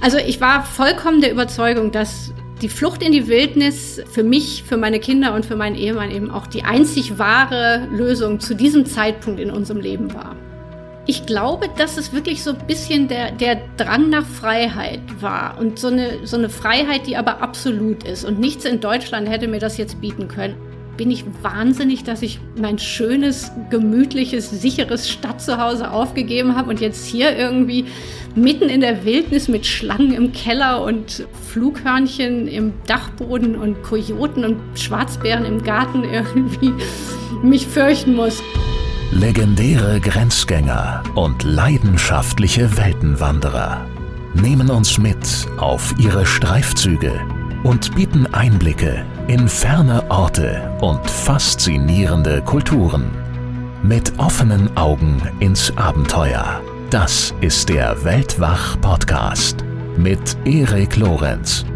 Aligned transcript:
Also 0.00 0.18
ich 0.18 0.40
war 0.40 0.64
vollkommen 0.64 1.20
der 1.20 1.32
Überzeugung, 1.32 1.90
dass 1.90 2.32
die 2.62 2.68
Flucht 2.68 3.02
in 3.02 3.12
die 3.12 3.28
Wildnis 3.28 4.00
für 4.10 4.22
mich, 4.22 4.64
für 4.64 4.76
meine 4.76 5.00
Kinder 5.00 5.34
und 5.34 5.46
für 5.46 5.56
meinen 5.56 5.76
Ehemann 5.76 6.10
eben 6.10 6.30
auch 6.30 6.46
die 6.46 6.64
einzig 6.64 7.18
wahre 7.18 7.86
Lösung 7.90 8.40
zu 8.40 8.54
diesem 8.54 8.86
Zeitpunkt 8.86 9.40
in 9.40 9.50
unserem 9.50 9.80
Leben 9.80 10.12
war. 10.14 10.36
Ich 11.06 11.24
glaube, 11.24 11.68
dass 11.76 11.96
es 11.96 12.12
wirklich 12.12 12.42
so 12.42 12.50
ein 12.50 12.66
bisschen 12.66 13.08
der, 13.08 13.32
der 13.32 13.60
Drang 13.76 14.10
nach 14.10 14.26
Freiheit 14.26 15.00
war 15.20 15.56
und 15.58 15.78
so 15.78 15.88
eine, 15.88 16.26
so 16.26 16.36
eine 16.36 16.50
Freiheit, 16.50 17.06
die 17.06 17.16
aber 17.16 17.40
absolut 17.40 18.04
ist. 18.04 18.24
Und 18.24 18.38
nichts 18.38 18.64
in 18.64 18.80
Deutschland 18.80 19.28
hätte 19.28 19.48
mir 19.48 19.60
das 19.60 19.78
jetzt 19.78 20.00
bieten 20.00 20.28
können 20.28 20.67
bin 20.98 21.10
ich 21.10 21.24
wahnsinnig, 21.42 22.04
dass 22.04 22.20
ich 22.20 22.40
mein 22.60 22.78
schönes, 22.78 23.52
gemütliches, 23.70 24.50
sicheres 24.50 25.08
Stadtzuhause 25.08 25.90
aufgegeben 25.90 26.56
habe 26.56 26.68
und 26.68 26.80
jetzt 26.80 27.06
hier 27.06 27.34
irgendwie 27.38 27.86
mitten 28.34 28.68
in 28.68 28.80
der 28.80 29.04
Wildnis 29.04 29.48
mit 29.48 29.64
Schlangen 29.64 30.12
im 30.12 30.32
Keller 30.32 30.82
und 30.82 31.26
Flughörnchen 31.48 32.48
im 32.48 32.72
Dachboden 32.86 33.56
und 33.56 33.82
Kojoten 33.82 34.44
und 34.44 34.58
Schwarzbären 34.78 35.46
im 35.46 35.62
Garten 35.62 36.04
irgendwie 36.12 36.72
mich 37.42 37.66
fürchten 37.66 38.14
muss. 38.14 38.42
Legendäre 39.12 40.00
Grenzgänger 40.00 41.02
und 41.14 41.44
leidenschaftliche 41.44 42.76
Weltenwanderer 42.76 43.86
nehmen 44.34 44.68
uns 44.68 44.98
mit 44.98 45.46
auf 45.58 45.94
ihre 45.98 46.26
Streifzüge 46.26 47.12
und 47.62 47.94
bieten 47.94 48.26
Einblicke 48.26 49.06
in 49.28 49.46
ferne 49.46 50.10
Orte 50.10 50.74
und 50.80 51.04
faszinierende 51.08 52.40
Kulturen. 52.40 53.10
Mit 53.82 54.18
offenen 54.18 54.74
Augen 54.74 55.20
ins 55.38 55.76
Abenteuer. 55.76 56.62
Das 56.88 57.34
ist 57.42 57.68
der 57.68 58.02
Weltwach-Podcast 58.04 59.62
mit 59.98 60.34
Erik 60.46 60.96
Lorenz. 60.96 61.66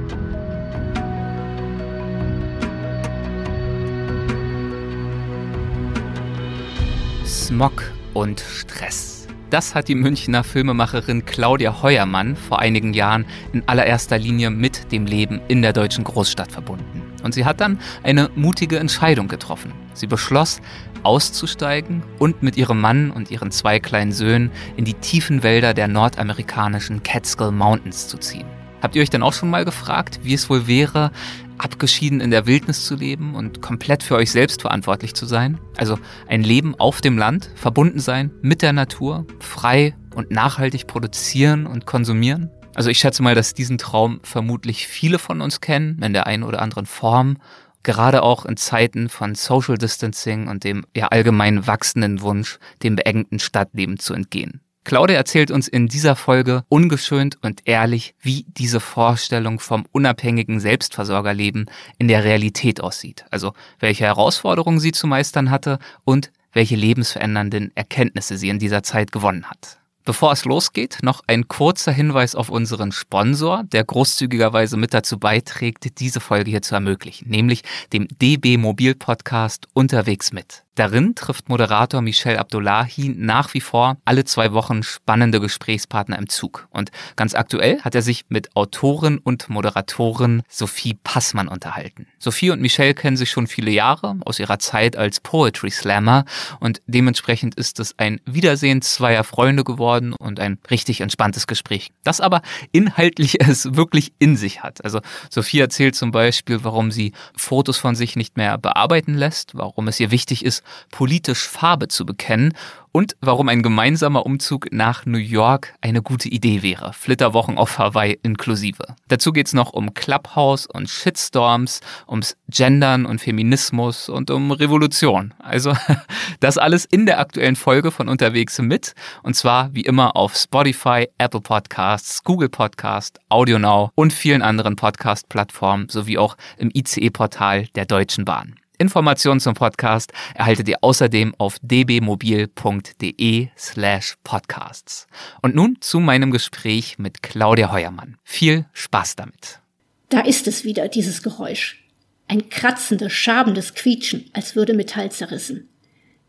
Smog 7.26 7.92
und 8.14 8.40
Stress. 8.40 9.26
Das 9.50 9.74
hat 9.74 9.88
die 9.88 9.94
Münchner 9.94 10.42
Filmemacherin 10.42 11.26
Claudia 11.26 11.82
Heuermann 11.82 12.34
vor 12.34 12.60
einigen 12.60 12.94
Jahren 12.94 13.26
in 13.52 13.62
allererster 13.68 14.16
Linie 14.16 14.48
mit 14.48 14.90
dem 14.90 15.04
Leben 15.04 15.42
in 15.48 15.60
der 15.60 15.74
deutschen 15.74 16.04
Großstadt 16.04 16.50
verbunden. 16.50 17.01
Und 17.22 17.34
sie 17.34 17.44
hat 17.44 17.60
dann 17.60 17.78
eine 18.02 18.30
mutige 18.34 18.78
Entscheidung 18.78 19.28
getroffen. 19.28 19.72
Sie 19.94 20.06
beschloss, 20.06 20.60
auszusteigen 21.02 22.02
und 22.18 22.42
mit 22.42 22.56
ihrem 22.56 22.80
Mann 22.80 23.10
und 23.10 23.30
ihren 23.30 23.50
zwei 23.50 23.80
kleinen 23.80 24.12
Söhnen 24.12 24.50
in 24.76 24.84
die 24.84 24.94
tiefen 24.94 25.42
Wälder 25.42 25.74
der 25.74 25.88
nordamerikanischen 25.88 27.02
Catskill 27.02 27.50
Mountains 27.50 28.08
zu 28.08 28.18
ziehen. 28.18 28.46
Habt 28.80 28.96
ihr 28.96 29.02
euch 29.02 29.10
dann 29.10 29.22
auch 29.22 29.32
schon 29.32 29.50
mal 29.50 29.64
gefragt, 29.64 30.20
wie 30.24 30.34
es 30.34 30.50
wohl 30.50 30.66
wäre, 30.66 31.12
abgeschieden 31.56 32.20
in 32.20 32.32
der 32.32 32.46
Wildnis 32.46 32.84
zu 32.84 32.96
leben 32.96 33.36
und 33.36 33.62
komplett 33.62 34.02
für 34.02 34.16
euch 34.16 34.32
selbst 34.32 34.62
verantwortlich 34.62 35.14
zu 35.14 35.24
sein? 35.24 35.60
Also 35.76 35.98
ein 36.28 36.42
Leben 36.42 36.74
auf 36.74 37.00
dem 37.00 37.16
Land, 37.16 37.50
verbunden 37.54 38.00
sein 38.00 38.32
mit 38.42 38.60
der 38.60 38.72
Natur, 38.72 39.24
frei 39.38 39.94
und 40.16 40.32
nachhaltig 40.32 40.88
produzieren 40.88 41.66
und 41.66 41.86
konsumieren? 41.86 42.50
Also 42.74 42.88
ich 42.88 42.98
schätze 42.98 43.22
mal, 43.22 43.34
dass 43.34 43.54
diesen 43.54 43.78
Traum 43.78 44.20
vermutlich 44.22 44.86
viele 44.86 45.18
von 45.18 45.40
uns 45.40 45.60
kennen, 45.60 46.00
in 46.02 46.12
der 46.12 46.26
einen 46.26 46.42
oder 46.42 46.62
anderen 46.62 46.86
Form, 46.86 47.36
gerade 47.82 48.22
auch 48.22 48.46
in 48.46 48.56
Zeiten 48.56 49.08
von 49.08 49.34
Social 49.34 49.76
Distancing 49.76 50.48
und 50.48 50.64
dem 50.64 50.84
ja 50.96 51.08
allgemein 51.08 51.66
wachsenden 51.66 52.22
Wunsch, 52.22 52.58
dem 52.82 52.96
beengten 52.96 53.38
Stadtleben 53.38 53.98
zu 53.98 54.14
entgehen. 54.14 54.60
Claudia 54.84 55.16
erzählt 55.16 55.52
uns 55.52 55.68
in 55.68 55.86
dieser 55.86 56.16
Folge 56.16 56.64
ungeschönt 56.68 57.38
und 57.40 57.60
ehrlich, 57.66 58.14
wie 58.20 58.46
diese 58.48 58.80
Vorstellung 58.80 59.60
vom 59.60 59.84
unabhängigen 59.92 60.58
Selbstversorgerleben 60.58 61.66
in 61.98 62.08
der 62.08 62.24
Realität 62.24 62.80
aussieht. 62.80 63.24
Also 63.30 63.52
welche 63.78 64.04
Herausforderungen 64.04 64.80
sie 64.80 64.90
zu 64.90 65.06
meistern 65.06 65.50
hatte 65.50 65.78
und 66.04 66.32
welche 66.52 66.74
lebensverändernden 66.74 67.70
Erkenntnisse 67.76 68.36
sie 68.36 68.48
in 68.48 68.58
dieser 68.58 68.82
Zeit 68.82 69.12
gewonnen 69.12 69.48
hat. 69.48 69.78
Bevor 70.04 70.32
es 70.32 70.44
losgeht, 70.44 70.98
noch 71.02 71.22
ein 71.28 71.46
kurzer 71.46 71.92
Hinweis 71.92 72.34
auf 72.34 72.48
unseren 72.48 72.90
Sponsor, 72.90 73.62
der 73.64 73.84
großzügigerweise 73.84 74.76
mit 74.76 74.92
dazu 74.92 75.16
beiträgt, 75.16 76.00
diese 76.00 76.18
Folge 76.18 76.50
hier 76.50 76.62
zu 76.62 76.74
ermöglichen, 76.74 77.28
nämlich 77.28 77.62
dem 77.92 78.08
DB 78.08 78.56
Mobil 78.56 78.96
Podcast 78.96 79.68
Unterwegs 79.74 80.32
mit. 80.32 80.64
Darin 80.74 81.14
trifft 81.14 81.50
Moderator 81.50 82.00
Michel 82.00 82.38
Abdullahi 82.38 83.14
nach 83.14 83.52
wie 83.52 83.60
vor 83.60 83.98
alle 84.06 84.24
zwei 84.24 84.54
Wochen 84.54 84.82
spannende 84.82 85.38
Gesprächspartner 85.38 86.18
im 86.18 86.30
Zug. 86.30 86.66
Und 86.70 86.90
ganz 87.14 87.34
aktuell 87.34 87.82
hat 87.82 87.94
er 87.94 88.00
sich 88.00 88.24
mit 88.30 88.56
Autorin 88.56 89.18
und 89.18 89.50
Moderatorin 89.50 90.42
Sophie 90.48 90.94
Passmann 91.04 91.48
unterhalten. 91.48 92.06
Sophie 92.18 92.48
und 92.48 92.62
Michel 92.62 92.94
kennen 92.94 93.18
sich 93.18 93.30
schon 93.30 93.48
viele 93.48 93.70
Jahre 93.70 94.16
aus 94.24 94.38
ihrer 94.38 94.58
Zeit 94.58 94.96
als 94.96 95.20
Poetry 95.20 95.70
Slammer 95.70 96.24
und 96.58 96.80
dementsprechend 96.86 97.54
ist 97.56 97.78
es 97.78 97.98
ein 97.98 98.22
Wiedersehen 98.24 98.80
zweier 98.80 99.24
Freunde 99.24 99.64
geworden 99.64 100.14
und 100.14 100.40
ein 100.40 100.58
richtig 100.70 101.02
entspanntes 101.02 101.46
Gespräch. 101.46 101.90
Das 102.02 102.22
aber 102.22 102.40
inhaltlich 102.70 103.40
es 103.46 103.74
wirklich 103.74 104.14
in 104.18 104.38
sich 104.38 104.62
hat. 104.62 104.82
Also 104.86 105.00
Sophie 105.28 105.60
erzählt 105.60 105.96
zum 105.96 106.12
Beispiel, 106.12 106.64
warum 106.64 106.90
sie 106.90 107.12
Fotos 107.36 107.76
von 107.76 107.94
sich 107.94 108.16
nicht 108.16 108.38
mehr 108.38 108.56
bearbeiten 108.56 109.12
lässt, 109.12 109.54
warum 109.54 109.86
es 109.88 110.00
ihr 110.00 110.10
wichtig 110.10 110.46
ist, 110.46 110.61
politisch 110.90 111.48
Farbe 111.48 111.88
zu 111.88 112.06
bekennen 112.06 112.54
und 112.92 113.16
warum 113.20 113.48
ein 113.48 113.62
gemeinsamer 113.62 114.24
Umzug 114.26 114.70
nach 114.70 115.06
New 115.06 115.18
York 115.18 115.74
eine 115.80 116.02
gute 116.02 116.28
Idee 116.28 116.62
wäre. 116.62 116.92
Flitterwochen 116.92 117.56
auf 117.56 117.78
Hawaii 117.78 118.18
inklusive. 118.22 118.84
Dazu 119.08 119.32
geht's 119.32 119.54
noch 119.54 119.72
um 119.72 119.94
Clubhouse 119.94 120.66
und 120.66 120.88
Shitstorms, 120.88 121.80
ums 122.06 122.36
Gendern 122.48 123.06
und 123.06 123.20
Feminismus 123.20 124.08
und 124.08 124.30
um 124.30 124.52
Revolution. 124.52 125.32
Also 125.38 125.74
das 126.40 126.58
alles 126.58 126.84
in 126.84 127.06
der 127.06 127.18
aktuellen 127.18 127.56
Folge 127.56 127.90
von 127.90 128.08
Unterwegs 128.08 128.60
mit 128.60 128.94
und 129.22 129.34
zwar 129.34 129.74
wie 129.74 129.82
immer 129.82 130.14
auf 130.14 130.36
Spotify, 130.36 131.08
Apple 131.18 131.40
Podcasts, 131.40 132.22
Google 132.22 132.50
Podcast, 132.50 133.18
AudioNow 133.30 133.90
und 133.94 134.12
vielen 134.12 134.42
anderen 134.42 134.76
Podcast-Plattformen 134.76 135.88
sowie 135.88 136.18
auch 136.18 136.36
im 136.58 136.70
ICE-Portal 136.72 137.68
der 137.74 137.86
Deutschen 137.86 138.24
Bahn. 138.26 138.61
Informationen 138.82 139.40
zum 139.40 139.54
Podcast 139.54 140.12
erhaltet 140.34 140.68
ihr 140.68 140.78
außerdem 140.82 141.34
auf 141.38 141.56
dbmobil.de 141.62 143.48
slash 143.56 144.16
podcasts. 144.24 145.06
Und 145.40 145.54
nun 145.54 145.76
zu 145.80 146.00
meinem 146.00 146.30
Gespräch 146.30 146.98
mit 146.98 147.22
Claudia 147.22 147.72
Heuermann. 147.72 148.18
Viel 148.24 148.66
Spaß 148.72 149.16
damit. 149.16 149.60
Da 150.08 150.20
ist 150.20 150.46
es 150.46 150.64
wieder, 150.64 150.88
dieses 150.88 151.22
Geräusch. 151.22 151.84
Ein 152.28 152.50
kratzendes, 152.50 153.12
schabendes 153.12 153.74
Quietschen, 153.74 154.28
als 154.32 154.56
würde 154.56 154.74
Metall 154.74 155.10
zerrissen. 155.10 155.68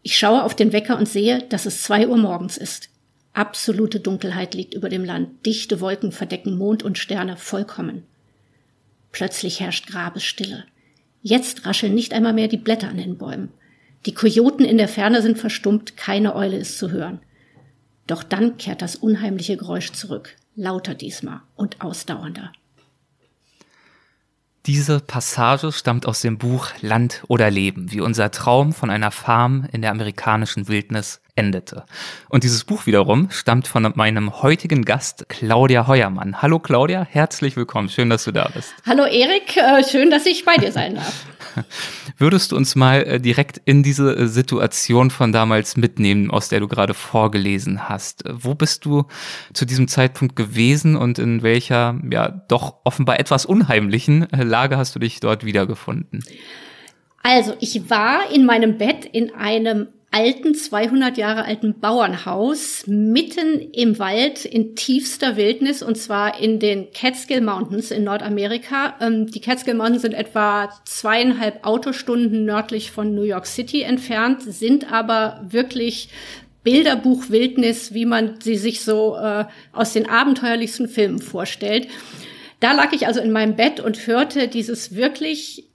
Ich 0.04 0.18
schaue 0.18 0.44
auf 0.44 0.56
den 0.56 0.72
Wecker 0.74 0.98
und 0.98 1.10
sehe, 1.10 1.44
dass 1.50 1.66
es 1.66 1.82
zwei 1.82 2.08
Uhr 2.08 2.18
morgens 2.18 2.58
ist. 2.58 2.90
Absolute 3.34 4.00
Dunkelheit 4.00 4.54
liegt 4.54 4.74
über 4.74 4.90
dem 4.90 5.04
Land, 5.04 5.46
dichte 5.46 5.82
Wolken 5.82 6.12
verdecken 6.12 6.58
Mond 6.58 6.84
und 6.84 6.98
Sterne 7.00 7.36
vollkommen. 7.36 8.04
Plötzlich 9.12 9.60
herrscht 9.60 9.88
Grabesstille. 9.88 10.66
Jetzt 11.26 11.66
rascheln 11.66 11.96
nicht 11.96 12.14
einmal 12.14 12.34
mehr 12.34 12.50
die 12.50 12.58
Blätter 12.58 12.90
an 12.90 12.98
den 12.98 13.18
Bäumen. 13.18 13.50
Die 14.06 14.14
Kojoten 14.14 14.66
in 14.66 14.78
der 14.78 14.90
Ferne 14.90 15.22
sind 15.22 15.38
verstummt, 15.38 15.96
keine 15.96 16.36
Eule 16.36 16.58
ist 16.58 16.78
zu 16.78 16.92
hören. 16.92 17.22
Doch 18.08 18.24
dann 18.24 18.58
kehrt 18.58 18.82
das 18.82 18.98
unheimliche 18.98 19.56
Geräusch 19.56 19.94
zurück, 19.94 20.36
lauter 20.56 20.94
diesmal 20.94 21.40
und 21.56 21.80
ausdauernder. 21.82 22.52
Diese 24.66 25.00
Passage 25.00 25.72
stammt 25.72 26.06
aus 26.06 26.20
dem 26.20 26.38
Buch 26.38 26.68
Land 26.82 27.24
oder 27.30 27.50
Leben, 27.50 27.94
wie 27.94 28.02
unser 28.02 28.30
Traum 28.30 28.74
von 28.74 28.90
einer 28.90 29.12
Farm 29.12 29.66
in 29.72 29.82
der 29.82 29.92
amerikanischen 29.92 30.68
Wildnis 30.68 31.22
endete. 31.36 31.86
Und 32.30 32.44
dieses 32.44 32.64
Buch 32.64 32.86
wiederum 32.86 33.30
stammt 33.32 33.68
von 33.68 33.92
meinem 33.96 34.42
heutigen 34.42 34.86
Gast 34.86 35.26
Claudia 35.30 35.88
Heuermann. 35.88 36.42
Hallo 36.42 36.60
Claudia, 36.60 37.08
herzlich 37.10 37.56
willkommen. 37.56 37.90
Schön, 37.90 38.10
dass 38.10 38.24
du 38.24 38.32
da 38.32 38.50
bist. 38.54 38.74
Hallo 38.86 39.04
Erik, 39.06 39.58
äh, 39.58 39.84
schön, 39.84 40.12
dass 40.12 40.26
ich 40.26 40.46
bei 40.46 40.58
dir 40.58 40.72
sein 40.72 40.96
darf. 40.96 41.26
Würdest 42.18 42.52
du 42.52 42.56
uns 42.56 42.76
mal 42.76 43.02
äh, 43.04 43.20
direkt 43.20 43.62
in 43.66 43.82
diese 43.82 44.16
äh, 44.16 44.28
Situation 44.28 45.10
von 45.10 45.32
damals 45.32 45.76
mitnehmen, 45.76 46.30
aus 46.30 46.50
der 46.50 46.60
du 46.60 46.68
gerade 46.68 46.94
vorgelesen 46.94 47.90
hast? 47.90 48.24
Wo 48.30 48.54
bist 48.54 48.86
du 48.86 49.06
zu 49.54 49.66
diesem 49.66 49.88
Zeitpunkt 49.88 50.36
gewesen 50.36 50.96
und 50.96 51.18
in 51.18 51.42
welcher, 51.42 52.00
ja, 52.12 52.30
doch 52.30 52.76
offenbar 52.84 53.20
etwas 53.20 53.46
unheimlichen 53.46 54.28
Lage 54.32 54.78
hast 54.78 54.96
du 54.96 55.00
dich 55.00 55.20
dort 55.20 55.46
wiedergefunden? 55.46 56.24
Also, 57.24 57.56
ich 57.62 57.90
war 57.90 58.30
in 58.32 58.46
meinem 58.46 58.78
Bett 58.78 59.06
in 59.06 59.34
einem 59.34 59.88
alten, 60.14 60.54
200 60.54 61.18
Jahre 61.18 61.46
alten 61.46 61.80
Bauernhaus 61.80 62.84
mitten 62.86 63.60
im 63.72 63.98
Wald 63.98 64.46
in 64.46 64.76
tiefster 64.76 65.38
Wildnis 65.38 65.82
und 65.82 65.98
zwar 65.98 66.40
in 66.40 66.60
den 66.60 66.92
Catskill 66.92 67.42
Mountains 67.42 67.90
in 67.90 68.04
Nordamerika. 68.04 68.96
Ähm, 69.02 69.26
die 69.28 69.42
Catskill 69.42 69.74
Mountains 69.74 70.04
sind 70.04 70.14
etwa 70.14 70.70
zweieinhalb 70.86 71.66
Autostunden 71.66 72.46
nördlich 72.46 72.92
von 72.92 73.16
New 73.16 73.24
York 73.24 73.48
City 73.48 73.82
entfernt, 73.82 74.44
sind 74.44 74.94
aber 74.94 75.44
wirklich 75.50 76.10
Bilderbuchwildnis, 76.64 77.94
wie 77.96 78.06
man 78.06 78.40
sie 78.40 78.56
sich 78.56 78.82
so 78.82 79.16
äh, 79.16 79.46
aus 79.72 79.94
den 79.94 80.08
abenteuerlichsten 80.08 80.88
Filmen 80.88 81.20
vorstellt. 81.20 81.88
Da 82.60 82.72
lag 82.72 82.94
ich 82.94 83.08
also 83.08 83.20
in 83.20 83.32
meinem 83.32 83.56
Bett 83.56 83.80
und 83.80 84.06
hörte 84.06 84.48
dieses 84.48 84.96
wirklich 84.96 85.70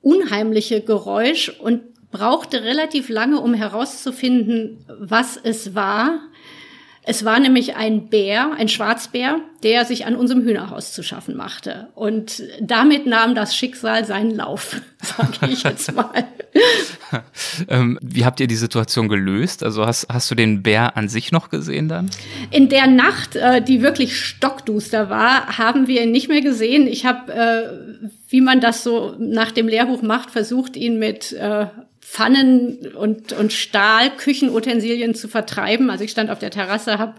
unheimliche 0.00 0.80
Geräusch 0.80 1.48
und 1.48 1.91
brauchte 2.12 2.62
relativ 2.62 3.08
lange, 3.08 3.40
um 3.40 3.54
herauszufinden, 3.54 4.84
was 4.86 5.36
es 5.36 5.74
war. 5.74 6.20
Es 7.04 7.24
war 7.24 7.40
nämlich 7.40 7.74
ein 7.74 8.10
Bär, 8.10 8.52
ein 8.56 8.68
Schwarzbär, 8.68 9.40
der 9.64 9.84
sich 9.84 10.06
an 10.06 10.14
unserem 10.14 10.42
Hühnerhaus 10.42 10.92
zu 10.92 11.02
schaffen 11.02 11.36
machte. 11.36 11.88
Und 11.96 12.44
damit 12.60 13.06
nahm 13.06 13.34
das 13.34 13.56
Schicksal 13.56 14.04
seinen 14.04 14.30
Lauf, 14.30 14.80
sage 15.02 15.52
ich 15.52 15.64
jetzt 15.64 15.92
mal. 15.96 16.24
ähm, 17.68 17.98
wie 18.02 18.24
habt 18.24 18.38
ihr 18.38 18.46
die 18.46 18.54
Situation 18.54 19.08
gelöst? 19.08 19.64
Also 19.64 19.84
hast, 19.84 20.06
hast 20.12 20.30
du 20.30 20.36
den 20.36 20.62
Bär 20.62 20.96
an 20.96 21.08
sich 21.08 21.32
noch 21.32 21.50
gesehen 21.50 21.88
dann? 21.88 22.08
In 22.52 22.68
der 22.68 22.86
Nacht, 22.86 23.34
äh, 23.34 23.60
die 23.60 23.82
wirklich 23.82 24.16
stockduster 24.16 25.10
war, 25.10 25.58
haben 25.58 25.88
wir 25.88 26.02
ihn 26.02 26.12
nicht 26.12 26.28
mehr 26.28 26.40
gesehen. 26.40 26.86
Ich 26.86 27.04
habe, 27.04 27.32
äh, 27.32 28.08
wie 28.28 28.40
man 28.40 28.60
das 28.60 28.84
so 28.84 29.16
nach 29.18 29.50
dem 29.50 29.66
Lehrbuch 29.66 30.02
macht, 30.02 30.30
versucht, 30.30 30.76
ihn 30.76 31.00
mit 31.00 31.32
äh, 31.32 31.66
Pfannen 32.12 32.92
und, 32.94 33.32
und 33.32 33.54
Stahl, 33.54 34.10
Küchenutensilien 34.10 35.14
zu 35.14 35.28
vertreiben. 35.28 35.88
Also 35.88 36.04
ich 36.04 36.10
stand 36.10 36.28
auf 36.28 36.38
der 36.38 36.50
Terrasse, 36.50 36.98
habe 36.98 37.14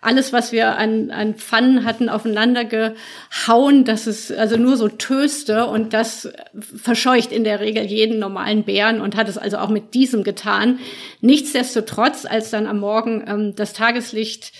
alles, 0.00 0.32
was 0.32 0.52
wir 0.52 0.78
an, 0.78 1.10
an 1.10 1.34
Pfannen 1.34 1.84
hatten, 1.84 2.08
aufeinander 2.08 2.64
gehauen, 2.64 3.84
dass 3.84 4.06
es 4.06 4.30
also 4.30 4.56
nur 4.56 4.76
so 4.76 4.86
töste 4.86 5.66
und 5.66 5.92
das 5.94 6.32
verscheucht 6.60 7.32
in 7.32 7.42
der 7.42 7.58
Regel 7.58 7.84
jeden 7.84 8.20
normalen 8.20 8.62
Bären 8.62 9.00
und 9.00 9.16
hat 9.16 9.28
es 9.28 9.36
also 9.36 9.58
auch 9.58 9.68
mit 9.68 9.94
diesem 9.94 10.22
getan. 10.22 10.78
Nichtsdestotrotz, 11.20 12.24
als 12.24 12.50
dann 12.50 12.68
am 12.68 12.78
Morgen 12.78 13.24
ähm, 13.26 13.56
das 13.56 13.72
Tageslicht 13.72 14.52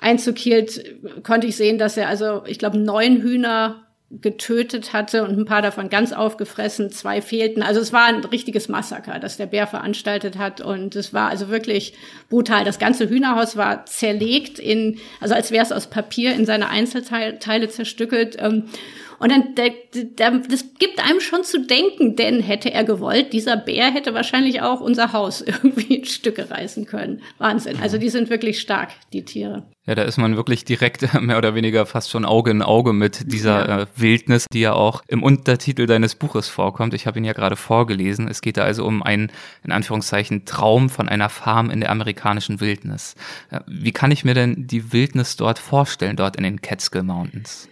Einzug 0.00 0.36
hielt, 0.36 0.84
konnte 1.22 1.46
ich 1.46 1.56
sehen, 1.56 1.78
dass 1.78 1.96
er 1.96 2.08
also, 2.08 2.42
ich 2.46 2.58
glaube, 2.58 2.76
neun 2.76 3.22
Hühner 3.22 3.83
getötet 4.10 4.92
hatte 4.92 5.24
und 5.24 5.38
ein 5.38 5.44
paar 5.44 5.62
davon 5.62 5.88
ganz 5.88 6.12
aufgefressen, 6.12 6.90
zwei 6.90 7.20
fehlten. 7.20 7.62
Also 7.62 7.80
es 7.80 7.92
war 7.92 8.04
ein 8.04 8.24
richtiges 8.24 8.68
Massaker, 8.68 9.18
das 9.18 9.36
der 9.36 9.46
Bär 9.46 9.66
veranstaltet 9.66 10.38
hat 10.38 10.60
und 10.60 10.94
es 10.94 11.12
war 11.12 11.30
also 11.30 11.48
wirklich 11.48 11.94
brutal. 12.28 12.64
Das 12.64 12.78
ganze 12.78 13.08
Hühnerhaus 13.08 13.56
war 13.56 13.86
zerlegt 13.86 14.58
in, 14.58 14.98
also 15.20 15.34
als 15.34 15.50
wäre 15.50 15.64
es 15.64 15.72
aus 15.72 15.88
Papier 15.88 16.34
in 16.34 16.46
seine 16.46 16.68
Einzelteile 16.68 17.68
zerstückelt. 17.68 18.36
Ähm, 18.38 18.64
und 19.18 19.30
dann, 19.30 19.54
der, 19.54 19.70
der, 19.94 20.38
das 20.48 20.64
gibt 20.78 21.02
einem 21.02 21.20
schon 21.20 21.44
zu 21.44 21.60
denken, 21.60 22.16
denn 22.16 22.40
hätte 22.40 22.72
er 22.72 22.84
gewollt, 22.84 23.32
dieser 23.32 23.56
Bär 23.56 23.90
hätte 23.92 24.14
wahrscheinlich 24.14 24.62
auch 24.62 24.80
unser 24.80 25.12
Haus 25.12 25.40
irgendwie 25.46 25.96
in 25.96 26.04
Stücke 26.04 26.50
reißen 26.50 26.86
können. 26.86 27.22
Wahnsinn. 27.38 27.78
Also 27.80 27.98
die 27.98 28.10
sind 28.10 28.30
wirklich 28.30 28.60
stark, 28.60 28.90
die 29.12 29.24
Tiere. 29.24 29.64
Ja, 29.86 29.94
da 29.94 30.02
ist 30.02 30.16
man 30.16 30.36
wirklich 30.36 30.64
direkt 30.64 31.12
mehr 31.20 31.36
oder 31.36 31.54
weniger 31.54 31.84
fast 31.84 32.10
schon 32.10 32.24
Auge 32.24 32.50
in 32.50 32.62
Auge 32.62 32.92
mit 32.92 33.30
dieser 33.32 33.68
ja. 33.68 33.80
äh, 33.82 33.86
Wildnis, 33.96 34.46
die 34.50 34.60
ja 34.60 34.72
auch 34.72 35.02
im 35.08 35.22
Untertitel 35.22 35.86
deines 35.86 36.14
Buches 36.14 36.48
vorkommt. 36.48 36.94
Ich 36.94 37.06
habe 37.06 37.18
ihn 37.18 37.24
ja 37.24 37.34
gerade 37.34 37.56
vorgelesen. 37.56 38.28
Es 38.28 38.40
geht 38.40 38.56
da 38.56 38.64
also 38.64 38.84
um 38.86 39.02
einen, 39.02 39.30
in 39.62 39.72
Anführungszeichen, 39.72 40.46
Traum 40.46 40.88
von 40.88 41.08
einer 41.08 41.28
Farm 41.28 41.70
in 41.70 41.80
der 41.80 41.90
amerikanischen 41.90 42.60
Wildnis. 42.60 43.14
Äh, 43.50 43.60
wie 43.66 43.92
kann 43.92 44.10
ich 44.10 44.24
mir 44.24 44.34
denn 44.34 44.66
die 44.66 44.92
Wildnis 44.92 45.36
dort 45.36 45.58
vorstellen, 45.58 46.16
dort 46.16 46.36
in 46.36 46.44
den 46.44 46.62
Catskill 46.62 47.02
Mountains? 47.02 47.68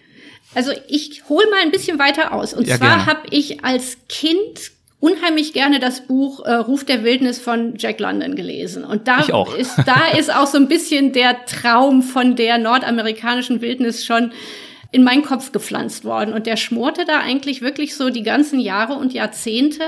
Also 0.55 0.73
ich 0.89 1.23
hole 1.29 1.49
mal 1.51 1.61
ein 1.63 1.71
bisschen 1.71 1.99
weiter 1.99 2.33
aus. 2.33 2.55
Und 2.55 2.67
ja, 2.67 2.77
zwar 2.77 3.07
habe 3.07 3.23
ich 3.31 3.65
als 3.65 3.99
Kind 4.09 4.73
unheimlich 5.01 5.53
gerne 5.53 5.81
das 5.81 6.03
Buch 6.03 6.45
äh, 6.45 6.53
Ruf 6.53 6.85
der 6.85 7.03
Wildnis 7.03 7.41
von 7.41 7.75
Jack 7.77 7.99
London 7.99 8.37
gelesen. 8.37 8.85
Und 8.85 9.09
da 9.09 9.21
ist, 9.57 9.75
da 9.85 10.17
ist 10.17 10.33
auch 10.33 10.47
so 10.47 10.59
ein 10.59 10.69
bisschen 10.69 11.13
der 11.13 11.45
Traum 11.45 12.03
von 12.03 12.37
der 12.37 12.59
nordamerikanischen 12.59 13.61
Wildnis 13.61 14.05
schon 14.05 14.33
in 14.93 15.03
meinen 15.03 15.23
Kopf 15.23 15.53
gepflanzt 15.53 16.05
worden. 16.05 16.35
Und 16.35 16.47
der 16.47 16.57
schmorte 16.57 17.05
da 17.07 17.21
eigentlich 17.21 17.63
wirklich 17.63 17.97
so 17.97 18.11
die 18.11 18.23
ganzen 18.23 18.61
Jahre 18.61 18.93
und 18.95 19.15
Jahrzehnte. 19.15 19.83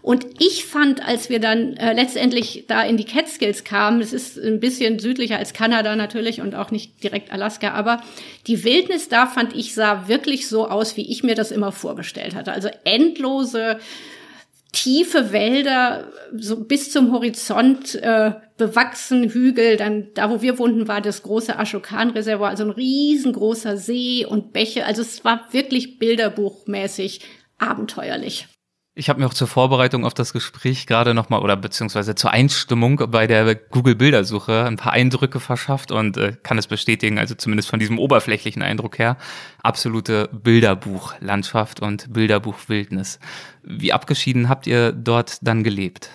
Und 0.00 0.24
ich 0.38 0.64
fand, 0.64 1.06
als 1.06 1.28
wir 1.28 1.38
dann 1.38 1.76
äh, 1.76 1.92
letztendlich 1.92 2.64
da 2.66 2.82
in 2.82 2.96
die 2.96 3.04
Catskills 3.04 3.64
kamen, 3.64 4.00
es 4.00 4.14
ist 4.14 4.38
ein 4.38 4.58
bisschen 4.58 4.98
südlicher 4.98 5.36
als 5.36 5.52
Kanada 5.52 5.96
natürlich 5.96 6.40
und 6.40 6.54
auch 6.54 6.70
nicht 6.70 7.02
direkt 7.04 7.30
Alaska, 7.30 7.72
aber 7.72 8.02
die 8.46 8.64
Wildnis 8.64 9.10
da 9.10 9.26
fand 9.26 9.54
ich 9.54 9.74
sah 9.74 10.08
wirklich 10.08 10.48
so 10.48 10.66
aus, 10.66 10.96
wie 10.96 11.10
ich 11.10 11.22
mir 11.22 11.34
das 11.34 11.50
immer 11.50 11.72
vorgestellt 11.72 12.34
hatte. 12.34 12.52
Also 12.52 12.70
endlose 12.84 13.78
tiefe 14.72 15.32
Wälder, 15.32 16.12
so 16.34 16.64
bis 16.64 16.92
zum 16.92 17.12
Horizont 17.12 17.94
äh, 17.96 18.32
bewachsen 18.56 19.30
Hügel. 19.30 19.76
Dann 19.76 20.08
da, 20.14 20.30
wo 20.30 20.42
wir 20.42 20.58
wohnten, 20.58 20.88
war 20.88 21.00
das 21.00 21.22
große 21.22 21.58
Ashokan-Reservoir, 21.58 22.50
also 22.50 22.64
ein 22.64 22.70
riesengroßer 22.70 23.76
See 23.76 24.26
und 24.26 24.52
Bäche. 24.52 24.84
Also 24.84 25.02
es 25.02 25.24
war 25.24 25.48
wirklich 25.52 25.98
bilderbuchmäßig 25.98 27.20
abenteuerlich. 27.58 28.46
Ich 28.98 29.08
habe 29.08 29.20
mir 29.20 29.26
auch 29.26 29.34
zur 29.34 29.46
Vorbereitung 29.46 30.04
auf 30.04 30.12
das 30.12 30.32
Gespräch 30.32 30.88
gerade 30.88 31.14
nochmal 31.14 31.40
oder 31.40 31.56
beziehungsweise 31.56 32.16
zur 32.16 32.32
Einstimmung 32.32 33.00
bei 33.12 33.28
der 33.28 33.54
Google-Bildersuche 33.54 34.64
ein 34.64 34.74
paar 34.74 34.92
Eindrücke 34.92 35.38
verschafft 35.38 35.92
und 35.92 36.16
äh, 36.16 36.32
kann 36.42 36.58
es 36.58 36.66
bestätigen, 36.66 37.16
also 37.16 37.36
zumindest 37.36 37.70
von 37.70 37.78
diesem 37.78 38.00
oberflächlichen 38.00 38.60
Eindruck 38.60 38.98
her, 38.98 39.16
absolute 39.62 40.28
Bilderbuchlandschaft 40.32 41.78
und 41.78 42.12
Bilderbuchwildnis. 42.12 43.20
Wie 43.62 43.92
abgeschieden 43.92 44.48
habt 44.48 44.66
ihr 44.66 44.90
dort 44.90 45.46
dann 45.46 45.62
gelebt? 45.62 46.10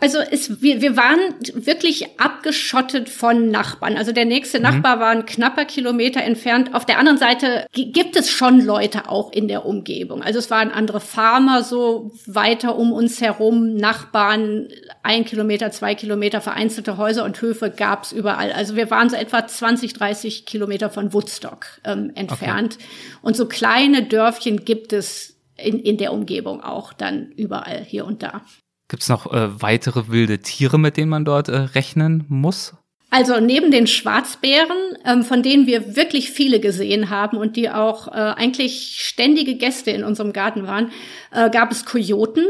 Also 0.00 0.18
es, 0.18 0.62
wir, 0.62 0.80
wir 0.80 0.96
waren 0.96 1.18
wirklich 1.54 2.18
abgeschottet 2.18 3.08
von 3.08 3.50
Nachbarn. 3.50 3.96
Also 3.96 4.12
der 4.12 4.24
nächste 4.24 4.58
mhm. 4.58 4.64
Nachbar 4.64 5.00
war 5.00 5.10
ein 5.10 5.26
knapper 5.26 5.64
Kilometer 5.64 6.22
entfernt. 6.22 6.74
Auf 6.74 6.86
der 6.86 6.98
anderen 6.98 7.18
Seite 7.18 7.66
gibt 7.72 8.16
es 8.16 8.30
schon 8.30 8.60
Leute 8.60 9.08
auch 9.08 9.32
in 9.32 9.48
der 9.48 9.66
Umgebung. 9.66 10.22
Also 10.22 10.38
es 10.38 10.50
waren 10.50 10.70
andere 10.70 11.00
Farmer 11.00 11.62
so 11.62 12.12
weiter 12.26 12.76
um 12.76 12.92
uns 12.92 13.20
herum, 13.20 13.74
Nachbarn, 13.74 14.68
ein 15.02 15.24
Kilometer, 15.24 15.70
zwei 15.70 15.94
Kilometer, 15.94 16.40
vereinzelte 16.40 16.96
Häuser 16.96 17.24
und 17.24 17.40
Höfe 17.40 17.70
gab's 17.70 18.12
überall. 18.12 18.52
Also 18.52 18.76
wir 18.76 18.90
waren 18.90 19.10
so 19.10 19.16
etwa 19.16 19.46
20, 19.46 19.92
30 19.92 20.46
Kilometer 20.46 20.90
von 20.90 21.12
Woodstock 21.12 21.66
ähm, 21.84 22.10
entfernt. 22.14 22.76
Okay. 22.76 23.18
Und 23.22 23.36
so 23.36 23.46
kleine 23.46 24.04
Dörfchen 24.04 24.64
gibt 24.64 24.92
es 24.92 25.36
in, 25.56 25.78
in 25.78 25.98
der 25.98 26.12
Umgebung 26.12 26.62
auch 26.62 26.92
dann 26.92 27.32
überall 27.32 27.84
hier 27.84 28.06
und 28.06 28.22
da. 28.22 28.42
Gibt 28.90 29.04
es 29.04 29.08
noch 29.08 29.32
äh, 29.32 29.62
weitere 29.62 30.08
wilde 30.08 30.40
Tiere, 30.40 30.76
mit 30.76 30.96
denen 30.96 31.10
man 31.10 31.24
dort 31.24 31.48
äh, 31.48 31.56
rechnen 31.56 32.24
muss? 32.28 32.74
Also 33.08 33.38
neben 33.38 33.70
den 33.70 33.86
Schwarzbären, 33.86 34.76
ähm, 35.06 35.22
von 35.22 35.44
denen 35.44 35.68
wir 35.68 35.94
wirklich 35.94 36.30
viele 36.30 36.58
gesehen 36.58 37.08
haben 37.08 37.36
und 37.36 37.54
die 37.54 37.70
auch 37.70 38.08
äh, 38.08 38.10
eigentlich 38.10 38.96
ständige 38.98 39.54
Gäste 39.54 39.92
in 39.92 40.02
unserem 40.02 40.32
Garten 40.32 40.66
waren, 40.66 40.90
äh, 41.30 41.50
gab 41.50 41.70
es 41.70 41.84
Kojoten, 41.84 42.44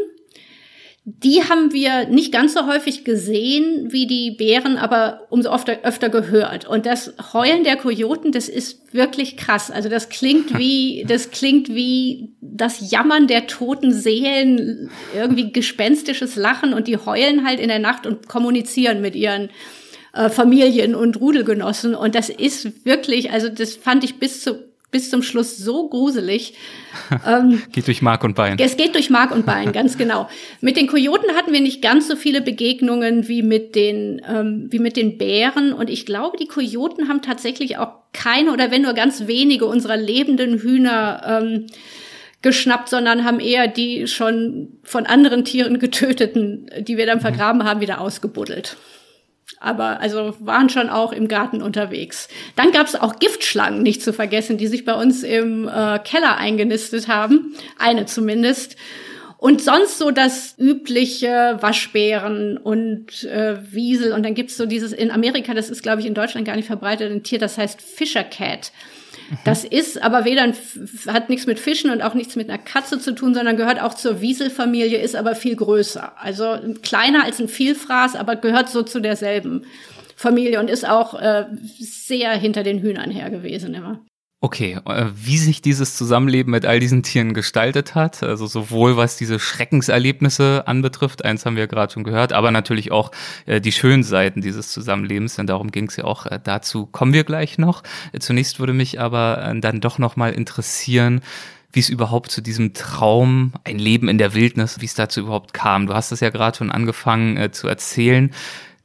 die 1.19 1.43
haben 1.43 1.73
wir 1.73 2.07
nicht 2.07 2.33
ganz 2.33 2.55
so 2.55 2.67
häufig 2.67 3.05
gesehen 3.05 3.90
wie 3.90 4.07
die 4.07 4.31
Bären, 4.31 4.76
aber 4.76 5.26
umso 5.31 5.50
öfter, 5.50 5.79
öfter 5.83 6.09
gehört. 6.09 6.67
Und 6.67 6.87
das 6.87 7.14
Heulen 7.33 7.64
der 7.64 7.76
Kojoten, 7.76 8.33
das 8.33 8.49
ist 8.49 8.95
wirklich 8.95 9.37
krass. 9.37 9.71
Also 9.71 9.88
das 9.88 10.09
klingt 10.09 10.57
wie, 10.57 11.05
das 11.09 11.31
klingt 11.31 11.69
wie 11.75 12.31
das 12.40 12.90
Jammern 12.90 13.26
der 13.26 13.47
toten 13.47 13.93
Seelen, 13.93 14.90
irgendwie 15.14 15.52
gespenstisches 15.52 16.37
Lachen 16.37 16.75
und 16.75 16.87
die 16.87 16.99
heulen 16.99 17.45
halt 17.45 17.61
in 17.61 17.69
der 17.69 17.79
Nacht 17.79 18.07
und 18.07 18.29
kommunizieren 18.29 19.00
mit 19.00 19.17
ihren 19.17 19.49
äh, 20.12 20.29
Familien 20.29 20.95
und 20.95 21.21
Rudelgenossen. 21.21 21.95
Und 21.95 22.14
das 22.14 22.29
ist 22.29 22.85
wirklich, 22.85 23.33
also 23.33 23.49
das 23.49 23.75
fand 23.75 24.05
ich 24.05 24.19
bis 24.19 24.43
zu 24.43 24.70
bis 24.90 25.11
zum 25.11 25.23
Schluss 25.23 25.56
so 25.56 25.88
gruselig. 25.88 26.54
Ähm, 27.26 27.62
geht 27.73 27.87
durch 27.87 28.02
Mark 28.02 28.25
und 28.25 28.35
Bein. 28.35 28.56
Es 28.59 28.76
geht 28.76 28.94
durch 28.94 29.11
Mark 29.11 29.32
und 29.32 29.44
Bein, 29.44 29.73
ganz 29.73 29.99
genau. 29.99 30.28
Mit 30.61 30.76
den 30.76 30.87
Kojoten 30.87 31.35
hatten 31.35 31.52
wir 31.52 31.61
nicht 31.61 31.82
ganz 31.82 32.09
so 32.09 32.16
viele 32.16 32.40
Begegnungen 32.40 33.28
wie 33.28 33.42
mit 33.42 33.75
den, 33.75 34.23
ähm, 34.28 34.68
wie 34.70 34.78
mit 34.78 34.97
den 34.97 35.18
Bären. 35.18 35.73
Und 35.73 35.90
ich 35.90 36.06
glaube, 36.06 36.37
die 36.37 36.47
Kojoten 36.47 37.09
haben 37.09 37.20
tatsächlich 37.20 37.78
auch 37.78 37.92
keine 38.12 38.52
oder 38.52 38.70
wenn 38.70 38.82
nur 38.82 38.94
ganz 38.94 39.26
wenige 39.26 39.66
unserer 39.66 39.97
lebenden 39.97 40.59
Hühner 40.61 41.42
ähm, 41.42 41.66
geschnappt, 42.42 42.88
sondern 42.88 43.25
haben 43.25 43.40
eher 43.40 43.68
die 43.68 44.06
schon 44.06 44.78
von 44.82 45.06
anderen 45.06 45.44
Tieren 45.44 45.78
getöteten, 45.78 46.70
die 46.80 46.97
wir 46.97 47.06
dann 47.06 47.20
vergraben 47.20 47.64
haben, 47.64 47.80
wieder 47.80 48.00
ausgebuddelt 48.00 48.76
aber 49.61 50.00
also 50.00 50.35
waren 50.40 50.71
schon 50.71 50.88
auch 50.88 51.12
im 51.12 51.29
Garten 51.29 51.62
unterwegs. 51.62 52.29
Dann 52.57 52.73
gab 52.73 52.87
es 52.87 52.97
auch 52.97 53.19
Giftschlangen, 53.19 53.83
nicht 53.83 54.02
zu 54.02 54.12
vergessen, 54.12 54.57
die 54.57 54.67
sich 54.67 54.87
bei 54.87 54.95
uns 54.95 55.23
im 55.23 55.69
äh, 55.69 55.99
Keller 55.99 56.38
eingenistet 56.38 57.09
haben, 57.09 57.55
eine 57.79 58.07
zumindest. 58.07 58.76
Und 59.37 59.62
sonst 59.62 59.99
so 59.99 60.11
das 60.11 60.55
übliche 60.59 61.59
Waschbären 61.61 62.59
und 62.59 63.25
äh, 63.25 63.57
Wiesel. 63.73 64.12
Und 64.12 64.23
dann 64.23 64.35
gibt's 64.35 64.57
so 64.57 64.67
dieses 64.67 64.93
in 64.93 65.11
Amerika, 65.11 65.55
das 65.55 65.71
ist, 65.71 65.83
glaube 65.83 66.00
ich, 66.00 66.07
in 66.07 66.14
Deutschland 66.14 66.47
gar 66.47 66.57
nicht 66.57 66.67
verbreitet, 66.67 67.11
ein 67.11 67.23
Tier, 67.23 67.38
das 67.38 67.57
heißt 67.57 67.81
Fisher 67.81 68.25
Cat. 68.25 68.73
Das 69.45 69.65
ist 69.65 70.03
aber 70.03 70.25
weder 70.25 70.43
ein, 70.43 70.55
hat 71.07 71.29
nichts 71.29 71.47
mit 71.47 71.59
Fischen 71.59 71.91
und 71.91 72.03
auch 72.03 72.15
nichts 72.15 72.37
mit 72.37 72.49
einer 72.49 72.59
Katze 72.59 72.99
zu 72.99 73.15
tun, 73.15 73.35
sondern 73.35 73.57
gehört 73.57 73.81
auch 73.81 73.95
zur 73.95 74.21
Wieselfamilie, 74.21 74.99
ist 74.99 75.17
aber 75.17 75.35
viel 75.35 75.57
größer. 75.57 76.13
Also 76.21 76.59
kleiner 76.83 77.25
als 77.25 77.41
ein 77.41 77.49
Vielfraß, 77.49 78.17
aber 78.17 78.37
gehört 78.37 78.69
so 78.69 78.83
zu 78.83 79.01
derselben 79.01 79.65
Familie 80.17 80.61
und 80.61 80.69
ist 80.69 80.87
auch 80.87 81.21
äh, 81.21 81.47
sehr 81.79 82.33
hinter 82.33 82.63
den 82.63 82.81
Hühnern 82.81 83.11
her 83.11 83.31
gewesen 83.31 83.75
immer. 83.75 84.01
Okay, 84.42 84.78
äh, 84.87 85.06
wie 85.14 85.37
sich 85.37 85.61
dieses 85.61 85.97
Zusammenleben 85.97 86.50
mit 86.50 86.64
all 86.64 86.80
diesen 86.80 87.02
Tieren 87.02 87.35
gestaltet 87.35 87.94
hat, 87.94 88.23
also 88.23 88.47
sowohl 88.47 88.97
was 88.97 89.18
diese 89.18 89.38
Schreckenserlebnisse 89.38 90.66
anbetrifft, 90.66 91.26
eins 91.26 91.44
haben 91.44 91.56
wir 91.56 91.66
gerade 91.66 91.92
schon 91.92 92.04
gehört, 92.04 92.32
aber 92.32 92.50
natürlich 92.50 92.90
auch 92.90 93.11
äh, 93.44 93.61
die 93.61 93.70
schönen 93.70 94.02
Seiten 94.02 94.40
dieses 94.40 94.73
Zusammenlebens, 94.73 95.37
denn 95.37 95.47
darum 95.47 95.70
ging 95.70 95.88
es 95.88 95.97
ja 95.97 96.04
auch 96.04 96.25
äh, 96.25 96.40
dazu, 96.42 96.87
kommen 96.87 97.12
wir 97.12 97.25
gleich 97.25 97.59
noch. 97.59 97.82
Zunächst 98.18 98.61
würde 98.61 98.73
mich 98.73 98.99
aber 98.99 99.54
dann 99.61 99.82
doch 99.82 99.99
nochmal 99.99 100.32
interessieren, 100.32 101.20
wie 101.73 101.80
es 101.80 101.90
überhaupt 101.90 102.30
zu 102.30 102.40
diesem 102.40 102.73
Traum, 102.73 103.52
ein 103.64 103.78
Leben 103.78 104.09
in 104.09 104.16
der 104.16 104.35
Wildnis, 104.35 104.80
wie 104.80 104.87
es 104.87 104.94
dazu 104.94 105.20
überhaupt 105.20 105.52
kam. 105.52 105.87
Du 105.87 105.94
hast 105.94 106.12
es 106.12 106.20
ja 106.20 106.30
gerade 106.30 106.56
schon 106.56 106.70
angefangen 106.70 107.37
äh, 107.37 107.52
zu 107.52 107.68
erzählen 107.68 108.32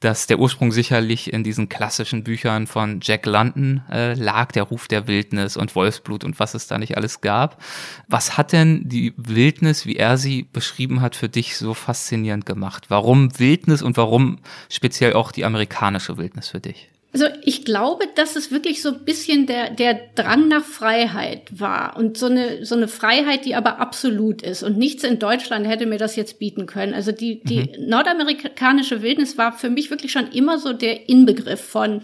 dass 0.06 0.28
der 0.28 0.38
Ursprung 0.38 0.72
sicherlich 0.72 1.34
in 1.34 1.44
diesen 1.44 1.68
klassischen 1.68 2.24
Büchern 2.24 2.68
von 2.68 3.00
Jack 3.02 3.26
London 3.26 3.82
äh, 3.92 4.14
lag, 4.14 4.52
der 4.52 4.62
Ruf 4.62 4.88
der 4.88 5.08
Wildnis 5.08 5.58
und 5.58 5.76
Wolfsblut 5.76 6.24
und 6.24 6.40
was 6.40 6.54
es 6.54 6.68
da 6.68 6.78
nicht 6.78 6.96
alles 6.96 7.22
gab. 7.22 7.60
Was 8.08 8.38
hat 8.38 8.52
denn 8.52 8.88
die 8.88 9.16
Wildnis, 9.18 9.88
wie 9.88 9.96
er 9.96 10.18
sie 10.18 10.44
beschrieben 10.44 11.02
hat, 11.02 11.16
für 11.16 11.28
dich 11.28 11.58
so 11.58 11.74
faszinierend 11.74 12.46
gemacht? 12.46 12.86
Warum 12.90 13.40
Wildnis 13.40 13.82
und 13.82 13.98
warum 13.98 14.38
speziell 14.70 15.14
auch 15.14 15.32
die 15.32 15.44
amerikanische 15.44 16.18
Wildnis 16.18 16.50
für 16.50 16.60
dich? 16.60 16.92
Also 17.16 17.28
ich 17.44 17.64
glaube, 17.64 18.10
dass 18.14 18.36
es 18.36 18.52
wirklich 18.52 18.82
so 18.82 18.90
ein 18.90 19.06
bisschen 19.06 19.46
der, 19.46 19.70
der 19.70 19.98
Drang 20.16 20.50
nach 20.50 20.66
Freiheit 20.66 21.44
war 21.58 21.96
und 21.96 22.18
so 22.18 22.26
eine, 22.26 22.66
so 22.66 22.76
eine 22.76 22.90
Freiheit, 22.90 23.46
die 23.46 23.56
aber 23.56 23.80
absolut 23.80 24.42
ist. 24.42 24.64
Und 24.64 24.78
nichts 24.78 25.06
in 25.06 25.18
Deutschland 25.18 25.66
hätte 25.66 25.86
mir 25.86 25.98
das 25.98 26.18
jetzt 26.18 26.40
bieten 26.40 26.66
können. 26.66 26.94
Also 26.94 27.14
die, 27.14 27.40
die 27.42 27.60
mhm. 27.62 27.88
nordamerikanische 27.88 29.02
Wildnis 29.02 29.38
war 29.38 29.54
für 29.54 29.70
mich 29.70 29.92
wirklich 29.92 30.12
schon 30.12 30.28
immer 30.28 30.60
so 30.60 30.74
der 30.74 31.08
Inbegriff 31.08 31.62
von 31.62 32.02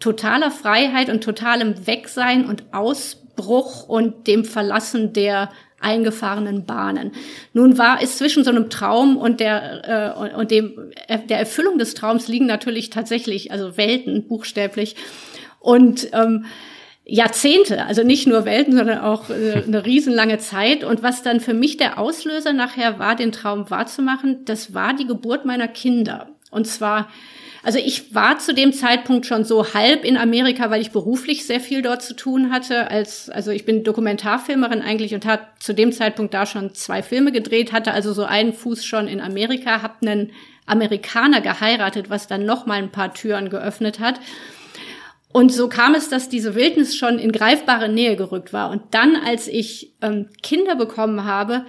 totaler 0.00 0.50
Freiheit 0.50 1.08
und 1.08 1.22
totalem 1.22 1.86
Wegsein 1.86 2.44
und 2.44 2.64
Ausbruch 2.72 3.88
und 3.88 4.26
dem 4.26 4.44
Verlassen 4.44 5.12
der 5.12 5.52
eingefahrenen 5.80 6.64
Bahnen. 6.64 7.12
Nun 7.52 7.78
war 7.78 8.02
es 8.02 8.18
zwischen 8.18 8.44
so 8.44 8.50
einem 8.50 8.70
Traum 8.70 9.16
und 9.16 9.40
der 9.40 10.16
äh, 10.16 10.34
und 10.34 10.50
dem 10.50 10.92
der 11.28 11.38
Erfüllung 11.38 11.78
des 11.78 11.94
Traums 11.94 12.28
liegen 12.28 12.46
natürlich 12.46 12.90
tatsächlich 12.90 13.52
also 13.52 13.76
Welten 13.76 14.26
buchstäblich 14.26 14.96
und 15.60 16.08
ähm, 16.12 16.46
Jahrzehnte, 17.10 17.86
also 17.86 18.02
nicht 18.02 18.26
nur 18.26 18.44
Welten, 18.44 18.76
sondern 18.76 18.98
auch 18.98 19.30
äh, 19.30 19.62
eine 19.66 19.86
riesenlange 19.86 20.38
Zeit. 20.38 20.84
Und 20.84 21.02
was 21.02 21.22
dann 21.22 21.40
für 21.40 21.54
mich 21.54 21.78
der 21.78 21.98
Auslöser 21.98 22.52
nachher 22.52 22.98
war, 22.98 23.16
den 23.16 23.32
Traum 23.32 23.70
wahrzumachen, 23.70 24.44
das 24.44 24.74
war 24.74 24.94
die 24.94 25.06
Geburt 25.06 25.46
meiner 25.46 25.68
Kinder. 25.68 26.28
Und 26.50 26.66
zwar 26.66 27.08
also 27.68 27.80
ich 27.80 28.14
war 28.14 28.38
zu 28.38 28.54
dem 28.54 28.72
Zeitpunkt 28.72 29.26
schon 29.26 29.44
so 29.44 29.74
halb 29.74 30.06
in 30.06 30.16
Amerika, 30.16 30.70
weil 30.70 30.80
ich 30.80 30.90
beruflich 30.90 31.44
sehr 31.44 31.60
viel 31.60 31.82
dort 31.82 32.00
zu 32.00 32.16
tun 32.16 32.50
hatte. 32.50 32.90
Als, 32.90 33.28
also 33.28 33.50
ich 33.50 33.66
bin 33.66 33.84
Dokumentarfilmerin 33.84 34.80
eigentlich 34.80 35.14
und 35.14 35.26
habe 35.26 35.42
zu 35.58 35.74
dem 35.74 35.92
Zeitpunkt 35.92 36.32
da 36.32 36.46
schon 36.46 36.72
zwei 36.72 37.02
Filme 37.02 37.30
gedreht, 37.30 37.74
hatte 37.74 37.92
also 37.92 38.14
so 38.14 38.24
einen 38.24 38.54
Fuß 38.54 38.86
schon 38.86 39.06
in 39.06 39.20
Amerika, 39.20 39.82
habe 39.82 39.96
einen 40.00 40.32
Amerikaner 40.64 41.42
geheiratet, 41.42 42.08
was 42.08 42.26
dann 42.26 42.46
noch 42.46 42.64
mal 42.64 42.78
ein 42.78 42.90
paar 42.90 43.12
Türen 43.12 43.50
geöffnet 43.50 44.00
hat. 44.00 44.18
Und 45.30 45.52
so 45.52 45.68
kam 45.68 45.94
es, 45.94 46.08
dass 46.08 46.30
diese 46.30 46.54
Wildnis 46.54 46.96
schon 46.96 47.18
in 47.18 47.32
greifbare 47.32 47.90
Nähe 47.90 48.16
gerückt 48.16 48.54
war. 48.54 48.70
Und 48.70 48.80
dann, 48.92 49.14
als 49.14 49.46
ich 49.46 49.92
ähm, 50.00 50.30
Kinder 50.42 50.74
bekommen 50.74 51.24
habe, 51.24 51.66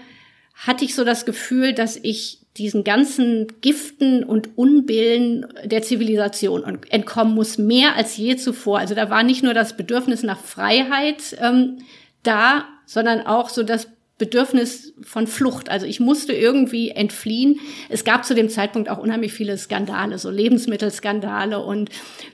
hatte 0.55 0.85
ich 0.85 0.95
so 0.95 1.03
das 1.03 1.25
Gefühl, 1.25 1.73
dass 1.73 1.97
ich 1.97 2.38
diesen 2.57 2.83
ganzen 2.83 3.47
Giften 3.61 4.23
und 4.23 4.57
Unbillen 4.57 5.45
der 5.63 5.81
Zivilisation 5.81 6.79
entkommen 6.89 7.35
muss, 7.35 7.57
mehr 7.57 7.95
als 7.95 8.17
je 8.17 8.35
zuvor. 8.35 8.79
Also 8.79 8.95
da 8.95 9.09
war 9.09 9.23
nicht 9.23 9.43
nur 9.43 9.53
das 9.53 9.77
Bedürfnis 9.77 10.23
nach 10.23 10.39
Freiheit 10.39 11.37
ähm, 11.39 11.77
da, 12.23 12.65
sondern 12.85 13.21
auch 13.21 13.49
so 13.49 13.63
das 13.63 13.87
Bedürfnis 14.19 14.93
von 15.01 15.25
Flucht. 15.27 15.69
Also 15.69 15.85
ich 15.85 15.99
musste 15.99 16.33
irgendwie 16.33 16.89
entfliehen. 16.91 17.59
Es 17.87 18.03
gab 18.03 18.25
zu 18.25 18.35
dem 18.35 18.49
Zeitpunkt 18.49 18.89
auch 18.89 18.99
unheimlich 18.99 19.33
viele 19.33 19.57
Skandale, 19.57 20.19
so 20.19 20.29
Lebensmittelskandale 20.29 21.59
und 21.59 21.89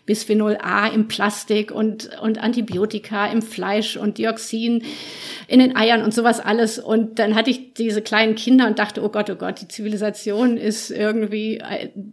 Bisphenol 0.05 0.57
A 0.61 0.87
im 0.87 1.07
Plastik 1.07 1.71
und, 1.71 2.09
und 2.21 2.39
Antibiotika 2.39 3.27
im 3.27 3.43
Fleisch 3.43 3.97
und 3.97 4.17
Dioxin 4.17 4.83
in 5.47 5.59
den 5.59 5.75
Eiern 5.75 6.01
und 6.01 6.13
sowas 6.13 6.39
alles. 6.39 6.79
Und 6.79 7.19
dann 7.19 7.35
hatte 7.35 7.51
ich 7.51 7.75
diese 7.75 8.01
kleinen 8.01 8.33
Kinder 8.33 8.65
und 8.65 8.79
dachte, 8.79 9.03
oh 9.03 9.09
Gott, 9.09 9.29
oh 9.29 9.35
Gott, 9.35 9.61
die 9.61 9.67
Zivilisation 9.67 10.57
ist 10.57 10.89
irgendwie 10.89 11.61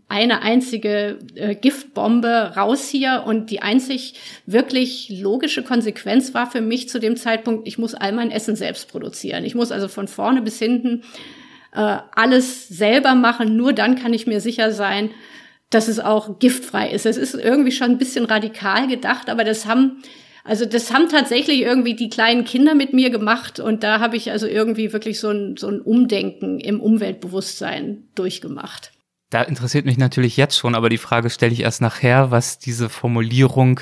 eine 0.09 0.43
einzige 0.43 1.19
äh, 1.35 1.55
Giftbombe 1.55 2.52
raus 2.57 2.88
hier. 2.88 3.25
Und 3.26 3.50
die 3.50 3.62
einzig 3.62 4.14
wirklich 4.45 5.09
logische 5.09 5.62
Konsequenz 5.62 6.35
war 6.35 6.50
für 6.50 6.61
mich 6.61 6.91
zu 6.91 6.99
dem 6.99 7.17
Zeitpunkt, 7.17 7.67
ich 7.67 7.79
muss 7.79 7.95
all 7.95 8.12
mein 8.12 8.31
Essen 8.31 8.55
selbst 8.55 8.88
produzieren. 8.88 9.45
Ich 9.47 9.55
muss 9.62 9.71
also 9.71 9.87
von 9.87 10.09
vorne 10.09 10.42
bis 10.42 10.59
hinten 10.59 11.02
äh, 11.73 11.99
alles 12.16 12.66
selber 12.66 13.14
machen. 13.14 13.57
Nur 13.57 13.73
dann 13.73 13.95
kann 13.95 14.12
ich 14.12 14.26
mir 14.26 14.40
sicher 14.40 14.73
sein, 14.73 15.11
dass 15.71 15.87
es 15.87 16.00
auch 16.00 16.40
giftfrei 16.40 16.90
ist. 16.90 17.07
Es 17.07 17.16
ist 17.16 17.35
irgendwie 17.35 17.71
schon 17.71 17.92
ein 17.92 17.99
bisschen 17.99 18.25
radikal 18.25 18.88
gedacht, 18.88 19.31
aber 19.31 19.45
das 19.45 19.66
haben 19.66 20.02
also 20.45 20.66
das 20.66 20.92
haben 20.92 21.09
tatsächlich 21.09 21.61
irgendwie 21.61 21.95
die 21.95 22.09
kleinen 22.09 22.45
Kinder 22.45 22.75
mit 22.75 22.92
mir 22.92 23.11
gemacht 23.11 23.61
und 23.61 23.85
da 23.85 24.00
habe 24.00 24.16
ich 24.16 24.33
also 24.33 24.49
irgendwie 24.49 24.92
wirklich 24.92 25.21
so 25.21 25.31
ein, 25.31 25.57
so 25.57 25.69
ein 25.69 25.81
Umdenken 25.81 26.59
im 26.59 26.81
Umweltbewusstsein 26.81 28.09
durchgemacht. 28.16 28.90
Da 29.32 29.40
interessiert 29.40 29.86
mich 29.86 29.96
natürlich 29.96 30.36
jetzt 30.36 30.58
schon, 30.58 30.74
aber 30.74 30.90
die 30.90 30.98
Frage 30.98 31.30
stelle 31.30 31.54
ich 31.54 31.60
erst 31.60 31.80
nachher, 31.80 32.30
was 32.30 32.58
diese 32.58 32.90
Formulierung, 32.90 33.80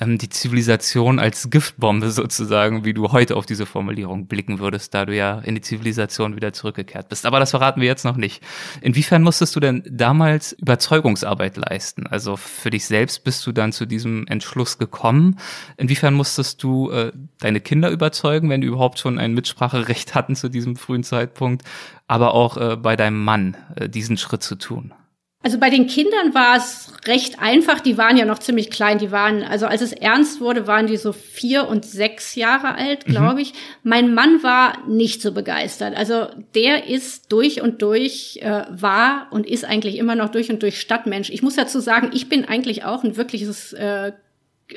ähm, 0.00 0.18
die 0.18 0.28
Zivilisation 0.28 1.20
als 1.20 1.50
Giftbombe 1.50 2.10
sozusagen, 2.10 2.84
wie 2.84 2.94
du 2.94 3.12
heute 3.12 3.36
auf 3.36 3.46
diese 3.46 3.64
Formulierung 3.64 4.26
blicken 4.26 4.58
würdest, 4.58 4.94
da 4.94 5.06
du 5.06 5.14
ja 5.14 5.38
in 5.38 5.54
die 5.54 5.60
Zivilisation 5.60 6.34
wieder 6.34 6.52
zurückgekehrt 6.52 7.08
bist. 7.08 7.26
Aber 7.26 7.38
das 7.38 7.50
verraten 7.52 7.80
wir 7.80 7.86
jetzt 7.86 8.04
noch 8.04 8.16
nicht. 8.16 8.42
Inwiefern 8.80 9.22
musstest 9.22 9.54
du 9.54 9.60
denn 9.60 9.84
damals 9.88 10.50
Überzeugungsarbeit 10.54 11.56
leisten? 11.56 12.08
Also 12.08 12.36
für 12.36 12.70
dich 12.70 12.84
selbst 12.84 13.22
bist 13.22 13.46
du 13.46 13.52
dann 13.52 13.70
zu 13.70 13.86
diesem 13.86 14.26
Entschluss 14.26 14.78
gekommen. 14.78 15.38
Inwiefern 15.76 16.14
musstest 16.14 16.60
du 16.64 16.90
äh, 16.90 17.12
deine 17.38 17.60
Kinder 17.60 17.90
überzeugen, 17.90 18.50
wenn 18.50 18.62
die 18.62 18.66
überhaupt 18.66 18.98
schon 18.98 19.20
ein 19.20 19.32
Mitspracherecht 19.32 20.14
hatten 20.16 20.34
zu 20.34 20.48
diesem 20.48 20.74
frühen 20.74 21.04
Zeitpunkt? 21.04 21.62
Aber 22.08 22.34
auch 22.34 22.56
äh, 22.56 22.76
bei 22.76 22.96
deinem 22.96 23.22
Mann 23.22 23.56
äh, 23.76 23.88
diesen 23.88 24.16
Schritt 24.16 24.42
zu 24.42 24.56
tun? 24.56 24.92
Also 25.40 25.58
bei 25.58 25.70
den 25.70 25.86
Kindern 25.86 26.34
war 26.34 26.56
es 26.56 26.92
recht 27.06 27.40
einfach. 27.40 27.78
Die 27.78 27.96
waren 27.96 28.16
ja 28.16 28.24
noch 28.24 28.40
ziemlich 28.40 28.70
klein. 28.70 28.98
Die 28.98 29.12
waren, 29.12 29.44
also 29.44 29.66
als 29.66 29.82
es 29.82 29.92
ernst 29.92 30.40
wurde, 30.40 30.66
waren 30.66 30.88
die 30.88 30.96
so 30.96 31.12
vier 31.12 31.68
und 31.68 31.84
sechs 31.84 32.34
Jahre 32.34 32.74
alt, 32.74 33.04
glaube 33.04 33.34
mhm. 33.34 33.38
ich. 33.38 33.52
Mein 33.84 34.14
Mann 34.14 34.42
war 34.42 34.84
nicht 34.88 35.22
so 35.22 35.32
begeistert. 35.32 35.96
Also 35.96 36.26
der 36.56 36.88
ist 36.88 37.30
durch 37.30 37.62
und 37.62 37.82
durch, 37.82 38.40
äh, 38.42 38.64
war 38.68 39.28
und 39.30 39.46
ist 39.46 39.64
eigentlich 39.64 39.96
immer 39.96 40.16
noch 40.16 40.30
durch 40.30 40.50
und 40.50 40.60
durch 40.60 40.80
Stadtmensch. 40.80 41.30
Ich 41.30 41.42
muss 41.42 41.54
dazu 41.54 41.78
sagen, 41.78 42.10
ich 42.12 42.28
bin 42.28 42.44
eigentlich 42.44 42.84
auch 42.84 43.04
ein 43.04 43.16
wirkliches 43.16 43.72
äh, 43.74 44.12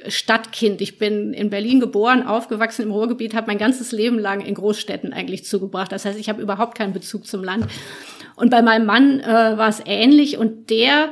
Stadtkind. 0.07 0.81
Ich 0.81 0.97
bin 0.97 1.33
in 1.33 1.49
Berlin 1.49 1.79
geboren, 1.79 2.25
aufgewachsen 2.25 2.83
im 2.83 2.91
Ruhrgebiet, 2.91 3.35
habe 3.35 3.47
mein 3.47 3.57
ganzes 3.57 3.91
Leben 3.91 4.19
lang 4.19 4.41
in 4.41 4.55
Großstädten 4.55 5.13
eigentlich 5.13 5.45
zugebracht. 5.45 5.91
Das 5.91 6.05
heißt, 6.05 6.19
ich 6.19 6.29
habe 6.29 6.41
überhaupt 6.41 6.77
keinen 6.77 6.93
Bezug 6.93 7.27
zum 7.27 7.43
Land. 7.43 7.67
Und 8.35 8.49
bei 8.49 8.61
meinem 8.61 8.85
Mann 8.85 9.19
äh, 9.19 9.25
war 9.57 9.67
es 9.67 9.81
ähnlich 9.85 10.37
und 10.37 10.69
der 10.69 11.09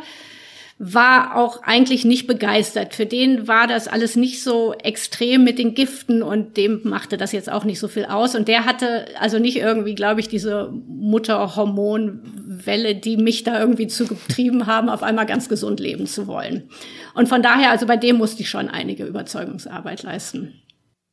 war 0.82 1.36
auch 1.36 1.62
eigentlich 1.64 2.06
nicht 2.06 2.26
begeistert. 2.26 2.96
Für 2.96 3.06
den 3.06 3.50
war 3.50 3.68
das 3.68 3.90
alles 3.90 4.16
nicht 4.16 4.42
so 4.42 4.74
extrem 4.74 5.44
mit 5.44 5.60
den 5.60 5.76
Giften 5.76 6.24
und 6.24 6.56
dem 6.56 6.80
machte 6.86 7.18
das 7.18 7.34
jetzt 7.34 7.52
auch 7.52 7.66
nicht 7.66 7.80
so 7.80 7.90
viel 7.90 8.06
aus. 8.06 8.34
Und 8.34 8.48
der 8.48 8.64
hatte 8.64 9.08
also 9.20 9.40
nicht 9.40 9.58
irgendwie, 9.58 9.94
glaube 9.94 10.22
ich, 10.22 10.30
diese 10.30 10.72
Mutterhormonwelle, 10.88 12.96
die 12.96 13.18
mich 13.18 13.44
da 13.44 13.60
irgendwie 13.60 13.88
zugetrieben 13.88 14.68
haben, 14.68 14.88
auf 14.88 15.04
einmal 15.04 15.26
ganz 15.26 15.50
gesund 15.50 15.82
leben 15.82 16.08
zu 16.08 16.28
wollen. 16.28 16.70
Und 17.14 17.28
von 17.28 17.42
daher, 17.42 17.72
also 17.72 17.86
bei 17.86 17.98
dem 17.98 18.18
musste 18.18 18.42
ich 18.42 18.50
schon 18.50 18.70
einige 18.70 19.04
Überzeugungsarbeit 19.04 20.04
leisten. 20.04 20.62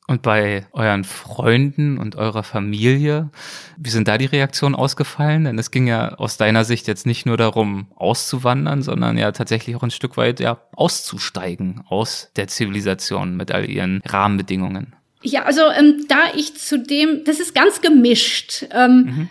Und 0.08 0.22
bei 0.22 0.66
euren 0.72 1.02
Freunden 1.02 1.98
und 1.98 2.14
eurer 2.14 2.44
Familie, 2.44 3.30
wie 3.76 3.90
sind 3.90 4.06
da 4.06 4.18
die 4.18 4.26
Reaktionen 4.26 4.76
ausgefallen? 4.76 5.44
Denn 5.44 5.58
es 5.58 5.72
ging 5.72 5.88
ja 5.88 6.14
aus 6.14 6.36
deiner 6.36 6.64
Sicht 6.64 6.86
jetzt 6.86 7.06
nicht 7.06 7.26
nur 7.26 7.36
darum, 7.36 7.88
auszuwandern, 7.96 8.82
sondern 8.82 9.18
ja 9.18 9.32
tatsächlich 9.32 9.74
auch 9.74 9.82
ein 9.82 9.90
Stück 9.90 10.16
weit 10.16 10.38
ja 10.38 10.60
auszusteigen 10.76 11.82
aus 11.88 12.30
der 12.36 12.46
Zivilisation 12.46 13.36
mit 13.36 13.50
all 13.50 13.68
ihren 13.68 14.00
Rahmenbedingungen. 14.06 14.94
Ja, 15.22 15.42
also 15.42 15.62
ähm, 15.76 16.04
da 16.08 16.18
ich 16.36 16.54
zu 16.54 16.78
dem, 16.78 17.24
das 17.24 17.40
ist 17.40 17.52
ganz 17.54 17.80
gemischt. 17.80 18.64
Ähm, 18.70 18.96
mhm. 18.96 19.28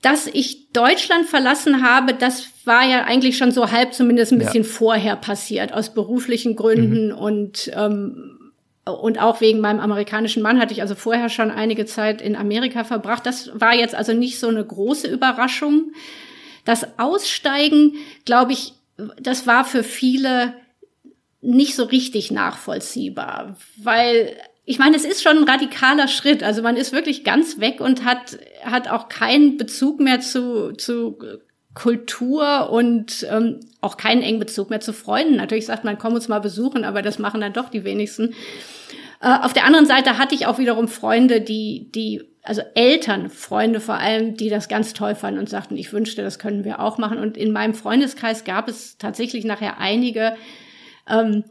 Dass 0.00 0.28
ich 0.28 0.70
Deutschland 0.72 1.26
verlassen 1.26 1.82
habe, 1.82 2.14
das 2.14 2.48
war 2.64 2.86
ja 2.86 3.04
eigentlich 3.04 3.36
schon 3.36 3.50
so 3.50 3.72
halb 3.72 3.92
zumindest 3.92 4.32
ein 4.32 4.38
bisschen 4.38 4.62
ja. 4.62 4.68
vorher 4.68 5.16
passiert, 5.16 5.74
aus 5.74 5.92
beruflichen 5.92 6.54
Gründen 6.54 7.08
mhm. 7.08 7.18
und 7.18 7.70
ähm, 7.74 8.37
und 8.90 9.20
auch 9.20 9.40
wegen 9.40 9.60
meinem 9.60 9.80
amerikanischen 9.80 10.42
Mann 10.42 10.58
hatte 10.58 10.72
ich 10.72 10.82
also 10.82 10.94
vorher 10.94 11.28
schon 11.28 11.50
einige 11.50 11.86
Zeit 11.86 12.20
in 12.20 12.36
Amerika 12.36 12.84
verbracht. 12.84 13.26
Das 13.26 13.50
war 13.54 13.74
jetzt 13.74 13.94
also 13.94 14.12
nicht 14.12 14.38
so 14.38 14.48
eine 14.48 14.64
große 14.64 15.08
Überraschung. 15.08 15.92
Das 16.64 16.98
Aussteigen, 16.98 17.94
glaube 18.24 18.52
ich, 18.52 18.74
das 19.20 19.46
war 19.46 19.64
für 19.64 19.82
viele 19.82 20.54
nicht 21.40 21.76
so 21.76 21.84
richtig 21.84 22.30
nachvollziehbar, 22.30 23.56
weil 23.76 24.36
ich 24.64 24.78
meine, 24.78 24.96
es 24.96 25.06
ist 25.06 25.22
schon 25.22 25.38
ein 25.38 25.48
radikaler 25.48 26.08
Schritt. 26.08 26.42
Also 26.42 26.60
man 26.60 26.76
ist 26.76 26.92
wirklich 26.92 27.24
ganz 27.24 27.58
weg 27.58 27.80
und 27.80 28.04
hat, 28.04 28.38
hat 28.62 28.88
auch 28.88 29.08
keinen 29.08 29.56
Bezug 29.56 29.98
mehr 29.98 30.20
zu, 30.20 30.72
zu 30.72 31.16
Kultur 31.72 32.70
und 32.70 33.26
ähm, 33.30 33.60
auch 33.80 33.96
keinen 33.96 34.20
engen 34.20 34.40
Bezug 34.40 34.68
mehr 34.68 34.80
zu 34.80 34.92
Freunden. 34.92 35.36
Natürlich 35.36 35.64
sagt 35.64 35.84
man, 35.84 35.96
komm 35.96 36.14
uns 36.14 36.28
mal 36.28 36.40
besuchen, 36.40 36.84
aber 36.84 37.02
das 37.02 37.18
machen 37.18 37.40
dann 37.40 37.52
doch 37.52 37.70
die 37.70 37.84
wenigsten. 37.84 38.34
Äh, 39.20 39.38
auf 39.42 39.52
der 39.52 39.64
anderen 39.64 39.86
Seite 39.86 40.18
hatte 40.18 40.34
ich 40.34 40.46
auch 40.46 40.58
wiederum 40.58 40.88
Freunde, 40.88 41.40
die, 41.40 41.90
die, 41.92 42.22
also 42.42 42.62
Eltern, 42.74 43.30
Freunde 43.30 43.80
vor 43.80 43.96
allem, 43.96 44.36
die 44.36 44.48
das 44.48 44.68
ganz 44.68 44.94
toll 44.94 45.14
fanden 45.14 45.40
und 45.40 45.48
sagten, 45.48 45.76
ich 45.76 45.92
wünschte, 45.92 46.22
das 46.22 46.38
können 46.38 46.64
wir 46.64 46.80
auch 46.80 46.98
machen. 46.98 47.18
Und 47.18 47.36
in 47.36 47.52
meinem 47.52 47.74
Freundeskreis 47.74 48.44
gab 48.44 48.68
es 48.68 48.98
tatsächlich 48.98 49.44
nachher 49.44 49.78
einige, 49.78 50.36
ähm, 51.08 51.44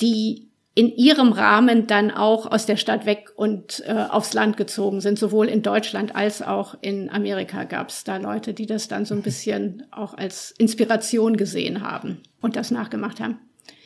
die 0.00 0.48
in 0.76 0.90
ihrem 0.96 1.32
Rahmen 1.32 1.86
dann 1.86 2.10
auch 2.10 2.50
aus 2.50 2.66
der 2.66 2.76
Stadt 2.76 3.06
weg 3.06 3.30
und 3.36 3.84
äh, 3.86 3.92
aufs 3.92 4.34
Land 4.34 4.56
gezogen 4.56 5.00
sind. 5.00 5.18
Sowohl 5.18 5.46
in 5.46 5.62
Deutschland 5.62 6.16
als 6.16 6.42
auch 6.42 6.74
in 6.80 7.10
Amerika 7.10 7.62
gab 7.62 7.90
es 7.90 8.02
da 8.02 8.16
Leute, 8.16 8.54
die 8.54 8.66
das 8.66 8.88
dann 8.88 9.04
so 9.04 9.14
ein 9.14 9.22
bisschen 9.22 9.86
auch 9.92 10.14
als 10.14 10.52
Inspiration 10.58 11.36
gesehen 11.36 11.80
haben 11.80 12.22
und 12.40 12.56
das 12.56 12.72
nachgemacht 12.72 13.20
haben. 13.20 13.38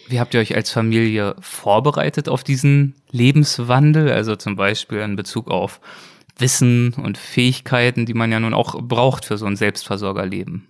Wie 0.08 0.20
habt 0.20 0.34
ihr 0.34 0.40
euch 0.40 0.54
als 0.54 0.70
Familie 0.70 1.36
vorbereitet 1.40 2.28
auf 2.28 2.42
diesen 2.42 2.94
Lebenswandel? 3.10 4.10
Also 4.10 4.36
zum 4.36 4.56
Beispiel 4.56 4.98
in 5.00 5.16
Bezug 5.16 5.50
auf 5.50 5.80
Wissen 6.38 6.94
und 6.94 7.18
Fähigkeiten, 7.18 8.06
die 8.06 8.14
man 8.14 8.32
ja 8.32 8.40
nun 8.40 8.54
auch 8.54 8.80
braucht 8.80 9.24
für 9.24 9.36
so 9.36 9.46
ein 9.46 9.56
Selbstversorgerleben. 9.56 10.66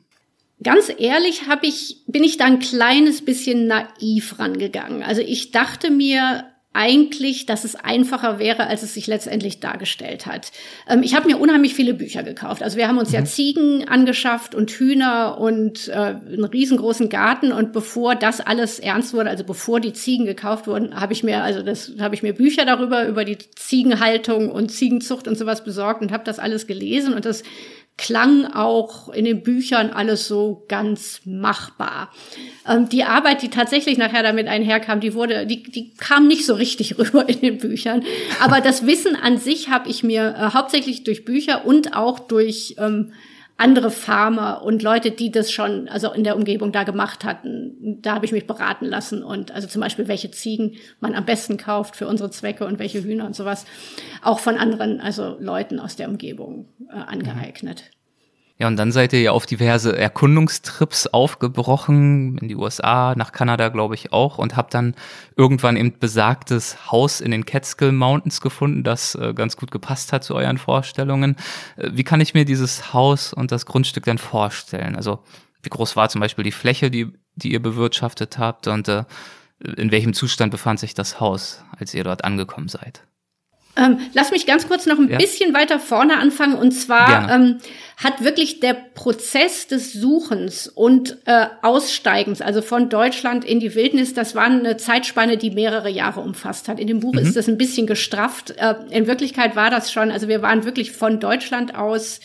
Ganz 0.62 0.90
ehrlich 0.98 1.42
ich, 1.62 2.02
bin 2.08 2.24
ich 2.24 2.36
da 2.36 2.46
ein 2.46 2.58
kleines 2.58 3.24
bisschen 3.24 3.68
naiv 3.68 4.40
rangegangen. 4.40 5.04
Also 5.04 5.22
ich 5.22 5.52
dachte 5.52 5.90
mir 5.90 6.44
eigentlich, 6.78 7.44
dass 7.44 7.64
es 7.64 7.74
einfacher 7.74 8.38
wäre, 8.38 8.68
als 8.68 8.84
es 8.84 8.94
sich 8.94 9.08
letztendlich 9.08 9.58
dargestellt 9.58 10.26
hat. 10.26 10.52
Ähm, 10.88 11.02
ich 11.02 11.16
habe 11.16 11.26
mir 11.26 11.38
unheimlich 11.38 11.74
viele 11.74 11.92
Bücher 11.92 12.22
gekauft. 12.22 12.62
Also 12.62 12.76
wir 12.76 12.86
haben 12.86 12.98
uns 12.98 13.08
mhm. 13.08 13.14
ja 13.16 13.24
Ziegen 13.24 13.88
angeschafft 13.88 14.54
und 14.54 14.70
Hühner 14.70 15.38
und 15.40 15.88
äh, 15.88 15.92
einen 15.92 16.44
riesengroßen 16.44 17.08
Garten. 17.08 17.50
Und 17.50 17.72
bevor 17.72 18.14
das 18.14 18.40
alles 18.40 18.78
ernst 18.78 19.12
wurde, 19.12 19.28
also 19.28 19.42
bevor 19.42 19.80
die 19.80 19.92
Ziegen 19.92 20.24
gekauft 20.24 20.68
wurden, 20.68 20.94
habe 20.98 21.12
ich 21.12 21.24
mir 21.24 21.42
also 21.42 21.62
das 21.62 21.94
habe 21.98 22.14
ich 22.14 22.22
mir 22.22 22.32
Bücher 22.32 22.64
darüber 22.64 23.08
über 23.08 23.24
die 23.24 23.38
Ziegenhaltung 23.56 24.48
und 24.48 24.70
Ziegenzucht 24.70 25.26
und 25.26 25.36
sowas 25.36 25.64
besorgt 25.64 26.00
und 26.00 26.12
habe 26.12 26.22
das 26.22 26.38
alles 26.38 26.68
gelesen 26.68 27.12
und 27.12 27.24
das 27.24 27.42
klang 27.98 28.46
auch 28.46 29.08
in 29.10 29.24
den 29.24 29.42
Büchern 29.42 29.90
alles 29.90 30.28
so 30.28 30.64
ganz 30.68 31.20
machbar. 31.24 32.10
Ähm, 32.66 32.88
die 32.88 33.04
Arbeit, 33.04 33.42
die 33.42 33.50
tatsächlich 33.50 33.98
nachher 33.98 34.22
damit 34.22 34.46
einherkam, 34.46 35.00
die 35.00 35.14
wurde, 35.14 35.46
die, 35.46 35.64
die 35.64 35.92
kam 35.94 36.28
nicht 36.28 36.46
so 36.46 36.54
richtig 36.54 36.96
rüber 36.98 37.28
in 37.28 37.40
den 37.40 37.58
Büchern. 37.58 38.04
Aber 38.40 38.60
das 38.60 38.86
Wissen 38.86 39.16
an 39.16 39.36
sich 39.36 39.68
habe 39.68 39.90
ich 39.90 40.02
mir 40.02 40.34
äh, 40.38 40.54
hauptsächlich 40.54 41.04
durch 41.04 41.24
Bücher 41.24 41.66
und 41.66 41.94
auch 41.94 42.20
durch 42.20 42.76
ähm, 42.78 43.12
andere 43.58 43.90
Farmer 43.90 44.62
und 44.62 44.82
Leute, 44.84 45.10
die 45.10 45.32
das 45.32 45.50
schon, 45.50 45.88
also 45.88 46.12
in 46.12 46.22
der 46.22 46.36
Umgebung 46.36 46.70
da 46.70 46.84
gemacht 46.84 47.24
hatten, 47.24 47.98
da 48.00 48.14
habe 48.14 48.24
ich 48.24 48.30
mich 48.30 48.46
beraten 48.46 48.86
lassen 48.86 49.24
und 49.24 49.50
also 49.50 49.66
zum 49.66 49.82
Beispiel, 49.82 50.06
welche 50.06 50.30
Ziegen 50.30 50.76
man 51.00 51.14
am 51.16 51.26
besten 51.26 51.56
kauft 51.56 51.96
für 51.96 52.06
unsere 52.06 52.30
Zwecke 52.30 52.64
und 52.64 52.78
welche 52.78 53.02
Hühner 53.02 53.26
und 53.26 53.34
sowas, 53.34 53.66
auch 54.22 54.38
von 54.38 54.56
anderen, 54.56 55.00
also 55.00 55.36
Leuten 55.40 55.80
aus 55.80 55.96
der 55.96 56.08
Umgebung 56.08 56.68
äh, 56.88 56.94
angeeignet. 56.94 57.90
Ja, 58.60 58.66
und 58.66 58.76
dann 58.76 58.90
seid 58.90 59.12
ihr 59.12 59.20
ja 59.20 59.30
auf 59.30 59.46
diverse 59.46 59.96
Erkundungstrips 59.96 61.06
aufgebrochen, 61.06 62.38
in 62.38 62.48
die 62.48 62.56
USA, 62.56 63.14
nach 63.16 63.30
Kanada, 63.30 63.68
glaube 63.68 63.94
ich, 63.94 64.12
auch, 64.12 64.38
und 64.38 64.56
habt 64.56 64.74
dann 64.74 64.96
irgendwann 65.36 65.76
eben 65.76 65.96
besagtes 66.00 66.90
Haus 66.90 67.20
in 67.20 67.30
den 67.30 67.46
Catskill 67.46 67.92
Mountains 67.92 68.40
gefunden, 68.40 68.82
das 68.82 69.14
äh, 69.14 69.32
ganz 69.32 69.56
gut 69.56 69.70
gepasst 69.70 70.12
hat 70.12 70.24
zu 70.24 70.34
euren 70.34 70.58
Vorstellungen. 70.58 71.36
Äh, 71.76 71.90
wie 71.92 72.02
kann 72.02 72.20
ich 72.20 72.34
mir 72.34 72.44
dieses 72.44 72.92
Haus 72.92 73.32
und 73.32 73.52
das 73.52 73.64
Grundstück 73.64 74.04
denn 74.04 74.18
vorstellen? 74.18 74.96
Also, 74.96 75.20
wie 75.62 75.70
groß 75.70 75.94
war 75.94 76.08
zum 76.08 76.20
Beispiel 76.20 76.44
die 76.44 76.52
Fläche, 76.52 76.90
die, 76.90 77.12
die 77.36 77.52
ihr 77.52 77.62
bewirtschaftet 77.62 78.38
habt 78.38 78.66
und 78.66 78.88
äh, 78.88 79.04
in 79.60 79.92
welchem 79.92 80.14
Zustand 80.14 80.50
befand 80.50 80.80
sich 80.80 80.94
das 80.94 81.20
Haus, 81.20 81.62
als 81.78 81.94
ihr 81.94 82.02
dort 82.02 82.24
angekommen 82.24 82.68
seid? 82.68 83.07
Ähm, 83.78 84.00
lass 84.12 84.32
mich 84.32 84.44
ganz 84.44 84.66
kurz 84.66 84.86
noch 84.86 84.98
ein 84.98 85.08
ja. 85.08 85.16
bisschen 85.16 85.54
weiter 85.54 85.78
vorne 85.78 86.18
anfangen. 86.18 86.54
Und 86.54 86.72
zwar 86.72 87.30
ähm, 87.30 87.58
hat 87.96 88.24
wirklich 88.24 88.60
der 88.60 88.74
Prozess 88.74 89.68
des 89.68 89.92
Suchens 89.92 90.66
und 90.66 91.18
äh, 91.26 91.46
Aussteigens, 91.62 92.42
also 92.42 92.60
von 92.60 92.88
Deutschland 92.88 93.44
in 93.44 93.60
die 93.60 93.74
Wildnis, 93.74 94.14
das 94.14 94.34
war 94.34 94.44
eine 94.44 94.76
Zeitspanne, 94.76 95.36
die 95.36 95.50
mehrere 95.50 95.88
Jahre 95.88 96.20
umfasst 96.20 96.68
hat. 96.68 96.80
In 96.80 96.88
dem 96.88 97.00
Buch 97.00 97.14
mhm. 97.14 97.20
ist 97.20 97.36
das 97.36 97.48
ein 97.48 97.56
bisschen 97.56 97.86
gestrafft. 97.86 98.50
Äh, 98.56 98.74
in 98.90 99.06
Wirklichkeit 99.06 99.54
war 99.54 99.70
das 99.70 99.92
schon, 99.92 100.10
also 100.10 100.26
wir 100.26 100.42
waren 100.42 100.64
wirklich 100.64 100.92
von 100.92 101.20
Deutschland 101.20 101.76
aus 101.76 102.20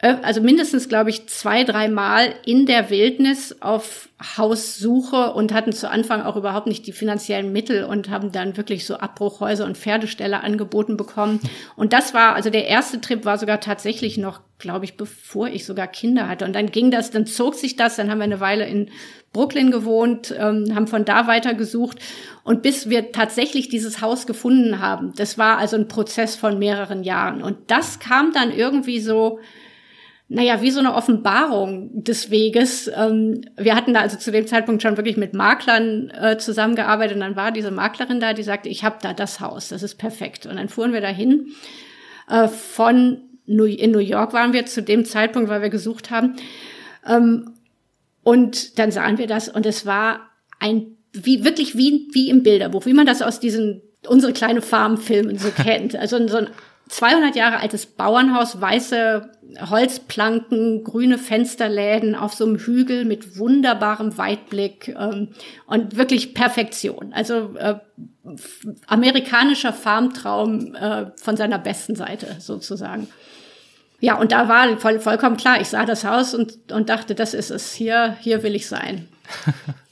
also 0.00 0.42
mindestens, 0.42 0.88
glaube 0.88 1.10
ich, 1.10 1.28
zwei, 1.28 1.64
dreimal 1.64 2.34
in 2.44 2.66
der 2.66 2.90
Wildnis 2.90 3.56
auf 3.62 4.08
Haussuche 4.36 5.32
und 5.32 5.54
hatten 5.54 5.72
zu 5.72 5.88
Anfang 5.88 6.22
auch 6.22 6.36
überhaupt 6.36 6.66
nicht 6.66 6.86
die 6.86 6.92
finanziellen 6.92 7.52
Mittel 7.52 7.84
und 7.84 8.10
haben 8.10 8.30
dann 8.30 8.56
wirklich 8.56 8.86
so 8.86 8.96
Abbruchhäuser 8.96 9.64
und 9.64 9.78
Pferdeställe 9.78 10.42
angeboten 10.42 10.96
bekommen. 10.96 11.40
Und 11.76 11.92
das 11.92 12.12
war, 12.12 12.34
also 12.34 12.50
der 12.50 12.66
erste 12.66 13.00
Trip 13.00 13.24
war 13.24 13.38
sogar 13.38 13.60
tatsächlich 13.60 14.18
noch, 14.18 14.40
glaube 14.58 14.84
ich, 14.84 14.96
bevor 14.96 15.48
ich 15.48 15.64
sogar 15.64 15.86
Kinder 15.86 16.28
hatte. 16.28 16.44
Und 16.44 16.54
dann 16.54 16.70
ging 16.70 16.90
das, 16.90 17.10
dann 17.10 17.26
zog 17.26 17.54
sich 17.54 17.76
das, 17.76 17.96
dann 17.96 18.10
haben 18.10 18.18
wir 18.18 18.24
eine 18.24 18.40
Weile 18.40 18.66
in 18.66 18.90
Brooklyn 19.32 19.70
gewohnt, 19.70 20.34
ähm, 20.38 20.74
haben 20.74 20.86
von 20.86 21.04
da 21.04 21.26
weiter 21.26 21.54
gesucht 21.54 21.98
und 22.44 22.62
bis 22.62 22.88
wir 22.88 23.10
tatsächlich 23.10 23.68
dieses 23.68 24.00
Haus 24.00 24.26
gefunden 24.26 24.80
haben. 24.80 25.12
Das 25.16 25.38
war 25.38 25.58
also 25.58 25.76
ein 25.76 25.88
Prozess 25.88 26.36
von 26.36 26.58
mehreren 26.58 27.04
Jahren. 27.04 27.42
Und 27.42 27.56
das 27.70 28.00
kam 28.00 28.32
dann 28.32 28.52
irgendwie 28.52 29.00
so, 29.00 29.40
naja, 30.34 30.60
wie 30.62 30.72
so 30.72 30.80
eine 30.80 30.94
Offenbarung 30.94 32.02
des 32.02 32.28
Weges. 32.28 32.90
Ähm, 32.92 33.42
wir 33.56 33.76
hatten 33.76 33.94
da 33.94 34.00
also 34.00 34.16
zu 34.16 34.32
dem 34.32 34.48
Zeitpunkt 34.48 34.82
schon 34.82 34.96
wirklich 34.96 35.16
mit 35.16 35.32
Maklern 35.32 36.10
äh, 36.10 36.38
zusammengearbeitet 36.38 37.14
und 37.14 37.20
dann 37.20 37.36
war 37.36 37.52
diese 37.52 37.70
Maklerin 37.70 38.18
da, 38.18 38.32
die 38.32 38.42
sagte, 38.42 38.68
ich 38.68 38.82
habe 38.82 38.96
da 39.00 39.12
das 39.12 39.38
Haus, 39.38 39.68
das 39.68 39.84
ist 39.84 39.94
perfekt. 39.94 40.46
Und 40.46 40.56
dann 40.56 40.68
fuhren 40.68 40.92
wir 40.92 41.00
dahin. 41.00 41.52
Äh, 42.28 42.48
von 42.48 43.22
in 43.46 43.90
New 43.90 43.98
York 43.98 44.32
waren 44.32 44.52
wir 44.52 44.66
zu 44.66 44.82
dem 44.82 45.04
Zeitpunkt, 45.04 45.48
weil 45.50 45.62
wir 45.62 45.68
gesucht 45.68 46.10
haben. 46.10 46.34
Ähm, 47.06 47.52
und 48.24 48.78
dann 48.78 48.90
sahen 48.90 49.18
wir 49.18 49.26
das 49.26 49.48
und 49.48 49.66
es 49.66 49.86
war 49.86 50.30
ein, 50.58 50.96
wie, 51.12 51.44
wirklich 51.44 51.76
wie, 51.76 52.08
wie 52.12 52.30
im 52.30 52.42
Bilderbuch, 52.42 52.86
wie 52.86 52.94
man 52.94 53.06
das 53.06 53.22
aus 53.22 53.38
diesen, 53.38 53.82
unsere 54.08 54.32
kleine 54.32 54.62
Farmfilmen 54.62 55.38
so 55.38 55.50
kennt. 55.62 55.94
Also 55.94 56.26
so 56.26 56.38
ein 56.38 56.48
200 56.88 57.34
Jahre 57.34 57.60
altes 57.60 57.86
Bauernhaus, 57.86 58.60
weiße 58.60 59.30
Holzplanken, 59.70 60.84
grüne 60.84 61.18
Fensterläden 61.18 62.14
auf 62.14 62.34
so 62.34 62.44
einem 62.44 62.56
Hügel 62.56 63.04
mit 63.04 63.38
wunderbarem 63.38 64.18
Weitblick 64.18 64.88
ähm, 64.88 65.28
und 65.66 65.96
wirklich 65.96 66.34
Perfektion. 66.34 67.12
Also 67.14 67.54
äh, 67.56 67.76
amerikanischer 68.86 69.72
Farmtraum 69.72 70.74
äh, 70.74 71.06
von 71.16 71.36
seiner 71.36 71.58
besten 71.58 71.96
Seite 71.96 72.36
sozusagen. 72.38 73.08
Ja, 74.00 74.16
und 74.16 74.32
da 74.32 74.48
war 74.48 74.76
voll, 74.76 75.00
vollkommen 75.00 75.38
klar, 75.38 75.60
ich 75.60 75.68
sah 75.68 75.86
das 75.86 76.04
Haus 76.04 76.34
und, 76.34 76.70
und 76.70 76.90
dachte, 76.90 77.14
das 77.14 77.32
ist 77.32 77.50
es, 77.50 77.72
hier, 77.72 78.16
hier 78.20 78.42
will 78.42 78.54
ich 78.54 78.66
sein. 78.66 79.08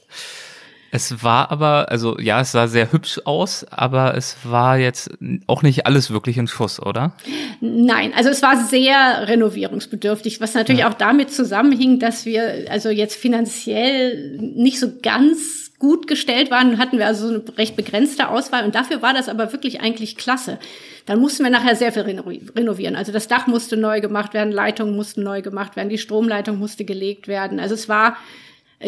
Es 0.95 1.23
war 1.23 1.49
aber, 1.49 1.89
also 1.89 2.19
ja, 2.19 2.41
es 2.41 2.51
sah 2.51 2.67
sehr 2.67 2.91
hübsch 2.91 3.19
aus, 3.25 3.65
aber 3.71 4.15
es 4.15 4.37
war 4.43 4.77
jetzt 4.77 5.09
auch 5.47 5.63
nicht 5.63 5.87
alles 5.87 6.11
wirklich 6.11 6.37
in 6.37 6.45
Schuss, 6.45 6.79
oder? 6.79 7.15
Nein, 7.61 8.13
also 8.15 8.29
es 8.29 8.43
war 8.43 8.63
sehr 8.63 9.27
renovierungsbedürftig, 9.27 10.39
was 10.39 10.53
natürlich 10.53 10.81
ja. 10.81 10.91
auch 10.91 10.93
damit 10.93 11.31
zusammenhing, 11.31 11.97
dass 11.97 12.27
wir 12.27 12.67
also 12.69 12.89
jetzt 12.89 13.15
finanziell 13.15 14.37
nicht 14.37 14.79
so 14.79 14.91
ganz 15.01 15.71
gut 15.79 16.05
gestellt 16.05 16.51
waren, 16.51 16.77
hatten 16.77 16.99
wir 16.99 17.07
also 17.07 17.27
so 17.27 17.33
eine 17.33 17.57
recht 17.57 17.75
begrenzte 17.75 18.29
Auswahl 18.29 18.63
und 18.63 18.75
dafür 18.75 19.01
war 19.01 19.15
das 19.15 19.29
aber 19.29 19.51
wirklich 19.51 19.81
eigentlich 19.81 20.15
klasse. 20.15 20.59
Dann 21.07 21.19
mussten 21.19 21.43
wir 21.43 21.49
nachher 21.49 21.75
sehr 21.75 21.91
viel 21.91 22.03
renovieren. 22.03 22.95
Also 22.95 23.11
das 23.11 23.27
Dach 23.27 23.47
musste 23.47 23.77
neu 23.77 23.99
gemacht 23.99 24.35
werden, 24.35 24.53
Leitungen 24.53 24.95
mussten 24.95 25.23
neu 25.23 25.41
gemacht 25.41 25.75
werden, 25.75 25.89
die 25.89 25.97
Stromleitung 25.97 26.59
musste 26.59 26.85
gelegt 26.85 27.27
werden. 27.27 27.59
Also 27.59 27.73
es 27.73 27.89
war 27.89 28.15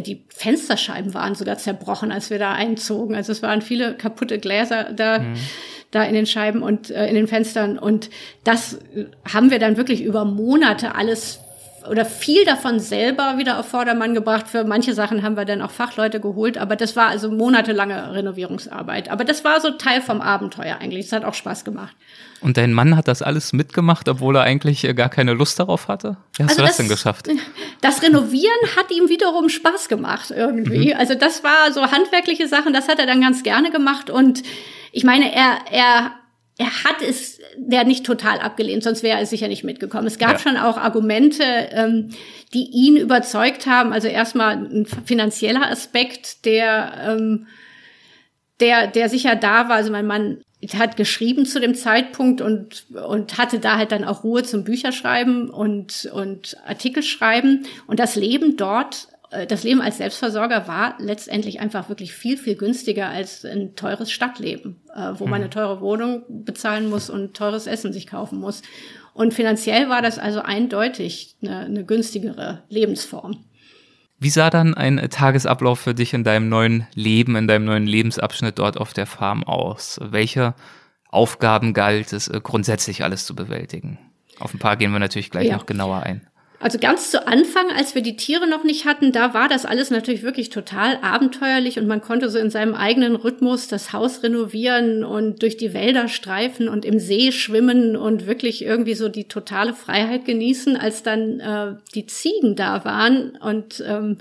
die 0.02 0.24
Fensterscheiben 0.30 1.14
waren 1.14 1.36
sogar 1.36 1.58
zerbrochen, 1.58 2.12
als 2.12 2.30
wir 2.30 2.40
da 2.40 2.54
einzogen. 2.54 3.16
Also 3.16 3.32
es 3.32 3.42
waren 3.42 3.62
viele 3.62 3.96
kaputte 3.96 4.40
Gläser 4.40 4.92
da, 4.94 5.20
mhm. 5.20 5.36
da 5.92 6.04
in 6.04 6.14
den 6.14 6.26
Scheiben 6.26 6.62
und 6.62 6.90
äh, 6.92 7.08
in 7.08 7.16
den 7.16 7.28
Fenstern. 7.28 7.78
Und 7.78 8.10
das 8.44 8.80
haben 9.32 9.52
wir 9.52 9.60
dann 9.60 9.78
wirklich 9.78 10.04
über 10.04 10.26
Monate 10.26 10.96
alles 10.96 11.40
oder 11.90 12.06
viel 12.06 12.46
davon 12.46 12.80
selber 12.80 13.38
wieder 13.38 13.60
auf 13.60 13.68
Vordermann 13.68 14.14
gebracht. 14.14 14.48
Für 14.48 14.64
manche 14.64 14.94
Sachen 14.94 15.24
haben 15.24 15.38
wir 15.38 15.46
dann 15.46 15.62
auch 15.62 15.72
Fachleute 15.72 16.20
geholt, 16.20 16.58
aber 16.58 16.76
das 16.76 16.96
war 16.96 17.08
also 17.08 17.32
monatelange 17.32 18.14
Renovierungsarbeit. 18.14 19.10
Aber 19.10 19.24
das 19.24 19.44
war 19.44 19.62
so 19.62 19.72
Teil 19.72 20.02
vom 20.02 20.22
Abenteuer 20.22 20.78
eigentlich. 20.80 21.08
Es 21.08 21.12
hat 21.12 21.24
auch 21.24 21.34
Spaß 21.34 21.66
gemacht. 21.66 21.96
Und 22.42 22.58
dein 22.58 22.74
Mann 22.74 22.96
hat 22.96 23.08
das 23.08 23.22
alles 23.22 23.54
mitgemacht, 23.54 24.08
obwohl 24.10 24.36
er 24.36 24.44
eigentlich 24.44 24.84
äh, 24.84 24.94
gar 24.94 25.10
keine 25.10 25.34
Lust 25.34 25.60
darauf 25.60 25.88
hatte? 25.88 26.18
Wie 26.36 26.44
hast 26.44 26.52
also 26.52 26.62
du 26.62 26.68
das, 26.68 26.72
das, 26.72 26.78
denn 26.78 26.90
geschafft? 26.90 27.28
Das 27.82 28.02
Renovieren 28.02 28.76
hat 28.76 28.90
ihm 28.92 29.10
wiederum 29.10 29.50
Spaß 29.50 29.90
gemacht 29.90 30.32
irgendwie. 30.32 30.94
Mhm. 30.94 31.00
Also 31.00 31.14
das 31.14 31.44
war 31.44 31.72
so 31.72 31.92
handwerkliche 31.92 32.48
Sachen, 32.48 32.74
das 32.74 32.88
hat 32.88 33.00
er 33.00 33.06
dann 33.06 33.22
ganz 33.22 33.44
gerne 33.44 33.70
gemacht. 33.70 34.10
Und 34.10 34.42
ich 34.92 35.04
meine, 35.04 35.34
er, 35.34 35.58
er 35.72 36.12
er 36.58 36.84
hat 36.86 37.02
es 37.02 37.40
der 37.58 37.84
nicht 37.84 38.06
total 38.06 38.40
abgelehnt, 38.40 38.84
sonst 38.84 39.04
wäre 39.04 39.20
er 39.20 39.26
sicher 39.26 39.48
nicht 39.48 39.64
mitgekommen. 39.64 40.08
Es 40.08 40.18
gab 40.18 40.34
ja. 40.34 40.40
schon 40.40 40.58
auch 40.58 40.78
Argumente, 40.78 41.44
ähm, 41.44 42.12
die 42.54 42.70
ihn 42.72 42.96
überzeugt 42.96 43.66
haben. 43.66 43.92
Also 43.92 44.08
erstmal 44.08 44.56
ein 44.56 44.86
finanzieller 44.86 45.70
Aspekt, 45.70 46.46
der, 46.46 46.94
ähm, 47.08 47.48
der, 48.62 48.88
der 48.88 49.10
sicher 49.10 49.36
da 49.36 49.68
war. 49.68 49.76
Also 49.76 49.92
mein 49.92 50.08
Mann 50.08 50.42
hat 50.74 50.96
geschrieben 50.96 51.46
zu 51.46 51.60
dem 51.60 51.76
Zeitpunkt 51.76 52.40
und, 52.40 52.86
und 52.92 53.38
hatte 53.38 53.60
da 53.60 53.78
halt 53.78 53.92
dann 53.92 54.06
auch 54.06 54.24
Ruhe 54.24 54.44
zum 54.44 54.64
Bücherschreiben 54.64 55.50
und, 55.50 56.10
und 56.14 56.58
Artikel 56.66 57.04
schreiben. 57.04 57.66
Und 57.86 58.00
das 58.00 58.16
Leben 58.16 58.56
dort 58.56 59.10
das 59.48 59.64
Leben 59.64 59.82
als 59.82 59.98
Selbstversorger 59.98 60.68
war 60.68 60.96
letztendlich 61.00 61.60
einfach 61.60 61.90
wirklich 61.90 62.14
viel, 62.14 62.38
viel 62.38 62.56
günstiger 62.56 63.10
als 63.10 63.46
ein 63.46 63.76
teures 63.76 64.12
Stadtleben, 64.12 64.82
äh, 64.94 65.12
wo 65.16 65.26
man 65.26 65.36
eine 65.36 65.46
mhm. 65.46 65.52
teure 65.52 65.82
Wohnung 65.82 66.24
bezahlen 66.30 66.90
muss 66.90 67.10
und 67.10 67.36
teures 67.36 67.68
Essen 67.68 67.94
sich 67.94 68.08
kaufen 68.08 68.40
muss. 68.40 68.62
Und 69.14 69.34
finanziell 69.34 69.90
war 69.90 70.02
das 70.02 70.20
also 70.20 70.42
eindeutig 70.42 71.38
eine, 71.42 71.60
eine 71.60 71.86
günstigere 71.86 72.64
Lebensform. 72.70 73.46
Wie 74.20 74.30
sah 74.30 74.50
dann 74.50 74.74
ein 74.74 75.10
Tagesablauf 75.10 75.80
für 75.80 75.94
dich 75.94 76.14
in 76.14 76.24
deinem 76.24 76.50
neuen 76.50 76.88
Leben, 76.94 77.36
in 77.36 77.48
deinem 77.48 77.66
neuen 77.66 77.86
Lebensabschnitt 77.86 78.60
dort 78.60 78.78
auf 78.78 78.94
der 78.94 79.06
Farm 79.06 79.44
aus? 79.44 80.00
Welche 80.02 80.54
Aufgaben 81.10 81.74
galt 81.74 82.14
es 82.14 82.28
äh, 82.28 82.40
grundsätzlich 82.42 83.04
alles 83.04 83.26
zu 83.26 83.36
bewältigen? 83.36 84.00
Auf 84.40 84.54
ein 84.54 84.60
paar 84.60 84.78
gehen 84.78 84.92
wir 84.92 85.00
natürlich 85.00 85.32
gleich 85.32 85.48
ja. 85.48 85.56
noch 85.56 85.66
genauer 85.66 86.04
ein. 86.04 86.28
Also 86.60 86.80
ganz 86.80 87.12
zu 87.12 87.28
Anfang, 87.28 87.66
als 87.76 87.96
wir 87.96 88.02
die 88.02 88.16
Tiere 88.16 88.48
noch 88.48 88.64
nicht 88.64 88.86
hatten, 88.86 89.12
da 89.12 89.34
war 89.34 89.50
das 89.50 89.66
alles 89.66 89.92
natürlich 89.92 90.24
wirklich 90.24 90.50
total 90.50 90.98
abenteuerlich 91.02 91.78
und 91.78 91.88
man 91.88 92.02
konnte 92.02 92.30
so 92.30 92.40
in 92.40 92.50
seinem 92.50 92.76
eigenen 92.76 93.16
Rhythmus 93.16 93.68
das 93.68 93.92
Haus 93.92 94.24
renovieren 94.24 95.04
und 95.04 95.42
durch 95.42 95.58
die 95.58 95.74
Wälder 95.74 96.08
streifen 96.08 96.70
und 96.70 96.86
im 96.86 96.98
See 96.98 97.32
schwimmen 97.32 97.98
und 97.98 98.26
wirklich 98.26 98.64
irgendwie 98.64 98.96
so 98.96 99.10
die 99.10 99.26
totale 99.26 99.74
Freiheit 99.74 100.26
genießen, 100.26 100.78
als 100.78 101.04
dann 101.04 101.40
äh, 101.40 101.76
die 101.94 102.06
Ziegen 102.06 102.56
da 102.56 102.86
waren 102.86 103.38
und 103.42 103.84
ähm, 103.86 104.18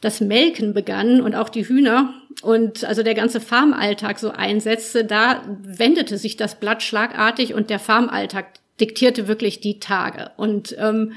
das 0.00 0.20
Melken 0.20 0.74
begann 0.74 1.20
und 1.20 1.34
auch 1.34 1.48
die 1.48 1.68
Hühner 1.68 2.14
und 2.42 2.84
also 2.84 3.02
der 3.02 3.14
ganze 3.14 3.40
Farmalltag 3.40 4.18
so 4.18 4.30
einsetzte, 4.30 5.04
da 5.04 5.42
wendete 5.62 6.18
sich 6.18 6.36
das 6.36 6.56
Blatt 6.56 6.82
schlagartig 6.82 7.54
und 7.54 7.70
der 7.70 7.78
Farmalltag 7.78 8.46
diktierte 8.80 9.26
wirklich 9.26 9.60
die 9.60 9.80
Tage. 9.80 10.30
Und 10.36 10.76
ähm, 10.78 11.12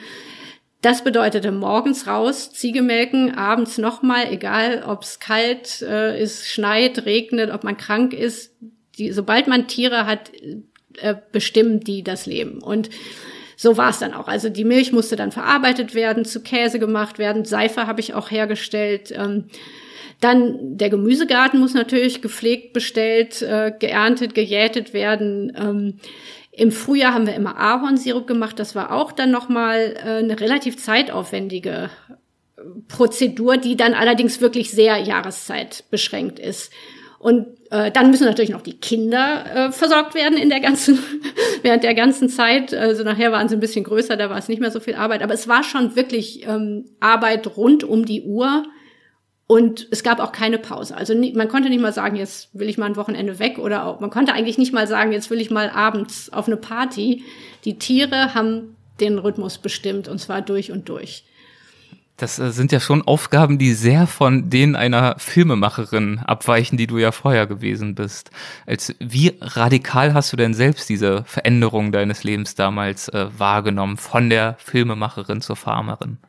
das 0.82 1.04
bedeutete 1.04 1.52
morgens 1.52 2.08
raus, 2.08 2.52
Ziege 2.54 2.82
melken, 2.82 3.36
abends 3.36 3.78
nochmal, 3.78 4.32
egal 4.32 4.84
ob 4.88 5.04
es 5.04 5.20
kalt 5.20 5.82
äh, 5.82 6.22
ist, 6.22 6.48
schneit, 6.48 7.06
regnet, 7.06 7.52
ob 7.52 7.63
man 7.63 7.76
krank 7.76 8.13
ist. 8.13 8.54
Die, 8.98 9.12
sobald 9.12 9.48
man 9.48 9.68
Tiere 9.68 10.06
hat, 10.06 10.32
äh, 11.02 11.15
bestimmen 11.32 11.82
die 11.82 12.04
das 12.04 12.26
Leben. 12.26 12.62
Und 12.62 12.89
so 13.58 13.76
war 13.76 13.89
es 13.89 14.00
dann 14.00 14.13
auch. 14.13 14.30
Also 14.30 14.48
die 14.48 14.63
Milch 14.63 14.94
musste 14.94 15.18
dann 15.18 15.34
verarbeitet 15.34 15.96
werden, 15.96 16.24
zu 16.24 16.42
Käse 16.42 16.80
gemacht 16.80 17.20
werden, 17.20 17.44
Seife 17.44 17.88
habe 17.88 18.00
ich 18.00 18.13
auch 18.13 18.32
hergestellt. 18.32 19.12
Ähm, 19.13 19.46
dann 20.22 20.78
der 20.78 20.89
Gemüsegarten 20.89 21.60
muss 21.60 21.74
natürlich 21.74 22.22
gepflegt, 22.22 22.74
bestellt, 22.74 23.42
äh, 23.42 23.74
geerntet, 23.78 24.34
gejätet 24.34 24.94
werden. 24.94 25.52
Ähm, 25.58 26.00
im 26.52 26.72
Frühjahr 26.72 27.14
haben 27.14 27.28
wir 27.28 27.36
immer 27.36 27.58
Ahornsirup 27.58 28.28
gemacht. 28.28 28.60
Das 28.60 28.76
war 28.76 28.92
auch 28.92 29.12
dann 29.12 29.32
nochmal 29.32 29.96
äh, 29.98 30.20
eine 30.20 30.40
relativ 30.40 30.78
zeitaufwendige 30.78 31.90
äh, 32.10 32.62
Prozedur, 32.88 33.58
die 33.58 33.78
dann 33.78 33.94
allerdings 33.94 34.42
wirklich 34.42 34.72
sehr 34.72 34.98
Jahreszeit 34.98 35.86
beschränkt 35.90 36.40
ist. 36.40 36.72
Und 37.20 37.48
äh, 37.70 37.92
dann 37.92 38.12
müssen 38.12 38.26
natürlich 38.26 38.50
noch 38.50 38.62
die 38.62 38.80
Kinder 38.80 39.46
äh, 39.54 39.72
versorgt 39.72 40.16
werden 40.16 40.38
in 40.38 40.50
der 40.50 40.62
ganzen, 40.62 40.98
während 41.62 41.84
der 41.84 41.94
ganzen 41.94 42.30
Zeit. 42.30 42.74
Also 42.74 43.04
nachher 43.04 43.32
waren 43.32 43.50
sie 43.50 43.56
ein 43.56 43.60
bisschen 43.60 43.84
größer, 43.84 44.16
da 44.16 44.30
war 44.30 44.38
es 44.38 44.48
nicht 44.48 44.62
mehr 44.62 44.72
so 44.72 44.80
viel 44.80 44.96
Arbeit. 44.96 45.22
Aber 45.22 45.34
es 45.34 45.48
war 45.48 45.64
schon 45.64 45.96
wirklich 45.96 46.48
ähm, 46.48 46.86
Arbeit 47.00 47.58
rund 47.58 47.84
um 47.84 48.06
die 48.06 48.24
Uhr. 48.24 48.64
Und 49.52 49.88
es 49.90 50.04
gab 50.04 50.20
auch 50.20 50.32
keine 50.32 50.60
Pause. 50.60 50.96
Also 50.96 51.16
man 51.16 51.48
konnte 51.48 51.70
nicht 51.70 51.82
mal 51.82 51.92
sagen, 51.92 52.16
jetzt 52.16 52.50
will 52.54 52.70
ich 52.70 52.78
mal 52.78 52.86
ein 52.86 52.96
Wochenende 52.96 53.40
weg 53.40 53.58
oder 53.58 53.84
auch, 53.84 54.00
man 54.00 54.12
konnte 54.12 54.32
eigentlich 54.32 54.60
nicht 54.60 54.74
mal 54.74 54.86
sagen, 54.86 55.12
jetzt 55.12 55.32
will 55.32 55.42
ich 55.42 55.50
mal 55.50 55.72
abends 55.72 56.32
auf 56.32 56.46
eine 56.46 56.56
Party. 56.56 57.24
Die 57.66 57.80
Tiere 57.80 58.36
haben 58.36 58.76
den 59.00 59.18
Rhythmus 59.18 59.58
bestimmt 59.58 60.08
und 60.08 60.20
zwar 60.20 60.44
durch 60.44 60.72
und 60.72 60.88
durch. 60.88 61.24
Das 62.16 62.38
äh, 62.38 62.52
sind 62.52 62.72
ja 62.72 62.80
schon 62.80 63.02
Aufgaben, 63.02 63.58
die 63.58 63.74
sehr 63.74 64.06
von 64.06 64.52
denen 64.52 64.76
einer 64.76 65.16
Filmemacherin 65.18 66.20
abweichen, 66.20 66.78
die 66.78 66.86
du 66.86 67.00
ja 67.00 67.12
vorher 67.12 67.48
gewesen 67.48 67.96
bist. 67.96 68.30
Als 68.68 68.94
wie 69.00 69.36
radikal 69.42 70.14
hast 70.14 70.32
du 70.32 70.38
denn 70.38 70.54
selbst 70.54 70.90
diese 70.90 71.24
Veränderung 71.24 71.92
deines 71.92 72.24
Lebens 72.24 72.54
damals 72.54 73.08
äh, 73.10 73.26
wahrgenommen, 73.36 73.98
von 73.98 74.30
der 74.30 74.58
Filmemacherin 74.60 75.42
zur 75.42 75.56
Farmerin? 75.56 76.20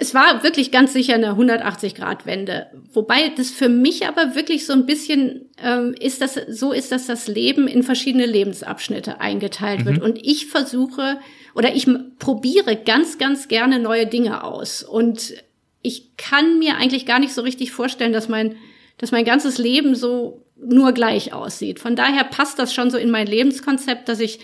Es 0.00 0.14
war 0.14 0.42
wirklich 0.42 0.72
ganz 0.72 0.94
sicher 0.94 1.14
eine 1.14 1.32
180-Grad-Wende. 1.32 2.68
Wobei 2.90 3.30
das 3.36 3.50
für 3.50 3.68
mich 3.68 4.06
aber 4.08 4.34
wirklich 4.34 4.64
so 4.64 4.72
ein 4.72 4.86
bisschen 4.86 5.50
ähm, 5.62 5.94
ist, 6.00 6.22
das 6.22 6.40
so 6.48 6.72
ist, 6.72 6.90
dass 6.90 7.06
das 7.06 7.28
Leben 7.28 7.68
in 7.68 7.82
verschiedene 7.82 8.24
Lebensabschnitte 8.24 9.20
eingeteilt 9.20 9.80
mhm. 9.80 9.84
wird. 9.84 10.02
Und 10.02 10.18
ich 10.26 10.46
versuche 10.46 11.18
oder 11.54 11.74
ich 11.74 11.86
probiere 12.18 12.76
ganz, 12.76 13.18
ganz 13.18 13.46
gerne 13.48 13.78
neue 13.78 14.06
Dinge 14.06 14.42
aus. 14.42 14.82
Und 14.82 15.34
ich 15.82 16.16
kann 16.16 16.58
mir 16.58 16.78
eigentlich 16.78 17.04
gar 17.04 17.18
nicht 17.18 17.34
so 17.34 17.42
richtig 17.42 17.70
vorstellen, 17.70 18.14
dass 18.14 18.26
mein, 18.26 18.56
dass 18.96 19.12
mein 19.12 19.26
ganzes 19.26 19.58
Leben 19.58 19.94
so 19.94 20.46
nur 20.56 20.92
gleich 20.92 21.34
aussieht. 21.34 21.78
Von 21.78 21.94
daher 21.94 22.24
passt 22.24 22.58
das 22.58 22.72
schon 22.72 22.90
so 22.90 22.96
in 22.96 23.10
mein 23.10 23.26
Lebenskonzept, 23.26 24.08
dass 24.08 24.20
ich 24.20 24.38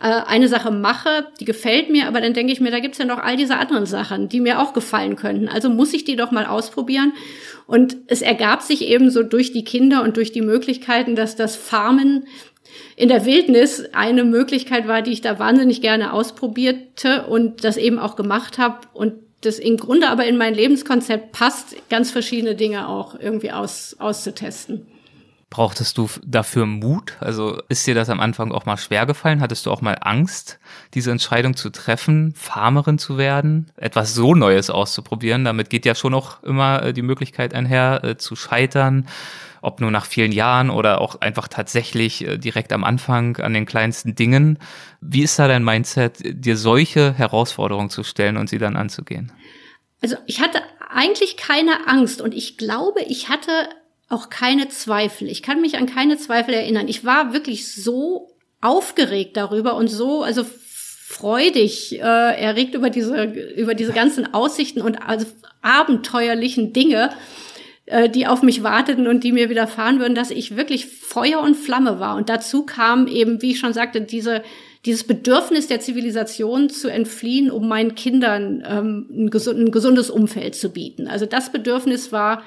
äh, 0.00 0.22
eine 0.26 0.48
Sache 0.48 0.70
mache, 0.70 1.26
die 1.40 1.44
gefällt 1.44 1.90
mir, 1.90 2.06
aber 2.06 2.20
dann 2.20 2.34
denke 2.34 2.52
ich 2.52 2.60
mir, 2.60 2.70
da 2.70 2.78
gibt's 2.78 2.98
ja 2.98 3.04
noch 3.04 3.18
all 3.18 3.36
diese 3.36 3.56
anderen 3.56 3.86
Sachen, 3.86 4.28
die 4.28 4.40
mir 4.40 4.60
auch 4.60 4.72
gefallen 4.72 5.16
könnten. 5.16 5.48
Also 5.48 5.70
muss 5.70 5.92
ich 5.92 6.04
die 6.04 6.16
doch 6.16 6.30
mal 6.30 6.46
ausprobieren. 6.46 7.12
Und 7.66 7.96
es 8.06 8.22
ergab 8.22 8.62
sich 8.62 8.82
eben 8.82 9.10
so 9.10 9.22
durch 9.22 9.52
die 9.52 9.64
Kinder 9.64 10.02
und 10.02 10.16
durch 10.16 10.32
die 10.32 10.40
Möglichkeiten, 10.40 11.16
dass 11.16 11.36
das 11.36 11.56
Farmen 11.56 12.26
in 12.96 13.08
der 13.08 13.24
Wildnis 13.24 13.84
eine 13.92 14.24
Möglichkeit 14.24 14.88
war, 14.88 15.02
die 15.02 15.12
ich 15.12 15.20
da 15.20 15.38
wahnsinnig 15.38 15.80
gerne 15.80 16.12
ausprobierte 16.12 17.26
und 17.26 17.64
das 17.64 17.76
eben 17.76 17.98
auch 17.98 18.16
gemacht 18.16 18.58
habe 18.58 18.80
und 18.92 19.14
das 19.40 19.58
im 19.58 19.76
Grunde 19.76 20.08
aber 20.08 20.26
in 20.26 20.36
mein 20.36 20.54
Lebenskonzept 20.54 21.32
passt, 21.32 21.76
ganz 21.90 22.10
verschiedene 22.10 22.54
Dinge 22.54 22.88
auch 22.88 23.18
irgendwie 23.18 23.52
aus, 23.52 23.96
auszutesten. 23.98 24.86
Brauchtest 25.50 25.96
du 25.96 26.10
dafür 26.26 26.66
Mut? 26.66 27.16
Also 27.20 27.62
ist 27.70 27.86
dir 27.86 27.94
das 27.94 28.10
am 28.10 28.20
Anfang 28.20 28.52
auch 28.52 28.66
mal 28.66 28.76
schwer 28.76 29.06
gefallen? 29.06 29.40
Hattest 29.40 29.64
du 29.64 29.70
auch 29.70 29.80
mal 29.80 29.96
Angst, 29.98 30.58
diese 30.92 31.10
Entscheidung 31.10 31.56
zu 31.56 31.70
treffen, 31.70 32.34
Farmerin 32.36 32.98
zu 32.98 33.16
werden, 33.16 33.72
etwas 33.76 34.14
so 34.14 34.34
Neues 34.34 34.68
auszuprobieren? 34.68 35.46
Damit 35.46 35.70
geht 35.70 35.86
ja 35.86 35.94
schon 35.94 36.12
auch 36.12 36.42
immer 36.42 36.82
äh, 36.82 36.92
die 36.92 37.00
Möglichkeit 37.00 37.54
einher, 37.54 38.04
äh, 38.04 38.16
zu 38.18 38.36
scheitern, 38.36 39.08
ob 39.62 39.80
nur 39.80 39.90
nach 39.90 40.04
vielen 40.04 40.32
Jahren 40.32 40.68
oder 40.68 41.00
auch 41.00 41.22
einfach 41.22 41.48
tatsächlich 41.48 42.26
äh, 42.26 42.36
direkt 42.36 42.70
am 42.74 42.84
Anfang 42.84 43.38
an 43.38 43.54
den 43.54 43.64
kleinsten 43.64 44.14
Dingen. 44.14 44.58
Wie 45.00 45.22
ist 45.22 45.38
da 45.38 45.48
dein 45.48 45.64
Mindset, 45.64 46.20
dir 46.24 46.58
solche 46.58 47.14
Herausforderungen 47.14 47.88
zu 47.88 48.02
stellen 48.02 48.36
und 48.36 48.50
sie 48.50 48.58
dann 48.58 48.76
anzugehen? 48.76 49.32
Also 50.02 50.16
ich 50.26 50.42
hatte 50.42 50.60
eigentlich 50.90 51.38
keine 51.38 51.88
Angst 51.88 52.20
und 52.20 52.34
ich 52.34 52.58
glaube, 52.58 53.00
ich 53.02 53.30
hatte 53.30 53.50
auch 54.08 54.30
keine 54.30 54.68
Zweifel. 54.68 55.28
Ich 55.28 55.42
kann 55.42 55.60
mich 55.60 55.76
an 55.76 55.86
keine 55.86 56.16
Zweifel 56.16 56.54
erinnern. 56.54 56.88
Ich 56.88 57.04
war 57.04 57.32
wirklich 57.32 57.72
so 57.72 58.34
aufgeregt 58.60 59.36
darüber 59.36 59.76
und 59.76 59.88
so, 59.88 60.22
also 60.22 60.44
freudig 60.44 62.00
äh, 62.00 62.02
erregt 62.02 62.74
über 62.74 62.90
diese 62.90 63.24
über 63.24 63.74
diese 63.74 63.92
ganzen 63.92 64.34
Aussichten 64.34 64.82
und 64.82 64.96
also 64.96 65.26
abenteuerlichen 65.62 66.72
Dinge, 66.72 67.10
äh, 67.86 68.08
die 68.08 68.26
auf 68.26 68.42
mich 68.42 68.62
warteten 68.62 69.06
und 69.06 69.24
die 69.24 69.32
mir 69.32 69.48
widerfahren 69.48 70.00
würden, 70.00 70.14
dass 70.14 70.30
ich 70.30 70.56
wirklich 70.56 70.86
Feuer 70.86 71.40
und 71.40 71.54
Flamme 71.54 72.00
war. 72.00 72.16
Und 72.16 72.28
dazu 72.28 72.64
kam 72.64 73.06
eben, 73.06 73.40
wie 73.42 73.52
ich 73.52 73.58
schon 73.58 73.72
sagte, 73.72 74.00
diese 74.00 74.42
dieses 74.84 75.04
Bedürfnis 75.04 75.66
der 75.66 75.80
Zivilisation 75.80 76.70
zu 76.70 76.88
entfliehen, 76.88 77.50
um 77.50 77.68
meinen 77.68 77.94
Kindern 77.94 78.62
ähm, 78.66 79.06
ein, 79.10 79.30
gesund, 79.30 79.58
ein 79.58 79.70
gesundes 79.70 80.08
Umfeld 80.08 80.54
zu 80.54 80.70
bieten. 80.70 81.08
Also 81.08 81.26
das 81.26 81.50
Bedürfnis 81.50 82.12
war 82.12 82.42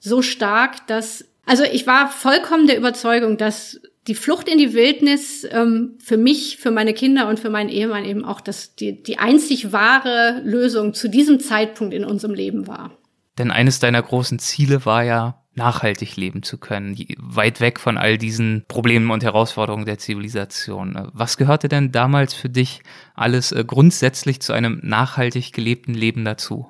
so 0.00 0.22
stark, 0.22 0.86
dass, 0.88 1.24
also 1.46 1.62
ich 1.62 1.86
war 1.86 2.10
vollkommen 2.10 2.66
der 2.66 2.76
Überzeugung, 2.76 3.36
dass 3.36 3.80
die 4.06 4.14
Flucht 4.14 4.48
in 4.48 4.58
die 4.58 4.72
Wildnis 4.72 5.46
ähm, 5.50 5.98
für 6.02 6.16
mich, 6.16 6.56
für 6.56 6.70
meine 6.70 6.94
Kinder 6.94 7.28
und 7.28 7.38
für 7.38 7.50
meinen 7.50 7.68
Ehemann 7.68 8.04
eben 8.04 8.24
auch 8.24 8.40
das, 8.40 8.74
die, 8.74 9.02
die 9.02 9.18
einzig 9.18 9.72
wahre 9.72 10.40
Lösung 10.42 10.94
zu 10.94 11.08
diesem 11.08 11.38
Zeitpunkt 11.38 11.94
in 11.94 12.04
unserem 12.04 12.34
Leben 12.34 12.66
war. 12.66 12.90
Denn 13.38 13.50
eines 13.50 13.78
deiner 13.78 14.02
großen 14.02 14.38
Ziele 14.38 14.84
war 14.84 15.04
ja, 15.04 15.40
nachhaltig 15.54 16.16
leben 16.16 16.42
zu 16.42 16.58
können, 16.58 16.96
weit 17.18 17.60
weg 17.60 17.80
von 17.80 17.98
all 17.98 18.18
diesen 18.18 18.64
Problemen 18.68 19.10
und 19.10 19.22
Herausforderungen 19.22 19.84
der 19.84 19.98
Zivilisation. 19.98 21.10
Was 21.12 21.36
gehörte 21.36 21.68
denn 21.68 21.92
damals 21.92 22.34
für 22.34 22.48
dich 22.48 22.82
alles 23.14 23.52
äh, 23.52 23.64
grundsätzlich 23.66 24.40
zu 24.40 24.52
einem 24.52 24.80
nachhaltig 24.82 25.52
gelebten 25.52 25.92
Leben 25.92 26.24
dazu? 26.24 26.66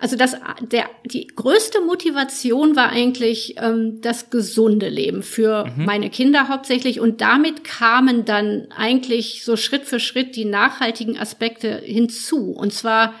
Also 0.00 0.16
das, 0.16 0.36
der, 0.60 0.84
die 1.04 1.26
größte 1.26 1.80
Motivation 1.80 2.76
war 2.76 2.90
eigentlich 2.90 3.56
ähm, 3.58 4.00
das 4.00 4.30
gesunde 4.30 4.88
Leben 4.88 5.24
für 5.24 5.66
mhm. 5.66 5.86
meine 5.86 6.08
Kinder 6.08 6.48
hauptsächlich. 6.48 7.00
Und 7.00 7.20
damit 7.20 7.64
kamen 7.64 8.24
dann 8.24 8.68
eigentlich 8.76 9.44
so 9.44 9.56
Schritt 9.56 9.86
für 9.86 9.98
Schritt 9.98 10.36
die 10.36 10.44
nachhaltigen 10.44 11.18
Aspekte 11.18 11.82
hinzu. 11.84 12.52
Und 12.52 12.72
zwar 12.72 13.12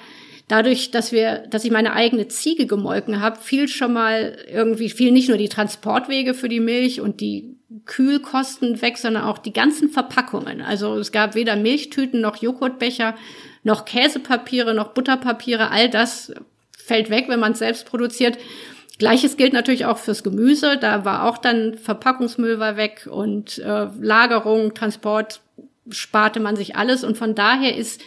dadurch, 0.46 0.92
dass 0.92 1.10
wir, 1.10 1.38
dass 1.50 1.64
ich 1.64 1.72
meine 1.72 1.94
eigene 1.94 2.28
Ziege 2.28 2.66
gemolken 2.66 3.20
habe, 3.20 3.40
fiel 3.40 3.66
schon 3.66 3.92
mal 3.92 4.38
irgendwie, 4.48 4.88
fiel 4.88 5.10
nicht 5.10 5.28
nur 5.28 5.38
die 5.38 5.48
Transportwege 5.48 6.32
für 6.32 6.48
die 6.48 6.60
Milch 6.60 7.00
und 7.00 7.20
die 7.20 7.56
Kühlkosten 7.86 8.80
weg, 8.82 8.98
sondern 8.98 9.24
auch 9.24 9.38
die 9.38 9.52
ganzen 9.52 9.88
Verpackungen. 9.90 10.62
Also 10.62 10.94
es 10.94 11.10
gab 11.10 11.34
weder 11.34 11.56
Milchtüten 11.56 12.20
noch 12.20 12.36
Joghurtbecher 12.36 13.16
noch 13.64 13.84
Käsepapiere 13.84 14.74
noch 14.74 14.94
Butterpapiere. 14.94 15.70
All 15.70 15.90
das 15.90 16.32
fällt 16.88 17.10
weg, 17.10 17.26
wenn 17.28 17.38
man 17.38 17.52
es 17.52 17.60
selbst 17.60 17.86
produziert. 17.86 18.38
Gleiches 18.98 19.36
gilt 19.36 19.52
natürlich 19.52 19.84
auch 19.84 19.98
fürs 19.98 20.24
Gemüse. 20.24 20.76
Da 20.76 21.04
war 21.04 21.28
auch 21.28 21.38
dann 21.38 21.74
Verpackungsmüll 21.74 22.58
war 22.58 22.76
weg 22.76 23.08
und 23.08 23.58
äh, 23.58 23.86
Lagerung, 24.00 24.74
Transport 24.74 25.40
sparte 25.90 26.40
man 26.40 26.56
sich 26.56 26.74
alles. 26.74 27.04
Und 27.04 27.16
von 27.16 27.34
daher 27.34 27.76
ist 27.76 28.00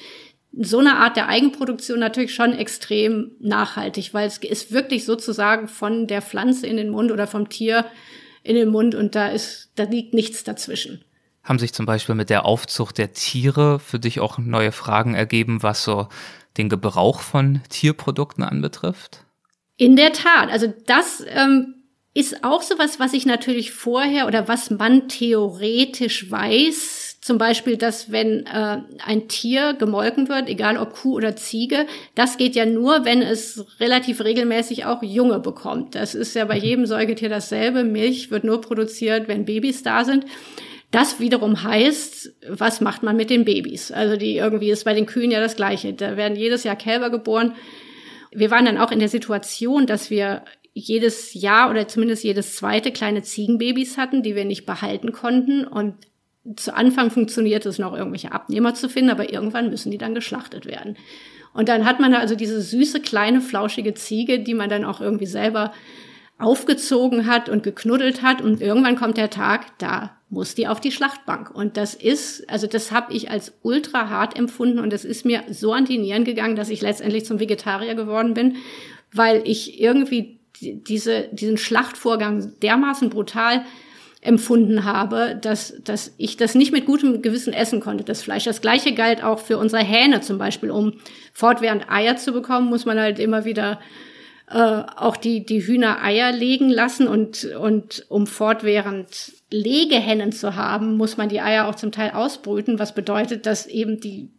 so 0.60 0.80
eine 0.80 0.98
Art 0.98 1.15
der 1.15 1.30
Eigenproduktion 1.30 2.00
natürlich 2.00 2.36
schon 2.36 2.54
extrem 2.54 3.32
nachhaltig, 3.39 4.13
weil 4.13 4.28
es 4.28 4.38
ist 4.39 4.74
wirklich 4.74 5.06
sozusagen 5.06 5.70
von 5.70 6.08
der 6.08 6.22
Pflanze 6.22 6.67
in 6.67 6.76
den 6.76 6.89
Mund 6.89 7.12
oder 7.12 7.26
vom 7.26 7.48
Tier 7.48 7.86
in 8.44 8.56
den 8.56 8.70
Mund 8.70 8.96
und 8.96 9.15
da 9.15 9.30
ist, 9.30 9.72
da 9.76 9.84
liegt 9.84 10.13
nichts 10.13 10.44
dazwischen. 10.44 11.06
Haben 11.44 11.60
sich 11.60 11.74
zum 11.74 11.86
Beispiel 11.86 12.15
mit 12.15 12.30
der 12.30 12.46
Aufzucht 12.46 12.98
der 12.98 13.13
Tiere 13.13 13.80
für 13.80 14.00
dich 14.00 14.20
auch 14.20 14.38
neue 14.39 14.72
Fragen 14.72 15.15
ergeben, 15.15 15.63
was 15.63 15.84
so 15.84 16.08
den 16.58 16.70
Gebrauch 16.70 17.22
von 17.22 17.62
Tierprodukten 17.70 18.44
anbetrifft? 18.44 19.26
In 19.78 19.96
der 19.96 20.14
Tat. 20.14 20.52
Also 20.52 20.74
das 20.86 21.24
ähm, 21.28 21.76
ist 22.14 22.44
auch 22.44 22.62
sowas, 22.62 23.00
was 23.00 23.14
ich 23.14 23.26
natürlich 23.26 23.72
vorher 23.72 24.28
oder 24.28 24.48
was 24.48 24.70
man 24.70 25.08
theoretisch 25.08 26.30
weiß. 26.30 27.20
Zum 27.22 27.38
Beispiel, 27.38 27.78
dass 27.78 28.12
wenn 28.12 28.46
äh, 28.48 28.80
ein 29.06 29.28
Tier 29.28 29.76
gemolken 29.76 30.28
wird, 30.28 30.50
egal 30.50 30.78
ob 30.78 30.94
Kuh 30.94 31.16
oder 31.16 31.36
Ziege, 31.36 31.86
das 32.16 32.38
geht 32.38 32.56
ja 32.56 32.66
nur, 32.66 33.06
wenn 33.06 33.22
es 33.22 33.66
relativ 33.80 34.22
regelmäßig 34.24 34.86
auch 34.86 35.04
Junge 35.04 35.40
bekommt. 35.40 35.96
Das 35.96 36.16
ist 36.16 36.36
ja 36.36 36.46
bei 36.46 36.58
mhm. 36.58 36.64
jedem 36.64 36.86
Säugetier 36.86 37.30
dasselbe. 37.30 37.84
Milch 37.84 38.32
wird 38.32 38.44
nur 38.44 38.60
produziert, 38.60 39.28
wenn 39.28 39.46
Babys 39.46 39.84
da 39.84 40.04
sind. 40.04 40.26
Das 40.92 41.22
wiederum 41.22 41.64
heißt, 41.64 42.34
was 42.50 42.82
macht 42.82 43.02
man 43.02 43.16
mit 43.16 43.30
den 43.30 43.46
Babys? 43.46 43.92
Also 43.92 44.18
die 44.18 44.36
irgendwie 44.36 44.70
ist 44.70 44.84
bei 44.84 44.94
den 44.94 45.06
Kühen 45.06 45.32
ja 45.32 45.40
das 45.40 45.56
Gleiche. 45.56 45.94
Da 45.94 46.18
werden 46.18 46.38
jedes 46.38 46.66
Jahr 46.66 46.76
Kälber 46.76 47.10
geboren. 47.10 47.56
Wir 48.32 48.52
waren 48.52 48.66
dann 48.66 48.78
auch 48.78 48.92
in 48.92 49.00
der 49.00 49.10
Situation, 49.10 49.88
dass 49.88 50.10
wir 50.10 50.44
jedes 50.74 51.34
Jahr 51.34 51.70
oder 51.70 51.88
zumindest 51.88 52.24
jedes 52.24 52.56
zweite 52.56 52.92
kleine 52.92 53.24
Ziegenbabys 53.24 53.98
hatten, 53.98 54.22
die 54.22 54.36
wir 54.36 54.46
nicht 54.46 54.66
behalten 54.66 55.14
konnten. 55.14 55.66
Und 55.66 55.96
zu 56.56 56.76
Anfang 56.76 57.10
funktioniert 57.10 57.66
es 57.66 57.80
noch, 57.80 57.96
irgendwelche 57.96 58.32
Abnehmer 58.32 58.74
zu 58.74 58.90
finden, 58.90 59.12
aber 59.12 59.32
irgendwann 59.32 59.70
müssen 59.70 59.92
die 59.92 59.98
dann 59.98 60.16
geschlachtet 60.16 60.66
werden. 60.66 60.98
Und 61.54 61.70
dann 61.70 61.86
hat 61.86 62.00
man 62.00 62.14
also 62.14 62.36
diese 62.36 62.62
süße, 62.62 63.02
kleine, 63.02 63.42
flauschige 63.42 63.94
Ziege, 63.94 64.40
die 64.40 64.54
man 64.54 64.70
dann 64.70 64.86
auch 64.86 65.02
irgendwie 65.02 65.26
selber 65.26 65.74
aufgezogen 66.38 67.28
hat 67.28 67.50
und 67.50 67.64
geknuddelt 67.64 68.22
hat. 68.22 68.42
Und 68.42 68.62
irgendwann 68.62 68.96
kommt 68.96 69.18
der 69.18 69.30
Tag, 69.30 69.78
da 69.78 70.18
muss 70.32 70.56
die 70.56 70.67
auf 70.67 70.80
die 70.80 70.91
Schlachtbank. 70.91 71.52
Und 71.54 71.76
das 71.78 71.94
ist, 71.94 72.50
also 72.50 72.65
das 72.65 72.91
habe 72.91 73.13
ich 73.13 73.30
als 73.30 73.54
ultra 73.62 74.10
hart 74.10 74.38
empfunden 74.38 74.80
und 74.80 74.94
es 74.94 75.06
ist 75.06 75.26
mir 75.26 75.44
so 75.52 75.74
an 75.74 75.86
die 75.86 75.98
Nieren 75.98 76.24
gegangen, 76.24 76.56
dass 76.56 76.70
ich 76.70 76.82
letztendlich 76.82 77.26
zum 77.26 77.39
Vegetarier 77.39 77.96
geworden 77.96 78.34
bin, 78.34 78.56
weil 79.13 79.41
ich 79.46 79.80
irgendwie 79.82 80.39
diese, 80.62 81.28
diesen 81.34 81.58
Schlachtvorgang 81.58 82.54
dermaßen 82.62 83.10
brutal 83.10 83.65
empfunden 84.22 84.86
habe, 84.86 85.38
dass, 85.41 85.74
dass 85.84 86.13
ich 86.17 86.38
das 86.38 86.56
nicht 86.56 86.72
mit 86.72 86.86
gutem 86.86 87.22
Gewissen 87.22 87.54
essen 87.54 87.82
konnte, 87.82 88.04
das 88.06 88.22
Fleisch. 88.22 88.46
Das 88.46 88.62
gleiche 88.62 88.94
galt 88.94 89.24
auch 89.24 89.39
für 89.39 89.58
unsere 89.58 89.84
Hähne 89.84 90.22
zum 90.22 90.38
Beispiel. 90.38 90.72
Um 90.72 90.94
fortwährend 91.34 91.89
Eier 91.89 92.15
zu 92.15 92.32
bekommen, 92.32 92.70
muss 92.70 92.86
man 92.86 93.00
halt 93.00 93.20
immer 93.20 93.44
wieder 93.44 93.82
äh, 94.54 94.84
auch 94.96 95.18
die, 95.18 95.46
die 95.46 95.66
Hühner 95.66 96.04
Eier 96.04 96.32
legen 96.32 96.70
lassen 96.70 97.08
und, 97.08 97.46
und 97.46 98.06
um 98.10 98.28
fortwährend 98.28 99.34
Legehennen 99.50 100.32
zu 100.32 100.56
haben, 100.56 100.98
muss 100.98 101.18
man 101.18 101.30
die 101.30 101.42
Eier 101.42 101.68
auch 101.68 101.76
zum 101.76 101.92
Teil 101.92 102.12
ausbrüten, 102.12 102.80
was 102.80 102.94
bedeutet, 102.94 103.46
dass 103.46 103.66
eben 103.68 104.00
die 104.00 104.30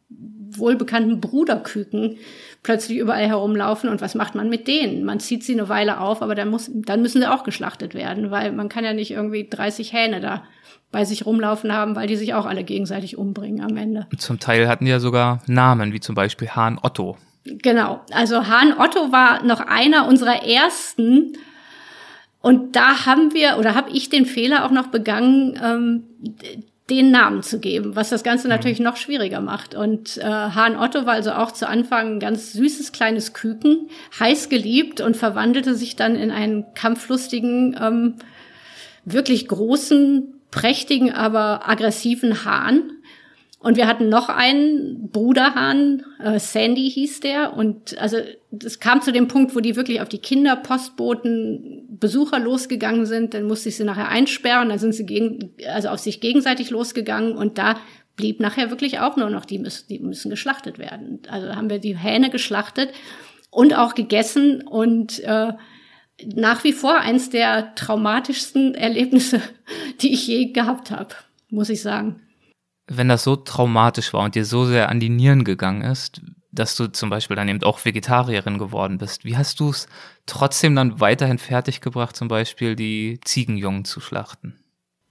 wohlbekannten 0.58 1.20
Bruderküken 1.20 2.18
plötzlich 2.62 2.98
überall 2.98 3.26
herumlaufen 3.26 3.88
und 3.88 4.00
was 4.00 4.14
macht 4.14 4.34
man 4.34 4.48
mit 4.48 4.68
denen? 4.68 5.04
Man 5.04 5.18
zieht 5.18 5.44
sie 5.44 5.54
eine 5.54 5.68
Weile 5.68 5.98
auf, 5.98 6.22
aber 6.22 6.34
dann 6.34 6.48
muss, 6.48 6.70
dann 6.72 7.02
müssen 7.02 7.20
sie 7.20 7.30
auch 7.30 7.44
geschlachtet 7.44 7.94
werden, 7.94 8.30
weil 8.30 8.52
man 8.52 8.68
kann 8.68 8.84
ja 8.84 8.92
nicht 8.92 9.10
irgendwie 9.10 9.48
30 9.48 9.92
Hähne 9.92 10.20
da 10.20 10.44
bei 10.90 11.06
sich 11.06 11.24
rumlaufen 11.24 11.72
haben, 11.72 11.96
weil 11.96 12.06
die 12.06 12.16
sich 12.16 12.34
auch 12.34 12.44
alle 12.44 12.64
gegenseitig 12.64 13.16
umbringen 13.16 13.64
am 13.64 13.76
Ende. 13.78 14.06
Zum 14.18 14.38
Teil 14.38 14.68
hatten 14.68 14.84
die 14.84 14.90
ja 14.90 15.00
sogar 15.00 15.40
Namen, 15.46 15.92
wie 15.94 16.00
zum 16.00 16.14
Beispiel 16.14 16.50
Hahn 16.50 16.78
Otto. 16.80 17.16
Genau. 17.44 18.04
Also 18.12 18.46
Hahn 18.46 18.78
Otto 18.78 19.12
war 19.12 19.42
noch 19.42 19.60
einer 19.60 20.06
unserer 20.06 20.44
ersten. 20.44 21.32
Und 22.40 22.76
da 22.76 23.06
haben 23.06 23.34
wir, 23.34 23.56
oder 23.58 23.74
habe 23.74 23.90
ich 23.90 24.10
den 24.10 24.26
Fehler 24.26 24.64
auch 24.64 24.70
noch 24.70 24.88
begangen, 24.88 25.60
ähm, 25.62 26.04
den 26.90 27.10
Namen 27.10 27.42
zu 27.42 27.60
geben, 27.60 27.94
was 27.96 28.10
das 28.10 28.22
Ganze 28.22 28.48
mhm. 28.48 28.54
natürlich 28.54 28.80
noch 28.80 28.96
schwieriger 28.96 29.40
macht. 29.40 29.74
Und 29.74 30.18
äh, 30.18 30.24
Hahn 30.24 30.76
Otto 30.76 31.06
war 31.06 31.14
also 31.14 31.32
auch 31.32 31.52
zu 31.52 31.68
Anfang 31.68 32.14
ein 32.14 32.20
ganz 32.20 32.52
süßes 32.52 32.92
kleines 32.92 33.32
Küken, 33.32 33.88
heiß 34.18 34.48
geliebt 34.48 35.00
und 35.00 35.16
verwandelte 35.16 35.74
sich 35.74 35.96
dann 35.96 36.16
in 36.16 36.30
einen 36.30 36.64
kampflustigen, 36.74 37.76
ähm, 37.80 38.14
wirklich 39.04 39.48
großen, 39.48 40.34
prächtigen, 40.50 41.12
aber 41.12 41.68
aggressiven 41.68 42.44
Hahn. 42.44 42.90
Und 43.62 43.76
wir 43.76 43.86
hatten 43.86 44.08
noch 44.08 44.28
einen 44.28 45.08
Bruderhahn, 45.12 46.02
äh, 46.18 46.40
Sandy 46.40 46.90
hieß 46.90 47.20
der. 47.20 47.56
Und 47.56 47.96
also 47.96 48.16
es 48.60 48.80
kam 48.80 49.02
zu 49.02 49.12
dem 49.12 49.28
Punkt, 49.28 49.54
wo 49.54 49.60
die 49.60 49.76
wirklich 49.76 50.00
auf 50.00 50.08
die 50.08 50.18
Kinderpostboten 50.18 51.86
Besucher 51.88 52.40
losgegangen 52.40 53.06
sind. 53.06 53.34
Dann 53.34 53.44
musste 53.44 53.68
ich 53.68 53.76
sie 53.76 53.84
nachher 53.84 54.08
einsperren. 54.08 54.68
Dann 54.68 54.80
sind 54.80 54.94
sie 54.94 55.06
gegen, 55.06 55.54
also 55.72 55.90
auf 55.90 56.00
sich 56.00 56.20
gegenseitig 56.20 56.70
losgegangen. 56.70 57.36
Und 57.36 57.56
da 57.56 57.78
blieb 58.16 58.40
nachher 58.40 58.70
wirklich 58.70 58.98
auch 58.98 59.16
nur 59.16 59.30
noch, 59.30 59.44
die 59.44 59.60
müssen, 59.60 59.86
die 59.88 60.00
müssen 60.00 60.30
geschlachtet 60.30 60.78
werden. 60.78 61.20
Also 61.28 61.54
haben 61.54 61.70
wir 61.70 61.78
die 61.78 61.96
Hähne 61.96 62.30
geschlachtet 62.30 62.90
und 63.52 63.78
auch 63.78 63.94
gegessen. 63.94 64.62
Und 64.62 65.20
äh, 65.20 65.52
nach 66.34 66.64
wie 66.64 66.72
vor 66.72 66.96
eins 66.96 67.30
der 67.30 67.76
traumatischsten 67.76 68.74
Erlebnisse, 68.74 69.40
die 70.00 70.12
ich 70.12 70.26
je 70.26 70.46
gehabt 70.46 70.90
habe, 70.90 71.14
muss 71.48 71.70
ich 71.70 71.80
sagen 71.80 72.22
wenn 72.86 73.08
das 73.08 73.24
so 73.24 73.36
traumatisch 73.36 74.12
war 74.12 74.24
und 74.24 74.34
dir 74.34 74.44
so 74.44 74.64
sehr 74.64 74.88
an 74.88 75.00
die 75.00 75.08
Nieren 75.08 75.44
gegangen 75.44 75.82
ist, 75.82 76.20
dass 76.50 76.76
du 76.76 76.86
zum 76.88 77.08
Beispiel 77.08 77.36
dann 77.36 77.48
eben 77.48 77.62
auch 77.62 77.84
Vegetarierin 77.84 78.58
geworden 78.58 78.98
bist, 78.98 79.24
wie 79.24 79.36
hast 79.36 79.58
du 79.60 79.70
es 79.70 79.86
trotzdem 80.26 80.76
dann 80.76 81.00
weiterhin 81.00 81.38
fertiggebracht, 81.38 82.14
zum 82.14 82.28
Beispiel 82.28 82.76
die 82.76 83.18
Ziegenjungen 83.24 83.84
zu 83.84 84.00
schlachten? 84.00 84.58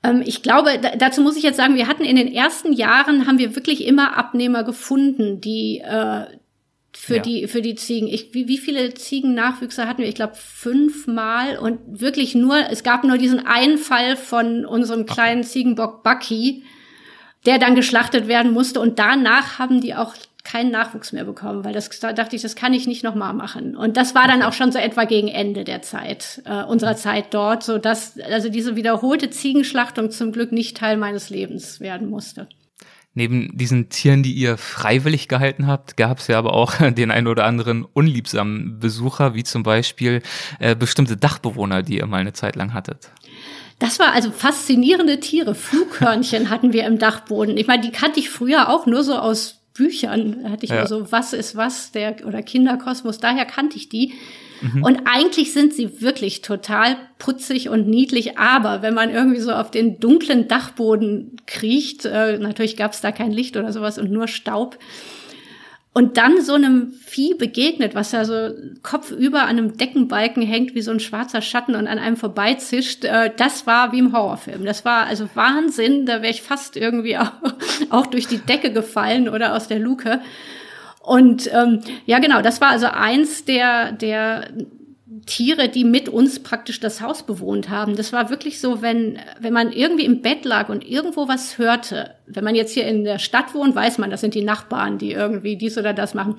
Ähm, 0.04 0.22
ich 0.26 0.44
glaube, 0.44 0.80
dazu 0.98 1.22
muss 1.22 1.36
ich 1.36 1.44
jetzt 1.44 1.58
sagen, 1.58 1.76
wir 1.76 1.88
hatten 1.88 2.04
in 2.04 2.16
den 2.16 2.32
ersten 2.32 2.74
Jahren, 2.74 3.28
haben 3.28 3.40
wir 3.40 3.56
wirklich 3.56 3.86
immer 3.86 4.18
Abnehmer 4.18 4.64
gefunden, 4.64 5.42
die 5.42 5.80
äh, 5.80 6.26
für 6.94 7.16
ja. 7.18 7.22
die 7.22 7.48
für 7.48 7.62
die 7.62 7.76
Ziegen. 7.76 8.08
Ich, 8.08 8.34
wie, 8.34 8.48
wie 8.48 8.58
viele 8.58 8.94
Ziegennachwüchse 8.94 9.88
hatten 9.88 10.02
wir? 10.02 10.10
Ich 10.10 10.16
glaube 10.16 10.36
fünfmal 10.36 11.58
und 11.58 11.80
wirklich 12.02 12.36
nur. 12.36 12.58
Es 12.70 12.84
gab 12.84 13.04
nur 13.04 13.18
diesen 13.18 13.46
einen 13.46 13.78
Fall 13.78 14.18
von 14.18 14.66
unserem 14.66 15.06
kleinen 15.06 15.42
okay. 15.42 15.50
Ziegenbock 15.50 16.04
Bucky, 16.04 16.64
der 17.46 17.60
dann 17.60 17.76
geschlachtet 17.76 18.28
werden 18.28 18.52
musste. 18.52 18.80
Und 18.80 19.00
danach 19.00 19.60
haben 19.60 19.82
die 19.82 19.96
auch 19.96 20.14
keinen 20.44 20.72
Nachwuchs 20.72 21.12
mehr 21.12 21.24
bekommen, 21.24 21.64
weil 21.64 21.74
das 21.74 21.90
da 22.00 22.14
dachte 22.14 22.36
ich, 22.36 22.42
das 22.42 22.56
kann 22.56 22.74
ich 22.74 22.88
nicht 22.88 23.04
nochmal 23.04 23.34
machen. 23.34 23.76
Und 23.76 23.98
das 23.98 24.16
war 24.16 24.28
dann 24.28 24.42
auch 24.42 24.54
schon 24.54 24.72
so 24.72 24.80
etwa 24.80 25.06
gegen 25.06 25.28
Ende 25.28 25.64
der 25.64 25.82
Zeit, 25.82 26.42
äh, 26.46 26.64
unserer 26.64 26.96
Zeit 26.96 27.34
dort, 27.34 27.64
so 27.64 27.78
dass 27.78 28.20
also 28.20 28.50
diese 28.50 28.76
wiederholte 28.76 29.30
Ziegenschlachtung 29.30 30.10
zum 30.12 30.32
Glück 30.32 30.52
nicht 30.52 30.78
Teil 30.78 30.98
meines 30.98 31.30
Lebens 31.30 31.80
werden 31.80 32.10
musste. 32.10 32.48
Neben 33.14 33.56
diesen 33.58 33.90
Tieren, 33.90 34.24
die 34.24 34.32
ihr 34.32 34.58
freiwillig 34.58 35.28
gehalten 35.28 35.68
habt, 35.68 35.98
gab 35.98 36.20
es 36.20 36.28
ja 36.28 36.40
aber 36.40 36.54
auch 36.54 36.76
den 36.92 37.12
ein 37.12 37.28
oder 37.28 37.46
anderen 37.46 37.84
unliebsamen 37.84 38.80
Besucher, 38.80 39.36
wie 39.36 39.44
zum 39.44 39.64
Beispiel 39.64 40.22
äh, 40.60 40.76
bestimmte 40.76 41.18
Dachbewohner, 41.18 41.84
die 41.84 41.98
ihr 41.98 42.06
mal 42.08 42.18
eine 42.18 42.34
Zeit 42.34 42.56
lang 42.56 42.74
hattet. 42.74 43.12
Das 43.82 43.98
war 43.98 44.13
also 44.13 44.30
faszinierende 44.32 45.20
Tiere. 45.20 45.56
Flughörnchen 45.56 46.52
hatten 46.52 46.72
wir 46.72 46.86
im 46.86 47.00
Dachboden. 47.00 47.58
Ich 47.58 47.65
meine, 47.65 47.82
die 47.82 47.91
kannte 47.91 48.20
ich 48.20 48.30
früher 48.30 48.70
auch 48.70 48.86
nur 48.86 49.04
so 49.04 49.15
aus 49.15 49.60
Büchern. 49.74 50.44
Da 50.44 50.52
hatte 50.52 50.65
ich 50.65 50.70
ja. 50.70 50.78
nur 50.78 50.88
so 50.88 51.12
Was 51.12 51.34
ist 51.34 51.56
was, 51.56 51.91
der 51.91 52.15
oder 52.28 52.44
Kinderkosmos, 52.44 53.17
daher 53.17 53.46
kannte 53.46 53.78
ich 53.78 53.89
die. 53.89 54.13
Mhm. 54.62 54.84
Und 54.84 55.02
eigentlich 55.06 55.52
sind 55.52 55.74
sie 55.74 56.00
wirklich 56.00 56.44
total 56.44 56.96
putzig 57.17 57.70
und 57.70 57.88
niedlich, 57.88 58.38
aber 58.38 58.84
wenn 58.84 58.94
man 58.94 59.10
irgendwie 59.10 59.39
so 59.39 59.52
auf 59.52 59.72
den 59.72 60.00
dunklen 60.00 60.48
Dachboden 60.48 61.38
kriecht, 61.48 62.06
äh, 62.06 62.38
natürlich 62.38 62.78
gab 62.78 62.94
es 62.94 63.02
da 63.02 63.12
kein 63.12 63.32
Licht 63.32 63.58
oder 63.58 63.74
sowas 63.74 63.98
und 63.98 64.12
nur 64.12 64.28
Staub, 64.28 64.78
und 65.94 66.18
dann 66.18 66.42
so 66.42 66.54
einem 66.54 66.94
Vieh 66.94 67.34
begegnet, 67.34 67.96
was 67.96 68.12
da 68.12 68.24
so 68.24 68.52
kopfüber 68.82 69.42
an 69.42 69.50
einem 69.50 69.78
Deckenbalken 69.78 70.42
hängt, 70.42 70.74
wie 70.74 70.82
so 70.82 70.92
ein 70.92 71.02
schwarzer 71.02 71.42
Schatten 71.42 71.76
und 71.76 71.88
an 71.88 72.00
einem 72.00 72.16
vorbeizischt, 72.16 73.04
äh, 73.04 73.32
das 73.36 73.68
war 73.68 73.92
wie 73.92 74.00
im 74.00 74.14
Horrorfilm. 74.14 74.64
Das 74.64 74.86
war 74.86 75.06
also 75.08 75.28
Wahnsinn, 75.34 76.06
da 76.06 76.22
wäre 76.22 76.32
ich 76.32 76.42
fast 76.42 76.78
irgendwie 76.78 77.18
auch, 77.20 77.32
auch 77.90 78.08
durch 78.08 78.28
die 78.28 78.38
Decke 78.38 78.72
gefallen 78.72 79.28
oder 79.28 79.54
aus 79.54 79.68
der 79.68 79.80
Luke. 79.80 80.22
Und 81.02 81.50
ähm, 81.54 81.82
ja, 82.06 82.20
genau, 82.20 82.42
das 82.42 82.62
war 82.62 82.70
also 82.70 82.88
eins 82.88 83.44
der, 83.44 83.92
der 83.92 84.48
Tiere, 85.26 85.70
die 85.70 85.84
mit 85.84 86.10
uns 86.10 86.40
praktisch 86.40 86.80
das 86.80 87.02
Haus 87.02 87.24
bewohnt 87.24 87.70
haben. 87.70 87.96
Das 87.96 88.14
war 88.14 88.30
wirklich 88.30 88.60
so, 88.60 88.82
wenn, 88.82 89.20
wenn 89.40 89.54
man 89.54 89.72
irgendwie 89.72 90.06
im 90.06 90.22
Bett 90.22 90.46
lag 90.46 90.70
und 90.70 90.88
irgendwo 90.88 91.28
was 91.28 91.58
hörte. 91.58 92.16
Wenn 92.26 92.44
man 92.44 92.56
jetzt 92.56 92.74
hier 92.74 92.86
in 92.86 93.04
der 93.04 93.20
Stadt 93.20 93.54
wohnt, 93.54 93.76
weiß 93.76 93.98
man, 93.98 94.10
das 94.10 94.22
sind 94.22 94.34
die 94.34 94.44
Nachbarn, 94.44 94.98
die 94.98 95.12
irgendwie 95.12 95.58
dies 95.58 95.78
oder 95.78 95.94
das 95.94 96.14
machen. 96.14 96.38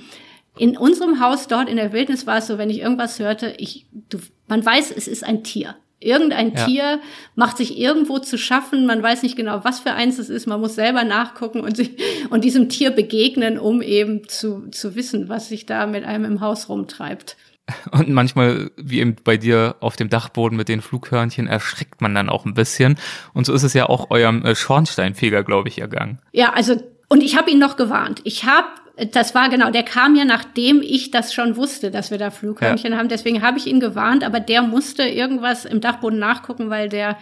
In 0.58 0.76
unserem 0.76 1.20
Haus 1.20 1.48
dort 1.48 1.68
in 1.68 1.76
der 1.76 1.92
Wildnis 1.92 2.26
war 2.26 2.38
es 2.38 2.46
so, 2.46 2.58
wenn 2.58 2.70
ich 2.70 2.80
irgendwas 2.80 3.18
hörte, 3.18 3.54
ich, 3.56 3.86
du, 4.10 4.18
man 4.48 4.64
weiß, 4.64 4.90
es 4.90 5.08
ist 5.08 5.24
ein 5.24 5.44
Tier. 5.44 5.76
Irgendein 6.02 6.52
ja. 6.54 6.66
Tier 6.66 7.00
macht 7.36 7.56
sich 7.56 7.78
irgendwo 7.78 8.18
zu 8.18 8.36
schaffen. 8.36 8.86
Man 8.86 9.02
weiß 9.02 9.22
nicht 9.22 9.36
genau, 9.36 9.64
was 9.64 9.80
für 9.80 9.92
eins 9.92 10.18
es 10.18 10.28
ist. 10.28 10.46
Man 10.46 10.60
muss 10.60 10.74
selber 10.74 11.04
nachgucken 11.04 11.60
und, 11.60 11.76
sich, 11.76 11.92
und 12.30 12.42
diesem 12.42 12.68
Tier 12.68 12.90
begegnen, 12.90 13.58
um 13.58 13.80
eben 13.80 14.28
zu, 14.28 14.68
zu 14.70 14.96
wissen, 14.96 15.28
was 15.28 15.48
sich 15.48 15.64
da 15.64 15.86
mit 15.86 16.04
einem 16.04 16.24
im 16.24 16.40
Haus 16.40 16.68
rumtreibt. 16.68 17.36
Und 17.92 18.08
manchmal, 18.10 18.70
wie 18.76 19.00
eben 19.00 19.16
bei 19.22 19.36
dir 19.36 19.76
auf 19.80 19.96
dem 19.96 20.08
Dachboden 20.08 20.56
mit 20.56 20.68
den 20.68 20.80
Flughörnchen, 20.80 21.46
erschreckt 21.46 22.00
man 22.00 22.14
dann 22.14 22.28
auch 22.28 22.44
ein 22.44 22.54
bisschen. 22.54 22.98
Und 23.34 23.46
so 23.46 23.52
ist 23.52 23.62
es 23.62 23.74
ja 23.74 23.88
auch 23.88 24.10
eurem 24.10 24.44
äh, 24.44 24.54
Schornsteinfeger, 24.54 25.44
glaube 25.44 25.68
ich, 25.68 25.78
ergangen. 25.78 26.20
Ja, 26.32 26.52
also, 26.52 26.76
und 27.08 27.22
ich 27.22 27.36
habe 27.36 27.50
ihn 27.50 27.58
noch 27.58 27.76
gewarnt. 27.76 28.20
Ich 28.24 28.44
habe 28.44 28.68
das 29.10 29.34
war 29.34 29.48
genau, 29.48 29.70
der 29.70 29.84
kam 29.84 30.14
ja 30.16 30.24
nachdem 30.24 30.82
ich 30.82 31.10
das 31.10 31.32
schon 31.32 31.56
wusste, 31.56 31.90
dass 31.90 32.10
wir 32.10 32.18
da 32.18 32.30
Flughörnchen 32.30 32.92
ja. 32.92 32.98
haben. 32.98 33.08
Deswegen 33.08 33.42
habe 33.42 33.58
ich 33.58 33.66
ihn 33.66 33.80
gewarnt, 33.80 34.22
aber 34.22 34.38
der 34.38 34.62
musste 34.62 35.04
irgendwas 35.04 35.64
im 35.64 35.80
Dachboden 35.80 36.18
nachgucken, 36.18 36.68
weil 36.68 36.90
der, 36.90 37.16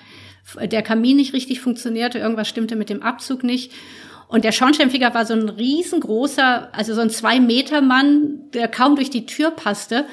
der 0.60 0.82
Kamin 0.82 1.16
nicht 1.16 1.32
richtig 1.32 1.60
funktionierte. 1.60 2.18
Irgendwas 2.18 2.48
stimmte 2.48 2.74
mit 2.74 2.90
dem 2.90 3.02
Abzug 3.02 3.44
nicht. 3.44 3.72
Und 4.30 4.44
der 4.44 4.52
Schornsteinfeger 4.52 5.12
war 5.12 5.26
so 5.26 5.34
ein 5.34 5.48
riesengroßer, 5.48 6.68
also 6.72 6.94
so 6.94 7.00
ein 7.00 7.10
Zwei-Meter-Mann, 7.10 8.50
der 8.54 8.68
kaum 8.68 8.94
durch 8.94 9.10
die 9.10 9.26
Tür 9.26 9.50
passte. 9.50 10.06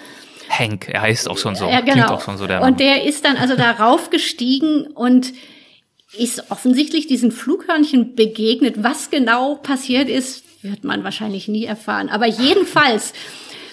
Hank, 0.49 0.89
er 0.89 1.01
heißt 1.01 1.29
auch 1.29 1.37
schon 1.37 1.55
so. 1.55 1.65
Ja, 1.65 1.81
genau. 1.81 1.93
Klingt 1.93 2.09
auch 2.09 2.21
schon 2.21 2.37
so 2.37 2.47
der 2.47 2.63
und 2.63 2.79
der 2.79 3.03
ist 3.03 3.25
dann 3.25 3.37
also 3.37 3.55
da 3.55 3.71
raufgestiegen 3.71 4.87
und 4.87 5.33
ist 6.17 6.49
offensichtlich 6.49 7.05
diesen 7.05 7.31
Flughörnchen 7.31 8.15
begegnet. 8.15 8.75
Was 8.83 9.11
genau 9.11 9.55
passiert 9.55 10.09
ist, 10.09 10.43
wird 10.63 10.83
man 10.83 11.03
wahrscheinlich 11.03 11.47
nie 11.47 11.65
erfahren. 11.65 12.09
Aber 12.09 12.25
jedenfalls 12.25 13.13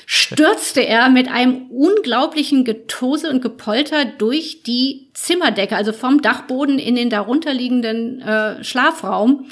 stürzte 0.05 0.85
er 0.87 1.09
mit 1.09 1.29
einem 1.29 1.71
unglaublichen 1.71 2.65
Getose 2.65 3.31
und 3.31 3.41
Gepolter 3.41 4.05
durch 4.05 4.63
die 4.63 5.09
Zimmerdecke, 5.15 5.75
also 5.75 5.93
vom 5.95 6.21
Dachboden 6.21 6.79
in 6.79 6.97
den 6.97 7.09
darunterliegenden 7.09 8.21
äh, 8.21 8.63
Schlafraum. 8.63 9.47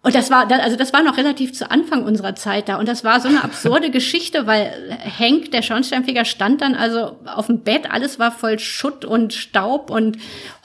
Und 0.00 0.14
das 0.14 0.30
war, 0.30 0.48
also 0.48 0.76
das 0.76 0.92
war 0.92 1.02
noch 1.02 1.16
relativ 1.16 1.52
zu 1.52 1.72
Anfang 1.72 2.04
unserer 2.04 2.36
Zeit 2.36 2.68
da. 2.68 2.76
Und 2.76 2.86
das 2.86 3.02
war 3.02 3.20
so 3.20 3.28
eine 3.28 3.42
absurde 3.42 3.90
Geschichte, 3.90 4.46
weil 4.46 4.96
Henk, 5.00 5.50
der 5.50 5.62
Schornsteinfeger, 5.62 6.24
stand 6.24 6.60
dann 6.60 6.76
also 6.76 7.16
auf 7.26 7.46
dem 7.46 7.60
Bett. 7.60 7.90
Alles 7.90 8.20
war 8.20 8.30
voll 8.30 8.60
Schutt 8.60 9.04
und 9.04 9.34
Staub 9.34 9.90
und 9.90 10.18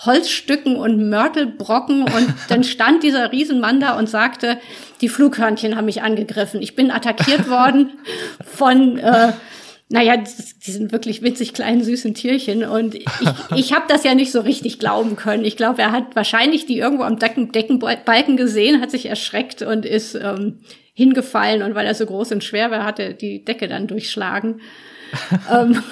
Holzstücken 0.06 0.76
und 0.76 1.10
Mörtelbrocken. 1.10 2.04
Und 2.04 2.34
dann 2.48 2.64
stand 2.64 3.02
dieser 3.02 3.32
Riesenmann 3.32 3.80
da 3.80 3.98
und 3.98 4.08
sagte, 4.08 4.60
die 5.02 5.10
Flughörnchen 5.10 5.76
haben 5.76 5.86
mich 5.86 6.04
angegriffen. 6.04 6.62
Ich 6.62 6.76
bin 6.76 6.92
attackiert 6.92 7.50
worden 7.50 7.94
von, 8.46 9.00
äh, 9.00 9.34
naja, 9.94 10.18
die 10.18 10.72
sind 10.72 10.92
wirklich 10.92 11.22
witzig 11.22 11.54
kleinen, 11.54 11.84
süßen 11.84 12.16
Tierchen. 12.16 12.64
Und 12.64 12.96
ich, 12.96 13.06
ich 13.56 13.74
habe 13.74 13.86
das 13.88 14.04
ja 14.04 14.16
nicht 14.16 14.32
so 14.32 14.42
richtig 14.42 14.80
glauben 14.80 15.16
können. 15.16 15.46
Ich 15.46 15.56
glaube, 15.56 15.84
er 15.84 15.92
hat 15.92 16.16
wahrscheinlich 16.16 16.66
die 16.66 16.80
irgendwo 16.80 17.04
am 17.04 17.20
Decken, 17.20 17.52
Deckenbalken 17.52 18.36
gesehen, 18.36 18.82
hat 18.82 18.90
sich 18.90 19.06
erschreckt 19.06 19.62
und 19.62 19.86
ist 19.86 20.16
ähm, 20.16 20.62
hingefallen. 20.96 21.62
Und 21.62 21.76
weil 21.76 21.86
er 21.86 21.94
so 21.94 22.08
groß 22.08 22.32
und 22.32 22.44
schwer 22.44 22.72
war, 22.72 22.86
hat 22.86 22.98
er 22.98 23.14
die 23.14 23.46
Decke 23.46 23.68
dann 23.68 23.86
durchschlagen. 23.86 24.62
ähm, 25.54 25.84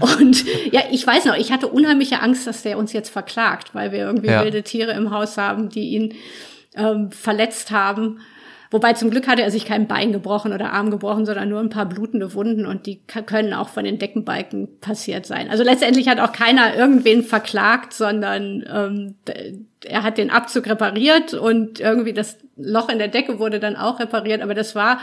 und 0.00 0.44
ja, 0.72 0.82
ich 0.90 1.06
weiß 1.06 1.26
noch, 1.26 1.36
ich 1.36 1.52
hatte 1.52 1.68
unheimliche 1.68 2.20
Angst, 2.20 2.48
dass 2.48 2.64
der 2.64 2.76
uns 2.76 2.92
jetzt 2.92 3.10
verklagt, 3.10 3.72
weil 3.72 3.92
wir 3.92 4.00
irgendwie 4.00 4.30
ja. 4.30 4.42
wilde 4.42 4.64
Tiere 4.64 4.94
im 4.94 5.12
Haus 5.12 5.38
haben, 5.38 5.68
die 5.68 5.90
ihn 5.90 6.14
ähm, 6.74 7.12
verletzt 7.12 7.70
haben. 7.70 8.18
Wobei 8.74 8.94
zum 8.94 9.10
Glück 9.10 9.28
hatte 9.28 9.42
er 9.42 9.52
sich 9.52 9.66
kein 9.66 9.86
Bein 9.86 10.10
gebrochen 10.10 10.52
oder 10.52 10.72
Arm 10.72 10.90
gebrochen, 10.90 11.26
sondern 11.26 11.48
nur 11.48 11.60
ein 11.60 11.68
paar 11.68 11.86
blutende 11.86 12.34
Wunden 12.34 12.66
und 12.66 12.86
die 12.86 12.98
können 13.06 13.54
auch 13.54 13.68
von 13.68 13.84
den 13.84 14.00
Deckenbalken 14.00 14.80
passiert 14.80 15.26
sein. 15.26 15.48
Also 15.48 15.62
letztendlich 15.62 16.08
hat 16.08 16.18
auch 16.18 16.32
keiner 16.32 16.74
irgendwen 16.74 17.22
verklagt, 17.22 17.92
sondern 17.92 18.64
ähm, 18.68 19.14
er 19.84 20.02
hat 20.02 20.18
den 20.18 20.30
Abzug 20.30 20.66
repariert 20.66 21.34
und 21.34 21.78
irgendwie 21.78 22.12
das 22.12 22.36
Loch 22.56 22.88
in 22.88 22.98
der 22.98 23.06
Decke 23.06 23.38
wurde 23.38 23.60
dann 23.60 23.76
auch 23.76 24.00
repariert. 24.00 24.42
Aber 24.42 24.54
das 24.54 24.74
war 24.74 24.98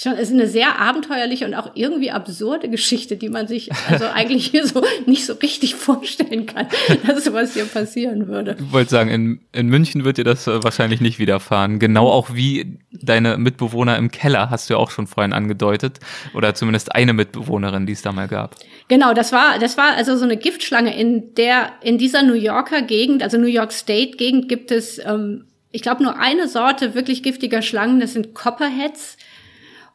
schon 0.00 0.12
ist 0.12 0.32
eine 0.32 0.46
sehr 0.46 0.78
abenteuerliche 0.78 1.44
und 1.44 1.54
auch 1.54 1.72
irgendwie 1.74 2.12
absurde 2.12 2.68
Geschichte, 2.68 3.16
die 3.16 3.28
man 3.28 3.48
sich 3.48 3.70
also 3.88 4.04
eigentlich 4.14 4.46
hier 4.46 4.64
so 4.64 4.82
nicht 5.06 5.26
so 5.26 5.32
richtig 5.34 5.74
vorstellen 5.74 6.46
kann, 6.46 6.68
dass 7.06 7.24
sowas 7.24 7.54
hier 7.54 7.64
passieren 7.64 8.28
würde. 8.28 8.56
Ich 8.60 8.72
wollte 8.72 8.90
sagen, 8.90 9.10
in, 9.10 9.40
in 9.52 9.66
München 9.66 10.04
wird 10.04 10.18
dir 10.18 10.24
das 10.24 10.46
äh, 10.46 10.62
wahrscheinlich 10.62 11.00
nicht 11.00 11.18
widerfahren. 11.18 11.80
Genau 11.80 12.08
auch 12.08 12.32
wie 12.32 12.78
deine 12.92 13.38
Mitbewohner 13.38 13.96
im 13.96 14.12
Keller, 14.12 14.50
hast 14.50 14.70
du 14.70 14.74
ja 14.74 14.78
auch 14.78 14.92
schon 14.92 15.08
vorhin 15.08 15.32
angedeutet. 15.32 15.98
Oder 16.32 16.54
zumindest 16.54 16.94
eine 16.94 17.12
Mitbewohnerin, 17.12 17.86
die 17.86 17.92
es 17.92 18.02
da 18.02 18.12
mal 18.12 18.28
gab. 18.28 18.54
Genau, 18.86 19.14
das 19.14 19.32
war, 19.32 19.58
das 19.58 19.76
war 19.76 19.96
also 19.96 20.16
so 20.16 20.24
eine 20.24 20.36
Giftschlange. 20.36 20.96
In 20.96 21.34
der, 21.34 21.72
in 21.82 21.98
dieser 21.98 22.22
New 22.22 22.34
Yorker 22.34 22.82
Gegend, 22.82 23.24
also 23.24 23.36
New 23.36 23.46
York 23.46 23.72
State 23.72 24.16
Gegend, 24.16 24.48
gibt 24.48 24.70
es, 24.70 24.98
ähm, 25.04 25.46
ich 25.72 25.82
glaube, 25.82 26.04
nur 26.04 26.20
eine 26.20 26.46
Sorte 26.46 26.94
wirklich 26.94 27.24
giftiger 27.24 27.62
Schlangen, 27.62 27.98
das 27.98 28.12
sind 28.12 28.32
Copperheads. 28.34 29.16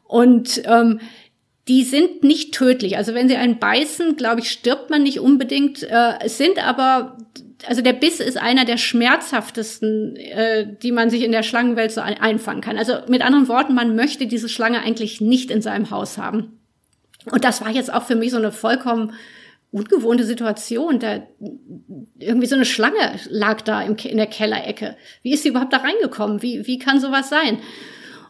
Und 0.04 0.62
ähm, 0.64 1.00
die 1.66 1.82
sind 1.82 2.22
nicht 2.22 2.52
tödlich. 2.52 2.96
Also 2.96 3.14
wenn 3.14 3.28
sie 3.28 3.36
einen 3.36 3.58
beißen, 3.58 4.16
glaube 4.16 4.40
ich, 4.40 4.50
stirbt 4.50 4.90
man 4.90 5.02
nicht 5.02 5.20
unbedingt. 5.20 5.82
Äh, 5.82 6.14
es 6.20 6.36
sind 6.36 6.64
aber, 6.64 7.16
also 7.66 7.80
der 7.80 7.94
Biss 7.94 8.20
ist 8.20 8.36
einer 8.36 8.64
der 8.64 8.76
schmerzhaftesten, 8.76 10.16
äh, 10.16 10.66
die 10.82 10.92
man 10.92 11.08
sich 11.08 11.22
in 11.22 11.32
der 11.32 11.42
Schlangenwelt 11.42 11.90
so 11.90 12.02
ein 12.02 12.20
einfangen 12.20 12.60
kann. 12.60 12.76
Also 12.76 12.94
mit 13.08 13.22
anderen 13.22 13.48
Worten, 13.48 13.74
man 13.74 13.96
möchte 13.96 14.26
diese 14.26 14.48
Schlange 14.48 14.80
eigentlich 14.82 15.20
nicht 15.20 15.50
in 15.50 15.62
seinem 15.62 15.90
Haus 15.90 16.18
haben. 16.18 16.60
Und 17.30 17.44
das 17.44 17.62
war 17.62 17.70
jetzt 17.70 17.92
auch 17.92 18.02
für 18.02 18.16
mich 18.16 18.30
so 18.32 18.36
eine 18.36 18.52
vollkommen 18.52 19.14
ungewohnte 19.70 20.24
Situation. 20.24 21.00
Da 21.00 21.26
irgendwie 22.18 22.46
so 22.46 22.56
eine 22.56 22.66
Schlange 22.66 23.18
lag 23.30 23.62
da 23.62 23.80
im, 23.80 23.96
in 23.96 24.18
der 24.18 24.26
Kellerecke. 24.26 24.96
Wie 25.22 25.32
ist 25.32 25.42
sie 25.42 25.48
überhaupt 25.48 25.72
da 25.72 25.78
reingekommen? 25.78 26.42
Wie, 26.42 26.66
wie 26.66 26.78
kann 26.78 27.00
sowas 27.00 27.30
sein? 27.30 27.58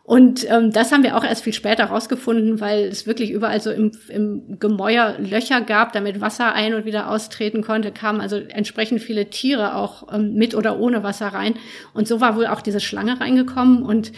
Und 0.07 0.47
ähm, 0.51 0.71
das 0.71 0.93
haben 0.93 1.03
wir 1.03 1.17
auch 1.17 1.25
erst 1.25 1.45
viel 1.45 1.55
später 1.55 1.85
rausgefunden, 1.85 2.61
weil 2.61 2.85
es 2.89 3.07
wirklich 3.07 3.31
überall 3.31 3.63
so 3.63 3.71
im, 3.71 3.91
im 4.11 4.59
Gemäuer 4.59 5.17
Löcher 5.19 5.63
gab, 5.63 5.95
damit 5.95 6.21
Wasser 6.21 6.53
ein- 6.53 6.75
und 6.75 6.85
wieder 6.85 7.11
austreten 7.11 7.63
konnte, 7.63 7.91
kamen 7.91 8.21
also 8.21 8.37
entsprechend 8.37 9.01
viele 9.01 9.31
Tiere 9.31 9.75
auch 9.77 10.13
ähm, 10.13 10.35
mit 10.35 10.55
oder 10.55 10.79
ohne 10.79 11.03
Wasser 11.03 11.29
rein. 11.29 11.55
Und 11.95 12.07
so 12.07 12.21
war 12.21 12.37
wohl 12.37 12.47
auch 12.47 12.61
diese 12.61 12.81
Schlange 12.81 13.19
reingekommen 13.19 13.83
und 13.83 14.13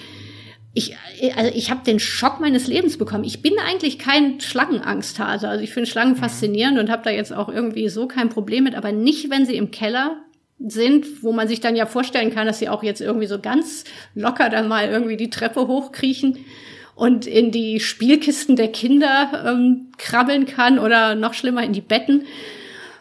ich, 0.74 0.94
also 1.36 1.50
ich 1.54 1.70
habe 1.70 1.84
den 1.86 1.98
Schock 1.98 2.38
meines 2.38 2.66
Lebens 2.66 2.98
bekommen. 2.98 3.24
Ich 3.24 3.40
bin 3.40 3.54
eigentlich 3.66 3.98
kein 3.98 4.40
Schlangenangsthase. 4.40 5.48
Also 5.48 5.64
ich 5.64 5.72
finde 5.72 5.88
Schlangen 5.88 6.12
mhm. 6.14 6.18
faszinierend 6.18 6.78
und 6.78 6.90
habe 6.90 7.02
da 7.02 7.10
jetzt 7.10 7.32
auch 7.32 7.48
irgendwie 7.48 7.88
so 7.88 8.06
kein 8.06 8.28
Problem 8.28 8.64
mit, 8.64 8.74
aber 8.74 8.92
nicht, 8.92 9.30
wenn 9.30 9.46
sie 9.46 9.56
im 9.56 9.70
Keller 9.70 10.25
sind, 10.58 11.22
wo 11.22 11.32
man 11.32 11.48
sich 11.48 11.60
dann 11.60 11.76
ja 11.76 11.86
vorstellen 11.86 12.34
kann, 12.34 12.46
dass 12.46 12.58
sie 12.58 12.68
auch 12.68 12.82
jetzt 12.82 13.00
irgendwie 13.00 13.26
so 13.26 13.38
ganz 13.38 13.84
locker 14.14 14.48
dann 14.48 14.68
mal 14.68 14.88
irgendwie 14.88 15.16
die 15.16 15.30
Treppe 15.30 15.66
hochkriechen 15.66 16.38
und 16.94 17.26
in 17.26 17.50
die 17.50 17.78
Spielkisten 17.78 18.56
der 18.56 18.68
Kinder 18.68 19.44
ähm, 19.46 19.88
krabbeln 19.98 20.46
kann 20.46 20.78
oder 20.78 21.14
noch 21.14 21.34
schlimmer 21.34 21.62
in 21.62 21.74
die 21.74 21.82
Betten, 21.82 22.24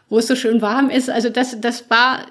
wo 0.09 0.19
es 0.19 0.27
so 0.27 0.35
schön 0.35 0.61
warm 0.61 0.89
ist. 0.89 1.09
Also 1.09 1.29
das, 1.29 1.59
das 1.61 1.89
war 1.89 2.25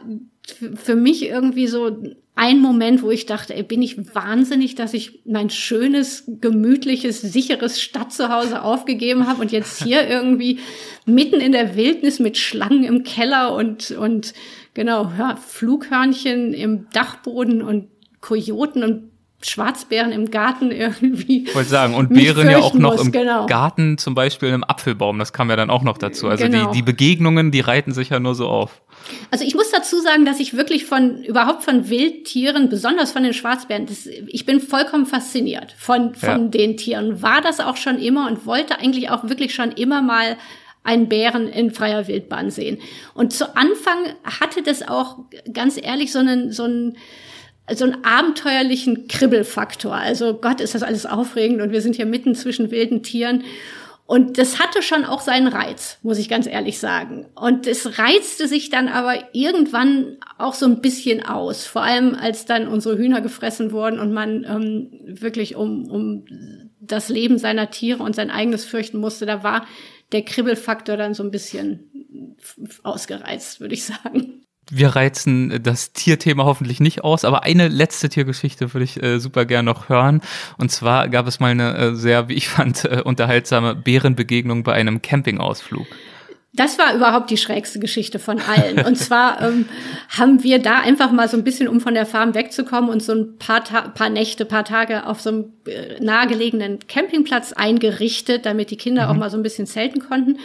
für 0.77 0.95
mich 0.95 1.27
irgendwie 1.27 1.67
so 1.67 2.03
ein 2.37 2.59
Moment, 2.59 3.03
wo 3.03 3.11
ich 3.11 3.27
dachte, 3.27 3.55
ey, 3.55 3.63
bin 3.63 3.81
ich 3.81 4.15
wahnsinnig, 4.15 4.75
dass 4.75 4.93
ich 4.93 5.21
mein 5.25 5.51
schönes, 5.51 6.25
gemütliches, 6.41 7.21
sicheres 7.21 7.81
Stadtzuhause 7.81 8.63
aufgegeben 8.63 9.27
habe 9.29 9.41
und 9.41 9.53
jetzt 9.53 9.83
hier 9.83 10.07
irgendwie 10.09 10.59
mitten 11.07 11.41
in 11.41 11.53
der 11.53 11.77
Wildnis 11.77 12.19
mit 12.19 12.37
Schlangen 12.37 12.85
im 12.85 13.05
Keller 13.05 13.55
und, 13.55 13.93
und 13.93 14.35
Genau, 14.75 15.13
ja, 15.19 15.37
Flughörnchen 15.37 16.53
im 16.53 16.91
Dachboden 16.91 17.63
und 17.63 17.89
Kojoten 18.21 18.83
und 18.83 19.15
Schwarzbären 19.47 20.11
im 20.11 20.31
Garten 20.31 20.71
irgendwie. 20.71 21.45
Ich 21.45 21.55
wollte 21.55 21.69
sagen, 21.69 21.95
und 21.95 22.09
Bären 22.09 22.49
ja 22.49 22.59
auch 22.59 22.75
noch 22.75 22.93
muss, 22.93 23.07
im 23.07 23.13
genau. 23.13 23.47
Garten, 23.47 23.99
zum 23.99 24.15
Beispiel 24.15 24.49
im 24.49 24.65
Apfelbaum, 24.65 25.19
das 25.19 25.33
kam 25.33 25.51
ja 25.51 25.57
dann 25.57 25.71
auch 25.71 25.83
noch 25.83 25.99
dazu. 25.99 26.29
Also 26.29 26.45
genau. 26.45 26.71
die, 26.71 26.79
die 26.79 26.83
Begegnungen, 26.83 27.51
die 27.51 27.61
reiten 27.61 27.93
sich 27.93 28.09
ja 28.09 28.21
nur 28.21 28.35
so 28.35 28.49
auf. 28.49 28.83
Also 29.31 29.45
ich 29.45 29.55
muss 29.55 29.71
dazu 29.71 30.01
sagen, 30.01 30.25
dass 30.25 30.41
ich 30.41 30.57
wirklich 30.57 30.87
von, 30.87 31.23
überhaupt 31.25 31.63
von 31.63 31.91
Wildtieren, 31.91 32.71
besonders 32.71 33.13
von 33.13 33.23
den 33.23 33.35
Schwarzbären, 33.35 33.87
das, 33.87 34.07
ich 34.07 34.47
bin 34.47 34.61
vollkommen 34.61 35.05
fasziniert 35.05 35.75
von, 35.79 36.15
von 36.15 36.45
ja. 36.45 36.49
den 36.49 36.77
Tieren. 36.79 37.21
War 37.21 37.43
das 37.43 37.61
auch 37.61 37.77
schon 37.77 37.99
immer 37.99 38.27
und 38.29 38.47
wollte 38.47 38.79
eigentlich 38.79 39.11
auch 39.11 39.25
wirklich 39.25 39.55
schon 39.55 39.73
immer 39.73 40.01
mal 40.01 40.39
einen 40.85 41.09
Bären 41.09 41.49
in 41.49 41.73
freier 41.73 42.07
Wildbahn 42.07 42.51
sehen. 42.51 42.79
Und 43.15 43.33
zu 43.33 43.57
Anfang 43.57 44.15
hatte 44.23 44.63
das 44.63 44.87
auch 44.87 45.19
ganz 45.53 45.81
ehrlich 45.83 46.13
so 46.13 46.21
einen, 46.21 46.53
so 46.53 46.65
einen, 46.65 46.97
so 47.75 47.85
einen 47.85 48.05
abenteuerlichen 48.05 49.09
Kribbelfaktor. 49.09 49.95
Also 49.95 50.35
Gott, 50.35 50.61
ist 50.61 50.75
das 50.75 50.83
alles 50.83 51.07
aufregend 51.07 51.63
und 51.63 51.73
wir 51.73 51.81
sind 51.81 51.97
hier 51.97 52.07
mitten 52.07 52.35
zwischen 52.35 52.71
wilden 52.71 53.03
Tieren. 53.03 53.43
Und 54.07 54.37
das 54.37 54.61
hatte 54.61 54.83
schon 54.83 55.07
auch 55.07 55.23
seinen 55.23 55.49
Reiz, 55.49 55.99
muss 56.03 56.19
ich 56.19 56.29
ganz 56.29 56.47
ehrlich 56.47 56.79
sagen. 56.79 57.27
Und 57.35 57.67
es 57.67 57.99
reizte 57.99 58.47
sich 58.49 58.69
dann 58.69 58.89
aber 58.89 59.15
irgendwann 59.33 60.19
auch 60.37 60.53
so 60.53 60.67
ein 60.67 60.83
bisschen 60.83 61.25
aus. 61.25 61.65
Vor 61.65 61.83
allem, 61.83 62.15
als 62.15 62.45
dann 62.45 62.69
unsere 62.69 62.99
Hühner 62.99 63.23
gefressen 63.23 63.73
wurden 63.73 63.99
und 63.99 64.13
man 64.13 64.45
ähm, 64.45 64.91
wirklich 65.07 65.57
um, 65.57 65.91
um 65.91 66.27
das 66.81 67.09
Leben 67.09 67.39
seiner 67.39 67.71
Tiere 67.71 68.03
und 68.03 68.15
sein 68.15 68.31
eigenes 68.31 68.67
fürchten 68.67 68.99
musste. 68.99 69.25
Da 69.25 69.43
war 69.43 69.67
der 70.13 70.23
Kribbelfaktor 70.23 70.97
dann 70.97 71.15
so 71.15 71.23
ein 71.23 71.31
bisschen 71.31 72.37
ausgereizt, 72.83 73.61
würde 73.61 73.75
ich 73.75 73.85
sagen 73.85 74.45
wir 74.71 74.97
reizen 74.97 75.63
das 75.63 75.93
Tierthema 75.93 76.45
hoffentlich 76.45 76.81
nicht 76.81 77.05
aus, 77.05 77.25
aber 77.25 77.43
eine 77.43 77.69
letzte 77.69 78.09
Tiergeschichte 78.09 78.73
würde 78.73 78.85
ich 78.85 79.03
äh, 79.03 79.19
super 79.19 79.45
gern 79.45 79.65
noch 79.65 79.89
hören. 79.89 80.23
Und 80.57 80.71
zwar 80.71 81.09
gab 81.09 81.27
es 81.27 81.41
mal 81.41 81.51
eine 81.51 81.77
äh, 81.77 81.95
sehr, 81.95 82.29
wie 82.29 82.35
ich 82.35 82.49
fand, 82.49 82.85
äh, 82.91 83.03
unterhaltsame 83.05 83.75
Bärenbegegnung 83.75 84.63
bei 84.63 84.73
einem 84.73 85.03
Campingausflug. 85.03 85.87
Das 86.57 86.79
war 86.79 86.95
überhaupt 86.95 87.31
die 87.31 87.37
schrägste 87.37 87.81
Geschichte 87.81 88.21
von 88.21 88.41
allen. 88.41 88.87
Und 88.87 88.97
zwar 88.97 89.43
ähm, 89.49 89.69
haben 90.09 90.43
wir 90.45 90.61
da 90.61 90.79
einfach 90.79 91.11
mal 91.11 91.29
so 91.29 91.37
ein 91.37 91.43
bisschen, 91.45 91.69
um 91.69 91.81
von 91.81 91.95
der 91.95 92.07
Farm 92.07 92.35
wegzukommen, 92.35 92.91
und 92.91 93.03
so 93.03 93.13
ein 93.13 93.39
paar, 93.39 93.65
Ta 93.65 93.83
paar 93.89 94.09
Nächte, 94.09 94.45
paar 94.45 94.65
Tage 94.65 95.07
auf 95.07 95.21
so 95.21 95.31
einem 95.31 95.53
äh, 95.67 96.03
nahegelegenen 96.03 96.79
Campingplatz 96.87 97.53
eingerichtet, 97.53 98.47
damit 98.47 98.71
die 98.71 98.77
Kinder 98.77 99.07
mhm. 99.07 99.11
auch 99.11 99.17
mal 99.17 99.31
so 99.31 99.37
ein 99.37 99.43
bisschen 99.43 99.67
zelten 99.67 100.01
konnten. 100.01 100.39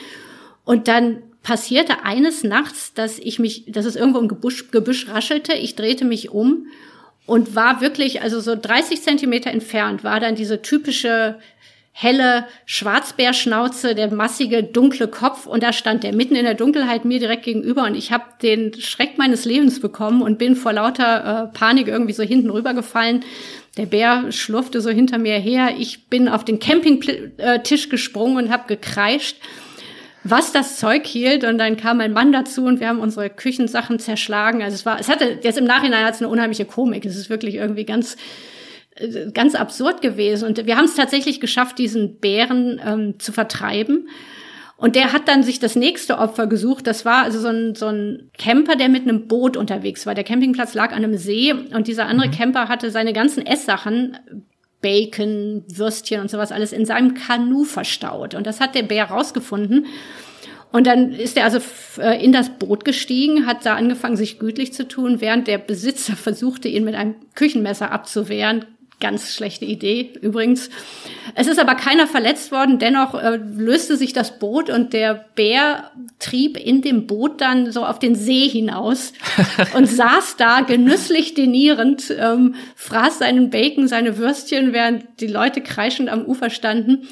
Und 0.66 0.88
dann 0.88 1.22
passierte 1.44 2.04
eines 2.04 2.44
Nachts, 2.44 2.94
dass 2.94 3.20
ich 3.20 3.40
mich, 3.40 3.66
dass 3.68 3.86
es 3.86 3.96
irgendwo 3.96 4.20
im 4.20 4.28
Gebüsch, 4.28 4.72
Gebüsch 4.72 5.08
raschelte. 5.10 5.54
Ich 5.54 5.76
drehte 5.76 6.06
mich 6.06 6.32
um 6.32 6.68
und 7.26 7.56
war 7.56 7.82
wirklich, 7.82 8.24
also 8.24 8.40
so 8.40 8.56
30 8.56 9.02
Zentimeter 9.04 9.52
entfernt, 9.52 10.04
war 10.04 10.20
dann 10.20 10.36
diese 10.36 10.62
typische 10.62 11.38
helle 11.92 12.46
Schwarzbärschnauze, 12.66 13.96
der 13.96 14.12
massige 14.12 14.64
dunkle 14.64 15.08
Kopf 15.08 15.46
und 15.46 15.64
da 15.64 15.74
stand 15.74 16.04
der 16.04 16.14
mitten 16.14 16.36
in 16.36 16.46
der 16.46 16.54
Dunkelheit 16.54 17.04
mir 17.04 17.20
direkt 17.20 17.44
gegenüber 17.44 17.84
und 17.84 17.96
ich 17.96 18.12
habe 18.12 18.24
den 18.42 18.74
Schreck 18.80 19.18
meines 19.18 19.46
Lebens 19.46 19.82
bekommen 19.82 20.22
und 20.22 20.38
bin 20.38 20.56
vor 20.56 20.74
lauter 20.74 21.52
äh, 21.54 21.58
Panik 21.58 21.88
irgendwie 21.88 22.14
so 22.14 22.24
hinten 22.24 22.50
rübergefallen. 22.50 23.26
Der 23.78 23.86
Bär 23.86 24.32
schlurfte 24.32 24.82
so 24.82 24.90
hinter 24.90 25.18
mir 25.18 25.38
her. 25.38 25.76
Ich 25.78 26.08
bin 26.08 26.28
auf 26.28 26.44
den 26.44 26.60
Campingtisch 26.60 27.90
gesprungen 27.90 28.46
und 28.46 28.52
habe 28.52 28.64
gekreischt 28.68 29.38
was 30.24 30.52
das 30.52 30.78
Zeug 30.78 31.06
hielt. 31.06 31.44
Und 31.44 31.58
dann 31.58 31.78
kam 31.78 31.98
mein 31.98 32.14
Mann 32.14 32.32
dazu 32.32 32.66
und 32.66 32.80
wir 32.80 32.88
haben 32.88 33.00
unsere 33.00 33.30
Küchensachen 33.30 34.00
zerschlagen. 34.00 34.62
Also 34.62 34.76
es 34.76 34.86
war, 34.86 35.00
es 35.00 35.10
hatte, 35.10 35.40
jetzt 35.42 35.58
im 35.58 35.66
Nachhinein 35.66 36.06
hat 36.06 36.16
es 36.16 36.22
eine 36.22 36.30
unheimliche 36.30 36.66
Komik. 36.66 37.06
Es 37.06 37.16
ist 37.16 37.30
wirklich 37.30 37.56
irgendwie 37.56 37.86
ganz, 37.86 38.16
äh, 38.16 38.18
ganz 39.34 39.56
absurd 39.56 40.02
gewesen. 40.02 40.48
Und 40.48 40.66
wir 40.66 40.78
haben 40.78 40.86
es 40.86 40.96
tatsächlich 40.96 41.40
geschafft, 41.40 41.78
diesen 41.78 42.20
Bären 42.20 42.82
ähm, 42.86 43.20
zu 43.20 43.32
vertreiben. 43.32 44.08
Und 44.80 44.96
der 44.96 45.12
hat 45.12 45.28
dann 45.28 45.44
sich 45.44 45.60
das 45.60 45.76
nächste 45.76 46.18
Opfer 46.18 46.48
gesucht. 46.48 46.88
Das 46.88 47.04
war 47.04 47.24
also 47.24 47.40
so 47.40 47.50
ein, 47.50 47.76
so 47.76 47.88
ein 47.88 48.30
Camper, 48.38 48.78
der 48.78 48.88
mit 48.88 49.04
einem 49.04 49.28
Boot 49.28 49.58
unterwegs 49.58 50.06
war. 50.06 50.16
Der 50.16 50.24
Campingplatz 50.24 50.74
lag 50.74 50.92
an 50.92 51.04
einem 51.04 51.18
See 51.18 51.54
und 51.54 51.88
dieser 51.88 52.08
andere 52.08 52.30
mhm. 52.30 52.32
Camper 52.32 52.70
hatte 52.70 52.90
seine 52.90 53.12
ganzen 53.12 53.46
Esssachen 53.46 54.18
Bacon, 54.82 55.66
Würstchen 55.68 56.22
und 56.22 56.32
sowas 56.32 56.54
alles 56.54 56.72
in 56.72 56.86
seinem 56.86 57.14
Kanu 57.14 57.66
verstaut. 57.66 58.36
Und 58.36 58.48
das 58.48 58.62
hat 58.62 58.76
der 58.76 58.84
Bär 58.84 59.06
rausgefunden. 59.06 59.88
Und 60.72 60.88
dann 60.88 61.12
ist 61.12 61.36
er 61.36 61.46
also 61.46 61.60
äh, 61.98 62.24
in 62.24 62.32
das 62.32 62.50
Boot 62.50 62.86
gestiegen, 62.86 63.48
hat 63.48 63.66
da 63.66 63.76
angefangen, 63.76 64.16
sich 64.16 64.40
gütlich 64.40 64.72
zu 64.72 64.88
tun, 64.88 65.20
während 65.20 65.48
der 65.48 65.58
Besitzer 65.58 66.16
versuchte, 66.16 66.68
ihn 66.68 66.86
mit 66.86 66.96
einem 66.96 67.16
Küchenmesser 67.36 67.92
abzuwehren. 67.92 68.66
Ganz 69.02 69.34
schlechte 69.34 69.64
Idee 69.64 70.12
übrigens. 70.22 70.70
Es 71.34 71.48
ist 71.48 71.58
aber 71.58 71.76
keiner 71.76 72.06
verletzt 72.06 72.52
worden. 72.52 72.80
Dennoch 72.80 73.14
äh, 73.14 73.38
löste 73.38 73.96
sich 73.96 74.12
das 74.12 74.40
Boot 74.40 74.70
und 74.70 74.92
der 74.92 75.26
Bär 75.36 75.92
trieb 76.20 76.58
in 76.58 76.82
dem 76.82 77.08
Boot 77.08 77.40
dann 77.40 77.72
so 77.72 77.86
auf 77.86 78.00
den 78.00 78.16
See 78.16 78.50
hinaus 78.50 79.14
und 79.74 79.86
saß 79.86 80.36
da 80.36 80.62
genüsslich 80.62 81.34
denierend, 81.34 82.14
ähm, 82.20 82.56
fraß 82.76 83.20
seinen 83.20 83.50
Bacon, 83.50 83.88
seine 83.88 84.18
Würstchen, 84.18 84.74
während 84.74 85.06
die 85.22 85.28
Leute 85.28 85.62
kreischend 85.62 86.10
am 86.10 86.26
Ufer 86.26 86.50
standen. 86.50 87.08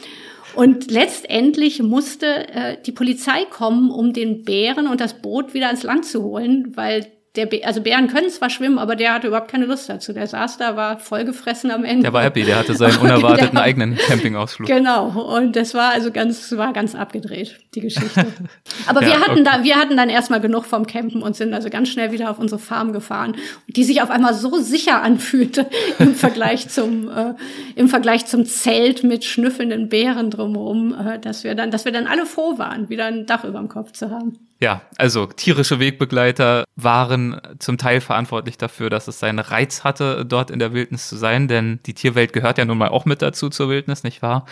Und 0.56 0.92
letztendlich 0.92 1.82
musste 1.82 2.50
äh, 2.50 2.78
die 2.86 2.92
Polizei 2.92 3.46
kommen, 3.46 3.92
um 3.92 4.12
den 4.12 4.44
Bären 4.44 4.88
und 4.88 5.00
das 5.00 5.22
Boot 5.22 5.54
wieder 5.54 5.68
ans 5.68 5.84
Land 5.84 6.06
zu 6.06 6.24
holen, 6.24 6.76
weil 6.76 7.08
der 7.38 7.46
Bär, 7.46 7.66
also 7.66 7.82
Bären 7.82 8.08
können 8.08 8.30
zwar 8.30 8.50
schwimmen, 8.50 8.80
aber 8.80 8.96
der 8.96 9.14
hatte 9.14 9.28
überhaupt 9.28 9.50
keine 9.50 9.66
Lust 9.66 9.88
dazu. 9.90 10.12
Der 10.12 10.28
saß 10.28 10.58
da, 10.58 10.76
war 10.76 10.98
vollgefressen 10.98 11.70
am 11.70 11.84
Ende. 11.86 12.02
Der 12.04 12.14
war 12.14 12.24
happy, 12.24 12.44
der 12.44 12.58
hatte 12.58 12.74
seinen 12.74 12.98
unerwarteten 13.02 13.56
der, 13.56 13.64
eigenen 13.64 13.96
Campingausflug. 13.96 14.68
Genau, 14.68 15.08
und 15.08 15.56
das 15.56 15.74
war 15.76 15.92
also 15.92 16.12
ganz, 16.12 16.52
war 16.58 16.74
ganz 16.74 16.96
abgedreht, 16.96 17.60
die 17.76 17.82
Geschichte. 17.82 18.26
Aber 18.88 19.02
ja, 19.02 19.08
wir 19.08 19.20
hatten 19.20 19.42
okay. 19.42 19.44
da, 19.44 19.64
wir 19.64 19.76
hatten 19.76 19.96
dann 19.96 20.10
erstmal 20.10 20.42
genug 20.42 20.66
vom 20.66 20.88
Campen 20.88 21.22
und 21.22 21.36
sind 21.36 21.54
also 21.54 21.70
ganz 21.70 21.90
schnell 21.90 22.12
wieder 22.12 22.32
auf 22.32 22.40
unsere 22.40 22.60
Farm 22.60 22.92
gefahren, 22.92 23.36
die 23.68 23.84
sich 23.84 24.02
auf 24.02 24.10
einmal 24.10 24.34
so 24.34 24.58
sicher 24.58 25.04
anfühlte 25.04 25.68
im 26.00 26.16
Vergleich 26.16 26.68
zum, 26.70 27.10
äh, 27.10 27.36
im 27.76 27.88
Vergleich 27.88 28.26
zum 28.26 28.46
Zelt 28.46 29.04
mit 29.04 29.24
schnüffelnden 29.24 29.90
Bären 29.90 30.32
drumherum, 30.32 30.96
äh, 30.96 31.20
dass 31.20 31.44
wir 31.44 31.54
dann, 31.54 31.70
dass 31.70 31.86
wir 31.86 31.92
dann 31.92 32.08
alle 32.08 32.26
froh 32.26 32.58
waren, 32.58 32.90
wieder 32.90 33.06
ein 33.06 33.28
Dach 33.28 33.44
über 33.44 33.60
dem 33.60 33.70
Kopf 33.70 33.92
zu 33.92 34.10
haben. 34.10 34.47
Ja, 34.60 34.82
also 34.98 35.28
tierische 35.28 35.80
Wegbegleiter 35.80 36.64
waren 36.76 37.40
zum 37.60 37.78
Teil 37.78 38.02
verantwortlich 38.02 38.58
dafür, 38.58 38.90
dass 38.90 39.08
es 39.08 39.20
seinen 39.20 39.38
Reiz 39.38 39.84
hatte, 39.84 40.26
dort 40.26 40.50
in 40.50 40.58
der 40.58 40.74
Wildnis 40.74 41.10
zu 41.10 41.16
sein, 41.16 41.48
denn 41.48 41.80
die 41.86 41.94
Tierwelt 41.94 42.34
gehört 42.34 42.58
ja 42.58 42.66
nun 42.66 42.80
mal 42.80 42.90
auch 42.90 43.06
mit 43.06 43.22
dazu 43.22 43.50
zur 43.50 43.70
Wildnis, 43.70 44.04
nicht 44.04 44.24
wahr? 44.24 44.46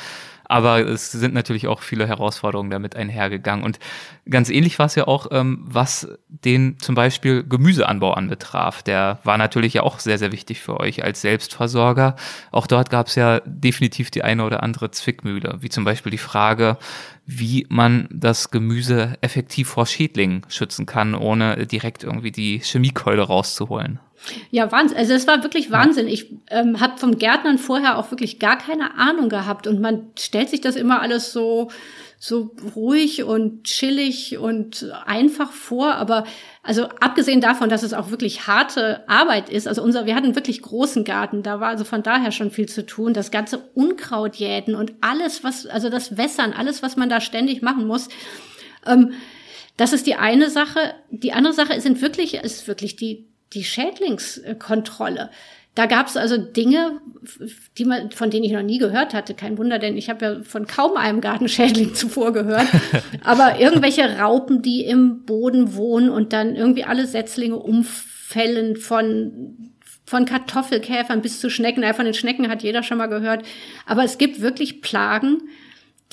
Aber 0.47 0.85
es 0.85 1.11
sind 1.11 1.33
natürlich 1.33 1.67
auch 1.67 1.81
viele 1.81 2.07
Herausforderungen 2.07 2.69
damit 2.69 2.95
einhergegangen. 2.95 3.65
Und 3.65 3.79
ganz 4.29 4.51
ähnlich 4.51 4.77
war 4.77 4.85
es 4.85 4.93
ja 4.93 5.07
auch, 5.07 5.27
ähm, 5.31 5.65
was 5.67 6.07
den 6.27 6.77
zum 6.77 6.93
Beispiel 6.93 7.43
Gemüseanbau 7.43 8.13
anbetraf. 8.13 8.83
Der 8.83 9.17
war 9.23 9.39
natürlich 9.39 9.73
ja 9.73 9.81
auch 9.81 9.99
sehr, 9.99 10.19
sehr 10.19 10.31
wichtig 10.31 10.61
für 10.61 10.79
euch 10.79 11.03
als 11.03 11.21
Selbstversorger. 11.21 12.15
Auch 12.51 12.67
dort 12.67 12.91
gab 12.91 13.07
es 13.07 13.15
ja 13.15 13.41
definitiv 13.45 14.11
die 14.11 14.23
eine 14.23 14.45
oder 14.45 14.61
andere 14.61 14.91
Zwickmühle, 14.91 15.57
wie 15.61 15.69
zum 15.69 15.83
Beispiel 15.83 16.11
die 16.11 16.19
Frage, 16.19 16.77
wie 17.25 17.65
man 17.69 18.07
das 18.11 18.51
Gemüse 18.51 19.17
effektiv 19.21 19.69
vor 19.69 19.85
Schädlingen 19.85 20.45
schützen 20.47 20.85
kann, 20.85 21.15
ohne 21.15 21.65
direkt 21.65 22.03
irgendwie 22.03 22.31
die 22.31 22.59
Chemiekeule 22.59 23.23
rauszuholen. 23.23 23.99
Ja, 24.51 24.71
Wahnsinn. 24.71 24.97
Also 24.97 25.13
es 25.13 25.27
war 25.27 25.43
wirklich 25.43 25.71
Wahnsinn. 25.71 26.07
Ich 26.07 26.31
ähm, 26.49 26.79
habe 26.79 26.97
vom 26.97 27.17
Gärtnern 27.17 27.57
vorher 27.57 27.97
auch 27.97 28.11
wirklich 28.11 28.39
gar 28.39 28.57
keine 28.57 28.97
Ahnung 28.97 29.29
gehabt. 29.29 29.67
Und 29.67 29.81
man 29.81 30.07
stellt 30.17 30.49
sich 30.49 30.61
das 30.61 30.75
immer 30.75 31.01
alles 31.01 31.31
so, 31.31 31.69
so 32.17 32.51
ruhig 32.75 33.23
und 33.23 33.63
chillig 33.65 34.37
und 34.37 34.91
einfach 35.05 35.51
vor. 35.51 35.95
Aber 35.95 36.25
also 36.65 36.89
abgesehen 36.99 37.41
davon, 37.41 37.69
dass 37.69 37.83
es 37.83 37.93
auch 37.93 38.09
wirklich 38.09 38.47
harte 38.47 39.07
Arbeit 39.07 39.49
ist, 39.49 39.67
also 39.67 39.83
unser, 39.83 40.07
wir 40.07 40.15
hatten 40.15 40.35
wirklich 40.35 40.63
großen 40.63 41.03
Garten, 41.03 41.43
da 41.43 41.59
war 41.59 41.69
also 41.69 41.83
von 41.83 42.01
daher 42.01 42.31
schon 42.31 42.49
viel 42.49 42.67
zu 42.67 42.85
tun. 42.85 43.13
Das 43.13 43.29
ganze 43.29 43.59
Unkraut 43.75 44.35
jäten 44.35 44.73
und 44.73 44.93
alles, 45.01 45.43
was, 45.43 45.67
also 45.67 45.89
das 45.89 46.17
Wässern, 46.17 46.53
alles, 46.53 46.81
was 46.81 46.97
man 46.97 47.07
da 47.07 47.21
ständig 47.21 47.61
machen 47.61 47.85
muss. 47.85 48.09
Ähm, 48.85 49.13
das 49.77 49.93
ist 49.93 50.07
die 50.07 50.15
eine 50.15 50.49
Sache. 50.49 50.95
Die 51.11 51.33
andere 51.33 51.53
Sache 51.53 51.79
sind 51.81 52.01
wirklich, 52.01 52.33
ist 52.33 52.67
wirklich 52.67 52.95
die, 52.95 53.27
die 53.53 53.63
Schädlingskontrolle. 53.63 55.29
Da 55.75 55.87
gab 55.87 56.07
es 56.07 56.15
also 56.15 56.37
Dinge, 56.37 57.01
die 57.77 57.83
man, 57.83 58.09
von 58.11 58.29
denen 58.29 58.45
ich 58.45 58.53
noch 58.53 58.63
nie 58.63 58.77
gehört 58.77 59.13
hatte. 59.13 59.33
Kein 59.33 59.57
Wunder, 59.57 59.77
denn 59.77 59.97
ich 59.97 60.09
habe 60.09 60.25
ja 60.25 60.43
von 60.43 60.67
kaum 60.67 60.95
einem 60.95 61.19
Gartenschädling 61.19 61.93
zuvor 61.93 62.31
gehört. 62.31 62.67
Aber 63.23 63.59
irgendwelche 63.59 64.17
Raupen, 64.17 64.61
die 64.61 64.85
im 64.85 65.25
Boden 65.25 65.75
wohnen 65.75 66.09
und 66.09 66.31
dann 66.31 66.55
irgendwie 66.55 66.85
alle 66.85 67.05
Setzlinge 67.05 67.57
umfällen 67.57 68.77
von 68.77 69.71
von 70.07 70.25
Kartoffelkäfern 70.25 71.21
bis 71.23 71.39
zu 71.39 71.49
Schnecken. 71.49 71.81
Ja, 71.81 71.93
von 71.93 72.05
den 72.05 72.13
Schnecken 72.13 72.47
hat 72.47 72.61
jeder 72.61 72.83
schon 72.83 72.99
mal 72.99 73.07
gehört. 73.07 73.43
Aber 73.87 74.03
es 74.03 74.19
gibt 74.19 74.39
wirklich 74.39 74.81
Plagen, 74.81 75.41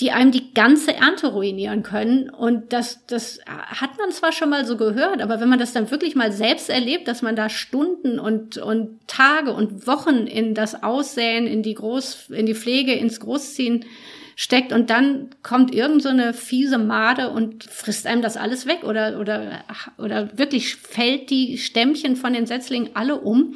die 0.00 0.10
einem 0.10 0.32
die 0.32 0.54
ganze 0.54 0.94
Ernte 0.94 1.28
ruinieren 1.28 1.82
können. 1.82 2.30
Und 2.30 2.72
das, 2.72 3.04
das 3.06 3.40
hat 3.46 3.98
man 3.98 4.10
zwar 4.10 4.32
schon 4.32 4.48
mal 4.48 4.64
so 4.64 4.76
gehört, 4.76 5.20
aber 5.20 5.40
wenn 5.40 5.50
man 5.50 5.58
das 5.58 5.72
dann 5.72 5.90
wirklich 5.90 6.14
mal 6.14 6.32
selbst 6.32 6.70
erlebt, 6.70 7.08
dass 7.08 7.20
man 7.20 7.36
da 7.36 7.48
Stunden 7.50 8.18
und, 8.18 8.56
und 8.56 9.00
Tage 9.06 9.52
und 9.52 9.86
Wochen 9.86 10.26
in 10.26 10.54
das 10.54 10.82
Aussäen, 10.82 11.46
in 11.46 11.62
die 11.62 11.74
Groß, 11.74 12.30
in 12.30 12.46
die 12.46 12.54
Pflege, 12.54 12.94
ins 12.94 13.20
Großziehen 13.20 13.84
steckt 14.34 14.72
und 14.72 14.88
dann 14.88 15.28
kommt 15.42 15.74
irgend 15.74 16.02
so 16.02 16.08
eine 16.08 16.32
fiese 16.32 16.78
Made 16.78 17.28
und 17.30 17.64
frisst 17.64 18.06
einem 18.06 18.22
das 18.22 18.38
alles 18.38 18.64
weg 18.66 18.84
oder, 18.84 19.20
oder, 19.20 19.62
oder 19.98 20.36
wirklich 20.38 20.76
fällt 20.76 21.28
die 21.28 21.58
Stämmchen 21.58 22.16
von 22.16 22.32
den 22.32 22.46
Setzlingen 22.46 22.90
alle 22.94 23.20
um 23.20 23.54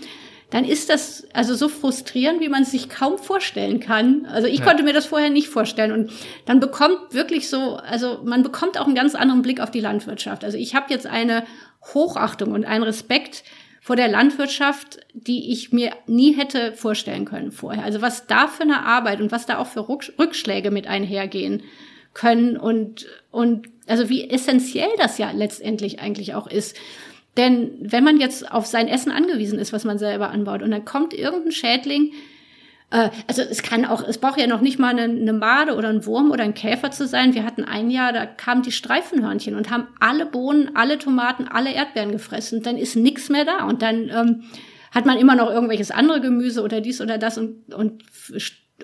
dann 0.50 0.64
ist 0.64 0.90
das 0.90 1.26
also 1.32 1.54
so 1.54 1.68
frustrierend, 1.68 2.40
wie 2.40 2.48
man 2.48 2.62
es 2.62 2.70
sich 2.70 2.88
kaum 2.88 3.18
vorstellen 3.18 3.80
kann. 3.80 4.26
Also 4.26 4.46
ich 4.46 4.60
ja. 4.60 4.64
konnte 4.64 4.84
mir 4.84 4.92
das 4.92 5.06
vorher 5.06 5.30
nicht 5.30 5.48
vorstellen. 5.48 5.90
Und 5.90 6.12
dann 6.44 6.60
bekommt 6.60 7.12
wirklich 7.12 7.48
so, 7.48 7.76
also 7.76 8.20
man 8.24 8.44
bekommt 8.44 8.78
auch 8.78 8.86
einen 8.86 8.94
ganz 8.94 9.16
anderen 9.16 9.42
Blick 9.42 9.60
auf 9.60 9.72
die 9.72 9.80
Landwirtschaft. 9.80 10.44
Also 10.44 10.56
ich 10.56 10.74
habe 10.74 10.86
jetzt 10.90 11.06
eine 11.06 11.44
Hochachtung 11.94 12.52
und 12.52 12.64
einen 12.64 12.84
Respekt 12.84 13.42
vor 13.80 13.96
der 13.96 14.08
Landwirtschaft, 14.08 15.00
die 15.14 15.52
ich 15.52 15.72
mir 15.72 15.92
nie 16.06 16.32
hätte 16.32 16.72
vorstellen 16.72 17.24
können 17.24 17.50
vorher. 17.50 17.84
Also 17.84 18.00
was 18.00 18.26
da 18.26 18.46
für 18.46 18.62
eine 18.62 18.84
Arbeit 18.84 19.20
und 19.20 19.32
was 19.32 19.46
da 19.46 19.58
auch 19.58 19.66
für 19.66 19.88
Rückschläge 19.88 20.70
mit 20.70 20.86
einhergehen 20.86 21.62
können 22.14 22.56
und, 22.56 23.06
und 23.30 23.68
also 23.86 24.08
wie 24.08 24.30
essentiell 24.30 24.88
das 24.96 25.18
ja 25.18 25.30
letztendlich 25.32 26.00
eigentlich 26.00 26.34
auch 26.34 26.46
ist. 26.46 26.76
Denn 27.36 27.72
wenn 27.80 28.04
man 28.04 28.18
jetzt 28.18 28.50
auf 28.50 28.66
sein 28.66 28.88
Essen 28.88 29.12
angewiesen 29.12 29.58
ist, 29.58 29.72
was 29.72 29.84
man 29.84 29.98
selber 29.98 30.30
anbaut, 30.30 30.62
und 30.62 30.70
dann 30.70 30.84
kommt 30.84 31.12
irgendein 31.12 31.52
Schädling, 31.52 32.12
äh, 32.90 33.10
also 33.26 33.42
es 33.42 33.62
kann 33.62 33.84
auch, 33.84 34.06
es 34.06 34.18
braucht 34.18 34.40
ja 34.40 34.46
noch 34.46 34.60
nicht 34.60 34.78
mal 34.78 34.90
eine, 34.90 35.02
eine 35.02 35.32
Made 35.32 35.74
oder 35.74 35.88
ein 35.88 36.06
Wurm 36.06 36.30
oder 36.30 36.44
ein 36.44 36.54
Käfer 36.54 36.90
zu 36.90 37.06
sein. 37.06 37.34
Wir 37.34 37.44
hatten 37.44 37.64
ein 37.64 37.90
Jahr, 37.90 38.12
da 38.12 38.26
kamen 38.26 38.62
die 38.62 38.72
Streifenhörnchen 38.72 39.54
und 39.54 39.70
haben 39.70 39.88
alle 40.00 40.26
Bohnen, 40.26 40.74
alle 40.74 40.98
Tomaten, 40.98 41.48
alle 41.48 41.72
Erdbeeren 41.72 42.12
gefressen. 42.12 42.62
Dann 42.62 42.78
ist 42.78 42.96
nichts 42.96 43.28
mehr 43.28 43.44
da 43.44 43.64
und 43.64 43.82
dann 43.82 44.08
ähm, 44.08 44.44
hat 44.92 45.04
man 45.04 45.18
immer 45.18 45.34
noch 45.34 45.50
irgendwelches 45.50 45.90
andere 45.90 46.20
Gemüse 46.20 46.62
oder 46.62 46.80
dies 46.80 47.00
oder 47.00 47.18
das 47.18 47.38
und, 47.38 47.74
und, 47.74 48.02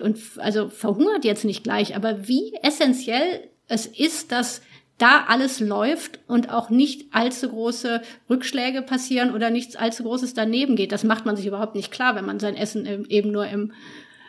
und 0.01 0.19
also 0.37 0.67
verhungert 0.67 1.25
jetzt 1.25 1.45
nicht 1.45 1.63
gleich. 1.63 1.95
Aber 1.95 2.27
wie 2.27 2.53
essentiell 2.61 3.49
es 3.67 3.87
ist, 3.87 4.31
dass 4.31 4.61
da 5.03 5.25
alles 5.27 5.59
läuft 5.59 6.21
und 6.27 6.49
auch 6.49 6.69
nicht 6.69 7.13
allzu 7.13 7.49
große 7.49 8.01
Rückschläge 8.29 8.81
passieren 8.81 9.33
oder 9.33 9.49
nichts 9.49 9.75
allzu 9.75 10.03
Großes 10.03 10.33
daneben 10.33 10.77
geht. 10.77 10.93
Das 10.93 11.03
macht 11.03 11.25
man 11.25 11.35
sich 11.35 11.45
überhaupt 11.45 11.75
nicht 11.75 11.91
klar, 11.91 12.15
wenn 12.15 12.23
man 12.23 12.39
sein 12.39 12.55
Essen 12.55 12.85
eben 13.09 13.29
nur 13.29 13.45
im 13.47 13.73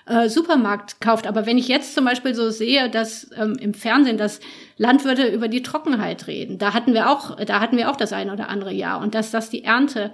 äh, 0.06 0.28
Supermarkt 0.28 1.00
kauft. 1.00 1.28
Aber 1.28 1.46
wenn 1.46 1.58
ich 1.58 1.68
jetzt 1.68 1.94
zum 1.94 2.04
Beispiel 2.04 2.34
so 2.34 2.50
sehe, 2.50 2.90
dass 2.90 3.30
ähm, 3.38 3.56
im 3.60 3.72
Fernsehen, 3.72 4.18
dass 4.18 4.40
Landwirte 4.76 5.28
über 5.28 5.46
die 5.46 5.62
Trockenheit 5.62 6.26
reden, 6.26 6.58
da 6.58 6.74
hatten 6.74 6.92
wir 6.92 7.08
auch, 7.08 7.36
da 7.36 7.60
hatten 7.60 7.76
wir 7.76 7.88
auch 7.88 7.96
das 7.96 8.12
eine 8.12 8.32
oder 8.32 8.48
andere 8.48 8.72
Jahr 8.72 9.00
und 9.00 9.14
dass 9.14 9.30
das 9.30 9.50
die 9.50 9.62
Ernte 9.62 10.10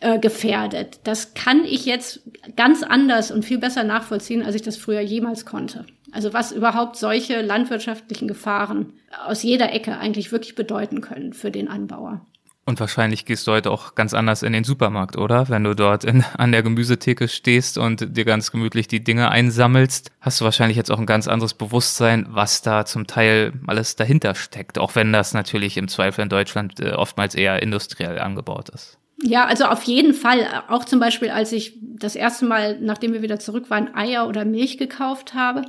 äh, 0.00 0.18
gefährdet. 0.18 1.00
Das 1.04 1.32
kann 1.32 1.64
ich 1.64 1.86
jetzt 1.86 2.20
ganz 2.56 2.82
anders 2.82 3.30
und 3.30 3.46
viel 3.46 3.58
besser 3.58 3.84
nachvollziehen, 3.84 4.42
als 4.42 4.54
ich 4.54 4.62
das 4.62 4.76
früher 4.76 5.00
jemals 5.00 5.46
konnte. 5.46 5.86
Also 6.12 6.32
was 6.32 6.52
überhaupt 6.52 6.96
solche 6.96 7.40
landwirtschaftlichen 7.40 8.28
Gefahren 8.28 8.92
aus 9.26 9.42
jeder 9.42 9.72
Ecke 9.72 9.98
eigentlich 9.98 10.30
wirklich 10.30 10.54
bedeuten 10.54 11.00
können 11.00 11.32
für 11.32 11.50
den 11.50 11.68
Anbauer. 11.68 12.20
Und 12.64 12.78
wahrscheinlich 12.78 13.24
gehst 13.24 13.46
du 13.46 13.52
heute 13.52 13.72
auch 13.72 13.96
ganz 13.96 14.14
anders 14.14 14.44
in 14.44 14.52
den 14.52 14.62
Supermarkt, 14.62 15.16
oder? 15.16 15.48
Wenn 15.48 15.64
du 15.64 15.74
dort 15.74 16.04
in, 16.04 16.24
an 16.38 16.52
der 16.52 16.62
Gemüsetheke 16.62 17.26
stehst 17.26 17.76
und 17.76 18.16
dir 18.16 18.24
ganz 18.24 18.52
gemütlich 18.52 18.86
die 18.86 19.02
Dinge 19.02 19.30
einsammelst, 19.30 20.12
hast 20.20 20.40
du 20.40 20.44
wahrscheinlich 20.44 20.76
jetzt 20.76 20.92
auch 20.92 21.00
ein 21.00 21.06
ganz 21.06 21.26
anderes 21.26 21.54
Bewusstsein, 21.54 22.26
was 22.28 22.62
da 22.62 22.84
zum 22.84 23.08
Teil 23.08 23.52
alles 23.66 23.96
dahinter 23.96 24.36
steckt. 24.36 24.78
Auch 24.78 24.94
wenn 24.94 25.12
das 25.12 25.34
natürlich 25.34 25.76
im 25.76 25.88
Zweifel 25.88 26.22
in 26.22 26.28
Deutschland 26.28 26.78
äh, 26.78 26.92
oftmals 26.92 27.34
eher 27.34 27.60
industriell 27.62 28.20
angebaut 28.20 28.68
ist. 28.68 28.96
Ja, 29.24 29.46
also 29.46 29.64
auf 29.64 29.82
jeden 29.82 30.14
Fall. 30.14 30.46
Auch 30.68 30.84
zum 30.84 31.00
Beispiel, 31.00 31.30
als 31.30 31.50
ich 31.50 31.78
das 31.80 32.14
erste 32.14 32.44
Mal, 32.44 32.78
nachdem 32.80 33.12
wir 33.12 33.22
wieder 33.22 33.40
zurück 33.40 33.70
waren, 33.70 33.92
Eier 33.94 34.28
oder 34.28 34.44
Milch 34.44 34.78
gekauft 34.78 35.34
habe 35.34 35.62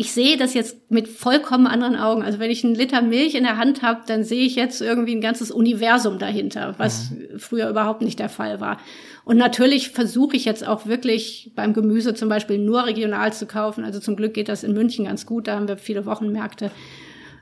ich 0.00 0.12
sehe 0.12 0.38
das 0.38 0.54
jetzt 0.54 0.90
mit 0.90 1.08
vollkommen 1.08 1.66
anderen 1.66 1.94
Augen. 1.94 2.22
Also 2.22 2.38
wenn 2.38 2.50
ich 2.50 2.64
einen 2.64 2.74
Liter 2.74 3.02
Milch 3.02 3.34
in 3.34 3.44
der 3.44 3.58
Hand 3.58 3.82
habe, 3.82 4.00
dann 4.06 4.24
sehe 4.24 4.46
ich 4.46 4.56
jetzt 4.56 4.80
irgendwie 4.80 5.14
ein 5.14 5.20
ganzes 5.20 5.50
Universum 5.50 6.18
dahinter, 6.18 6.74
was 6.78 7.10
mhm. 7.10 7.38
früher 7.38 7.68
überhaupt 7.68 8.00
nicht 8.00 8.18
der 8.18 8.30
Fall 8.30 8.60
war. 8.60 8.78
Und 9.26 9.36
natürlich 9.36 9.90
versuche 9.90 10.36
ich 10.36 10.46
jetzt 10.46 10.66
auch 10.66 10.86
wirklich 10.86 11.52
beim 11.54 11.74
Gemüse 11.74 12.14
zum 12.14 12.30
Beispiel 12.30 12.56
nur 12.56 12.86
regional 12.86 13.34
zu 13.34 13.44
kaufen. 13.44 13.84
Also 13.84 14.00
zum 14.00 14.16
Glück 14.16 14.32
geht 14.32 14.48
das 14.48 14.62
in 14.62 14.72
München 14.72 15.04
ganz 15.04 15.26
gut. 15.26 15.46
Da 15.46 15.56
haben 15.56 15.68
wir 15.68 15.76
viele 15.76 16.06
Wochenmärkte, 16.06 16.70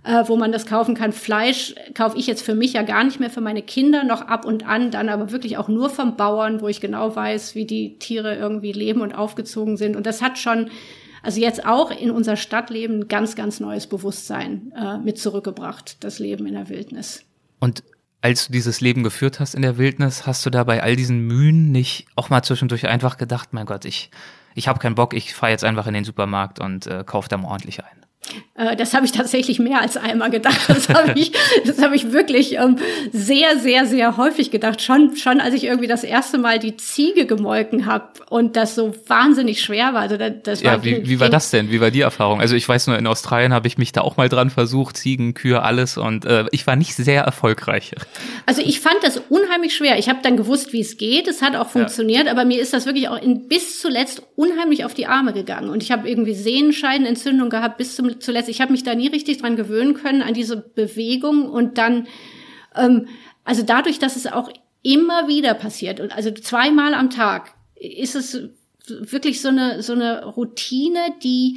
äh, 0.03 0.25
wo 0.27 0.35
man 0.35 0.51
das 0.51 0.67
kaufen 0.67 0.97
kann. 0.97 1.13
Fleisch 1.13 1.77
kaufe 1.95 2.19
ich 2.19 2.27
jetzt 2.27 2.43
für 2.43 2.57
mich 2.57 2.73
ja 2.73 2.83
gar 2.83 3.05
nicht 3.05 3.21
mehr 3.21 3.31
für 3.31 3.41
meine 3.41 3.63
Kinder 3.63 4.03
noch 4.03 4.23
ab 4.23 4.45
und 4.45 4.69
an, 4.69 4.91
dann 4.91 5.09
aber 5.09 5.31
wirklich 5.31 5.59
auch 5.59 5.69
nur 5.69 5.91
vom 5.91 6.17
Bauern, 6.17 6.61
wo 6.61 6.67
ich 6.67 6.81
genau 6.81 7.15
weiß, 7.15 7.55
wie 7.55 7.67
die 7.67 8.01
Tiere 8.01 8.35
irgendwie 8.35 8.73
leben 8.73 9.01
und 9.01 9.15
aufgezogen 9.15 9.77
sind. 9.77 9.95
Und 9.95 10.07
das 10.07 10.23
hat 10.23 10.39
schon 10.39 10.71
also 11.23 11.41
jetzt 11.41 11.65
auch 11.67 11.91
in 11.91 12.11
unser 12.11 12.37
Stadtleben 12.37 13.09
ganz, 13.09 13.35
ganz 13.35 13.61
neues 13.61 13.87
Bewusstsein 13.87 14.73
äh, 14.77 14.99
mit 14.99 15.19
zurückgebracht, 15.19 16.03
das 16.05 16.19
Leben 16.19 16.47
in 16.47 16.55
der 16.55 16.69
Wildnis. 16.69 17.25
Und 17.61 17.83
als 18.21 18.47
du 18.47 18.53
dieses 18.53 18.81
Leben 18.81 19.03
geführt 19.03 19.41
hast 19.41 19.55
in 19.55 19.63
der 19.63 19.79
Wildnis, 19.79 20.27
hast 20.27 20.45
du 20.45 20.51
da 20.51 20.65
bei 20.65 20.83
all 20.83 20.97
diesen 20.97 21.27
Mühen 21.27 21.71
nicht 21.71 22.07
auch 22.17 22.31
mal 22.31 22.43
zwischendurch 22.43 22.87
einfach 22.89 23.17
gedacht, 23.17 23.53
mein 23.53 23.67
Gott, 23.67 23.85
ich, 23.85 24.11
ich 24.55 24.69
habe 24.69 24.79
keinen 24.79 24.95
Bock, 24.95 25.15
ich 25.15 25.35
fahre 25.35 25.53
jetzt 25.53 25.65
einfach 25.65 25.87
in 25.87 25.95
den 25.95 26.05
Supermarkt 26.05 26.59
und 26.59 26.87
äh, 26.87 27.05
kaufe 27.07 27.29
da 27.29 27.37
mal 27.37 27.49
ordentlich 27.49 27.85
ein? 27.85 27.98
Äh, 28.59 28.77
das 28.77 28.93
habe 28.93 29.07
ich 29.07 29.13
tatsächlich 29.13 29.59
mehr 29.59 29.81
als 29.81 29.97
einmal 29.97 30.31
gedacht. 30.31 30.59
Das 30.69 30.89
habe 30.89 31.13
ich, 31.15 31.33
das 31.65 31.83
habe 31.83 31.97
ich 31.97 32.13
wirklich 32.13 32.57
ähm, 32.57 32.77
sehr, 33.13 33.59
sehr, 33.59 33.87
sehr 33.87 34.17
häufig 34.17 34.51
gedacht. 34.51 34.83
Schon, 34.83 35.17
schon 35.17 35.41
als 35.41 35.55
ich 35.55 35.65
irgendwie 35.65 35.87
das 35.87 36.05
erste 36.05 36.39
Mal 36.39 36.59
die 36.59 36.77
Ziege 36.77 37.27
gemolken 37.27 37.87
habe 37.87 38.09
und 38.29 38.57
das 38.57 38.75
so 38.75 38.95
wahnsinnig 39.07 39.61
schwer 39.61 39.95
war. 39.95 40.03
Also 40.03 40.17
das, 40.17 40.33
das 40.43 40.63
ja, 40.63 40.73
war 40.73 40.85
wie, 40.85 41.09
wie 41.09 41.21
war 41.21 41.29
das 41.29 41.51
denn? 41.51 41.71
Wie 41.71 41.81
war 41.81 41.91
die 41.91 42.01
Erfahrung? 42.01 42.41
Also 42.41 42.57
ich 42.57 42.69
weiß 42.69 42.89
nur, 42.89 42.99
in 42.99 43.07
Australien 43.07 43.53
habe 43.53 43.69
ich 43.69 43.79
mich 43.79 43.93
da 43.93 44.01
auch 44.01 44.17
mal 44.17 44.29
dran 44.29 44.51
versucht, 44.51 44.97
Ziegen, 44.97 45.35
Kühe, 45.35 45.63
alles 45.63 45.97
und 45.97 46.25
äh, 46.25 46.47
ich 46.51 46.67
war 46.67 46.77
nicht 46.77 46.95
sehr 46.95 47.23
erfolgreich. 47.23 47.93
Also 48.47 48.63
ich 48.63 48.81
fand 48.81 48.97
das 49.03 49.21
unheimlich 49.29 49.75
schwer. 49.75 49.99
Ich 49.99 50.09
habe 50.09 50.19
dann 50.23 50.37
gewusst, 50.37 50.73
wie 50.73 50.81
es 50.81 50.97
geht. 50.97 51.29
Es 51.29 51.43
hat 51.43 51.55
auch 51.57 51.69
funktioniert, 51.69 52.27
ja. 52.27 52.33
aber 52.33 52.45
mir 52.45 52.61
ist 52.61 52.73
das 52.73 52.87
wirklich 52.87 53.09
auch 53.09 53.21
in, 53.21 53.49
bis 53.49 53.81
zuletzt 53.81 54.23
unheimlich 54.37 54.85
auf 54.85 54.95
die 54.95 55.07
Arme 55.07 55.33
gegangen 55.33 55.71
und 55.71 55.83
ich 55.83 55.93
habe 55.93 56.09
irgendwie 56.09 56.35
Sehenscheidenentzündung 56.35 57.51
gehabt 57.51 57.79
bis 57.79 57.95
zum 57.95 58.09
zuletzt, 58.29 58.51
ich 58.51 58.61
habe 58.61 58.73
mich 58.73 58.83
da 58.83 58.95
nie 58.95 59.09
richtig 59.09 59.39
dran 59.39 59.57
gewöhnen 59.57 59.95
können, 59.95 60.21
an 60.21 60.35
diese 60.35 60.59
Bewegung 60.59 61.49
und 61.49 61.79
dann, 61.79 62.07
ähm, 62.77 63.09
also 63.43 63.63
dadurch, 63.63 63.99
dass 63.99 64.17
es 64.17 64.27
auch 64.27 64.51
immer 64.83 65.29
wieder 65.29 65.55
passiert 65.55 65.99
und 65.99 66.15
also 66.15 66.31
zweimal 66.31 66.93
am 66.93 67.09
Tag, 67.09 67.55
ist 67.75 68.15
es 68.15 68.39
wirklich 68.87 69.41
so 69.41 69.49
eine, 69.49 69.83
so 69.83 69.95
eine 69.95 70.27
Routine, 70.27 71.15
die 71.23 71.57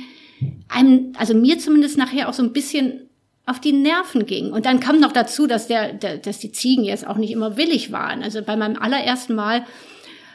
einem, 0.69 1.11
also 1.17 1.33
mir 1.33 1.59
zumindest 1.59 1.97
nachher 1.97 2.29
auch 2.29 2.33
so 2.33 2.41
ein 2.41 2.53
bisschen 2.53 3.09
auf 3.45 3.59
die 3.59 3.73
Nerven 3.73 4.25
ging. 4.25 4.53
Und 4.53 4.65
dann 4.65 4.79
kam 4.79 5.01
noch 5.01 5.11
dazu, 5.11 5.47
dass 5.47 5.67
der, 5.67 5.91
der, 5.91 6.17
dass 6.19 6.39
die 6.39 6.53
Ziegen 6.53 6.85
jetzt 6.85 7.05
auch 7.05 7.17
nicht 7.17 7.31
immer 7.31 7.57
willig 7.57 7.91
waren. 7.91 8.23
Also 8.23 8.41
bei 8.41 8.55
meinem 8.55 8.77
allerersten 8.77 9.35
Mal 9.35 9.65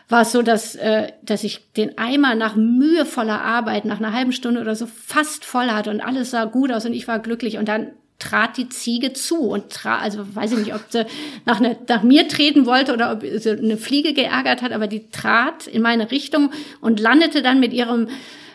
war 0.08 0.22
es 0.22 0.32
so, 0.32 0.42
dass, 0.42 0.76
äh, 0.76 1.12
dass 1.22 1.42
ich 1.44 1.72
den 1.76 1.98
Eimer 1.98 2.34
nach 2.34 2.54
mühevoller 2.54 3.42
Arbeit, 3.42 3.84
nach 3.84 3.98
einer 3.98 4.12
halben 4.12 4.32
Stunde 4.32 4.60
oder 4.60 4.76
so 4.76 4.86
fast 4.86 5.44
voll 5.44 5.68
hatte 5.68 5.90
und 5.90 6.00
alles 6.00 6.30
sah 6.30 6.44
gut 6.44 6.70
aus 6.70 6.86
und 6.86 6.92
ich 6.92 7.08
war 7.08 7.18
glücklich 7.18 7.58
und 7.58 7.68
dann 7.68 7.88
trat 8.18 8.56
die 8.56 8.68
Ziege 8.68 9.12
zu 9.12 9.40
und 9.40 9.70
trat, 9.70 10.02
also 10.02 10.34
weiß 10.34 10.52
ich 10.52 10.58
nicht, 10.58 10.74
ob 10.74 10.80
sie 10.88 11.04
nach, 11.44 11.60
ne, 11.60 11.76
nach 11.88 12.02
mir 12.02 12.28
treten 12.28 12.64
wollte 12.64 12.94
oder 12.94 13.12
ob 13.12 13.22
sie 13.22 13.50
eine 13.50 13.76
Fliege 13.76 14.14
geärgert 14.14 14.62
hat, 14.62 14.72
aber 14.72 14.86
die 14.86 15.10
trat 15.10 15.66
in 15.66 15.82
meine 15.82 16.10
Richtung 16.10 16.50
und 16.80 16.98
landete 16.98 17.42
dann 17.42 17.60
mit 17.60 17.74
ihrem, 17.74 18.08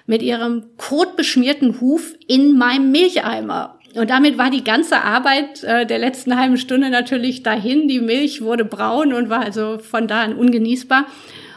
mit 0.08 0.24
ihrem 0.24 0.64
kotbeschmierten 0.78 1.80
Huf 1.80 2.14
in 2.28 2.58
meinem 2.58 2.92
Milcheimer. 2.92 3.78
Und 3.94 4.10
damit 4.10 4.38
war 4.38 4.50
die 4.50 4.64
ganze 4.64 5.02
Arbeit 5.02 5.64
äh, 5.64 5.86
der 5.86 6.00
letzten 6.00 6.40
halben 6.40 6.58
Stunde 6.58 6.90
natürlich 6.90 7.44
dahin. 7.44 7.90
Die 7.90 8.00
Milch 8.00 8.42
wurde 8.42 8.64
braun 8.64 9.14
und 9.14 9.30
war 9.30 9.42
also 9.42 9.80
von 9.80 10.08
da 10.08 10.24
an 10.24 10.34
ungenießbar. 10.34 11.06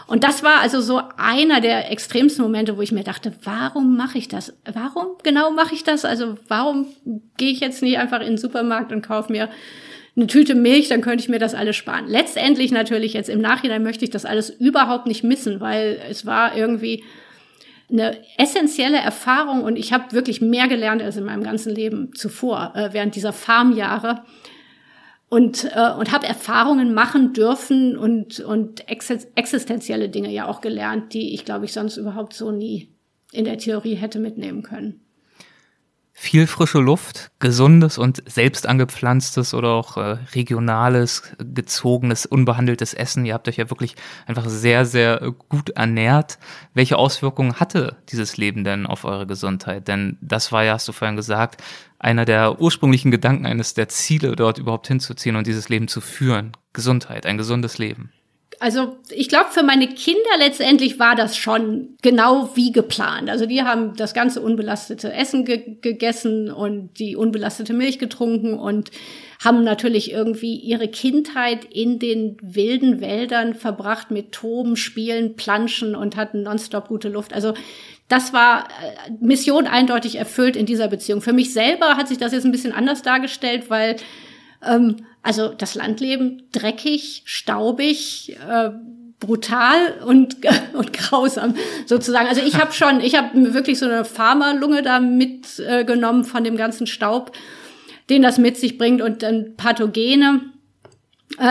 Und 0.06 0.22
das 0.22 0.42
war 0.42 0.60
also 0.60 0.80
so 0.80 1.00
einer 1.16 1.60
der 1.60 1.90
extremsten 1.90 2.42
Momente, 2.42 2.76
wo 2.76 2.82
ich 2.82 2.92
mir 2.92 3.04
dachte, 3.04 3.32
warum 3.42 3.96
mache 3.96 4.18
ich 4.18 4.28
das? 4.28 4.52
Warum 4.70 5.16
genau 5.22 5.50
mache 5.50 5.74
ich 5.74 5.82
das? 5.82 6.04
Also 6.04 6.36
warum 6.48 6.86
gehe 7.36 7.50
ich 7.50 7.60
jetzt 7.60 7.82
nicht 7.82 7.98
einfach 7.98 8.20
in 8.20 8.28
den 8.28 8.38
Supermarkt 8.38 8.92
und 8.92 9.02
kaufe 9.02 9.32
mir 9.32 9.48
eine 10.16 10.26
Tüte 10.26 10.54
Milch, 10.54 10.88
dann 10.88 11.00
könnte 11.00 11.22
ich 11.22 11.28
mir 11.28 11.38
das 11.38 11.54
alles 11.54 11.74
sparen. 11.74 12.06
Letztendlich 12.06 12.70
natürlich 12.70 13.14
jetzt 13.14 13.28
im 13.28 13.40
Nachhinein 13.40 13.82
möchte 13.82 14.04
ich 14.04 14.10
das 14.10 14.24
alles 14.24 14.50
überhaupt 14.50 15.06
nicht 15.06 15.24
missen, 15.24 15.60
weil 15.60 16.00
es 16.08 16.24
war 16.24 16.56
irgendwie 16.56 17.02
eine 17.90 18.18
essentielle 18.38 18.98
Erfahrung 18.98 19.62
und 19.62 19.76
ich 19.76 19.92
habe 19.92 20.12
wirklich 20.12 20.40
mehr 20.40 20.68
gelernt 20.68 21.02
als 21.02 21.16
in 21.16 21.24
meinem 21.24 21.42
ganzen 21.42 21.74
Leben 21.74 22.14
zuvor 22.14 22.72
äh, 22.74 22.90
während 22.92 23.14
dieser 23.16 23.32
Farmjahre 23.32 24.22
und, 25.34 25.64
äh, 25.64 25.90
und 25.90 26.12
habe 26.12 26.28
Erfahrungen 26.28 26.94
machen 26.94 27.32
dürfen 27.32 27.98
und, 27.98 28.38
und 28.38 28.84
existenzielle 28.88 30.08
Dinge 30.08 30.30
ja 30.30 30.46
auch 30.46 30.60
gelernt, 30.60 31.12
die 31.12 31.34
ich, 31.34 31.44
glaube 31.44 31.64
ich, 31.64 31.72
sonst 31.72 31.96
überhaupt 31.96 32.34
so 32.34 32.52
nie 32.52 32.94
in 33.32 33.44
der 33.44 33.58
Theorie 33.58 33.96
hätte 33.96 34.20
mitnehmen 34.20 34.62
können. 34.62 35.00
viel 36.12 36.46
frische 36.46 36.78
Luft, 36.78 37.32
gesundes 37.40 37.98
und 37.98 38.22
selbst 38.30 38.68
angepflanztes 38.68 39.54
oder 39.54 39.70
auch 39.70 39.96
äh, 39.96 40.18
regionales, 40.36 41.32
gezogenes, 41.38 42.26
unbehandeltes 42.26 42.94
Essen. 42.94 43.26
Ihr 43.26 43.34
habt 43.34 43.48
euch 43.48 43.56
ja 43.56 43.68
wirklich 43.68 43.96
einfach 44.26 44.44
sehr, 44.46 44.86
sehr 44.86 45.32
gut 45.48 45.70
ernährt. 45.70 46.38
Welche 46.74 46.96
Auswirkungen 46.96 47.58
hatte 47.58 47.96
dieses 48.10 48.36
Leben 48.36 48.62
denn 48.62 48.86
auf 48.86 49.04
eure 49.04 49.26
Gesundheit? 49.26 49.88
Denn 49.88 50.16
das 50.20 50.52
war 50.52 50.62
ja, 50.62 50.74
hast 50.74 50.86
du 50.86 50.92
vorhin 50.92 51.16
gesagt, 51.16 51.60
einer 52.04 52.26
der 52.26 52.60
ursprünglichen 52.60 53.10
Gedanken, 53.10 53.46
eines 53.46 53.72
der 53.74 53.88
Ziele, 53.88 54.36
dort 54.36 54.58
überhaupt 54.58 54.86
hinzuziehen 54.88 55.36
und 55.36 55.46
dieses 55.46 55.70
Leben 55.70 55.88
zu 55.88 56.00
führen. 56.00 56.52
Gesundheit, 56.74 57.24
ein 57.24 57.38
gesundes 57.38 57.78
Leben. 57.78 58.12
Also 58.60 58.96
ich 59.10 59.28
glaube, 59.28 59.50
für 59.50 59.62
meine 59.62 59.88
Kinder 59.88 60.20
letztendlich 60.38 60.98
war 60.98 61.16
das 61.16 61.36
schon 61.36 61.96
genau 62.02 62.50
wie 62.54 62.72
geplant. 62.72 63.28
Also 63.28 63.46
die 63.46 63.62
haben 63.62 63.96
das 63.96 64.14
ganze 64.14 64.40
unbelastete 64.40 65.12
Essen 65.12 65.44
ge 65.44 65.76
gegessen 65.80 66.50
und 66.50 66.98
die 66.98 67.16
unbelastete 67.16 67.72
Milch 67.72 67.98
getrunken 67.98 68.54
und 68.54 68.90
haben 69.44 69.64
natürlich 69.64 70.12
irgendwie 70.12 70.56
ihre 70.56 70.88
Kindheit 70.88 71.64
in 71.64 71.98
den 71.98 72.36
wilden 72.40 73.00
Wäldern 73.00 73.54
verbracht 73.54 74.10
mit 74.10 74.32
Toben, 74.32 74.76
Spielen, 74.76 75.36
Planschen 75.36 75.94
und 75.94 76.16
hatten 76.16 76.42
nonstop 76.42 76.88
gute 76.88 77.08
Luft. 77.08 77.32
Also 77.34 77.54
das 78.08 78.32
war 78.32 78.64
äh, 78.64 79.12
Mission 79.20 79.66
eindeutig 79.66 80.16
erfüllt 80.16 80.56
in 80.56 80.66
dieser 80.66 80.88
Beziehung. 80.88 81.20
Für 81.20 81.32
mich 81.32 81.52
selber 81.52 81.96
hat 81.96 82.08
sich 82.08 82.18
das 82.18 82.32
jetzt 82.32 82.44
ein 82.44 82.52
bisschen 82.52 82.72
anders 82.72 83.02
dargestellt, 83.02 83.70
weil 83.70 83.96
ähm, 84.64 84.96
also 85.22 85.48
das 85.48 85.74
Landleben 85.74 86.42
dreckig, 86.52 87.22
staubig, 87.24 88.36
äh, 88.46 88.70
brutal 89.20 89.94
und, 90.04 90.36
und 90.74 90.92
grausam 90.92 91.54
sozusagen. 91.86 92.28
Also 92.28 92.42
ich 92.42 92.60
habe 92.60 92.72
schon, 92.74 93.00
ich 93.00 93.16
habe 93.16 93.54
wirklich 93.54 93.78
so 93.78 93.86
eine 93.86 94.04
Pharmalunge 94.04 94.82
da 94.82 95.00
mitgenommen 95.00 96.22
äh, 96.22 96.24
von 96.24 96.44
dem 96.44 96.56
ganzen 96.56 96.86
Staub, 96.86 97.32
den 98.10 98.22
das 98.22 98.38
mit 98.38 98.58
sich 98.58 98.76
bringt 98.76 99.00
und 99.00 99.22
dann 99.22 99.56
Pathogene, 99.56 100.42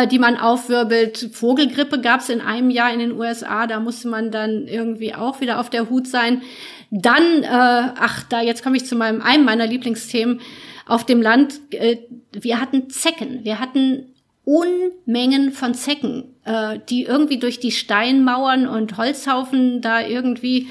die 0.09 0.19
man 0.19 0.37
aufwirbelt. 0.37 1.29
Vogelgrippe 1.33 1.99
gab 1.99 2.21
es 2.21 2.29
in 2.29 2.41
einem 2.41 2.69
Jahr 2.69 2.93
in 2.93 2.99
den 2.99 3.11
USA, 3.11 3.67
da 3.67 3.79
musste 3.79 4.07
man 4.07 4.31
dann 4.31 4.67
irgendwie 4.67 5.13
auch 5.13 5.41
wieder 5.41 5.59
auf 5.59 5.69
der 5.69 5.89
Hut 5.89 6.07
sein. 6.07 6.41
Dann, 6.89 7.43
äh, 7.43 7.47
ach, 7.47 8.23
da 8.29 8.41
jetzt 8.41 8.63
komme 8.63 8.77
ich 8.77 8.85
zu 8.85 8.95
meinem 8.95 9.21
einem 9.21 9.45
meiner 9.45 9.67
Lieblingsthemen. 9.67 10.41
Auf 10.85 11.05
dem 11.05 11.21
Land, 11.21 11.59
äh, 11.71 11.97
wir 12.31 12.61
hatten 12.61 12.89
Zecken, 12.89 13.43
wir 13.43 13.59
hatten 13.59 14.13
Unmengen 14.45 15.51
von 15.53 15.73
Zecken, 15.73 16.35
äh, 16.43 16.79
die 16.89 17.03
irgendwie 17.03 17.39
durch 17.39 17.59
die 17.59 17.71
Steinmauern 17.71 18.67
und 18.67 18.97
Holzhaufen 18.97 19.81
da 19.81 20.01
irgendwie 20.05 20.67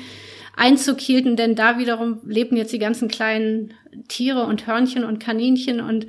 Einzug 0.56 1.00
hielten, 1.00 1.36
denn 1.36 1.54
da 1.54 1.78
wiederum 1.78 2.20
lebten 2.26 2.56
jetzt 2.56 2.72
die 2.72 2.78
ganzen 2.78 3.08
kleinen 3.08 3.72
Tiere 4.08 4.44
und 4.44 4.66
Hörnchen 4.66 5.04
und 5.04 5.18
Kaninchen. 5.18 5.80
Und 5.80 6.06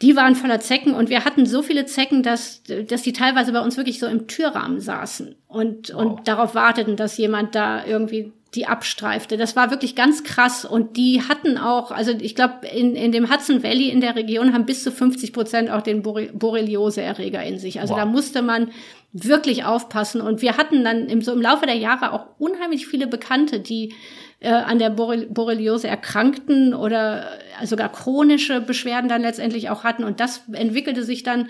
die 0.00 0.14
waren 0.14 0.36
voller 0.36 0.60
Zecken 0.60 0.94
und 0.94 1.10
wir 1.10 1.24
hatten 1.24 1.44
so 1.44 1.62
viele 1.62 1.84
Zecken, 1.84 2.22
dass, 2.22 2.62
dass 2.62 3.02
die 3.02 3.12
teilweise 3.12 3.52
bei 3.52 3.60
uns 3.60 3.76
wirklich 3.76 3.98
so 3.98 4.06
im 4.06 4.28
Türrahmen 4.28 4.80
saßen 4.80 5.34
und, 5.48 5.92
wow. 5.92 6.00
und 6.00 6.28
darauf 6.28 6.54
warteten, 6.54 6.96
dass 6.96 7.16
jemand 7.16 7.54
da 7.54 7.84
irgendwie 7.84 8.32
die 8.54 8.66
abstreifte. 8.66 9.36
Das 9.36 9.56
war 9.56 9.70
wirklich 9.70 9.94
ganz 9.94 10.24
krass. 10.24 10.64
Und 10.64 10.96
die 10.96 11.22
hatten 11.28 11.58
auch, 11.58 11.90
also 11.90 12.12
ich 12.12 12.34
glaube, 12.34 12.66
in, 12.66 12.94
in 12.94 13.12
dem 13.12 13.30
Hudson 13.30 13.62
Valley 13.62 13.90
in 13.90 14.00
der 14.00 14.16
Region 14.16 14.54
haben 14.54 14.64
bis 14.64 14.82
zu 14.82 14.90
50 14.90 15.32
Prozent 15.34 15.70
auch 15.70 15.82
den 15.82 16.02
Borreliose-Erreger 16.02 17.42
in 17.42 17.58
sich. 17.58 17.80
Also 17.80 17.92
wow. 17.92 18.00
da 18.00 18.06
musste 18.06 18.40
man 18.40 18.70
wirklich 19.12 19.64
aufpassen. 19.64 20.22
Und 20.22 20.40
wir 20.40 20.56
hatten 20.56 20.82
dann 20.82 21.08
im, 21.08 21.20
so 21.20 21.32
im 21.32 21.42
Laufe 21.42 21.66
der 21.66 21.76
Jahre 21.76 22.12
auch 22.12 22.26
unheimlich 22.38 22.86
viele 22.86 23.06
Bekannte, 23.06 23.60
die 23.60 23.94
äh, 24.40 24.50
an 24.50 24.78
der 24.78 24.90
Borreliose 24.90 25.88
erkrankten 25.88 26.74
oder 26.74 27.38
äh, 27.60 27.66
sogar 27.66 27.90
chronische 27.90 28.60
Beschwerden 28.60 29.08
dann 29.08 29.22
letztendlich 29.22 29.70
auch 29.70 29.84
hatten. 29.84 30.04
Und 30.04 30.20
das 30.20 30.42
entwickelte 30.52 31.02
sich 31.02 31.22
dann 31.22 31.48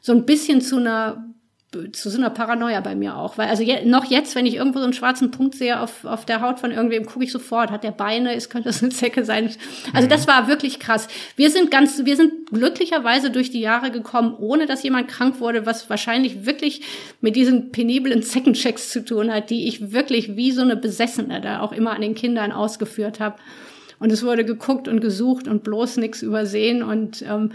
so 0.00 0.12
ein 0.12 0.24
bisschen 0.24 0.60
zu 0.60 0.76
einer 0.76 1.24
zu 1.92 2.08
so 2.08 2.16
einer 2.16 2.30
Paranoia 2.30 2.80
bei 2.80 2.94
mir 2.94 3.16
auch. 3.16 3.36
Weil 3.36 3.48
also 3.48 3.62
je, 3.62 3.84
noch 3.84 4.06
jetzt, 4.06 4.34
wenn 4.34 4.46
ich 4.46 4.54
irgendwo 4.54 4.78
so 4.78 4.84
einen 4.84 4.94
schwarzen 4.94 5.30
Punkt 5.30 5.54
sehe 5.54 5.80
auf, 5.80 6.06
auf 6.06 6.24
der 6.24 6.40
Haut 6.40 6.60
von 6.60 6.70
irgendwem, 6.70 7.04
gucke 7.04 7.24
ich 7.24 7.32
sofort, 7.32 7.70
hat 7.70 7.84
der 7.84 7.90
Beine, 7.90 8.34
ist, 8.34 8.48
könnte 8.48 8.70
das 8.70 8.82
eine 8.82 8.90
Zecke 8.90 9.24
sein. 9.24 9.50
Also 9.92 10.06
mhm. 10.06 10.10
das 10.10 10.26
war 10.26 10.48
wirklich 10.48 10.80
krass. 10.80 11.08
Wir 11.36 11.50
sind 11.50 11.70
ganz, 11.70 12.06
wir 12.06 12.16
sind 12.16 12.46
glücklicherweise 12.50 13.30
durch 13.30 13.50
die 13.50 13.60
Jahre 13.60 13.90
gekommen, 13.90 14.34
ohne 14.38 14.64
dass 14.64 14.82
jemand 14.82 15.08
krank 15.08 15.40
wurde, 15.40 15.66
was 15.66 15.90
wahrscheinlich 15.90 16.46
wirklich 16.46 16.80
mit 17.20 17.36
diesen 17.36 17.70
peniblen 17.70 18.22
Zeckenchecks 18.22 18.88
zu 18.90 19.04
tun 19.04 19.30
hat, 19.30 19.50
die 19.50 19.68
ich 19.68 19.92
wirklich 19.92 20.36
wie 20.36 20.52
so 20.52 20.62
eine 20.62 20.76
Besessene 20.76 21.42
da 21.42 21.60
auch 21.60 21.72
immer 21.72 21.90
an 21.90 22.00
den 22.00 22.14
Kindern 22.14 22.50
ausgeführt 22.50 23.20
habe. 23.20 23.36
Und 23.98 24.10
es 24.10 24.24
wurde 24.24 24.46
geguckt 24.46 24.88
und 24.88 25.00
gesucht 25.00 25.48
und 25.48 25.64
bloß 25.64 25.98
nichts 25.98 26.22
übersehen 26.22 26.82
und 26.82 27.22
ähm, 27.22 27.50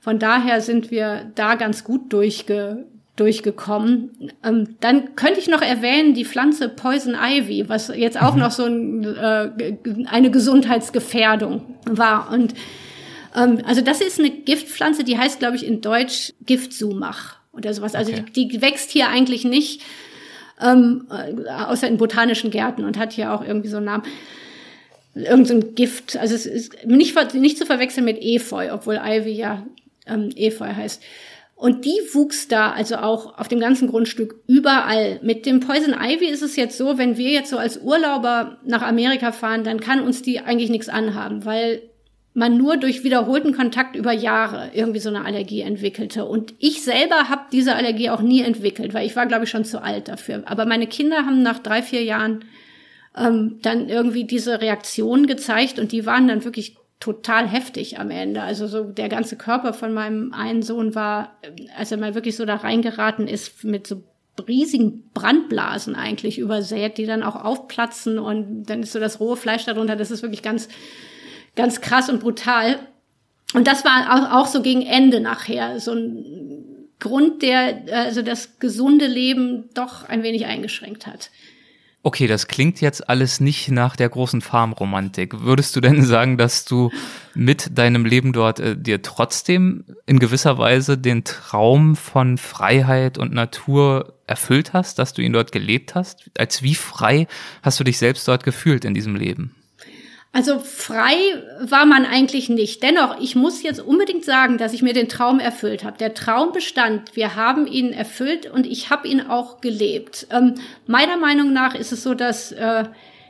von 0.00 0.18
daher 0.18 0.62
sind 0.62 0.90
wir 0.90 1.30
da 1.34 1.54
ganz 1.56 1.84
gut 1.84 2.12
durchge 2.12 2.86
durchgekommen. 3.20 4.32
Ähm, 4.42 4.76
dann 4.80 5.14
könnte 5.14 5.38
ich 5.38 5.48
noch 5.48 5.60
erwähnen 5.60 6.14
die 6.14 6.24
Pflanze 6.24 6.70
Poison 6.70 7.14
Ivy, 7.14 7.68
was 7.68 7.88
jetzt 7.94 8.20
auch 8.20 8.34
mhm. 8.34 8.40
noch 8.40 8.50
so 8.50 8.64
ein, 8.64 9.04
äh, 9.04 9.76
eine 10.06 10.30
Gesundheitsgefährdung 10.30 11.76
war. 11.84 12.32
Und 12.32 12.54
ähm, 13.36 13.60
also 13.66 13.82
das 13.82 14.00
ist 14.00 14.18
eine 14.18 14.30
Giftpflanze, 14.30 15.04
die 15.04 15.18
heißt, 15.18 15.38
glaube 15.38 15.56
ich, 15.56 15.66
in 15.66 15.82
Deutsch 15.82 16.32
Giftsumach 16.46 17.36
oder 17.52 17.74
sowas. 17.74 17.94
Also 17.94 18.12
okay. 18.12 18.24
die, 18.34 18.48
die 18.48 18.62
wächst 18.62 18.90
hier 18.90 19.08
eigentlich 19.08 19.44
nicht, 19.44 19.82
ähm, 20.62 21.06
äh, 21.10 21.50
außer 21.50 21.86
in 21.88 21.98
botanischen 21.98 22.50
Gärten 22.50 22.84
und 22.84 22.98
hat 22.98 23.12
hier 23.12 23.32
auch 23.34 23.44
irgendwie 23.44 23.68
so 23.68 23.76
einen 23.76 23.86
Namen 23.86 24.04
irgend 25.14 25.46
so 25.46 25.54
ein 25.54 25.74
Gift. 25.74 26.16
Also 26.16 26.34
es 26.34 26.46
ist 26.46 26.86
nicht, 26.86 27.34
nicht 27.34 27.58
zu 27.58 27.66
verwechseln 27.66 28.04
mit 28.04 28.18
Efeu, 28.22 28.72
obwohl 28.72 28.98
Ivy 29.04 29.32
ja 29.32 29.66
ähm, 30.06 30.30
Efeu 30.36 30.66
heißt. 30.66 31.02
Und 31.60 31.84
die 31.84 32.00
wuchs 32.14 32.48
da 32.48 32.70
also 32.70 32.96
auch 32.96 33.38
auf 33.38 33.46
dem 33.46 33.60
ganzen 33.60 33.86
Grundstück 33.86 34.36
überall. 34.46 35.20
Mit 35.22 35.44
dem 35.44 35.60
Poison 35.60 35.92
Ivy 35.92 36.24
ist 36.24 36.40
es 36.40 36.56
jetzt 36.56 36.78
so, 36.78 36.96
wenn 36.96 37.18
wir 37.18 37.28
jetzt 37.28 37.50
so 37.50 37.58
als 37.58 37.76
Urlauber 37.82 38.56
nach 38.64 38.80
Amerika 38.80 39.30
fahren, 39.30 39.62
dann 39.62 39.78
kann 39.78 40.00
uns 40.00 40.22
die 40.22 40.40
eigentlich 40.40 40.70
nichts 40.70 40.88
anhaben, 40.88 41.44
weil 41.44 41.82
man 42.32 42.56
nur 42.56 42.78
durch 42.78 43.04
wiederholten 43.04 43.54
Kontakt 43.54 43.94
über 43.94 44.10
Jahre 44.10 44.70
irgendwie 44.72 45.00
so 45.00 45.10
eine 45.10 45.26
Allergie 45.26 45.60
entwickelte. 45.60 46.24
Und 46.24 46.54
ich 46.60 46.82
selber 46.82 47.28
habe 47.28 47.42
diese 47.52 47.74
Allergie 47.74 48.08
auch 48.08 48.22
nie 48.22 48.40
entwickelt, 48.40 48.94
weil 48.94 49.06
ich 49.06 49.14
war, 49.14 49.26
glaube 49.26 49.44
ich, 49.44 49.50
schon 49.50 49.66
zu 49.66 49.82
alt 49.82 50.08
dafür. 50.08 50.44
Aber 50.46 50.64
meine 50.64 50.86
Kinder 50.86 51.26
haben 51.26 51.42
nach 51.42 51.58
drei, 51.58 51.82
vier 51.82 52.02
Jahren 52.04 52.42
ähm, 53.14 53.58
dann 53.60 53.90
irgendwie 53.90 54.24
diese 54.24 54.62
Reaktion 54.62 55.26
gezeigt 55.26 55.78
und 55.78 55.92
die 55.92 56.06
waren 56.06 56.26
dann 56.26 56.42
wirklich 56.42 56.76
total 57.00 57.48
heftig 57.48 57.98
am 57.98 58.10
Ende. 58.10 58.42
Also 58.42 58.66
so 58.66 58.84
der 58.84 59.08
ganze 59.08 59.36
Körper 59.36 59.72
von 59.72 59.92
meinem 59.92 60.32
einen 60.32 60.62
Sohn 60.62 60.94
war, 60.94 61.38
als 61.76 61.90
er 61.90 61.98
mal 61.98 62.14
wirklich 62.14 62.36
so 62.36 62.44
da 62.44 62.56
reingeraten 62.56 63.26
ist, 63.26 63.64
mit 63.64 63.86
so 63.86 64.04
riesigen 64.46 65.10
Brandblasen 65.12 65.94
eigentlich 65.94 66.38
übersät, 66.38 66.98
die 66.98 67.06
dann 67.06 67.22
auch 67.22 67.36
aufplatzen 67.36 68.18
und 68.18 68.64
dann 68.64 68.82
ist 68.82 68.92
so 68.92 69.00
das 69.00 69.20
rohe 69.20 69.36
Fleisch 69.36 69.64
darunter. 69.64 69.96
Das 69.96 70.10
ist 70.10 70.22
wirklich 70.22 70.42
ganz, 70.42 70.68
ganz 71.56 71.80
krass 71.80 72.08
und 72.08 72.20
brutal. 72.20 72.78
Und 73.54 73.66
das 73.66 73.84
war 73.84 74.38
auch, 74.38 74.46
so 74.46 74.62
gegen 74.62 74.82
Ende 74.82 75.20
nachher 75.20 75.80
so 75.80 75.92
ein 75.92 76.88
Grund, 77.00 77.42
der 77.42 77.82
also 77.92 78.22
das 78.22 78.58
gesunde 78.58 79.06
Leben 79.06 79.70
doch 79.74 80.08
ein 80.08 80.22
wenig 80.22 80.46
eingeschränkt 80.46 81.06
hat. 81.06 81.30
Okay, 82.02 82.26
das 82.26 82.48
klingt 82.48 82.80
jetzt 82.80 83.10
alles 83.10 83.40
nicht 83.40 83.70
nach 83.70 83.94
der 83.94 84.08
großen 84.08 84.40
Farmromantik. 84.40 85.42
Würdest 85.42 85.76
du 85.76 85.82
denn 85.82 86.02
sagen, 86.04 86.38
dass 86.38 86.64
du 86.64 86.90
mit 87.34 87.76
deinem 87.76 88.06
Leben 88.06 88.32
dort 88.32 88.58
äh, 88.58 88.74
dir 88.74 89.02
trotzdem 89.02 89.84
in 90.06 90.18
gewisser 90.18 90.56
Weise 90.56 90.96
den 90.96 91.24
Traum 91.24 91.96
von 91.96 92.38
Freiheit 92.38 93.18
und 93.18 93.34
Natur 93.34 94.14
erfüllt 94.26 94.72
hast, 94.72 94.98
dass 94.98 95.12
du 95.12 95.20
ihn 95.20 95.34
dort 95.34 95.52
gelebt 95.52 95.94
hast? 95.94 96.30
Als 96.38 96.62
wie 96.62 96.74
frei 96.74 97.26
hast 97.62 97.78
du 97.78 97.84
dich 97.84 97.98
selbst 97.98 98.26
dort 98.26 98.44
gefühlt 98.44 98.86
in 98.86 98.94
diesem 98.94 99.14
Leben? 99.14 99.54
Also 100.32 100.60
frei 100.60 101.16
war 101.60 101.86
man 101.86 102.06
eigentlich 102.06 102.48
nicht. 102.48 102.84
Dennoch, 102.84 103.20
ich 103.20 103.34
muss 103.34 103.64
jetzt 103.64 103.80
unbedingt 103.80 104.24
sagen, 104.24 104.58
dass 104.58 104.72
ich 104.72 104.82
mir 104.82 104.92
den 104.92 105.08
Traum 105.08 105.40
erfüllt 105.40 105.82
habe. 105.82 105.98
Der 105.98 106.14
Traum 106.14 106.52
bestand. 106.52 107.16
Wir 107.16 107.34
haben 107.34 107.66
ihn 107.66 107.92
erfüllt 107.92 108.48
und 108.48 108.64
ich 108.64 108.90
habe 108.90 109.08
ihn 109.08 109.20
auch 109.20 109.60
gelebt. 109.60 110.28
Ähm, 110.30 110.54
meiner 110.86 111.16
Meinung 111.16 111.52
nach 111.52 111.74
ist 111.74 111.90
es 111.90 112.04
so, 112.04 112.14
dass, 112.14 112.52
äh, 112.52 112.84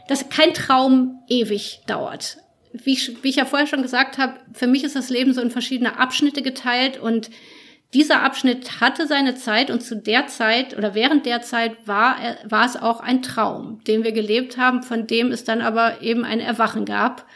dass 0.09 0.29
kein 0.29 0.53
Traum 0.53 1.23
ewig 1.27 1.81
dauert. 1.87 2.37
Wie 2.73 2.93
ich, 2.93 3.25
wie 3.25 3.31
ich 3.31 3.37
ja 3.37 3.47
vorher 3.47 3.67
schon 3.67 3.83
gesagt 3.83 4.19
habe, 4.19 4.35
für 4.53 4.67
mich 4.67 4.85
ist 4.85 4.95
das 4.95 5.09
Leben 5.09 5.33
so 5.33 5.41
in 5.41 5.51
verschiedene 5.51 5.99
Abschnitte 5.99 6.43
geteilt 6.43 7.01
und 7.01 7.31
dieser 7.93 8.23
Abschnitt 8.23 8.81
hatte 8.81 9.07
seine 9.07 9.35
Zeit 9.35 9.71
und 9.71 9.83
zu 9.83 9.97
der 9.97 10.29
Zeit 10.29 10.77
oder 10.77 10.95
während 10.95 11.27
der 11.27 11.43
Zeit 11.43 11.77
war, 11.87 12.17
war 12.45 12.65
es 12.65 12.77
auch 12.77 13.01
ein 13.01 13.23
Traum, 13.23 13.83
den 13.85 14.05
wir 14.05 14.13
gelebt 14.13 14.57
haben, 14.57 14.83
von 14.83 15.07
dem 15.09 15.33
es 15.33 15.43
dann 15.43 15.61
aber 15.61 16.01
eben 16.01 16.25
ein 16.25 16.41
Erwachen 16.41 16.85
gab. 16.85 17.27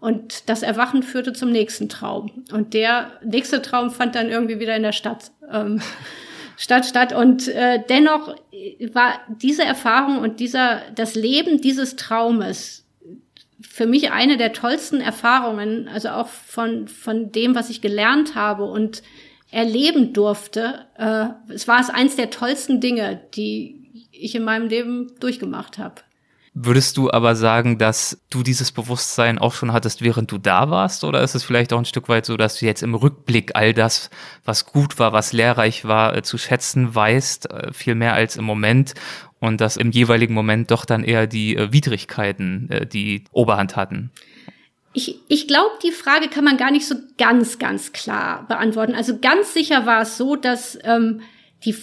Und 0.00 0.48
das 0.50 0.62
Erwachen 0.62 1.02
führte 1.02 1.32
zum 1.32 1.50
nächsten 1.50 1.88
Traum. 1.88 2.44
Und 2.52 2.74
der 2.74 3.12
nächste 3.24 3.62
Traum 3.62 3.90
fand 3.90 4.14
dann 4.14 4.28
irgendwie 4.28 4.58
wieder 4.58 4.76
in 4.76 4.82
der 4.82 4.92
Stadt 4.92 5.30
ähm, 5.50 5.80
statt 6.58 6.84
statt. 6.84 7.14
Und 7.14 7.48
äh, 7.48 7.82
dennoch 7.88 8.36
war 8.92 9.20
diese 9.28 9.64
Erfahrung 9.64 10.18
und 10.18 10.40
dieser 10.40 10.82
das 10.94 11.14
Leben 11.14 11.60
dieses 11.60 11.96
Traumes 11.96 12.84
für 13.62 13.86
mich 13.86 14.10
eine 14.10 14.36
der 14.36 14.52
tollsten 14.52 15.00
Erfahrungen, 15.00 15.88
also 15.88 16.10
auch 16.10 16.28
von, 16.28 16.88
von 16.88 17.32
dem, 17.32 17.54
was 17.54 17.70
ich 17.70 17.80
gelernt 17.80 18.34
habe 18.34 18.64
und 18.64 19.02
erleben 19.52 20.12
durfte. 20.12 20.86
Äh, 20.96 21.52
es 21.52 21.68
war 21.68 21.78
es 21.80 21.90
eins 21.90 22.16
der 22.16 22.30
tollsten 22.30 22.80
Dinge, 22.80 23.20
die 23.34 24.08
ich 24.10 24.34
in 24.34 24.42
meinem 24.42 24.68
Leben 24.68 25.12
durchgemacht 25.20 25.78
habe. 25.78 26.02
Würdest 26.54 26.98
du 26.98 27.10
aber 27.10 27.34
sagen, 27.34 27.78
dass 27.78 28.20
du 28.28 28.42
dieses 28.42 28.72
Bewusstsein 28.72 29.38
auch 29.38 29.54
schon 29.54 29.72
hattest, 29.72 30.02
während 30.02 30.30
du 30.32 30.36
da 30.36 30.68
warst? 30.68 31.02
Oder 31.02 31.22
ist 31.22 31.34
es 31.34 31.44
vielleicht 31.44 31.72
auch 31.72 31.78
ein 31.78 31.86
Stück 31.86 32.10
weit 32.10 32.26
so, 32.26 32.36
dass 32.36 32.58
du 32.58 32.66
jetzt 32.66 32.82
im 32.82 32.94
Rückblick 32.94 33.52
all 33.54 33.72
das, 33.72 34.10
was 34.44 34.66
gut 34.66 34.98
war, 34.98 35.14
was 35.14 35.32
lehrreich 35.32 35.86
war, 35.86 36.14
äh, 36.14 36.22
zu 36.22 36.36
schätzen 36.36 36.94
weißt, 36.94 37.50
äh, 37.50 37.72
viel 37.72 37.94
mehr 37.94 38.12
als 38.12 38.36
im 38.36 38.44
Moment 38.44 38.92
und 39.38 39.62
dass 39.62 39.78
im 39.78 39.92
jeweiligen 39.92 40.34
Moment 40.34 40.70
doch 40.70 40.84
dann 40.84 41.04
eher 41.04 41.26
die 41.26 41.56
äh, 41.56 41.72
Widrigkeiten 41.72 42.68
die 42.92 43.24
Oberhand 43.32 43.76
hatten? 43.76 44.10
Ich, 44.94 45.20
ich 45.28 45.48
glaube, 45.48 45.78
die 45.82 45.90
Frage 45.90 46.28
kann 46.28 46.44
man 46.44 46.56
gar 46.56 46.70
nicht 46.70 46.86
so 46.86 46.94
ganz, 47.16 47.58
ganz 47.58 47.92
klar 47.92 48.46
beantworten. 48.46 48.94
Also 48.94 49.18
ganz 49.18 49.54
sicher 49.54 49.86
war 49.86 50.02
es 50.02 50.18
so, 50.18 50.36
dass 50.36 50.78
ähm, 50.84 51.22
die 51.64 51.74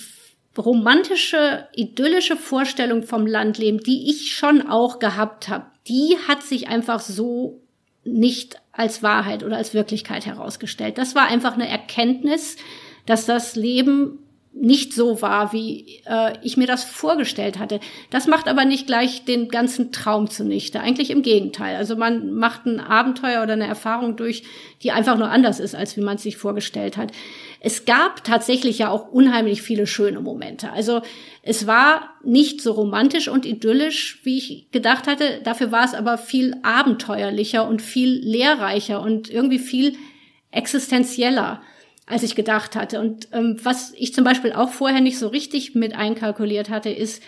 romantische, 0.57 1.67
idyllische 1.75 2.35
Vorstellung 2.35 3.03
vom 3.03 3.25
Landleben, 3.25 3.79
die 3.79 4.09
ich 4.09 4.35
schon 4.35 4.61
auch 4.61 4.99
gehabt 4.99 5.49
habe, 5.49 5.65
die 5.87 6.17
hat 6.27 6.43
sich 6.43 6.67
einfach 6.67 6.99
so 6.99 7.61
nicht 8.03 8.57
als 8.71 9.03
Wahrheit 9.03 9.43
oder 9.43 9.57
als 9.57 9.73
Wirklichkeit 9.73 10.25
herausgestellt. 10.25 10.97
Das 10.97 11.15
war 11.15 11.27
einfach 11.27 11.53
eine 11.53 11.67
Erkenntnis, 11.67 12.57
dass 13.05 13.25
das 13.25 13.55
Leben 13.55 14.19
nicht 14.51 14.93
so 14.93 15.21
war, 15.21 15.53
wie 15.53 16.01
äh, 16.05 16.33
ich 16.41 16.57
mir 16.57 16.65
das 16.65 16.83
vorgestellt 16.83 17.59
hatte. 17.59 17.79
Das 18.09 18.27
macht 18.27 18.47
aber 18.47 18.65
nicht 18.65 18.87
gleich 18.87 19.23
den 19.23 19.47
ganzen 19.49 19.91
Traum 19.91 20.29
zunichte. 20.29 20.79
Eigentlich 20.79 21.11
im 21.11 21.21
Gegenteil. 21.21 21.75
Also 21.75 21.95
man 21.95 22.33
macht 22.33 22.65
ein 22.65 22.79
Abenteuer 22.79 23.43
oder 23.43 23.53
eine 23.53 23.67
Erfahrung 23.67 24.15
durch, 24.15 24.43
die 24.81 24.91
einfach 24.91 25.17
nur 25.17 25.29
anders 25.29 25.59
ist, 25.59 25.75
als 25.75 25.95
wie 25.97 26.01
man 26.01 26.15
es 26.15 26.23
sich 26.23 26.37
vorgestellt 26.37 26.97
hat. 26.97 27.11
Es 27.61 27.85
gab 27.85 28.23
tatsächlich 28.23 28.79
ja 28.79 28.89
auch 28.89 29.09
unheimlich 29.09 29.61
viele 29.61 29.85
schöne 29.85 30.19
Momente. 30.19 30.71
Also 30.71 31.01
es 31.43 31.67
war 31.67 32.09
nicht 32.23 32.61
so 32.61 32.71
romantisch 32.71 33.27
und 33.27 33.45
idyllisch, 33.45 34.19
wie 34.23 34.37
ich 34.37 34.71
gedacht 34.71 35.07
hatte. 35.07 35.41
Dafür 35.43 35.71
war 35.71 35.85
es 35.85 35.93
aber 35.93 36.17
viel 36.17 36.55
abenteuerlicher 36.63 37.67
und 37.67 37.81
viel 37.81 38.19
lehrreicher 38.23 39.01
und 39.01 39.29
irgendwie 39.29 39.59
viel 39.59 39.95
existenzieller 40.51 41.61
als 42.09 42.23
ich 42.23 42.35
gedacht 42.35 42.75
hatte. 42.75 42.99
Und 42.99 43.29
ähm, 43.31 43.57
was 43.63 43.93
ich 43.95 44.13
zum 44.13 44.25
Beispiel 44.25 44.51
auch 44.51 44.71
vorher 44.71 44.99
nicht 44.99 45.19
so 45.19 45.27
richtig 45.27 45.75
mit 45.75 45.95
einkalkuliert 45.95 46.69
hatte, 46.69 46.89
ist, 46.89 47.23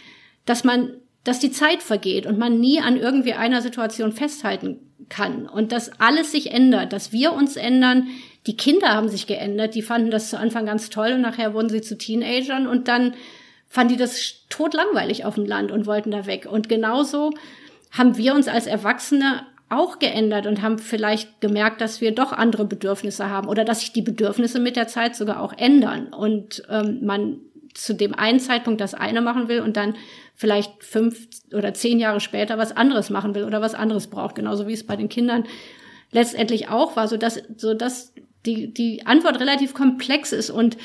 dass 0.46 0.64
man, 0.64 0.96
dass 1.24 1.40
die 1.40 1.52
Zeit 1.52 1.84
vergeht 1.84 2.26
und 2.26 2.40
man 2.40 2.60
nie 2.60 2.82
an 2.82 2.98
irgendwie 2.98 3.34
einer 3.34 3.62
Situation 3.62 4.12
festhalten 4.12 4.80
kann 5.08 5.48
und 5.48 5.72
dass 5.72 6.00
alles 6.00 6.32
sich 6.32 6.52
ändert, 6.52 6.94
dass 6.94 7.12
wir 7.12 7.34
uns 7.34 7.58
ändern. 7.58 8.08
Die 8.48 8.58
Kinder 8.58 8.90
haben 8.90 9.08
sich 9.08 9.28
geändert, 9.28 9.76
die 9.76 9.84
fanden 9.84 10.10
das 10.10 10.32
zu 10.32 10.40
Anfang 10.40 10.66
ganz 10.66 10.90
toll 10.90 11.12
und 11.14 11.22
nachher 11.22 11.54
wurden 11.54 11.70
sie 11.70 11.82
zu 11.82 11.98
Teenagern 11.98 12.66
und 12.66 12.88
dann 12.88 13.14
fanden 13.68 13.94
die 13.94 14.00
das 14.00 14.48
totlangweilig 14.50 15.26
auf 15.26 15.36
dem 15.36 15.46
Land 15.46 15.72
und 15.72 15.86
wollten 15.86 16.10
da 16.10 16.26
weg. 16.26 16.48
Und 16.50 16.70
genauso 16.70 17.32
haben 17.92 18.18
wir 18.18 18.34
uns 18.34 18.48
als 18.48 18.66
Erwachsene 18.66 19.46
auch 19.72 20.00
geändert 20.00 20.48
und 20.48 20.62
haben 20.62 20.80
vielleicht 20.80 21.42
gemerkt, 21.42 21.82
dass 21.82 22.02
wir 22.02 22.14
doch 22.14 22.34
andere 22.34 22.66
Bedürfnisse 22.66 23.30
haben 23.30 23.48
oder 23.48 23.64
dass 23.64 23.80
sich 23.80 23.94
die 23.94 24.02
Bedürfnisse 24.02 24.60
mit 24.60 24.76
der 24.76 24.88
Zeit 24.88 25.16
sogar 25.16 25.42
auch 25.42 25.54
ändern 25.58 26.08
und 26.14 26.64
ähm, 26.70 27.00
man 27.04 27.40
zu 27.74 27.94
dem 27.96 28.14
einen 28.14 28.40
Zeitpunkt 28.40 28.82
das 28.82 28.94
eine 28.94 29.22
machen 29.22 29.48
will 29.48 29.62
und 29.62 29.78
dann 29.78 29.96
vielleicht 30.36 30.84
fünf 30.84 31.28
oder 31.54 31.74
zehn 31.74 32.00
Jahre 32.00 32.20
später 32.20 32.58
was 32.58 32.76
anderes 32.76 33.10
machen 33.10 33.34
will 33.34 33.46
oder 33.46 33.62
was 33.62 33.76
anderes 33.76 34.08
braucht, 34.08 34.36
genauso 34.36 34.68
wie 34.68 34.74
es 34.74 34.86
bei 34.86 34.96
den 34.96 35.10
Kindern 35.10 35.46
letztendlich 36.12 36.68
auch 36.70 36.96
war, 36.98 37.08
so 37.08 37.16
dass 37.16 37.42
so 37.56 37.74
dass 37.74 38.14
die 38.46 38.74
die 38.74 39.06
Antwort 39.06 39.40
relativ 39.40 39.74
komplex 39.74 40.34
ist 40.34 40.50
und 40.50 40.78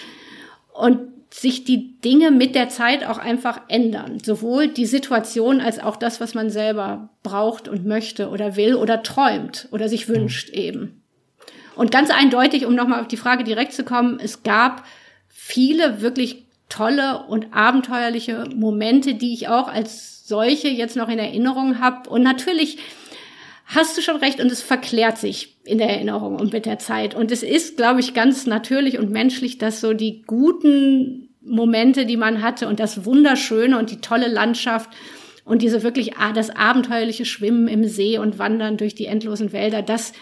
und 0.73 1.16
sich 1.39 1.65
die 1.65 2.01
Dinge 2.01 2.31
mit 2.31 2.55
der 2.55 2.71
Zeit 2.71 3.05
auch 3.05 3.19
einfach 3.19 3.61
ändern. 3.69 4.21
Sowohl 4.25 4.69
die 4.69 4.87
Situation 4.87 5.61
als 5.61 5.79
auch 5.79 5.97
das, 5.97 6.19
was 6.19 6.33
man 6.33 6.49
selber 6.49 7.11
braucht 7.23 7.69
und 7.69 7.85
möchte 7.85 8.31
oder 8.31 8.57
will 8.57 8.75
oder 8.75 9.03
träumt 9.03 9.69
oder 9.71 9.91
sich 9.91 10.09
wünscht 10.09 10.49
eben. 10.49 11.03
Und 11.75 11.91
ganz 11.91 12.09
eindeutig, 12.09 12.65
um 12.65 12.75
nochmal 12.75 13.03
auf 13.03 13.09
die 13.09 13.19
Frage 13.19 13.45
direkt 13.45 13.75
zu 13.75 13.85
kommen, 13.85 14.19
es 14.19 14.45
gab 14.45 14.85
viele 15.29 16.01
wirklich 16.01 16.47
tolle 16.71 17.25
und 17.29 17.53
abenteuerliche 17.53 18.49
Momente, 18.55 19.15
die 19.15 19.35
ich 19.35 19.49
auch 19.49 19.69
als 19.69 20.27
solche 20.27 20.69
jetzt 20.69 20.97
noch 20.97 21.11
in 21.11 21.19
Erinnerung 21.19 21.81
habe. 21.81 22.09
Und 22.09 22.23
natürlich 22.23 22.79
hast 23.67 23.95
du 23.99 24.01
schon 24.01 24.17
recht 24.17 24.41
und 24.41 24.51
es 24.51 24.63
verklärt 24.63 25.19
sich 25.19 25.57
in 25.65 25.77
der 25.77 25.91
Erinnerung 25.91 26.37
und 26.37 26.55
mit 26.55 26.65
der 26.65 26.79
Zeit. 26.79 27.15
Und 27.15 27.31
es 27.31 27.43
ist, 27.43 27.77
glaube 27.77 28.01
ich, 28.01 28.15
ganz 28.15 28.47
natürlich 28.47 28.99
und 28.99 29.11
menschlich, 29.11 29.59
dass 29.59 29.83
so 29.83 29.93
die 29.93 30.23
guten 30.23 31.26
Momente, 31.47 32.07
die 32.07 32.17
man 32.17 32.43
hatte 32.43 32.69
und 32.69 32.81
das 32.81 33.05
Wunderschöne 33.05 33.79
und 33.79 33.91
die 33.91 34.01
tolle 34.01 34.29
Landschaft 34.29 34.91
und 35.45 35.63
diese 35.63 35.83
wirklich 35.83 36.13
das 36.35 36.51
abenteuerliche 36.51 37.25
Schwimmen 37.25 37.69
im 37.69 37.85
See 37.85 38.19
und 38.19 38.39
Wandern 38.39 38.77
durch 38.77 38.95
die 38.95 39.07
endlosen 39.07 39.53
Wälder, 39.53 39.83
das 39.83 40.13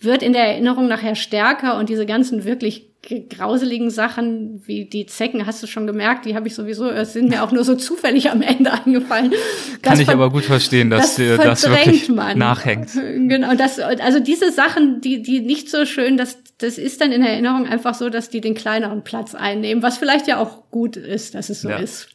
wird 0.00 0.22
in 0.22 0.32
der 0.32 0.44
Erinnerung 0.44 0.88
nachher 0.88 1.14
stärker 1.14 1.78
und 1.78 1.88
diese 1.88 2.06
ganzen 2.06 2.44
wirklich 2.44 2.86
grauseligen 3.30 3.90
Sachen 3.90 4.62
wie 4.66 4.84
die 4.84 5.06
Zecken, 5.06 5.46
hast 5.46 5.62
du 5.62 5.66
schon 5.66 5.86
gemerkt, 5.86 6.26
die 6.26 6.34
habe 6.34 6.48
ich 6.48 6.54
sowieso, 6.54 6.90
es 6.90 7.14
sind 7.14 7.30
mir 7.30 7.42
auch 7.42 7.50
nur 7.50 7.64
so 7.64 7.74
zufällig 7.74 8.30
am 8.30 8.42
Ende 8.42 8.72
eingefallen. 8.84 9.30
Das 9.30 9.82
Kann 9.82 10.00
ich 10.00 10.08
aber 10.08 10.30
gut 10.30 10.44
verstehen, 10.44 10.90
dass 10.90 11.16
das, 11.16 11.36
das 11.36 11.68
wirklich 11.68 12.08
man. 12.10 12.38
nachhängt. 12.38 12.90
Genau, 12.92 13.54
das, 13.54 13.78
also 13.78 14.20
diese 14.20 14.52
Sachen, 14.52 15.00
die, 15.00 15.22
die 15.22 15.40
nicht 15.40 15.70
so 15.70 15.86
schön, 15.86 16.18
das, 16.18 16.38
das 16.60 16.78
ist 16.78 17.00
dann 17.00 17.12
in 17.12 17.22
Erinnerung 17.22 17.66
einfach 17.66 17.94
so, 17.94 18.10
dass 18.10 18.28
die 18.28 18.40
den 18.40 18.54
kleineren 18.54 19.02
Platz 19.02 19.34
einnehmen, 19.34 19.82
was 19.82 19.98
vielleicht 19.98 20.28
ja 20.28 20.38
auch 20.38 20.70
gut 20.70 20.96
ist, 20.96 21.34
dass 21.34 21.48
es 21.48 21.62
so 21.62 21.70
ja. 21.70 21.78
ist. 21.78 22.08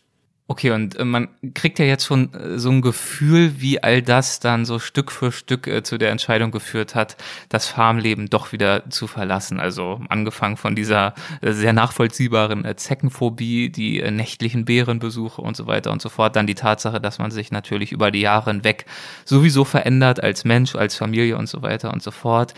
Okay, 0.47 0.69
und 0.69 0.95
äh, 0.99 1.05
man 1.05 1.29
kriegt 1.55 1.79
ja 1.79 1.85
jetzt 1.85 2.05
schon 2.05 2.31
äh, 2.35 2.59
so 2.59 2.69
ein 2.69 2.83
Gefühl, 2.83 3.59
wie 3.61 3.81
all 3.81 4.03
das 4.03 4.39
dann 4.39 4.63
so 4.65 4.77
Stück 4.77 5.11
für 5.11 5.31
Stück 5.31 5.65
äh, 5.65 5.81
zu 5.81 5.97
der 5.97 6.11
Entscheidung 6.11 6.51
geführt 6.51 6.93
hat, 6.93 7.17
das 7.49 7.65
Farmleben 7.65 8.29
doch 8.29 8.51
wieder 8.51 8.87
zu 8.91 9.07
verlassen. 9.07 9.59
Also 9.59 10.01
angefangen 10.07 10.55
von 10.55 10.75
dieser 10.75 11.15
sehr 11.41 11.73
nachvollziehbaren 11.73 12.63
Zeckenphobie, 12.77 13.71
die 13.71 14.03
nächtlichen 14.11 14.65
Bärenbesuche 14.65 15.41
und 15.41 15.57
so 15.57 15.65
weiter 15.65 15.91
und 15.91 15.99
so 15.99 16.09
fort. 16.09 16.35
Dann 16.35 16.45
die 16.45 16.53
Tatsache, 16.53 17.01
dass 17.01 17.17
man 17.17 17.31
sich 17.31 17.51
natürlich 17.51 17.91
über 17.91 18.11
die 18.11 18.21
Jahre 18.21 18.51
hinweg 18.51 18.85
sowieso 19.23 19.65
verändert 19.65 20.21
als 20.21 20.45
Mensch, 20.45 20.75
als 20.75 20.95
Familie 20.95 21.37
und 21.37 21.47
so 21.49 21.63
weiter 21.63 21.91
und 21.91 22.03
so 22.03 22.11
fort. 22.11 22.53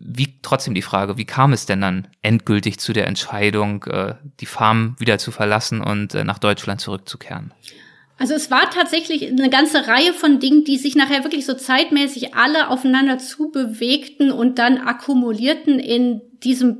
Wie 0.00 0.38
trotzdem 0.40 0.74
die 0.74 0.82
Frage, 0.82 1.18
wie 1.18 1.26
kam 1.26 1.52
es 1.52 1.66
denn 1.66 1.82
dann 1.82 2.08
endgültig 2.22 2.78
zu 2.80 2.94
der 2.94 3.06
Entscheidung, 3.06 3.84
die 4.40 4.46
Farm 4.46 4.96
wieder 4.98 5.18
zu 5.18 5.30
verlassen 5.30 5.82
und 5.82 6.14
nach 6.14 6.38
Deutschland 6.38 6.80
zurückzukehren? 6.80 7.17
Zurückzukehren? 7.18 7.52
Also 8.20 8.34
es 8.34 8.50
war 8.50 8.68
tatsächlich 8.70 9.28
eine 9.28 9.48
ganze 9.48 9.86
Reihe 9.86 10.12
von 10.12 10.40
Dingen, 10.40 10.64
die 10.64 10.76
sich 10.76 10.96
nachher 10.96 11.22
wirklich 11.22 11.46
so 11.46 11.54
zeitmäßig 11.54 12.34
alle 12.34 12.68
aufeinander 12.68 13.18
zubewegten 13.18 14.32
und 14.32 14.58
dann 14.58 14.78
akkumulierten 14.78 15.78
in 15.78 16.20
diesem 16.42 16.78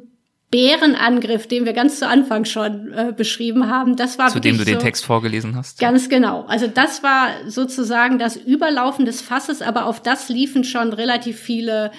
Bärenangriff, 0.50 1.46
den 1.46 1.64
wir 1.64 1.74
ganz 1.74 2.00
zu 2.00 2.08
Anfang 2.08 2.44
schon 2.44 2.92
äh, 2.92 3.12
beschrieben 3.16 3.68
haben. 3.68 3.94
Das 3.94 4.18
war 4.18 4.30
zu 4.30 4.40
dem 4.40 4.58
du 4.58 4.64
den 4.64 4.80
Text 4.80 5.04
vorgelesen 5.04 5.54
hast. 5.54 5.78
Ganz 5.78 6.08
genau. 6.08 6.44
Also 6.48 6.66
das 6.66 7.04
war 7.04 7.28
sozusagen 7.46 8.18
das 8.18 8.34
Überlaufen 8.34 9.04
des 9.04 9.20
Fasses, 9.20 9.62
aber 9.62 9.86
auf 9.86 10.02
das 10.02 10.28
liefen 10.30 10.64
schon 10.64 10.92
relativ 10.92 11.38
viele 11.38 11.92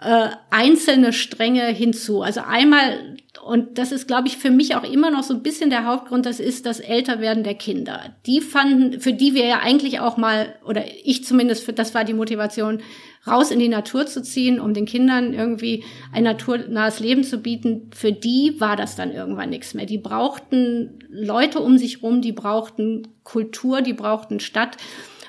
äh, 0.00 0.28
einzelne 0.50 1.12
Stränge 1.12 1.66
hinzu. 1.66 2.22
Also 2.22 2.40
einmal 2.40 3.16
und 3.42 3.76
das 3.76 3.90
ist, 3.90 4.06
glaube 4.06 4.28
ich, 4.28 4.36
für 4.36 4.52
mich 4.52 4.76
auch 4.76 4.84
immer 4.84 5.10
noch 5.10 5.24
so 5.24 5.34
ein 5.34 5.42
bisschen 5.42 5.68
der 5.68 5.84
Hauptgrund, 5.84 6.26
das 6.26 6.38
ist 6.38 6.64
das 6.64 6.78
Älterwerden 6.78 7.42
der 7.42 7.54
Kinder. 7.54 8.14
Die 8.24 8.40
fanden, 8.40 9.00
für 9.00 9.12
die 9.12 9.34
wir 9.34 9.44
ja 9.44 9.58
eigentlich 9.58 9.98
auch 9.98 10.16
mal, 10.16 10.54
oder 10.64 10.84
ich 11.02 11.24
zumindest, 11.24 11.76
das 11.76 11.92
war 11.92 12.04
die 12.04 12.14
Motivation, 12.14 12.80
raus 13.26 13.50
in 13.50 13.58
die 13.58 13.68
Natur 13.68 14.06
zu 14.06 14.22
ziehen, 14.22 14.60
um 14.60 14.74
den 14.74 14.86
Kindern 14.86 15.34
irgendwie 15.34 15.82
ein 16.12 16.22
naturnahes 16.22 17.00
Leben 17.00 17.24
zu 17.24 17.38
bieten. 17.38 17.90
Für 17.92 18.12
die 18.12 18.60
war 18.60 18.76
das 18.76 18.94
dann 18.94 19.10
irgendwann 19.10 19.50
nichts 19.50 19.74
mehr. 19.74 19.86
Die 19.86 19.98
brauchten 19.98 21.00
Leute 21.10 21.58
um 21.58 21.78
sich 21.78 22.00
rum, 22.00 22.22
die 22.22 22.32
brauchten 22.32 23.08
Kultur, 23.24 23.82
die 23.82 23.92
brauchten 23.92 24.38
Stadt. 24.38 24.76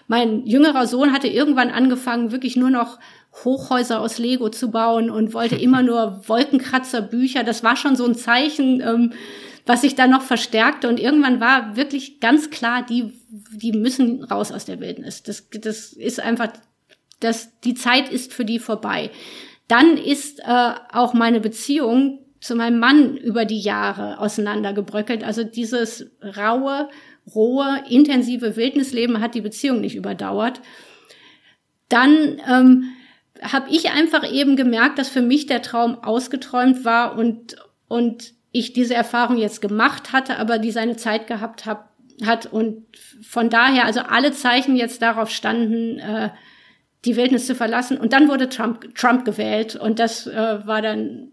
Mein 0.07 0.45
jüngerer 0.45 0.85
Sohn 0.85 1.13
hatte 1.13 1.29
irgendwann 1.29 1.71
angefangen, 1.71 2.31
wirklich 2.31 2.55
nur 2.57 2.69
noch 2.69 2.99
Hochhäuser 3.43 3.99
aus 3.99 4.19
Lego 4.19 4.49
zu 4.49 4.71
bauen 4.71 5.09
und 5.09 5.33
wollte 5.33 5.55
immer 5.55 5.81
nur 5.81 6.27
Wolkenkratzerbücher. 6.27 7.43
Das 7.43 7.63
war 7.63 7.75
schon 7.75 7.95
so 7.95 8.05
ein 8.05 8.15
Zeichen, 8.15 8.81
ähm, 8.81 9.13
was 9.65 9.81
sich 9.81 9.95
dann 9.95 10.11
noch 10.11 10.21
verstärkte. 10.21 10.87
Und 10.87 10.99
irgendwann 10.99 11.39
war 11.39 11.75
wirklich 11.75 12.19
ganz 12.19 12.49
klar, 12.49 12.85
die, 12.85 13.19
die 13.29 13.71
müssen 13.71 14.23
raus 14.23 14.51
aus 14.51 14.65
der 14.65 14.79
Wildnis. 14.79 15.23
Das, 15.23 15.49
das 15.49 15.93
ist 15.93 16.19
einfach, 16.19 16.49
das, 17.19 17.59
die 17.61 17.73
Zeit 17.73 18.09
ist 18.09 18.33
für 18.33 18.45
die 18.45 18.59
vorbei. 18.59 19.09
Dann 19.67 19.97
ist 19.97 20.39
äh, 20.39 20.71
auch 20.91 21.13
meine 21.13 21.39
Beziehung 21.39 22.19
zu 22.39 22.55
meinem 22.55 22.79
Mann 22.79 23.15
über 23.17 23.45
die 23.45 23.59
Jahre 23.59 24.19
auseinandergebröckelt. 24.19 25.23
Also 25.23 25.43
dieses 25.43 26.11
raue, 26.21 26.89
rohe, 27.33 27.83
intensive 27.89 28.57
Wildnisleben 28.57 29.21
hat 29.21 29.33
die 29.33 29.41
Beziehung 29.41 29.81
nicht 29.81 29.95
überdauert 29.95 30.61
dann 31.93 32.41
ähm, 32.49 32.89
habe 33.51 33.69
ich 33.69 33.91
einfach 33.91 34.29
eben 34.29 34.55
gemerkt, 34.55 34.99
dass 34.99 35.09
für 35.09 35.21
mich 35.21 35.45
der 35.45 35.61
Traum 35.61 35.95
ausgeträumt 35.95 36.85
war 36.85 37.17
und, 37.17 37.55
und 37.87 38.33
ich 38.51 38.73
diese 38.73 38.93
Erfahrung 38.93 39.37
jetzt 39.37 39.61
gemacht 39.61 40.13
hatte, 40.13 40.37
aber 40.37 40.59
die 40.59 40.71
seine 40.71 40.95
Zeit 40.95 41.27
gehabt 41.27 41.65
hab, 41.65 41.91
hat. 42.23 42.45
Und 42.45 42.85
von 43.21 43.49
daher, 43.49 43.85
also 43.85 44.01
alle 44.01 44.31
Zeichen 44.31 44.75
jetzt 44.75 45.01
darauf 45.01 45.29
standen, 45.29 45.99
äh, 45.99 46.29
die 47.05 47.15
Wildnis 47.15 47.47
zu 47.47 47.55
verlassen. 47.55 47.97
Und 47.97 48.13
dann 48.13 48.29
wurde 48.29 48.49
Trump, 48.49 48.95
Trump 48.95 49.25
gewählt. 49.25 49.75
Und 49.75 49.99
das 49.99 50.27
äh, 50.27 50.65
war 50.65 50.81
dann 50.81 51.29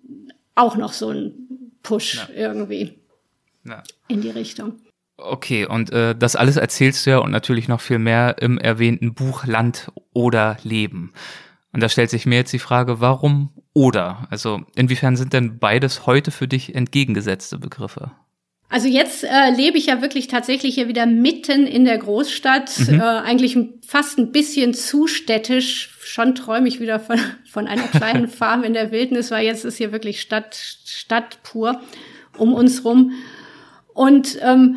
auch 0.55 0.77
noch 0.77 0.93
so 0.93 1.11
ein 1.11 1.73
Push 1.83 2.15
ja. 2.15 2.29
irgendwie 2.35 2.99
ja. 3.65 3.83
in 4.09 4.21
die 4.21 4.31
Richtung. 4.31 4.81
Okay, 5.17 5.67
und 5.67 5.93
äh, 5.93 6.15
das 6.17 6.35
alles 6.35 6.57
erzählst 6.57 7.05
du 7.05 7.11
ja 7.11 7.19
und 7.19 7.31
natürlich 7.31 7.69
noch 7.69 7.81
viel 7.81 7.99
mehr 7.99 8.37
im 8.41 8.59
erwähnten 8.59 9.15
Buch 9.15 9.45
Land 9.45 9.93
oder 10.13 10.57
Leben. 10.63 11.13
Und 11.73 11.81
da 11.81 11.89
stellt 11.89 12.11
sich 12.11 12.27
mir 12.27 12.37
jetzt 12.37 12.53
die 12.53 12.59
Frage, 12.59 13.01
warum 13.01 13.51
oder? 13.73 14.27
Also 14.31 14.63
inwiefern 14.75 15.17
sind 15.17 15.33
denn 15.33 15.59
beides 15.59 16.07
heute 16.07 16.31
für 16.31 16.49
dich 16.49 16.75
entgegengesetzte 16.75 17.59
Begriffe? 17.59 18.11
Also 18.69 18.87
jetzt 18.87 19.25
äh, 19.25 19.51
lebe 19.51 19.79
ich 19.79 19.87
ja 19.87 20.01
wirklich 20.01 20.29
tatsächlich 20.29 20.77
hier 20.77 20.87
wieder 20.87 21.05
mitten 21.05 21.67
in 21.67 21.85
der 21.85 21.99
Großstadt, 21.99 22.89
mhm. 22.89 23.01
äh, 23.01 23.03
eigentlich 23.03 23.59
fast 23.85 24.17
ein 24.19 24.31
bisschen 24.31 24.75
zu 24.75 25.09
städtisch. 25.09 25.91
Schon 26.01 26.37
träume 26.37 26.69
ich 26.69 26.79
wieder 26.79 27.01
von, 27.01 27.19
von 27.51 27.67
einer 27.67 27.89
kleinen 27.89 28.29
Farm 28.29 28.63
in 28.63 28.73
der 28.73 28.93
Wildnis, 28.93 29.33
weil 29.33 29.45
jetzt 29.45 29.65
ist 29.65 29.79
hier 29.79 29.91
wirklich 29.91 30.21
Stadt, 30.21 30.55
Stadt 30.55 31.43
pur 31.43 31.81
um 32.39 32.55
uns 32.55 32.85
rum. 32.85 33.13
Und 33.93 34.39
ähm, 34.41 34.77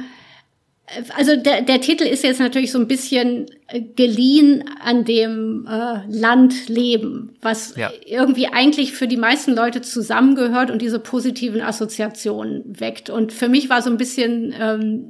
also 1.16 1.36
der, 1.36 1.62
der 1.62 1.82
Titel 1.82 2.04
ist 2.04 2.24
jetzt 2.24 2.40
natürlich 2.40 2.72
so 2.72 2.80
ein 2.80 2.88
bisschen 2.88 3.46
äh, 3.68 3.82
geliehen 3.82 4.66
an 4.82 5.06
dem 5.06 5.66
äh, 5.68 6.02
Landleben, 6.08 7.36
was 7.42 7.76
ja. 7.76 7.92
irgendwie 8.06 8.48
eigentlich 8.48 8.92
für 8.92 9.08
die 9.08 9.18
meisten 9.18 9.54
Leute 9.54 9.82
zusammengehört 9.82 10.72
und 10.72 10.82
diese 10.82 11.00
positiven 11.00 11.62
Assoziationen 11.62 12.80
weckt. 12.80 13.10
Und 13.10 13.32
für 13.32 13.48
mich 13.48 13.70
war 13.70 13.82
so 13.82 13.90
ein 13.90 13.98
bisschen 13.98 14.54
ähm, 14.60 15.06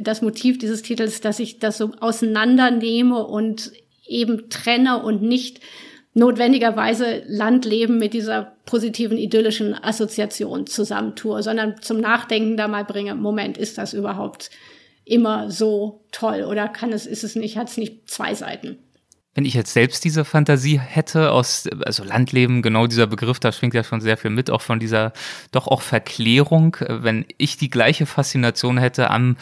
das 0.00 0.22
Motiv 0.22 0.58
dieses 0.58 0.82
Titels, 0.82 1.20
dass 1.20 1.38
ich 1.38 1.58
das 1.58 1.78
so 1.78 1.92
auseinandernehme 2.00 3.26
und 3.26 3.72
eben 4.06 4.50
trenne 4.50 5.02
und 5.02 5.22
nicht 5.22 5.60
notwendigerweise 6.12 7.22
Landleben 7.26 7.98
mit 7.98 8.14
dieser 8.14 8.52
positiven, 8.66 9.18
idyllischen 9.18 9.74
Assoziation 9.74 10.66
zusammentue, 10.66 11.42
sondern 11.42 11.80
zum 11.80 11.98
Nachdenken 11.98 12.56
da 12.56 12.68
mal 12.68 12.84
bringe, 12.84 13.14
Moment, 13.14 13.58
ist 13.58 13.78
das 13.78 13.94
überhaupt 13.94 14.50
immer 15.04 15.50
so 15.50 16.04
toll 16.12 16.44
oder 16.44 16.68
kann 16.68 16.92
es, 16.92 17.06
ist 17.06 17.24
es 17.24 17.36
nicht, 17.36 17.56
hat 17.56 17.68
es 17.68 17.76
nicht 17.76 18.08
zwei 18.08 18.34
Seiten? 18.34 18.78
Wenn 19.34 19.44
ich 19.44 19.54
jetzt 19.54 19.72
selbst 19.72 20.04
diese 20.04 20.24
Fantasie 20.24 20.78
hätte 20.78 21.32
aus, 21.32 21.68
also 21.84 22.04
Landleben, 22.04 22.62
genau 22.62 22.86
dieser 22.86 23.08
Begriff, 23.08 23.40
da 23.40 23.50
schwingt 23.50 23.74
ja 23.74 23.82
schon 23.82 24.00
sehr 24.00 24.16
viel 24.16 24.30
mit, 24.30 24.48
auch 24.48 24.62
von 24.62 24.78
dieser 24.78 25.12
doch 25.50 25.66
auch 25.66 25.82
Verklärung. 25.82 26.76
Wenn 26.88 27.26
ich 27.36 27.56
die 27.56 27.68
gleiche 27.68 28.06
Faszination 28.06 28.78
hätte 28.78 29.10
am, 29.10 29.36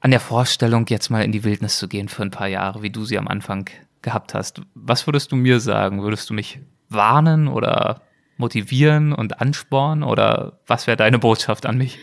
an 0.00 0.10
der 0.10 0.20
Vorstellung, 0.20 0.86
jetzt 0.88 1.08
mal 1.08 1.24
in 1.24 1.32
die 1.32 1.42
Wildnis 1.42 1.78
zu 1.78 1.88
gehen 1.88 2.08
für 2.08 2.22
ein 2.22 2.30
paar 2.30 2.48
Jahre, 2.48 2.82
wie 2.82 2.90
du 2.90 3.06
sie 3.06 3.16
am 3.16 3.26
Anfang 3.26 3.70
gehabt 4.02 4.34
hast, 4.34 4.60
was 4.74 5.06
würdest 5.06 5.32
du 5.32 5.36
mir 5.36 5.58
sagen? 5.58 6.02
Würdest 6.02 6.28
du 6.28 6.34
mich 6.34 6.60
warnen 6.90 7.48
oder 7.48 8.02
motivieren 8.36 9.14
und 9.14 9.40
anspornen 9.40 10.04
oder 10.04 10.60
was 10.66 10.86
wäre 10.86 10.98
deine 10.98 11.18
Botschaft 11.18 11.64
an 11.64 11.78
mich? 11.78 11.98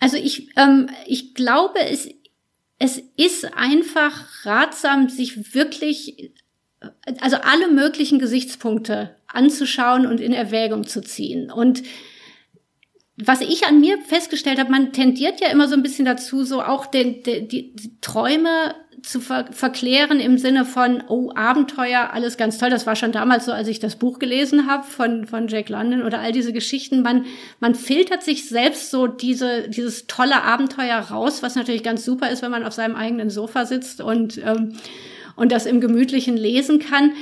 Also 0.00 0.16
ich, 0.16 0.48
ähm, 0.56 0.90
ich 1.06 1.34
glaube, 1.34 1.78
es 1.80 2.08
es 2.82 3.00
ist 3.16 3.44
einfach 3.54 4.46
ratsam, 4.46 5.10
sich 5.10 5.54
wirklich, 5.54 6.32
also 7.20 7.36
alle 7.36 7.68
möglichen 7.68 8.18
Gesichtspunkte 8.18 9.14
anzuschauen 9.26 10.06
und 10.06 10.18
in 10.18 10.32
Erwägung 10.32 10.86
zu 10.86 11.02
ziehen. 11.02 11.52
Und 11.52 11.82
was 13.16 13.42
ich 13.42 13.66
an 13.66 13.80
mir 13.80 13.98
festgestellt 13.98 14.58
habe, 14.58 14.70
man 14.70 14.94
tendiert 14.94 15.42
ja 15.42 15.48
immer 15.48 15.68
so 15.68 15.74
ein 15.74 15.82
bisschen 15.82 16.06
dazu, 16.06 16.42
so 16.42 16.62
auch 16.62 16.86
den, 16.86 17.22
die, 17.22 17.46
die, 17.46 17.76
die 17.76 18.00
Träume 18.00 18.74
zu 19.02 19.20
ver 19.20 19.46
verklären 19.52 20.20
im 20.20 20.38
Sinne 20.38 20.64
von, 20.64 21.02
oh, 21.08 21.32
Abenteuer, 21.34 22.10
alles 22.12 22.36
ganz 22.36 22.58
toll. 22.58 22.70
Das 22.70 22.86
war 22.86 22.96
schon 22.96 23.12
damals 23.12 23.44
so, 23.44 23.52
als 23.52 23.68
ich 23.68 23.78
das 23.78 23.96
Buch 23.96 24.18
gelesen 24.18 24.66
habe 24.66 24.84
von, 24.84 25.26
von 25.26 25.48
Jack 25.48 25.68
London 25.68 26.02
oder 26.02 26.20
all 26.20 26.32
diese 26.32 26.52
Geschichten. 26.52 27.02
Man, 27.02 27.26
man 27.60 27.74
filtert 27.74 28.22
sich 28.22 28.48
selbst 28.48 28.90
so 28.90 29.06
diese, 29.06 29.68
dieses 29.68 30.06
tolle 30.06 30.42
Abenteuer 30.42 30.98
raus, 30.98 31.42
was 31.42 31.54
natürlich 31.54 31.82
ganz 31.82 32.04
super 32.04 32.30
ist, 32.30 32.42
wenn 32.42 32.50
man 32.50 32.64
auf 32.64 32.72
seinem 32.72 32.96
eigenen 32.96 33.30
Sofa 33.30 33.66
sitzt 33.66 34.00
und, 34.00 34.38
ähm, 34.38 34.76
und 35.36 35.52
das 35.52 35.66
im 35.66 35.80
Gemütlichen 35.80 36.36
lesen 36.36 36.78
kann, 36.78 37.12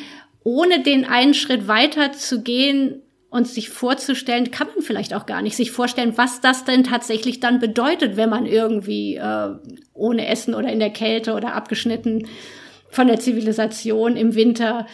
ohne 0.44 0.82
den 0.82 1.04
einen 1.04 1.34
Schritt 1.34 1.68
weiter 1.68 2.12
zu 2.12 2.42
gehen 2.42 3.02
und 3.30 3.46
sich 3.46 3.68
vorzustellen, 3.68 4.50
kann 4.50 4.68
man 4.68 4.82
vielleicht 4.82 5.12
auch 5.14 5.26
gar 5.26 5.42
nicht 5.42 5.56
sich 5.56 5.70
vorstellen, 5.70 6.14
was 6.16 6.40
das 6.40 6.64
denn 6.64 6.84
tatsächlich 6.84 7.40
dann 7.40 7.58
bedeutet, 7.58 8.16
wenn 8.16 8.30
man 8.30 8.46
irgendwie 8.46 9.16
äh, 9.16 9.50
ohne 9.92 10.26
Essen 10.26 10.54
oder 10.54 10.72
in 10.72 10.78
der 10.78 10.90
Kälte 10.90 11.34
oder 11.34 11.54
abgeschnitten 11.54 12.26
von 12.90 13.06
der 13.06 13.20
Zivilisation 13.20 14.16
im 14.16 14.34
Winter 14.34 14.86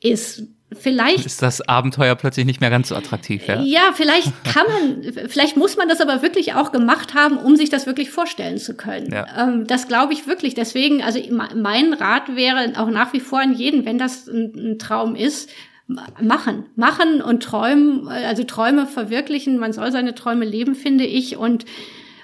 ist. 0.00 0.42
Vielleicht 0.72 1.24
ist 1.24 1.42
das 1.42 1.60
Abenteuer 1.60 2.16
plötzlich 2.16 2.44
nicht 2.44 2.60
mehr 2.60 2.70
ganz 2.70 2.88
so 2.88 2.96
attraktiv, 2.96 3.46
ja? 3.46 3.62
Ja, 3.62 3.92
vielleicht 3.94 4.32
kann 4.44 4.66
man, 4.66 5.28
vielleicht 5.28 5.56
muss 5.56 5.76
man 5.76 5.88
das 5.88 6.00
aber 6.00 6.22
wirklich 6.22 6.54
auch 6.54 6.72
gemacht 6.72 7.14
haben, 7.14 7.38
um 7.38 7.54
sich 7.54 7.70
das 7.70 7.86
wirklich 7.86 8.10
vorstellen 8.10 8.58
zu 8.58 8.74
können. 8.74 9.12
Ja. 9.12 9.26
Ähm, 9.44 9.68
das 9.68 9.86
glaube 9.86 10.12
ich 10.12 10.26
wirklich. 10.26 10.54
Deswegen, 10.54 11.04
also 11.04 11.20
mein 11.30 11.92
Rat 11.92 12.34
wäre 12.34 12.72
auch 12.78 12.90
nach 12.90 13.12
wie 13.12 13.20
vor 13.20 13.40
an 13.40 13.54
jeden, 13.54 13.84
wenn 13.84 13.96
das 13.96 14.26
ein, 14.26 14.52
ein 14.56 14.78
Traum 14.80 15.14
ist, 15.14 15.50
machen, 15.86 16.64
machen 16.74 17.22
und 17.22 17.42
träumen, 17.42 18.08
also 18.08 18.44
Träume 18.44 18.86
verwirklichen. 18.86 19.58
Man 19.58 19.72
soll 19.72 19.92
seine 19.92 20.14
Träume 20.14 20.44
leben, 20.44 20.74
finde 20.74 21.04
ich. 21.04 21.36
Und, 21.36 21.64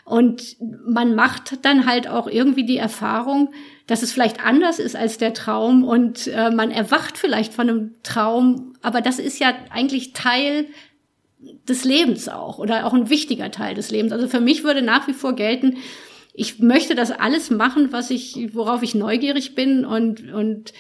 und 0.04 0.56
man 0.86 1.14
macht 1.14 1.64
dann 1.64 1.86
halt 1.86 2.08
auch 2.08 2.26
irgendwie 2.26 2.64
die 2.64 2.78
Erfahrung, 2.78 3.52
dass 3.86 4.02
es 4.02 4.12
vielleicht 4.12 4.44
anders 4.44 4.78
ist 4.78 4.96
als 4.96 5.18
der 5.18 5.34
Traum 5.34 5.84
und 5.84 6.26
äh, 6.28 6.50
man 6.50 6.70
erwacht 6.70 7.18
vielleicht 7.18 7.52
von 7.52 7.68
einem 7.68 7.94
Traum. 8.02 8.74
Aber 8.82 9.00
das 9.00 9.18
ist 9.18 9.38
ja 9.38 9.54
eigentlich 9.70 10.12
Teil 10.12 10.66
des 11.68 11.84
Lebens 11.84 12.28
auch 12.28 12.58
oder 12.58 12.86
auch 12.86 12.94
ein 12.94 13.10
wichtiger 13.10 13.50
Teil 13.50 13.74
des 13.74 13.90
Lebens. 13.90 14.12
Also 14.12 14.28
für 14.28 14.40
mich 14.40 14.64
würde 14.64 14.82
nach 14.82 15.08
wie 15.08 15.12
vor 15.12 15.34
gelten, 15.34 15.78
ich 16.34 16.60
möchte 16.60 16.94
das 16.94 17.10
alles 17.10 17.50
machen, 17.50 17.92
was 17.92 18.10
ich, 18.10 18.50
worauf 18.54 18.82
ich 18.82 18.94
neugierig 18.94 19.54
bin 19.54 19.84
und, 19.84 20.32
und 20.32 20.72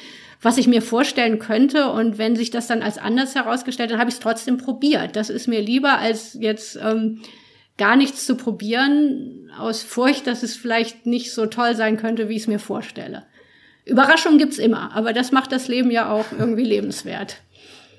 was 0.42 0.58
ich 0.58 0.66
mir 0.66 0.82
vorstellen 0.82 1.38
könnte. 1.38 1.90
Und 1.90 2.18
wenn 2.18 2.36
sich 2.36 2.50
das 2.50 2.66
dann 2.66 2.82
als 2.82 2.98
anders 2.98 3.34
herausgestellt, 3.34 3.90
dann 3.90 3.98
habe 3.98 4.10
ich 4.10 4.16
es 4.16 4.20
trotzdem 4.20 4.58
probiert. 4.58 5.16
Das 5.16 5.30
ist 5.30 5.48
mir 5.48 5.60
lieber, 5.60 5.98
als 5.98 6.36
jetzt 6.38 6.78
ähm, 6.82 7.20
gar 7.78 7.96
nichts 7.96 8.26
zu 8.26 8.36
probieren, 8.36 9.50
aus 9.56 9.82
Furcht, 9.82 10.26
dass 10.26 10.42
es 10.42 10.56
vielleicht 10.56 11.06
nicht 11.06 11.32
so 11.32 11.46
toll 11.46 11.76
sein 11.76 11.96
könnte, 11.96 12.28
wie 12.28 12.36
ich 12.36 12.42
es 12.42 12.48
mir 12.48 12.58
vorstelle. 12.58 13.24
Überraschungen 13.84 14.38
gibt's 14.38 14.58
immer, 14.58 14.94
aber 14.94 15.12
das 15.12 15.32
macht 15.32 15.52
das 15.52 15.68
Leben 15.68 15.90
ja 15.90 16.10
auch 16.10 16.26
irgendwie 16.38 16.64
lebenswert 16.64 17.38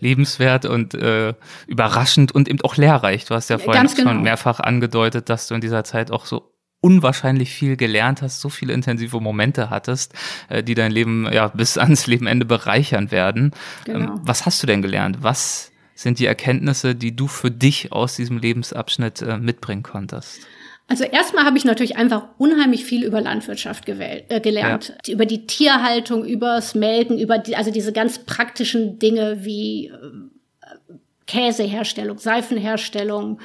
lebenswert 0.04 0.66
und 0.66 0.94
äh, 0.94 1.34
überraschend 1.66 2.36
und 2.36 2.50
eben 2.50 2.60
auch 2.62 2.76
lehrreich. 2.76 3.26
Du 3.26 3.34
hast 3.36 3.50
ja 3.50 3.58
vorhin 3.58 3.88
genau. 3.88 4.12
schon 4.12 4.22
mehrfach 4.22 4.60
angedeutet, 4.60 5.30
dass 5.30 5.48
du 5.48 5.56
in 5.56 5.62
dieser 5.62 5.86
Zeit 5.86 6.12
auch 6.12 6.26
so 6.26 6.53
unwahrscheinlich 6.84 7.50
viel 7.50 7.78
gelernt 7.78 8.22
hast, 8.22 8.42
so 8.42 8.50
viele 8.50 8.74
intensive 8.74 9.22
Momente 9.22 9.70
hattest, 9.70 10.14
äh, 10.50 10.62
die 10.62 10.76
dein 10.76 10.92
Leben 10.92 11.28
ja 11.32 11.48
bis 11.48 11.78
ans 11.80 12.08
Lebenende 12.08 12.46
bereichern 12.46 13.10
werden. 13.10 13.52
Ähm, 13.88 13.94
genau. 13.94 14.20
was 14.22 14.46
hast 14.46 14.62
du 14.62 14.68
denn 14.68 14.82
gelernt? 14.82 15.20
Was 15.22 15.72
sind 15.96 16.20
die 16.20 16.26
Erkenntnisse, 16.26 16.94
die 16.96 17.16
du 17.16 17.28
für 17.28 17.52
dich 17.52 17.92
aus 17.94 18.16
diesem 18.18 18.38
Lebensabschnitt 18.38 19.22
äh, 19.22 19.38
mitbringen 19.38 19.84
konntest? 19.84 20.42
Also 20.88 21.06
erstmal 21.06 21.46
habe 21.46 21.58
ich 21.58 21.64
natürlich 21.64 21.96
einfach 21.96 22.28
unheimlich 22.38 22.84
viel 22.84 23.06
über 23.06 23.22
Landwirtschaft 23.22 23.86
gewählt, 23.86 24.26
äh, 24.28 24.42
gelernt, 24.42 24.94
ja. 25.08 25.14
über 25.14 25.26
die 25.26 25.48
Tierhaltung, 25.48 26.26
übers 26.26 26.76
Melken, 26.76 27.18
über 27.18 27.38
die, 27.38 27.56
also 27.56 27.72
diese 27.72 27.94
ganz 27.94 28.20
praktischen 28.20 29.00
Dinge 29.00 29.46
wie 29.46 29.88
äh, 29.88 30.94
Käseherstellung, 31.28 32.18
Seifenherstellung, 32.18 33.40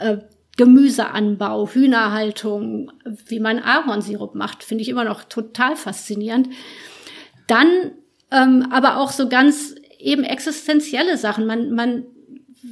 äh, 0.00 0.16
Gemüseanbau, 0.56 1.68
Hühnerhaltung, 1.68 2.92
wie 3.26 3.40
man 3.40 3.58
Ahornsirup 3.58 4.34
macht, 4.34 4.62
finde 4.62 4.82
ich 4.82 4.88
immer 4.88 5.04
noch 5.04 5.24
total 5.24 5.76
faszinierend. 5.76 6.48
Dann 7.46 7.68
ähm, 8.30 8.66
aber 8.70 8.98
auch 8.98 9.10
so 9.12 9.28
ganz 9.28 9.74
eben 9.98 10.24
existenzielle 10.24 11.16
Sachen. 11.16 11.46
Man, 11.46 11.72
man 11.72 12.04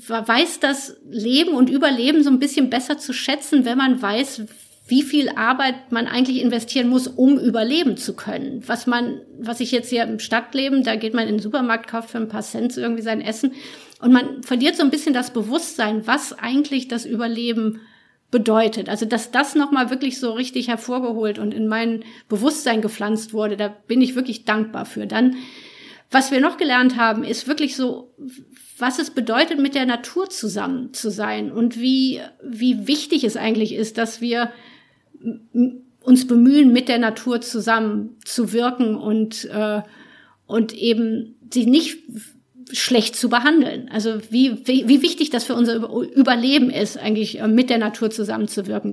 weiß 0.08 0.60
das 0.60 0.96
Leben 1.10 1.54
und 1.54 1.70
Überleben 1.70 2.22
so 2.22 2.30
ein 2.30 2.38
bisschen 2.38 2.70
besser 2.70 2.98
zu 2.98 3.12
schätzen, 3.12 3.64
wenn 3.64 3.78
man 3.78 4.00
weiß, 4.00 4.42
wie 4.88 5.02
viel 5.02 5.28
Arbeit 5.30 5.92
man 5.92 6.06
eigentlich 6.06 6.42
investieren 6.42 6.88
muss, 6.88 7.06
um 7.06 7.38
überleben 7.38 7.96
zu 7.96 8.14
können. 8.14 8.62
Was 8.66 8.86
man, 8.86 9.20
was 9.38 9.60
ich 9.60 9.70
jetzt 9.70 9.90
hier 9.90 10.02
im 10.02 10.18
Stadtleben, 10.18 10.82
da 10.82 10.96
geht 10.96 11.14
man 11.14 11.28
in 11.28 11.36
den 11.36 11.42
Supermarkt, 11.42 11.88
kauft 11.88 12.10
für 12.10 12.18
ein 12.18 12.28
paar 12.28 12.42
Cent 12.42 12.76
irgendwie 12.76 13.02
sein 13.02 13.20
Essen 13.20 13.52
und 14.02 14.12
man 14.12 14.42
verliert 14.42 14.76
so 14.76 14.82
ein 14.82 14.90
bisschen 14.90 15.14
das 15.14 15.32
Bewusstsein, 15.32 16.08
was 16.08 16.36
eigentlich 16.36 16.88
das 16.88 17.06
Überleben 17.06 17.80
bedeutet. 18.32 18.88
Also, 18.88 19.06
dass 19.06 19.30
das 19.30 19.54
nochmal 19.54 19.90
wirklich 19.90 20.18
so 20.18 20.32
richtig 20.32 20.66
hervorgeholt 20.66 21.38
und 21.38 21.54
in 21.54 21.68
mein 21.68 22.02
Bewusstsein 22.28 22.82
gepflanzt 22.82 23.32
wurde, 23.32 23.56
da 23.56 23.68
bin 23.68 24.00
ich 24.00 24.16
wirklich 24.16 24.44
dankbar 24.44 24.86
für. 24.86 25.06
Dann, 25.06 25.36
was 26.10 26.32
wir 26.32 26.40
noch 26.40 26.56
gelernt 26.56 26.96
haben, 26.96 27.22
ist 27.22 27.46
wirklich 27.46 27.76
so, 27.76 28.12
was 28.76 28.98
es 28.98 29.10
bedeutet, 29.10 29.60
mit 29.60 29.76
der 29.76 29.86
Natur 29.86 30.28
zusammen 30.28 30.92
zu 30.92 31.08
sein 31.08 31.52
und 31.52 31.78
wie, 31.78 32.20
wie 32.42 32.88
wichtig 32.88 33.22
es 33.22 33.36
eigentlich 33.36 33.72
ist, 33.72 33.98
dass 33.98 34.20
wir 34.20 34.50
uns 36.00 36.26
bemühen, 36.26 36.72
mit 36.72 36.88
der 36.88 36.98
Natur 36.98 37.40
zusammen 37.40 38.16
zu 38.24 38.52
wirken 38.52 38.96
und, 38.96 39.44
äh, 39.44 39.82
und 40.46 40.74
eben 40.74 41.36
sie 41.52 41.66
nicht 41.66 41.98
schlecht 42.72 43.16
zu 43.16 43.28
behandeln. 43.28 43.88
Also 43.92 44.20
wie, 44.30 44.66
wie, 44.66 44.88
wie 44.88 45.02
wichtig 45.02 45.30
das 45.30 45.44
für 45.44 45.54
unser 45.54 45.76
Überleben 45.76 46.70
ist, 46.70 46.98
eigentlich 46.98 47.40
äh, 47.40 47.48
mit 47.48 47.70
der 47.70 47.78
Natur 47.78 48.10
zusammenzuwirken. 48.10 48.92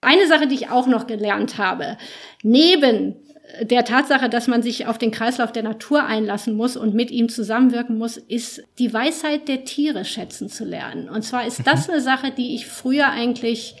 Eine 0.00 0.26
Sache, 0.28 0.46
die 0.46 0.54
ich 0.54 0.70
auch 0.70 0.86
noch 0.86 1.06
gelernt 1.06 1.58
habe, 1.58 1.98
neben 2.42 3.16
der 3.62 3.84
Tatsache, 3.84 4.28
dass 4.28 4.46
man 4.46 4.62
sich 4.62 4.86
auf 4.86 4.98
den 4.98 5.10
Kreislauf 5.10 5.52
der 5.52 5.62
Natur 5.62 6.04
einlassen 6.04 6.54
muss 6.54 6.76
und 6.76 6.94
mit 6.94 7.10
ihm 7.10 7.28
zusammenwirken 7.28 7.96
muss, 7.96 8.16
ist 8.16 8.62
die 8.78 8.92
Weisheit 8.92 9.48
der 9.48 9.64
Tiere 9.64 10.04
schätzen 10.04 10.48
zu 10.48 10.64
lernen. 10.64 11.08
Und 11.08 11.22
zwar 11.22 11.46
ist 11.46 11.66
das 11.66 11.88
mhm. 11.88 11.94
eine 11.94 12.02
Sache, 12.02 12.30
die 12.30 12.54
ich 12.54 12.66
früher 12.66 13.08
eigentlich 13.08 13.76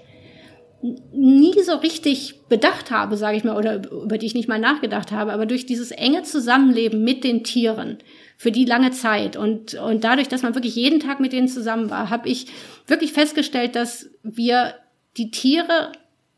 nie 1.12 1.60
so 1.62 1.74
richtig 1.74 2.46
bedacht 2.48 2.90
habe, 2.90 3.16
sage 3.16 3.36
ich 3.36 3.44
mal, 3.44 3.56
oder 3.56 3.90
über 3.90 4.16
die 4.16 4.26
ich 4.26 4.34
nicht 4.34 4.48
mal 4.48 4.60
nachgedacht 4.60 5.10
habe, 5.10 5.32
aber 5.32 5.44
durch 5.44 5.66
dieses 5.66 5.90
enge 5.90 6.22
Zusammenleben 6.22 7.02
mit 7.02 7.24
den 7.24 7.42
Tieren 7.42 7.98
für 8.38 8.52
die 8.52 8.64
lange 8.64 8.92
Zeit 8.92 9.36
und, 9.36 9.74
und 9.74 10.04
dadurch, 10.04 10.28
dass 10.28 10.42
man 10.42 10.54
wirklich 10.54 10.76
jeden 10.76 11.00
Tag 11.00 11.18
mit 11.18 11.32
denen 11.32 11.48
zusammen 11.48 11.90
war, 11.90 12.08
habe 12.08 12.28
ich 12.28 12.46
wirklich 12.86 13.12
festgestellt, 13.12 13.74
dass 13.74 14.10
wir 14.22 14.74
die 15.16 15.32
Tiere 15.32 15.90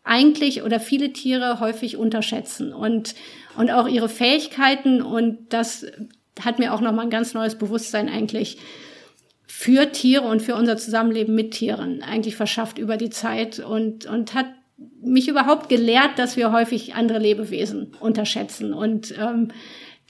eigentlich 0.03 0.63
oder 0.63 0.81
viele 0.81 1.13
Tiere 1.13 1.61
häufig 1.61 1.99
unterschätzen 1.99 2.73
und, 2.73 3.15
und 3.59 3.71
auch 3.71 3.87
ihre 3.87 4.09
Fähigkeiten 4.09 5.03
und 5.03 5.39
das 5.51 5.87
hat 6.43 6.59
mir 6.59 6.73
auch 6.73 6.81
nochmal 6.81 7.05
ein 7.05 7.11
ganz 7.11 7.35
neues 7.35 7.57
Bewusstsein 7.57 8.09
eigentlich 8.09 8.57
für 9.47 9.93
Tiere 9.93 10.23
und 10.23 10.41
für 10.41 10.55
unser 10.55 10.79
Zusammenleben 10.79 11.35
mit 11.35 11.51
Tieren 11.51 12.03
eigentlich 12.03 12.35
verschafft 12.35 12.79
über 12.79 12.97
die 12.97 13.11
Zeit 13.11 13.59
und, 13.59 14.07
und 14.07 14.33
hat 14.33 14.47
mich 15.03 15.29
überhaupt 15.29 15.69
gelehrt, 15.69 16.19
dass 16.19 16.39
wir 16.39 16.53
häufig 16.53 16.95
andere 16.95 17.19
Lebewesen 17.19 17.93
unterschätzen. 18.01 18.73
Und 18.73 19.15
ähm, 19.19 19.49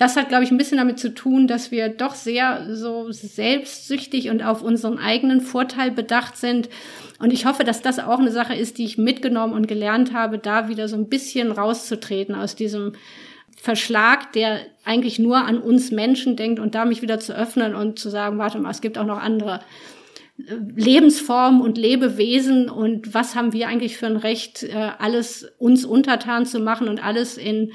das 0.00 0.16
hat, 0.16 0.30
glaube 0.30 0.44
ich, 0.44 0.50
ein 0.50 0.56
bisschen 0.56 0.78
damit 0.78 0.98
zu 0.98 1.12
tun, 1.12 1.46
dass 1.46 1.70
wir 1.70 1.90
doch 1.90 2.14
sehr 2.14 2.74
so 2.74 3.12
selbstsüchtig 3.12 4.30
und 4.30 4.42
auf 4.42 4.62
unseren 4.62 4.98
eigenen 4.98 5.42
Vorteil 5.42 5.90
bedacht 5.90 6.38
sind. 6.38 6.70
Und 7.18 7.34
ich 7.34 7.44
hoffe, 7.44 7.64
dass 7.64 7.82
das 7.82 7.98
auch 7.98 8.18
eine 8.18 8.32
Sache 8.32 8.54
ist, 8.54 8.78
die 8.78 8.86
ich 8.86 8.96
mitgenommen 8.96 9.52
und 9.52 9.68
gelernt 9.68 10.14
habe, 10.14 10.38
da 10.38 10.68
wieder 10.68 10.88
so 10.88 10.96
ein 10.96 11.10
bisschen 11.10 11.52
rauszutreten 11.52 12.34
aus 12.34 12.56
diesem 12.56 12.94
Verschlag, 13.60 14.32
der 14.32 14.60
eigentlich 14.86 15.18
nur 15.18 15.36
an 15.36 15.58
uns 15.58 15.90
Menschen 15.90 16.34
denkt 16.34 16.60
und 16.60 16.74
da 16.74 16.86
mich 16.86 17.02
wieder 17.02 17.20
zu 17.20 17.36
öffnen 17.36 17.74
und 17.74 17.98
zu 17.98 18.08
sagen, 18.08 18.38
warte 18.38 18.58
mal, 18.58 18.70
es 18.70 18.80
gibt 18.80 18.96
auch 18.96 19.04
noch 19.04 19.20
andere 19.20 19.60
äh, 20.38 20.54
Lebensformen 20.76 21.60
und 21.60 21.76
Lebewesen 21.76 22.70
und 22.70 23.12
was 23.12 23.34
haben 23.34 23.52
wir 23.52 23.68
eigentlich 23.68 23.98
für 23.98 24.06
ein 24.06 24.16
Recht, 24.16 24.62
äh, 24.62 24.92
alles 24.98 25.46
uns 25.58 25.84
untertan 25.84 26.46
zu 26.46 26.58
machen 26.58 26.88
und 26.88 27.04
alles 27.04 27.36
in, 27.36 27.72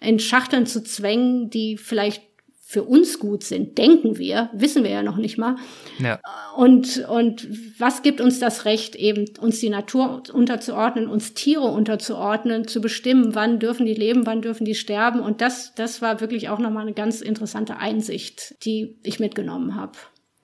in 0.00 0.18
Schachteln 0.18 0.66
zu 0.66 0.82
zwängen, 0.82 1.50
die 1.50 1.76
vielleicht 1.76 2.22
für 2.70 2.82
uns 2.82 3.18
gut 3.18 3.44
sind, 3.44 3.78
denken 3.78 4.18
wir, 4.18 4.50
wissen 4.52 4.84
wir 4.84 4.90
ja 4.90 5.02
noch 5.02 5.16
nicht 5.16 5.38
mal. 5.38 5.56
Ja. 6.00 6.20
Und, 6.54 6.98
und 7.08 7.48
was 7.78 8.02
gibt 8.02 8.20
uns 8.20 8.40
das 8.40 8.66
Recht, 8.66 8.94
eben 8.94 9.24
uns 9.40 9.58
die 9.60 9.70
Natur 9.70 10.22
unterzuordnen, 10.30 11.08
uns 11.08 11.32
Tiere 11.32 11.68
unterzuordnen, 11.68 12.68
zu 12.68 12.82
bestimmen, 12.82 13.34
wann 13.34 13.58
dürfen 13.58 13.86
die 13.86 13.94
leben, 13.94 14.26
wann 14.26 14.42
dürfen 14.42 14.66
die 14.66 14.74
sterben. 14.74 15.20
Und 15.20 15.40
das, 15.40 15.74
das 15.76 16.02
war 16.02 16.20
wirklich 16.20 16.50
auch 16.50 16.58
nochmal 16.58 16.82
eine 16.82 16.92
ganz 16.92 17.22
interessante 17.22 17.78
Einsicht, 17.78 18.54
die 18.66 18.98
ich 19.02 19.18
mitgenommen 19.18 19.74
habe. 19.74 19.96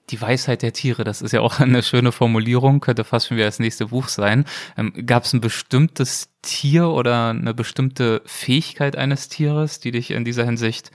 Die 0.09 0.21
Weisheit 0.21 0.61
der 0.61 0.73
Tiere, 0.73 1.03
das 1.03 1.21
ist 1.21 1.31
ja 1.31 1.41
auch 1.41 1.59
eine 1.59 1.83
schöne 1.83 2.11
Formulierung, 2.11 2.79
könnte 2.79 3.03
fast 3.03 3.27
schon 3.27 3.37
wieder 3.37 3.47
das 3.47 3.59
nächste 3.59 3.87
Buch 3.87 4.07
sein. 4.07 4.45
Ähm, 4.77 4.93
Gab 5.05 5.23
es 5.23 5.33
ein 5.33 5.41
bestimmtes 5.41 6.29
Tier 6.41 6.89
oder 6.89 7.29
eine 7.29 7.53
bestimmte 7.53 8.21
Fähigkeit 8.25 8.95
eines 8.95 9.29
Tieres, 9.29 9.79
die 9.79 9.91
dich 9.91 10.11
in 10.11 10.25
dieser 10.25 10.45
Hinsicht 10.45 10.91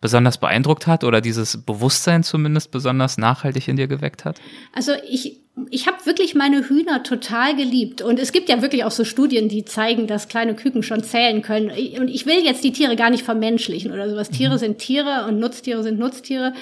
besonders 0.00 0.38
beeindruckt 0.38 0.86
hat 0.86 1.02
oder 1.02 1.20
dieses 1.20 1.64
Bewusstsein 1.64 2.22
zumindest 2.22 2.70
besonders 2.70 3.18
nachhaltig 3.18 3.66
in 3.66 3.76
dir 3.76 3.88
geweckt 3.88 4.24
hat? 4.24 4.40
Also 4.72 4.92
ich 5.08 5.40
ich 5.70 5.86
habe 5.86 6.04
wirklich 6.06 6.34
meine 6.34 6.68
Hühner 6.68 7.02
total 7.02 7.56
geliebt. 7.56 8.02
Und 8.02 8.18
es 8.18 8.32
gibt 8.32 8.48
ja 8.48 8.62
wirklich 8.62 8.84
auch 8.84 8.90
so 8.90 9.04
Studien, 9.04 9.48
die 9.48 9.64
zeigen, 9.64 10.06
dass 10.06 10.28
kleine 10.28 10.54
Küken 10.54 10.82
schon 10.82 11.02
zählen 11.02 11.42
können. 11.42 11.70
Und 11.70 12.08
ich 12.08 12.26
will 12.26 12.44
jetzt 12.44 12.64
die 12.64 12.72
Tiere 12.72 12.96
gar 12.96 13.10
nicht 13.10 13.24
vermenschlichen 13.24 13.92
oder 13.92 14.08
sowas. 14.08 14.30
Tiere 14.30 14.54
mhm. 14.54 14.58
sind 14.58 14.78
Tiere 14.78 15.26
und 15.26 15.38
Nutztiere 15.38 15.82
sind 15.82 15.98
Nutztiere. 15.98 16.54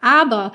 Aber 0.00 0.52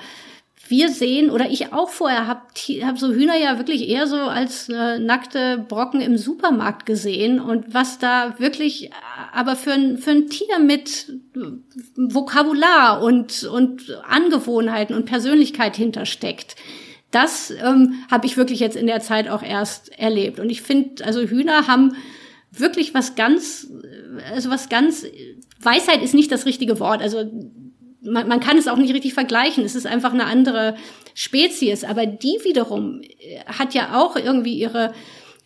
wir 0.68 0.88
sehen, 0.90 1.30
oder 1.30 1.50
ich 1.50 1.72
auch 1.72 1.90
vorher, 1.90 2.26
habe 2.26 2.42
hab 2.82 2.98
so 2.98 3.12
Hühner 3.12 3.36
ja 3.36 3.58
wirklich 3.58 3.88
eher 3.88 4.06
so 4.06 4.16
als 4.16 4.68
äh, 4.68 4.98
nackte 4.98 5.64
Brocken 5.68 6.00
im 6.00 6.16
Supermarkt 6.16 6.86
gesehen. 6.86 7.40
Und 7.40 7.74
was 7.74 7.98
da 7.98 8.34
wirklich 8.38 8.90
aber 9.32 9.56
für 9.56 9.72
ein, 9.72 9.98
für 9.98 10.12
ein 10.12 10.28
Tier 10.28 10.58
mit 10.58 11.12
Vokabular 11.96 13.02
und, 13.02 13.44
und 13.44 13.98
Angewohnheiten 14.08 14.96
und 14.96 15.04
Persönlichkeit 15.04 15.76
hintersteckt, 15.76 16.56
das 17.10 17.50
ähm, 17.50 18.04
habe 18.10 18.26
ich 18.26 18.36
wirklich 18.36 18.60
jetzt 18.60 18.76
in 18.76 18.86
der 18.86 19.00
Zeit 19.00 19.28
auch 19.28 19.42
erst 19.42 19.96
erlebt. 19.98 20.40
Und 20.40 20.50
ich 20.50 20.62
finde, 20.62 21.04
also 21.04 21.22
Hühner 21.22 21.66
haben 21.66 21.96
wirklich 22.50 22.94
was 22.94 23.14
ganz, 23.14 23.70
also 24.32 24.50
was 24.50 24.68
ganz, 24.68 25.06
Weisheit 25.60 26.02
ist 26.02 26.14
nicht 26.14 26.32
das 26.32 26.46
richtige 26.46 26.80
Wort. 26.80 27.02
Also 27.02 27.30
man, 28.04 28.28
man 28.28 28.40
kann 28.40 28.58
es 28.58 28.68
auch 28.68 28.76
nicht 28.76 28.94
richtig 28.94 29.14
vergleichen. 29.14 29.64
Es 29.64 29.74
ist 29.74 29.86
einfach 29.86 30.12
eine 30.12 30.26
andere 30.26 30.76
Spezies. 31.14 31.84
Aber 31.84 32.06
die 32.06 32.38
wiederum 32.42 33.00
äh, 33.02 33.40
hat 33.46 33.74
ja 33.74 34.00
auch 34.00 34.16
irgendwie 34.16 34.54
ihre 34.54 34.92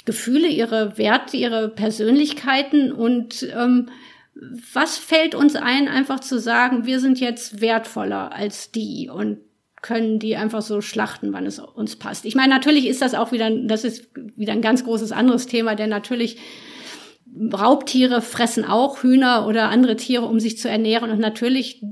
Gefühle, 0.04 0.48
ihre 0.48 0.96
Werte, 0.96 1.36
ihre 1.36 1.68
Persönlichkeiten 1.68 2.92
und 2.92 3.46
ähm, 3.54 3.90
was 4.72 4.96
fällt 4.96 5.34
uns 5.34 5.56
ein, 5.56 5.88
einfach 5.88 6.20
zu 6.20 6.38
sagen, 6.38 6.86
wir 6.86 7.00
sind 7.00 7.20
jetzt 7.20 7.60
wertvoller 7.60 8.32
als 8.32 8.70
die 8.70 9.10
und 9.12 9.38
können 9.82 10.18
die 10.18 10.36
einfach 10.36 10.62
so 10.62 10.80
schlachten, 10.80 11.32
wann 11.32 11.46
es 11.46 11.58
uns 11.58 11.96
passt. 11.96 12.24
Ich 12.24 12.34
meine, 12.34 12.52
natürlich 12.52 12.86
ist 12.86 13.02
das 13.02 13.14
auch 13.14 13.32
wieder, 13.32 13.50
das 13.50 13.84
ist 13.84 14.08
wieder 14.14 14.52
ein 14.52 14.62
ganz 14.62 14.84
großes 14.84 15.12
anderes 15.12 15.46
Thema, 15.46 15.74
denn 15.74 15.90
natürlich 15.90 16.38
Raubtiere 17.52 18.22
fressen 18.22 18.64
auch 18.64 19.02
Hühner 19.02 19.46
oder 19.46 19.68
andere 19.68 19.96
Tiere, 19.96 20.24
um 20.24 20.40
sich 20.40 20.58
zu 20.58 20.68
ernähren 20.68 21.10
und 21.10 21.20
natürlich 21.20 21.82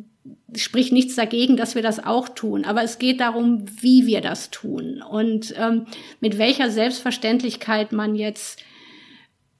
spricht 0.54 0.92
nichts 0.92 1.16
dagegen, 1.16 1.56
dass 1.56 1.74
wir 1.74 1.82
das 1.82 2.04
auch 2.04 2.28
tun. 2.28 2.64
Aber 2.64 2.82
es 2.82 2.98
geht 2.98 3.20
darum, 3.20 3.64
wie 3.80 4.06
wir 4.06 4.20
das 4.20 4.50
tun 4.50 5.02
und 5.02 5.54
ähm, 5.56 5.86
mit 6.20 6.38
welcher 6.38 6.70
Selbstverständlichkeit 6.70 7.92
man 7.92 8.14
jetzt 8.14 8.60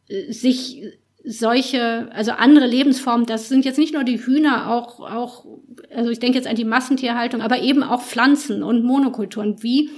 äh, 0.09 0.33
sich 0.33 0.83
solche, 1.29 2.09
also 2.13 2.31
andere 2.33 2.67
Lebensformen, 2.67 3.27
das 3.27 3.49
sind 3.49 3.65
jetzt 3.65 3.79
nicht 3.79 3.93
nur 3.93 4.05
die 4.05 4.25
Hühner, 4.25 4.71
auch, 4.71 5.01
auch, 5.01 5.45
also 5.93 6.11
ich 6.11 6.21
denke 6.21 6.39
jetzt 6.39 6.47
an 6.47 6.55
die 6.55 6.65
Massentierhaltung, 6.65 7.41
aber 7.43 7.61
eben 7.61 7.83
auch 7.83 8.01
Pflanzen 8.01 8.63
und 8.63 8.85
Monokulturen. 8.85 9.61
Wie, 9.61 9.91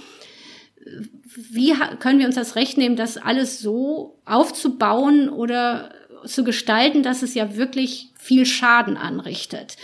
wie 1.50 1.74
können 1.98 2.18
wir 2.18 2.26
uns 2.26 2.34
das 2.34 2.56
Recht 2.56 2.78
nehmen, 2.78 2.96
das 2.96 3.18
alles 3.18 3.60
so 3.60 4.18
aufzubauen 4.24 5.28
oder 5.28 5.90
zu 6.28 6.44
gestalten, 6.44 7.02
dass 7.02 7.22
es 7.22 7.34
ja 7.34 7.56
wirklich 7.56 8.12
viel 8.18 8.46
Schaden 8.46 8.96
anrichtet. 8.96 9.76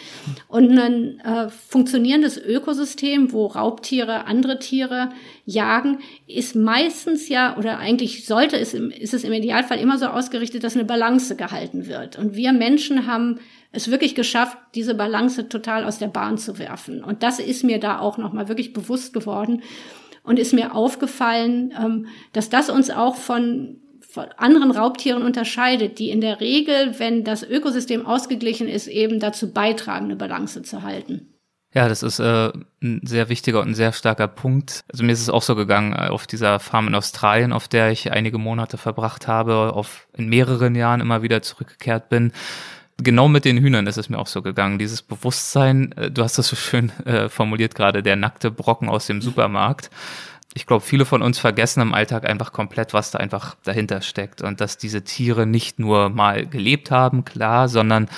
Und 0.49 0.79
ein 0.79 1.21
äh, 1.21 1.49
funktionierendes 1.49 2.37
Ökosystem, 2.37 3.33
wo 3.33 3.47
Raubtiere 3.47 4.27
andere 4.27 4.59
Tiere 4.59 5.11
jagen, 5.47 6.01
ist 6.27 6.55
meistens 6.55 7.29
ja, 7.29 7.57
oder 7.57 7.79
eigentlich 7.79 8.27
sollte 8.27 8.59
es, 8.59 8.75
ist 8.75 9.15
es 9.15 9.25
im 9.25 9.33
Idealfall 9.33 9.79
immer 9.79 9.99
so 9.99 10.07
ausgerichtet, 10.07 10.63
dass 10.63 10.75
eine 10.75 10.85
Balance 10.85 11.37
gehalten 11.37 11.87
wird. 11.87 12.19
Und 12.19 12.37
wir 12.37 12.53
Menschen 12.53 13.07
haben 13.07 13.41
es 13.73 13.91
wirklich 13.91 14.15
geschafft, 14.15 14.57
diese 14.75 14.95
Balance 14.95 15.49
total 15.49 15.85
aus 15.85 15.99
der 15.99 16.09
Bahn 16.09 16.37
zu 16.37 16.59
werfen. 16.59 17.03
Und 17.03 17.23
das 17.23 17.39
ist 17.39 17.65
mir 17.65 17.81
da 17.81 17.99
auch 17.99 18.19
nochmal 18.19 18.49
wirklich 18.49 18.73
bewusst 18.73 19.13
geworden 19.13 19.63
und 20.23 20.39
ist 20.39 20.53
mir 20.53 20.75
aufgefallen, 20.75 21.73
ähm, 21.79 22.07
dass 22.33 22.51
das 22.51 22.69
uns 22.69 22.91
auch 22.91 23.17
von 23.17 23.81
von 24.15 24.27
anderen 24.37 24.71
Raubtieren 24.71 25.25
unterscheidet, 25.25 25.99
die 25.99 26.11
in 26.11 26.21
der 26.21 26.41
Regel, 26.41 27.01
wenn 27.01 27.25
das 27.25 27.43
Ökosystem 27.43 28.07
ausgeglichen 28.07 28.69
ist, 28.69 28.87
eben 28.87 29.19
dazu 29.19 29.53
beitragen, 29.53 30.05
eine 30.05 30.15
Balance 30.15 30.63
zu 30.63 30.83
halten. 30.83 31.35
Ja, 31.75 31.89
das 31.89 32.05
ist 32.05 32.21
äh, 32.21 32.53
ein 32.81 33.01
sehr 33.03 33.29
wichtiger 33.29 33.61
und 33.61 33.71
ein 33.71 33.75
sehr 33.75 33.93
starker 33.93 34.29
Punkt. 34.29 34.85
Also 34.93 35.03
mir 35.03 35.11
ist 35.11 35.21
es 35.21 35.31
auch 35.31 35.43
so 35.43 35.57
gegangen 35.57 35.95
äh, 35.95 36.11
auf 36.11 36.29
dieser 36.29 36.61
Farm 36.61 36.87
in 36.87 36.95
Australien, 36.95 37.53
auf 37.53 37.67
der 37.67 37.91
ich 37.91 38.13
einige 38.13 38.39
Monate 38.39 38.79
verbracht 38.79 39.27
habe, 39.27 39.73
auf 39.73 40.07
in 40.17 40.29
mehreren 40.29 40.77
Jahren 40.77 41.01
immer 41.01 41.23
wieder 41.23 41.43
zurückgekehrt 41.43 42.09
bin. 42.09 42.31
Genau 42.99 43.27
mit 43.27 43.45
den 43.45 43.59
Hühnern 43.59 43.89
ist 43.89 43.97
es 43.97 44.09
mir 44.09 44.21
auch 44.21 44.29
so 44.29 44.43
gegangen. 44.43 44.79
Dieses 44.79 45.03
Bewusstsein, 45.03 45.91
äh, 45.97 46.13
du 46.13 46.23
hast 46.23 46.39
das 46.39 46.47
so 46.47 46.55
schön 46.55 46.93
äh, 47.05 47.29
formuliert 47.29 47.75
gerade, 47.75 48.05
der 48.05 48.15
nackte 48.15 48.53
Brocken 48.53 48.89
aus 48.89 49.09
dem 49.09 49.21
Supermarkt 49.21 49.91
ich 50.55 50.67
glaube, 50.67 50.85
viele 50.85 51.05
von 51.05 51.21
uns 51.21 51.39
vergessen 51.39 51.81
im 51.81 51.95
Alltag 51.95 52.29
einfach 52.29 52.53
komplett, 52.53 52.95
was 52.95 53.11
da 53.11 53.19
einfach 53.19 53.57
dahinter 53.65 54.01
steckt 54.01 54.41
und 54.41 54.61
dass 54.61 54.79
diese 54.79 55.03
Tiere 55.03 55.47
nicht 55.47 55.81
nur 55.81 56.11
mal 56.11 56.47
gelebt 56.47 56.93
haben, 56.93 57.25
klar, 57.25 57.69
sondern 57.69 58.09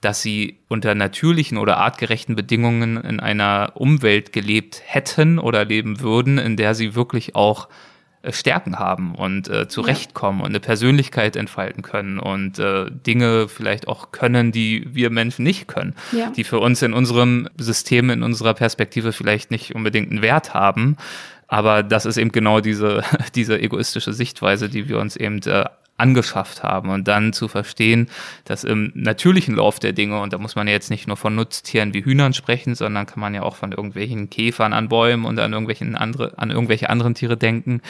dass 0.00 0.22
sie 0.22 0.58
unter 0.68 0.94
natürlichen 0.94 1.58
oder 1.58 1.78
artgerechten 1.78 2.36
Bedingungen 2.36 2.96
in 2.96 3.20
einer 3.20 3.72
Umwelt 3.74 4.32
gelebt 4.32 4.82
hätten 4.84 5.38
oder 5.38 5.64
leben 5.64 6.00
würden, 6.00 6.38
in 6.38 6.56
der 6.56 6.74
sie 6.74 6.94
wirklich 6.94 7.34
auch 7.34 7.68
äh, 8.22 8.32
Stärken 8.32 8.78
haben 8.78 9.14
und 9.14 9.48
äh, 9.48 9.68
zurechtkommen 9.68 10.40
und 10.40 10.48
eine 10.48 10.60
Persönlichkeit 10.60 11.36
entfalten 11.36 11.82
können 11.82 12.18
und 12.18 12.58
äh, 12.58 12.90
Dinge 12.90 13.48
vielleicht 13.48 13.88
auch 13.88 14.12
können, 14.12 14.52
die 14.52 14.86
wir 14.90 15.10
Menschen 15.10 15.42
nicht 15.42 15.68
können, 15.68 15.94
ja. 16.12 16.30
die 16.30 16.44
für 16.44 16.58
uns 16.58 16.82
in 16.82 16.94
unserem 16.94 17.48
System, 17.58 18.10
in 18.10 18.22
unserer 18.22 18.54
Perspektive 18.54 19.12
vielleicht 19.12 19.50
nicht 19.50 19.74
unbedingt 19.74 20.10
einen 20.10 20.22
Wert 20.22 20.54
haben. 20.54 20.96
Aber 21.54 21.84
das 21.84 22.04
ist 22.04 22.16
eben 22.16 22.32
genau 22.32 22.58
diese, 22.58 23.04
diese 23.36 23.60
egoistische 23.60 24.12
Sichtweise, 24.12 24.68
die 24.68 24.88
wir 24.88 24.98
uns 24.98 25.14
eben 25.14 25.40
äh, 25.42 25.64
angeschafft 25.96 26.64
haben 26.64 26.90
und 26.90 27.06
dann 27.06 27.32
zu 27.32 27.46
verstehen, 27.46 28.08
dass 28.44 28.64
im 28.64 28.90
natürlichen 28.96 29.54
Lauf 29.54 29.78
der 29.78 29.92
Dinge, 29.92 30.20
und 30.20 30.32
da 30.32 30.38
muss 30.38 30.56
man 30.56 30.66
ja 30.66 30.72
jetzt 30.72 30.90
nicht 30.90 31.06
nur 31.06 31.16
von 31.16 31.36
Nutztieren 31.36 31.94
wie 31.94 32.04
Hühnern 32.04 32.34
sprechen, 32.34 32.74
sondern 32.74 33.06
kann 33.06 33.20
man 33.20 33.34
ja 33.34 33.44
auch 33.44 33.54
von 33.54 33.70
irgendwelchen 33.70 34.30
Käfern 34.30 34.72
an 34.72 34.88
Bäumen 34.88 35.24
und 35.24 35.38
an 35.38 35.52
irgendwelchen 35.52 35.94
andere, 35.94 36.36
an 36.38 36.50
irgendwelche 36.50 36.90
anderen 36.90 37.14
Tiere 37.14 37.36
denken. 37.36 37.82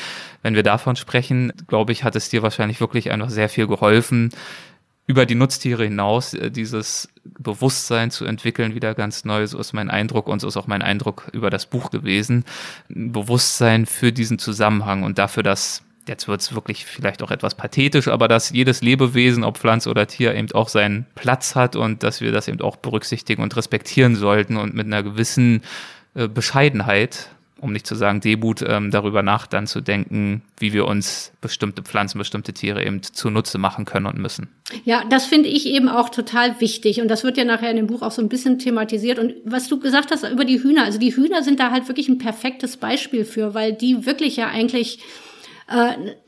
Wenn 0.43 0.55
wir 0.55 0.63
davon 0.63 0.97
sprechen, 0.97 1.51
glaube 1.67 1.93
ich, 1.93 2.05
hat 2.05 2.17
es 2.17 2.29
dir 2.29 2.43
wahrscheinlich 2.43 2.81
wirklich 2.81 3.13
einfach 3.13 3.31
sehr 3.31 3.49
viel 3.49 3.67
geholfen, 3.67 4.29
über 5.07 5.27
die 5.27 5.35
Nutztiere 5.35 5.85
hinaus 5.85 6.35
äh, 6.35 6.51
dieses 6.51 7.09
Bewusstsein 7.25 8.11
zu 8.11 8.25
entwickeln, 8.25 8.75
wieder 8.75 8.95
ganz 8.95 9.25
neu. 9.25 9.47
So 9.47 9.59
ist 9.59 9.73
mein 9.73 9.91
Eindruck 9.91 10.29
und 10.29 10.41
so 10.41 10.49
ist 10.49 10.57
auch 10.57 10.67
mein 10.67 10.83
Eindruck 10.83 11.29
über 11.33 11.51
das 11.51 11.67
Buch 11.67 11.91
gewesen. 11.91 12.45
Bewusstsein 12.89 13.87
für 13.87 14.13
diesen 14.13 14.39
Zusammenhang 14.39 15.03
und 15.03 15.19
dafür, 15.19 15.43
dass 15.43 15.83
jetzt 16.07 16.29
wird 16.29 16.41
es 16.41 16.55
wirklich 16.55 16.85
vielleicht 16.85 17.23
auch 17.23 17.31
etwas 17.31 17.55
pathetisch, 17.55 18.09
aber 18.09 18.29
dass 18.29 18.51
jedes 18.51 18.83
Lebewesen, 18.83 19.45
ob 19.45 19.59
Pflanze 19.59 19.89
oder 19.89 20.07
Tier, 20.07 20.35
eben 20.35 20.53
auch 20.53 20.69
seinen 20.69 21.07
Platz 21.15 21.55
hat 21.55 21.77
und 21.77 22.03
dass 22.03 22.21
wir 22.21 22.33
das 22.33 22.49
eben 22.49 22.61
auch 22.61 22.77
berücksichtigen 22.77 23.43
und 23.43 23.57
respektieren 23.57 24.15
sollten 24.15 24.57
und 24.57 24.75
mit 24.75 24.87
einer 24.87 25.03
gewissen 25.03 25.63
äh, 26.15 26.29
Bescheidenheit, 26.29 27.31
um 27.65 27.73
nicht 27.73 27.87
zu 27.87 27.95
sagen 27.95 28.21
Debut, 28.21 28.63
ähm, 28.67 28.91
darüber 28.91 29.23
nach 29.23 29.47
dann 29.47 29.67
zu 29.67 29.81
denken, 29.81 30.43
wie 30.59 30.75
wir 30.75 30.87
uns 30.87 31.33
bestimmte 31.41 31.83
Pflanzen, 31.83 32.19
bestimmte 32.19 32.53
Tiere 32.53 32.85
eben 32.85 33.03
zunutze 33.03 33.57
machen 33.57 33.87
können 33.87 34.05
und 34.05 34.19
müssen. 34.19 34.49
Ja, 34.85 35.03
das 35.09 35.25
finde 35.25 35.49
ich 35.49 35.67
eben 35.67 35.89
auch 35.89 36.11
total 36.11 36.61
wichtig 36.61 37.01
und 37.01 37.09
das 37.09 37.25
wird 37.25 37.39
ja 37.39 37.45
nachher 37.45 37.71
in 37.71 37.77
dem 37.77 37.87
Buch 37.87 38.03
auch 38.03 38.11
so 38.11 38.21
ein 38.21 38.29
bisschen 38.29 38.59
thematisiert 38.59 39.19
und 39.19 39.33
was 39.45 39.69
du 39.69 39.81
gesagt 39.81 40.11
hast 40.11 40.29
über 40.31 40.45
die 40.45 40.63
Hühner, 40.63 40.85
also 40.85 40.99
die 40.99 41.17
Hühner 41.17 41.43
sind 41.43 41.59
da 41.59 41.71
halt 41.71 41.89
wirklich 41.89 42.09
ein 42.09 42.19
perfektes 42.19 42.77
Beispiel 42.77 43.25
für, 43.25 43.55
weil 43.55 43.73
die 43.73 44.05
wirklich 44.05 44.37
ja 44.37 44.49
eigentlich 44.49 44.99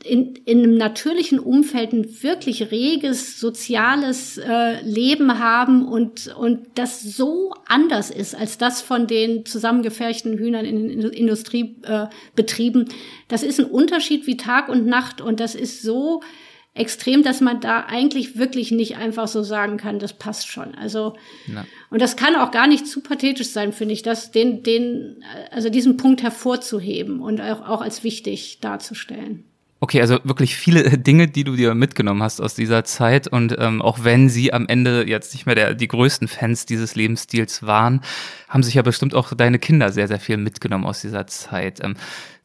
in, 0.03 0.35
in 0.45 0.63
einem 0.63 0.77
natürlichen 0.77 1.37
Umfeld 1.37 1.93
ein 1.93 2.23
wirklich 2.23 2.71
reges 2.71 3.39
soziales 3.39 4.39
äh, 4.39 4.81
Leben 4.81 5.37
haben 5.37 5.87
und, 5.87 6.35
und 6.35 6.65
das 6.73 7.03
so 7.03 7.53
anders 7.67 8.09
ist 8.09 8.33
als 8.33 8.57
das 8.57 8.81
von 8.81 9.05
den 9.05 9.45
zusammengeferchten 9.45 10.39
Hühnern 10.39 10.65
in 10.65 10.87
den 10.87 11.11
Industriebetrieben. 11.11 12.87
Äh, 12.87 12.93
das 13.27 13.43
ist 13.43 13.59
ein 13.59 13.67
Unterschied 13.67 14.25
wie 14.25 14.37
Tag 14.37 14.69
und 14.69 14.87
Nacht 14.87 15.21
und 15.21 15.39
das 15.39 15.53
ist 15.53 15.83
so 15.83 16.21
extrem, 16.77 17.23
dass 17.23 17.41
man 17.41 17.59
da 17.59 17.85
eigentlich 17.87 18.37
wirklich 18.37 18.71
nicht 18.71 18.97
einfach 18.97 19.27
so 19.27 19.43
sagen 19.43 19.77
kann, 19.77 19.99
das 19.99 20.13
passt 20.13 20.47
schon. 20.47 20.75
Also 20.75 21.15
ja. 21.47 21.65
und 21.89 22.01
das 22.01 22.15
kann 22.15 22.35
auch 22.35 22.51
gar 22.51 22.67
nicht 22.67 22.87
zu 22.87 23.01
pathetisch 23.01 23.49
sein, 23.49 23.73
finde 23.73 23.93
ich, 23.93 24.03
das 24.03 24.31
den 24.31 24.63
den 24.63 25.23
also 25.51 25.69
diesen 25.69 25.97
Punkt 25.97 26.23
hervorzuheben 26.23 27.19
und 27.19 27.41
auch, 27.41 27.67
auch 27.67 27.81
als 27.81 28.03
wichtig 28.03 28.59
darzustellen. 28.61 29.43
Okay, 29.79 30.01
also 30.01 30.17
wirklich 30.23 30.55
viele 30.55 30.83
Dinge, 30.97 31.27
die 31.27 31.43
du 31.43 31.55
dir 31.55 31.75
mitgenommen 31.75 32.23
hast 32.23 32.41
aus 32.41 32.55
dieser 32.55 32.83
Zeit 32.83 33.27
und 33.27 33.55
ähm, 33.59 33.81
auch 33.81 34.03
wenn 34.03 34.27
sie 34.27 34.51
am 34.51 34.67
Ende 34.67 35.07
jetzt 35.07 35.33
nicht 35.33 35.45
mehr 35.45 35.55
der, 35.55 35.73
die 35.75 35.87
größten 35.87 36.27
Fans 36.27 36.65
dieses 36.65 36.95
Lebensstils 36.95 37.61
waren, 37.61 38.01
haben 38.49 38.63
sich 38.63 38.73
ja 38.73 38.81
bestimmt 38.81 39.13
auch 39.13 39.33
deine 39.35 39.59
Kinder 39.59 39.91
sehr, 39.91 40.07
sehr 40.07 40.19
viel 40.19 40.37
mitgenommen 40.37 40.85
aus 40.85 41.01
dieser 41.01 41.27
Zeit. 41.27 41.83
Ähm, 41.83 41.95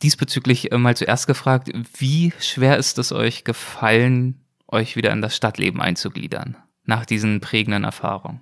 diesbezüglich 0.02 0.72
äh, 0.72 0.78
mal 0.78 0.96
zuerst 0.96 1.26
gefragt, 1.26 1.70
wie 1.98 2.32
schwer 2.40 2.76
ist 2.76 2.98
es 2.98 3.12
euch 3.12 3.44
gefallen, 3.44 4.40
euch 4.68 4.96
wieder 4.96 5.12
in 5.12 5.22
das 5.22 5.36
Stadtleben 5.36 5.80
einzugliedern 5.80 6.56
nach 6.84 7.06
diesen 7.06 7.40
prägenden 7.40 7.84
Erfahrungen? 7.84 8.40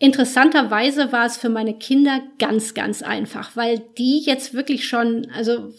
Interessanterweise 0.00 1.10
war 1.10 1.26
es 1.26 1.36
für 1.36 1.48
meine 1.48 1.74
Kinder 1.76 2.20
ganz, 2.38 2.74
ganz 2.74 3.02
einfach, 3.02 3.56
weil 3.56 3.80
die 3.98 4.22
jetzt 4.24 4.54
wirklich 4.54 4.86
schon, 4.86 5.26
also 5.34 5.72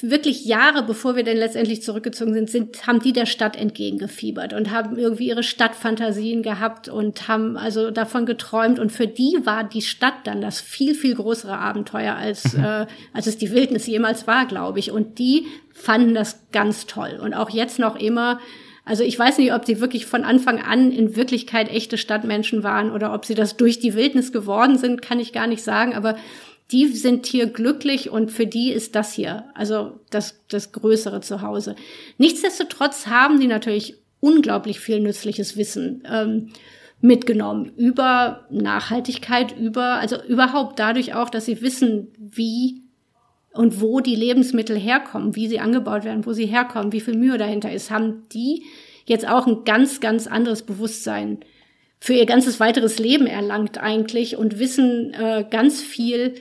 wirklich 0.00 0.44
Jahre 0.44 0.82
bevor 0.82 1.16
wir 1.16 1.24
denn 1.24 1.36
letztendlich 1.36 1.82
zurückgezogen 1.82 2.34
sind, 2.34 2.50
sind, 2.50 2.86
haben 2.86 3.00
die 3.00 3.12
der 3.12 3.26
Stadt 3.26 3.56
entgegengefiebert 3.56 4.52
und 4.52 4.70
haben 4.70 4.98
irgendwie 4.98 5.28
ihre 5.28 5.42
Stadtfantasien 5.42 6.42
gehabt 6.42 6.88
und 6.88 7.28
haben 7.28 7.56
also 7.56 7.90
davon 7.90 8.26
geträumt. 8.26 8.78
Und 8.78 8.92
für 8.92 9.06
die 9.06 9.38
war 9.44 9.64
die 9.64 9.82
Stadt 9.82 10.14
dann 10.24 10.40
das 10.40 10.60
viel, 10.60 10.94
viel 10.94 11.14
größere 11.14 11.56
Abenteuer, 11.56 12.14
als, 12.14 12.54
mhm. 12.54 12.64
äh, 12.64 12.86
als 13.12 13.26
es 13.26 13.38
die 13.38 13.52
Wildnis 13.52 13.86
jemals 13.86 14.26
war, 14.26 14.46
glaube 14.46 14.78
ich. 14.78 14.90
Und 14.90 15.18
die 15.18 15.46
fanden 15.72 16.14
das 16.14 16.40
ganz 16.52 16.86
toll. 16.86 17.18
Und 17.22 17.34
auch 17.34 17.50
jetzt 17.50 17.78
noch 17.78 17.96
immer, 17.96 18.40
also 18.84 19.04
ich 19.04 19.18
weiß 19.18 19.38
nicht, 19.38 19.52
ob 19.52 19.64
sie 19.64 19.80
wirklich 19.80 20.06
von 20.06 20.24
Anfang 20.24 20.60
an 20.60 20.90
in 20.90 21.14
Wirklichkeit 21.14 21.70
echte 21.70 21.98
Stadtmenschen 21.98 22.62
waren 22.62 22.90
oder 22.90 23.14
ob 23.14 23.24
sie 23.24 23.34
das 23.34 23.56
durch 23.56 23.78
die 23.78 23.94
Wildnis 23.94 24.32
geworden 24.32 24.76
sind, 24.76 25.02
kann 25.02 25.20
ich 25.20 25.32
gar 25.32 25.46
nicht 25.46 25.62
sagen. 25.62 25.94
Aber 25.94 26.16
die 26.72 26.86
sind 26.88 27.26
hier 27.26 27.46
glücklich 27.46 28.10
und 28.10 28.30
für 28.30 28.46
die 28.46 28.72
ist 28.72 28.94
das 28.94 29.12
hier, 29.12 29.44
also 29.54 30.00
das, 30.10 30.40
das 30.48 30.72
größere 30.72 31.20
Zuhause. 31.20 31.76
Nichtsdestotrotz 32.18 33.06
haben 33.06 33.38
die 33.38 33.46
natürlich 33.46 33.96
unglaublich 34.20 34.80
viel 34.80 35.00
nützliches 35.00 35.56
Wissen 35.56 36.02
ähm, 36.10 36.48
mitgenommen 37.00 37.72
über 37.76 38.46
Nachhaltigkeit, 38.50 39.56
über, 39.58 39.94
also 39.94 40.22
überhaupt 40.24 40.78
dadurch 40.78 41.14
auch, 41.14 41.28
dass 41.28 41.44
sie 41.44 41.60
wissen, 41.60 42.08
wie 42.18 42.82
und 43.52 43.80
wo 43.80 44.00
die 44.00 44.14
Lebensmittel 44.14 44.78
herkommen, 44.78 45.36
wie 45.36 45.48
sie 45.48 45.60
angebaut 45.60 46.04
werden, 46.04 46.24
wo 46.24 46.32
sie 46.32 46.46
herkommen, 46.46 46.92
wie 46.92 47.00
viel 47.00 47.16
Mühe 47.16 47.36
dahinter 47.36 47.70
ist, 47.70 47.90
haben 47.90 48.22
die 48.32 48.62
jetzt 49.04 49.28
auch 49.28 49.46
ein 49.46 49.64
ganz, 49.64 50.00
ganz 50.00 50.26
anderes 50.26 50.62
Bewusstsein 50.62 51.40
für 51.98 52.14
ihr 52.14 52.26
ganzes 52.26 52.60
weiteres 52.60 52.98
Leben 52.98 53.26
erlangt 53.26 53.78
eigentlich 53.78 54.36
und 54.36 54.58
wissen 54.58 55.12
äh, 55.14 55.44
ganz 55.48 55.82
viel 55.82 56.34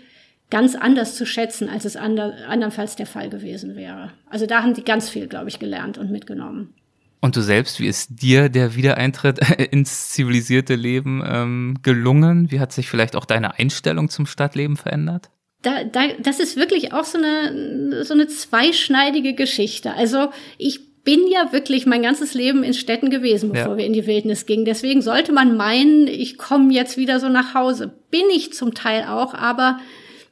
ganz 0.52 0.76
anders 0.76 1.16
zu 1.16 1.26
schätzen, 1.26 1.68
als 1.70 1.86
es 1.86 1.96
ander, 1.96 2.36
andernfalls 2.48 2.96
der 2.96 3.08
Fall 3.08 3.30
gewesen 3.30 3.76
wäre. 3.76 4.12
Also 4.30 4.46
da 4.46 4.62
haben 4.62 4.76
die 4.76 4.84
ganz 4.84 5.10
viel, 5.10 5.28
glaube 5.28 5.50
ich, 5.50 5.58
gelernt 5.58 5.98
und 5.98 6.12
mitgenommen. 6.12 6.76
Und 7.22 7.36
du 7.36 7.42
selbst, 7.42 7.80
wie 7.80 7.88
ist 7.88 8.22
dir 8.22 8.50
der 8.50 8.76
Wiedereintritt 8.76 9.40
ins 9.72 10.10
zivilisierte 10.10 10.76
Leben 10.76 11.24
ähm, 11.26 11.78
gelungen? 11.82 12.52
Wie 12.52 12.60
hat 12.60 12.74
sich 12.74 12.90
vielleicht 12.90 13.16
auch 13.16 13.26
deine 13.26 13.58
Einstellung 13.58 14.10
zum 14.10 14.26
Stadtleben 14.26 14.76
verändert? 14.76 15.30
Da, 15.62 15.84
da, 15.84 16.02
das 16.20 16.40
ist 16.40 16.58
wirklich 16.58 16.92
auch 16.92 17.06
so 17.06 17.20
eine, 17.20 18.04
so 18.04 18.14
eine 18.14 18.28
zweischneidige 18.28 19.36
Geschichte. 19.36 19.94
Also 19.94 20.32
ich 20.58 21.04
bin 21.04 21.28
ja 21.32 21.52
wirklich 21.52 21.86
mein 21.86 22.02
ganzes 22.02 22.34
Leben 22.34 22.64
in 22.64 22.74
Städten 22.74 23.10
gewesen, 23.10 23.52
bevor 23.52 23.74
ja. 23.74 23.78
wir 23.78 23.86
in 23.86 23.94
die 23.94 24.08
Wildnis 24.08 24.46
gingen. 24.48 24.66
Deswegen 24.66 25.02
sollte 25.02 25.32
man 25.32 25.56
meinen, 25.56 26.08
ich 26.08 26.38
komme 26.38 26.74
jetzt 26.74 26.98
wieder 26.98 27.20
so 27.20 27.30
nach 27.30 27.54
Hause. 27.54 27.94
Bin 28.10 28.26
ich 28.34 28.54
zum 28.54 28.74
Teil 28.74 29.06
auch, 29.06 29.34
aber 29.34 29.80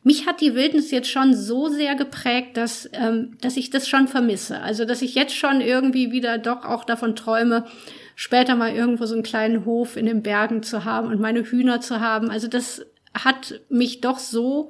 mich 0.03 0.25
hat 0.25 0.39
die 0.39 0.55
Wildnis 0.55 0.91
jetzt 0.91 1.09
schon 1.09 1.35
so 1.35 1.67
sehr 1.67 1.95
geprägt, 1.95 2.55
dass, 2.55 2.89
ähm, 2.93 3.37
dass 3.41 3.57
ich 3.57 3.69
das 3.69 3.87
schon 3.87 4.07
vermisse. 4.07 4.61
Also, 4.61 4.85
dass 4.85 5.01
ich 5.01 5.13
jetzt 5.13 5.35
schon 5.35 5.59
irgendwie 5.61 6.11
wieder 6.11 6.37
doch 6.37 6.63
auch 6.63 6.85
davon 6.85 7.15
träume, 7.15 7.65
später 8.15 8.55
mal 8.55 8.73
irgendwo 8.73 9.05
so 9.05 9.13
einen 9.13 9.23
kleinen 9.23 9.65
Hof 9.65 9.97
in 9.97 10.05
den 10.05 10.23
Bergen 10.23 10.63
zu 10.63 10.85
haben 10.85 11.07
und 11.07 11.19
meine 11.19 11.43
Hühner 11.43 11.81
zu 11.81 11.99
haben. 11.99 12.29
Also, 12.29 12.47
das 12.47 12.85
hat 13.13 13.59
mich 13.69 13.99
doch 13.99 14.19
so, 14.19 14.69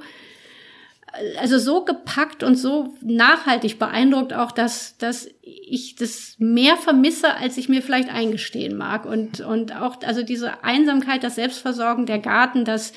also 1.40 1.60
so 1.60 1.86
gepackt 1.86 2.42
und 2.42 2.56
so 2.56 2.96
nachhaltig 3.02 3.78
beeindruckt 3.78 4.34
auch, 4.34 4.52
dass, 4.52 4.98
dass 4.98 5.30
ich 5.42 5.96
das 5.96 6.36
mehr 6.40 6.76
vermisse, 6.76 7.36
als 7.36 7.58
ich 7.58 7.70
mir 7.70 7.84
vielleicht 7.84 8.10
eingestehen 8.10 8.76
mag. 8.76 9.06
Und, 9.06 9.42
und 9.42 9.76
auch, 9.76 10.02
also 10.04 10.24
diese 10.24 10.64
Einsamkeit, 10.64 11.24
das 11.24 11.36
Selbstversorgen, 11.36 12.08
der 12.08 12.20
Garten, 12.20 12.66
das, 12.66 12.94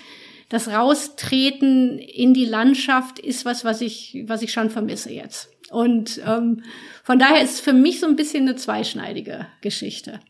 das 0.53 0.69
Raustreten 0.69 1.99
in 1.99 2.35
die 2.35 2.45
Landschaft 2.45 3.19
ist 3.19 3.47
was, 3.47 3.65
was 3.65 3.81
ich, 3.81 4.25
was 4.27 4.43
ich 4.43 4.53
schon 4.53 4.69
vermisse 4.69 5.11
jetzt. 5.11 5.49
Und 5.71 6.21
ähm, 6.27 6.63
von 7.03 7.19
daher 7.19 7.43
ist 7.43 7.55
es 7.55 7.61
für 7.61 7.73
mich 7.73 8.01
so 8.01 8.07
ein 8.07 8.17
bisschen 8.17 8.47
eine 8.47 8.57
zweischneidige 8.57 9.47
Geschichte. 9.63 10.21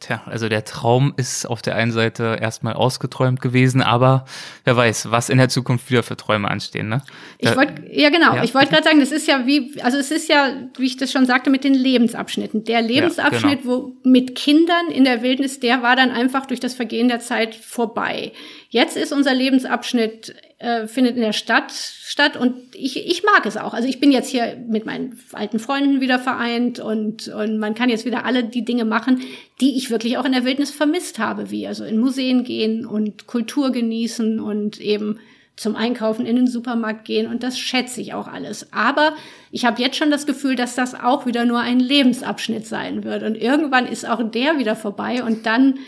Tja, 0.00 0.22
also 0.24 0.48
der 0.48 0.64
Traum 0.64 1.12
ist 1.18 1.46
auf 1.46 1.62
der 1.62 1.76
einen 1.76 1.92
Seite 1.92 2.38
erstmal 2.40 2.72
ausgeträumt 2.72 3.40
gewesen, 3.42 3.82
aber 3.82 4.24
wer 4.64 4.74
weiß, 4.74 5.10
was 5.10 5.28
in 5.28 5.36
der 5.38 5.50
Zukunft 5.50 5.90
wieder 5.90 6.02
für 6.02 6.16
Träume 6.16 6.50
anstehen, 6.50 6.88
ne? 6.88 7.02
Ich 7.38 7.54
wollte, 7.54 7.82
ja 7.92 8.08
genau, 8.08 8.34
ja. 8.34 8.42
ich 8.42 8.54
wollte 8.54 8.70
gerade 8.70 8.82
sagen, 8.82 8.98
das 8.98 9.12
ist 9.12 9.28
ja 9.28 9.46
wie, 9.46 9.78
also 9.82 9.98
es 9.98 10.10
ist 10.10 10.30
ja, 10.30 10.52
wie 10.78 10.86
ich 10.86 10.96
das 10.96 11.12
schon 11.12 11.26
sagte, 11.26 11.50
mit 11.50 11.64
den 11.64 11.74
Lebensabschnitten. 11.74 12.64
Der 12.64 12.80
Lebensabschnitt, 12.80 13.42
ja, 13.42 13.56
genau. 13.56 13.92
wo 14.04 14.08
mit 14.08 14.34
Kindern 14.34 14.86
in 14.88 15.04
der 15.04 15.22
Wildnis, 15.22 15.60
der 15.60 15.82
war 15.82 15.96
dann 15.96 16.10
einfach 16.10 16.46
durch 16.46 16.60
das 16.60 16.72
Vergehen 16.72 17.08
der 17.08 17.20
Zeit 17.20 17.54
vorbei. 17.54 18.32
Jetzt 18.72 18.96
ist 18.96 19.12
unser 19.12 19.34
Lebensabschnitt, 19.34 20.32
äh, 20.58 20.86
findet 20.86 21.16
in 21.16 21.22
der 21.22 21.32
Stadt 21.32 21.72
statt 21.72 22.36
und 22.36 22.54
ich, 22.72 23.04
ich 23.04 23.24
mag 23.24 23.44
es 23.44 23.56
auch. 23.56 23.74
Also 23.74 23.88
ich 23.88 23.98
bin 23.98 24.12
jetzt 24.12 24.30
hier 24.30 24.56
mit 24.68 24.86
meinen 24.86 25.18
alten 25.32 25.58
Freunden 25.58 26.00
wieder 26.00 26.20
vereint 26.20 26.78
und, 26.78 27.26
und 27.26 27.58
man 27.58 27.74
kann 27.74 27.88
jetzt 27.88 28.04
wieder 28.04 28.24
alle 28.24 28.44
die 28.44 28.64
Dinge 28.64 28.84
machen, 28.84 29.22
die 29.60 29.76
ich 29.76 29.90
wirklich 29.90 30.18
auch 30.18 30.24
in 30.24 30.30
der 30.30 30.44
Wildnis 30.44 30.70
vermisst 30.70 31.18
habe, 31.18 31.50
wie 31.50 31.66
also 31.66 31.84
in 31.84 31.98
Museen 31.98 32.44
gehen 32.44 32.86
und 32.86 33.26
Kultur 33.26 33.72
genießen 33.72 34.38
und 34.38 34.80
eben 34.80 35.18
zum 35.56 35.74
Einkaufen 35.74 36.24
in 36.24 36.36
den 36.36 36.46
Supermarkt 36.46 37.04
gehen 37.04 37.26
und 37.26 37.42
das 37.42 37.58
schätze 37.58 38.00
ich 38.00 38.14
auch 38.14 38.28
alles. 38.28 38.72
Aber 38.72 39.14
ich 39.50 39.64
habe 39.64 39.82
jetzt 39.82 39.96
schon 39.96 40.12
das 40.12 40.26
Gefühl, 40.26 40.54
dass 40.54 40.76
das 40.76 40.94
auch 40.94 41.26
wieder 41.26 41.44
nur 41.44 41.58
ein 41.58 41.80
Lebensabschnitt 41.80 42.68
sein 42.68 43.02
wird 43.02 43.24
und 43.24 43.34
irgendwann 43.34 43.86
ist 43.86 44.08
auch 44.08 44.22
der 44.30 44.58
wieder 44.58 44.76
vorbei 44.76 45.24
und 45.24 45.44
dann 45.44 45.80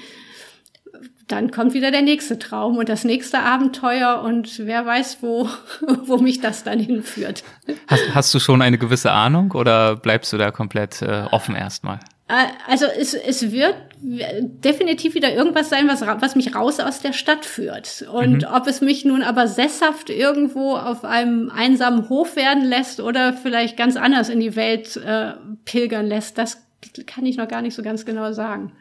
dann 1.33 1.51
kommt 1.51 1.73
wieder 1.73 1.91
der 1.91 2.03
nächste 2.03 2.39
Traum 2.39 2.77
und 2.77 2.89
das 2.89 3.05
nächste 3.05 3.41
Abenteuer 3.41 4.23
und 4.23 4.67
wer 4.67 4.85
weiß, 4.85 5.19
wo, 5.23 5.49
wo 6.05 6.19
mich 6.19 6.41
das 6.41 6.63
dann 6.63 6.79
hinführt. 6.79 7.43
Hast, 7.89 8.15
hast 8.15 8.35
du 8.35 8.39
schon 8.39 8.61
eine 8.61 8.79
gewisse 8.79 9.11
Ahnung 9.11 9.53
oder 9.53 9.97
bleibst 9.97 10.33
du 10.33 10.39
da 10.39 10.51
komplett 10.51 11.01
äh, 11.01 11.25
offen 11.31 11.57
erstmal? 11.57 12.01
Äh, 12.29 12.47
also 12.69 12.85
es, 12.87 13.15
es 13.15 13.51
wird 13.51 13.75
definitiv 14.03 15.15
wieder 15.15 15.33
irgendwas 15.33 15.71
sein, 15.71 15.89
was, 15.89 16.03
was 16.03 16.35
mich 16.35 16.55
raus 16.55 16.81
aus 16.81 17.01
der 17.01 17.13
Stadt 17.13 17.45
führt. 17.45 18.05
Und 18.13 18.43
mhm. 18.43 18.49
ob 18.53 18.67
es 18.67 18.81
mich 18.81 19.05
nun 19.05 19.23
aber 19.23 19.47
sesshaft 19.47 20.11
irgendwo 20.11 20.77
auf 20.77 21.05
einem 21.05 21.51
einsamen 21.51 22.09
Hof 22.09 22.37
werden 22.37 22.65
lässt 22.65 23.01
oder 23.01 23.33
vielleicht 23.33 23.77
ganz 23.77 23.97
anders 23.97 24.29
in 24.29 24.41
die 24.41 24.57
Welt 24.57 24.97
äh, 24.97 25.33
pilgern 25.65 26.07
lässt, 26.07 26.37
das 26.37 26.63
kann 27.07 27.25
ich 27.25 27.37
noch 27.37 27.49
gar 27.49 27.63
nicht 27.63 27.75
so 27.75 27.83
ganz 27.83 28.05
genau 28.05 28.33
sagen. 28.33 28.73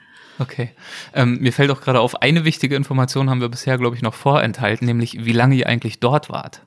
Okay. 0.42 0.72
Ähm, 1.14 1.38
mir 1.40 1.54
fällt 1.54 1.70
auch 1.70 1.82
gerade 1.82 2.00
auf, 2.00 2.22
eine 2.22 2.46
wichtige 2.46 2.76
Information 2.76 3.30
haben 3.30 3.42
wir 3.42 3.50
bisher, 3.50 3.78
glaube 3.78 3.96
ich, 3.96 4.02
noch 4.02 4.16
vorenthalten, 4.16 4.88
nämlich 4.88 5.24
wie 5.24 5.34
lange 5.34 5.56
ihr 5.56 5.68
eigentlich 5.68 6.00
dort 6.00 6.30
wart. 6.30 6.62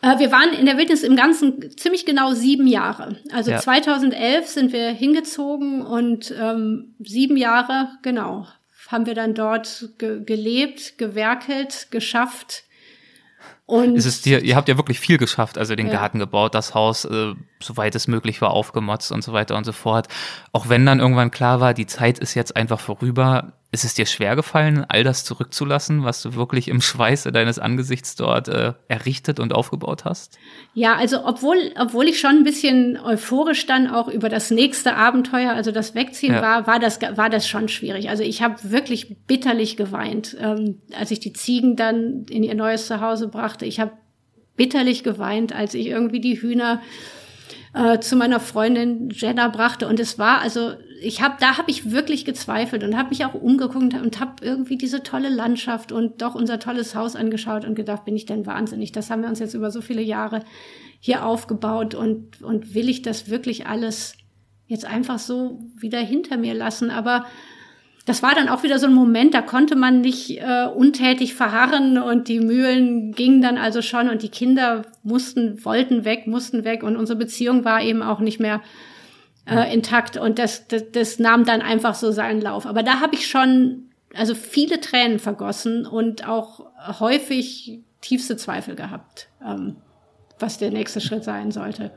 Äh, 0.00 0.18
wir 0.18 0.32
waren 0.32 0.54
in 0.54 0.64
der 0.64 0.78
Wildnis 0.78 1.02
im 1.02 1.16
Ganzen 1.16 1.76
ziemlich 1.76 2.06
genau 2.06 2.32
sieben 2.32 2.66
Jahre. 2.66 3.18
Also 3.32 3.50
ja. 3.50 3.58
2011 3.58 4.46
sind 4.46 4.72
wir 4.72 4.88
hingezogen 4.88 5.82
und 5.82 6.34
ähm, 6.40 6.94
sieben 6.98 7.36
Jahre, 7.36 7.90
genau, 8.02 8.46
haben 8.88 9.04
wir 9.04 9.14
dann 9.14 9.34
dort 9.34 9.90
ge 9.98 10.24
gelebt, 10.24 10.96
gewerkelt, 10.96 11.88
geschafft. 11.90 12.64
Und 13.66 13.96
ist 13.96 14.06
es 14.06 14.22
dir, 14.22 14.42
ihr 14.42 14.56
habt 14.56 14.68
ja 14.68 14.78
wirklich 14.78 14.98
viel 14.98 15.18
geschafft, 15.18 15.58
also 15.58 15.76
den 15.76 15.88
ja. 15.88 15.92
Garten 15.92 16.18
gebaut, 16.18 16.54
das 16.54 16.74
Haus, 16.74 17.04
äh, 17.04 17.34
soweit 17.62 17.94
es 17.94 18.08
möglich 18.08 18.40
war, 18.40 18.50
aufgemotzt 18.50 19.12
und 19.12 19.22
so 19.22 19.32
weiter 19.32 19.56
und 19.56 19.64
so 19.64 19.72
fort. 19.72 20.08
Auch 20.52 20.68
wenn 20.68 20.86
dann 20.86 21.00
irgendwann 21.00 21.30
klar 21.30 21.60
war, 21.60 21.74
die 21.74 21.86
Zeit 21.86 22.18
ist 22.18 22.34
jetzt 22.34 22.56
einfach 22.56 22.80
vorüber, 22.80 23.52
ist 23.72 23.84
es 23.84 23.94
dir 23.94 24.06
schwer 24.06 24.34
gefallen, 24.34 24.84
all 24.88 25.04
das 25.04 25.24
zurückzulassen, 25.24 26.02
was 26.02 26.22
du 26.22 26.34
wirklich 26.34 26.66
im 26.66 26.80
Schweiße 26.80 27.30
deines 27.30 27.60
Angesichts 27.60 28.16
dort 28.16 28.48
äh, 28.48 28.72
errichtet 28.88 29.38
und 29.38 29.52
aufgebaut 29.52 30.04
hast? 30.04 30.38
Ja, 30.74 30.96
also 30.96 31.24
obwohl, 31.24 31.56
obwohl 31.78 32.08
ich 32.08 32.18
schon 32.18 32.38
ein 32.38 32.44
bisschen 32.44 32.98
euphorisch 32.98 33.66
dann 33.66 33.86
auch 33.86 34.08
über 34.08 34.28
das 34.28 34.50
nächste 34.50 34.96
Abenteuer, 34.96 35.52
also 35.52 35.70
das 35.70 35.94
Wegziehen 35.94 36.34
ja. 36.34 36.42
war, 36.42 36.66
war 36.66 36.80
das, 36.80 37.00
war 37.00 37.30
das 37.30 37.46
schon 37.46 37.68
schwierig. 37.68 38.08
Also 38.08 38.24
ich 38.24 38.42
habe 38.42 38.56
wirklich 38.64 39.16
bitterlich 39.26 39.76
geweint, 39.76 40.36
ähm, 40.40 40.82
als 40.98 41.12
ich 41.12 41.20
die 41.20 41.32
Ziegen 41.32 41.76
dann 41.76 42.24
in 42.28 42.42
ihr 42.42 42.56
neues 42.56 42.88
Zuhause 42.88 43.28
brachte. 43.28 43.66
Ich 43.66 43.78
habe 43.78 43.92
bitterlich 44.56 45.04
geweint, 45.04 45.54
als 45.54 45.74
ich 45.74 45.86
irgendwie 45.86 46.20
die 46.20 46.42
Hühner 46.42 46.82
äh, 47.74 48.00
zu 48.00 48.16
meiner 48.16 48.40
Freundin 48.40 49.10
Jenna 49.10 49.48
brachte. 49.48 49.86
Und 49.88 50.00
es 50.00 50.18
war 50.18 50.40
also 50.40 50.74
ich 51.02 51.22
habe, 51.22 51.36
da 51.40 51.56
habe 51.56 51.70
ich 51.70 51.90
wirklich 51.90 52.24
gezweifelt 52.24 52.84
und 52.84 52.96
habe 52.96 53.08
mich 53.08 53.24
auch 53.24 53.34
umgeguckt 53.34 53.94
und 53.94 54.20
habe 54.20 54.44
irgendwie 54.44 54.76
diese 54.76 55.02
tolle 55.02 55.30
Landschaft 55.30 55.92
und 55.92 56.20
doch 56.20 56.34
unser 56.34 56.58
tolles 56.58 56.94
Haus 56.94 57.16
angeschaut 57.16 57.64
und 57.64 57.74
gedacht, 57.74 58.04
bin 58.04 58.16
ich 58.16 58.26
denn 58.26 58.44
wahnsinnig? 58.44 58.92
Das 58.92 59.10
haben 59.10 59.22
wir 59.22 59.30
uns 59.30 59.38
jetzt 59.38 59.54
über 59.54 59.70
so 59.70 59.80
viele 59.80 60.02
Jahre 60.02 60.44
hier 60.98 61.24
aufgebaut 61.24 61.94
und 61.94 62.42
und 62.42 62.74
will 62.74 62.88
ich 62.88 63.02
das 63.02 63.30
wirklich 63.30 63.66
alles 63.66 64.14
jetzt 64.66 64.84
einfach 64.84 65.18
so 65.18 65.58
wieder 65.76 66.00
hinter 66.00 66.36
mir 66.36 66.54
lassen? 66.54 66.90
Aber 66.90 67.24
das 68.10 68.24
war 68.24 68.34
dann 68.34 68.48
auch 68.48 68.64
wieder 68.64 68.80
so 68.80 68.88
ein 68.88 68.92
Moment, 68.92 69.34
da 69.34 69.40
konnte 69.40 69.76
man 69.76 70.00
nicht 70.00 70.40
äh, 70.40 70.66
untätig 70.66 71.36
verharren 71.36 71.96
und 71.96 72.26
die 72.26 72.40
Mühlen 72.40 73.12
gingen 73.12 73.40
dann 73.40 73.56
also 73.56 73.82
schon 73.82 74.08
und 74.08 74.24
die 74.24 74.30
Kinder 74.30 74.82
mussten, 75.04 75.64
wollten 75.64 76.04
weg, 76.04 76.26
mussten 76.26 76.64
weg 76.64 76.82
und 76.82 76.96
unsere 76.96 77.16
Beziehung 77.16 77.64
war 77.64 77.80
eben 77.80 78.02
auch 78.02 78.18
nicht 78.18 78.40
mehr 78.40 78.62
äh, 79.48 79.72
intakt 79.72 80.16
und 80.16 80.40
das, 80.40 80.66
das, 80.66 80.90
das 80.90 81.20
nahm 81.20 81.44
dann 81.44 81.62
einfach 81.62 81.94
so 81.94 82.10
seinen 82.10 82.40
Lauf. 82.40 82.66
Aber 82.66 82.82
da 82.82 82.98
habe 82.98 83.14
ich 83.14 83.28
schon 83.28 83.84
also 84.12 84.34
viele 84.34 84.80
Tränen 84.80 85.20
vergossen 85.20 85.86
und 85.86 86.26
auch 86.26 86.66
häufig 86.98 87.78
tiefste 88.00 88.36
Zweifel 88.36 88.74
gehabt, 88.74 89.28
ähm, 89.46 89.76
was 90.40 90.58
der 90.58 90.72
nächste 90.72 91.00
Schritt 91.00 91.22
sein 91.22 91.52
sollte. 91.52 91.92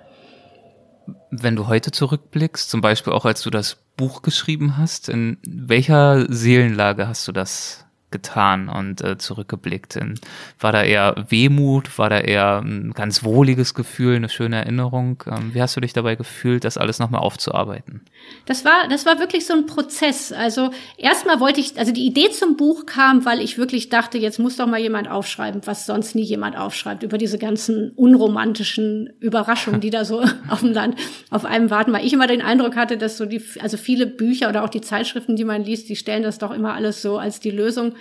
Wenn 1.31 1.55
du 1.55 1.67
heute 1.67 1.91
zurückblickst, 1.91 2.69
zum 2.69 2.81
Beispiel 2.81 3.13
auch 3.13 3.25
als 3.25 3.41
du 3.41 3.49
das 3.49 3.77
Buch 3.97 4.21
geschrieben 4.21 4.77
hast, 4.77 5.09
in 5.09 5.37
welcher 5.45 6.31
Seelenlage 6.31 7.07
hast 7.07 7.27
du 7.27 7.31
das 7.31 7.85
getan 8.13 8.69
und 8.69 9.01
äh, 9.01 9.17
zurückgeblickt? 9.17 9.97
In, 9.97 10.17
war 10.57 10.71
da 10.71 10.83
eher 10.83 11.25
Wehmut? 11.27 11.97
War 11.97 12.09
da 12.09 12.19
eher 12.19 12.59
ein 12.59 12.93
ganz 12.93 13.25
wohliges 13.25 13.73
Gefühl, 13.73 14.15
eine 14.15 14.29
schöne 14.29 14.55
Erinnerung? 14.55 15.21
Ähm, 15.27 15.53
wie 15.53 15.61
hast 15.61 15.75
du 15.75 15.81
dich 15.81 15.91
dabei 15.91 16.15
gefühlt, 16.15 16.63
das 16.63 16.77
alles 16.77 16.99
nochmal 16.99 17.19
aufzuarbeiten? 17.19 18.01
Das 18.45 18.63
war, 18.63 18.87
das 18.89 19.05
war 19.05 19.19
wirklich 19.19 19.45
so 19.45 19.53
ein 19.53 19.65
Prozess. 19.65 20.31
Also 20.31 20.71
erstmal 20.97 21.41
wollte 21.41 21.59
ich, 21.59 21.77
also 21.77 21.91
die 21.91 22.05
Idee 22.05 22.29
zum 22.31 22.55
Buch 22.55 22.85
kam, 22.85 23.25
weil 23.25 23.41
ich 23.41 23.57
wirklich 23.57 23.89
dachte, 23.89 24.17
jetzt 24.17 24.39
muss 24.39 24.55
doch 24.55 24.67
mal 24.67 24.79
jemand 24.79 25.09
aufschreiben, 25.09 25.61
was 25.65 25.85
sonst 25.85 26.15
nie 26.15 26.23
jemand 26.23 26.57
aufschreibt, 26.57 27.03
über 27.03 27.17
diese 27.17 27.37
ganzen 27.37 27.91
unromantischen 27.91 29.11
Überraschungen, 29.19 29.81
die 29.81 29.89
da 29.89 30.05
so 30.05 30.23
auf 30.47 30.61
dem 30.61 30.71
Land 30.71 30.97
auf 31.29 31.43
einem 31.43 31.69
warten, 31.69 31.91
weil 31.91 32.05
ich 32.05 32.13
immer 32.13 32.27
den 32.27 32.41
Eindruck 32.41 32.75
hatte, 32.75 32.97
dass 32.97 33.17
so 33.17 33.25
die, 33.25 33.41
also 33.59 33.77
viele 33.77 34.05
Bücher 34.05 34.49
oder 34.49 34.63
auch 34.63 34.69
die 34.69 34.81
Zeitschriften, 34.81 35.35
die 35.35 35.43
man 35.43 35.63
liest, 35.63 35.89
die 35.89 35.95
stellen 35.95 36.23
das 36.23 36.37
doch 36.37 36.51
immer 36.51 36.73
alles 36.73 37.01
so 37.01 37.17
als 37.17 37.39
die 37.39 37.51
Lösung 37.51 37.93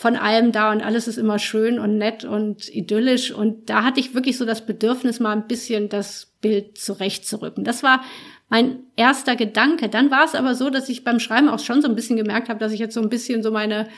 von 0.00 0.16
allem 0.16 0.50
da 0.50 0.72
und 0.72 0.80
alles 0.80 1.08
ist 1.08 1.18
immer 1.18 1.38
schön 1.38 1.78
und 1.78 1.98
nett 1.98 2.24
und 2.24 2.74
idyllisch. 2.74 3.32
Und 3.32 3.68
da 3.68 3.84
hatte 3.84 4.00
ich 4.00 4.14
wirklich 4.14 4.38
so 4.38 4.46
das 4.46 4.64
Bedürfnis, 4.64 5.20
mal 5.20 5.32
ein 5.32 5.46
bisschen 5.46 5.90
das 5.90 6.32
Bild 6.40 6.78
zurechtzurücken. 6.78 7.64
Das 7.64 7.82
war 7.82 8.02
mein 8.48 8.78
erster 8.96 9.36
Gedanke. 9.36 9.90
Dann 9.90 10.10
war 10.10 10.24
es 10.24 10.34
aber 10.34 10.54
so, 10.54 10.70
dass 10.70 10.88
ich 10.88 11.04
beim 11.04 11.20
Schreiben 11.20 11.50
auch 11.50 11.58
schon 11.58 11.82
so 11.82 11.88
ein 11.88 11.96
bisschen 11.96 12.16
gemerkt 12.16 12.48
habe, 12.48 12.58
dass 12.58 12.72
ich 12.72 12.80
jetzt 12.80 12.94
so 12.94 13.02
ein 13.02 13.10
bisschen 13.10 13.42
so 13.42 13.50
meine 13.50 13.88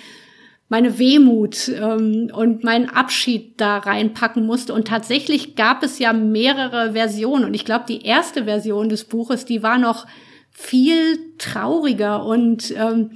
meine 0.69 0.99
Wehmut 0.99 1.69
ähm, 1.69 2.33
und 2.35 2.65
meinen 2.65 2.89
Abschied 2.89 3.61
da 3.61 3.79
reinpacken 3.79 4.45
musste. 4.45 4.75
Und 4.75 4.89
tatsächlich 4.89 5.55
gab 5.55 5.85
es 5.85 6.01
ja 6.01 6.13
mehrere 6.13 6.95
Versionen. 6.95 7.45
Und 7.45 7.55
ich 7.55 7.65
glaube, 7.65 7.85
die 7.87 8.05
erste 8.05 8.47
Version 8.47 8.89
des 8.89 9.05
Buches, 9.05 9.45
die 9.45 9.63
war 9.63 9.79
noch 9.79 10.09
viel 10.51 11.37
trauriger 11.39 12.27
und 12.27 12.75
ähm, 12.77 13.11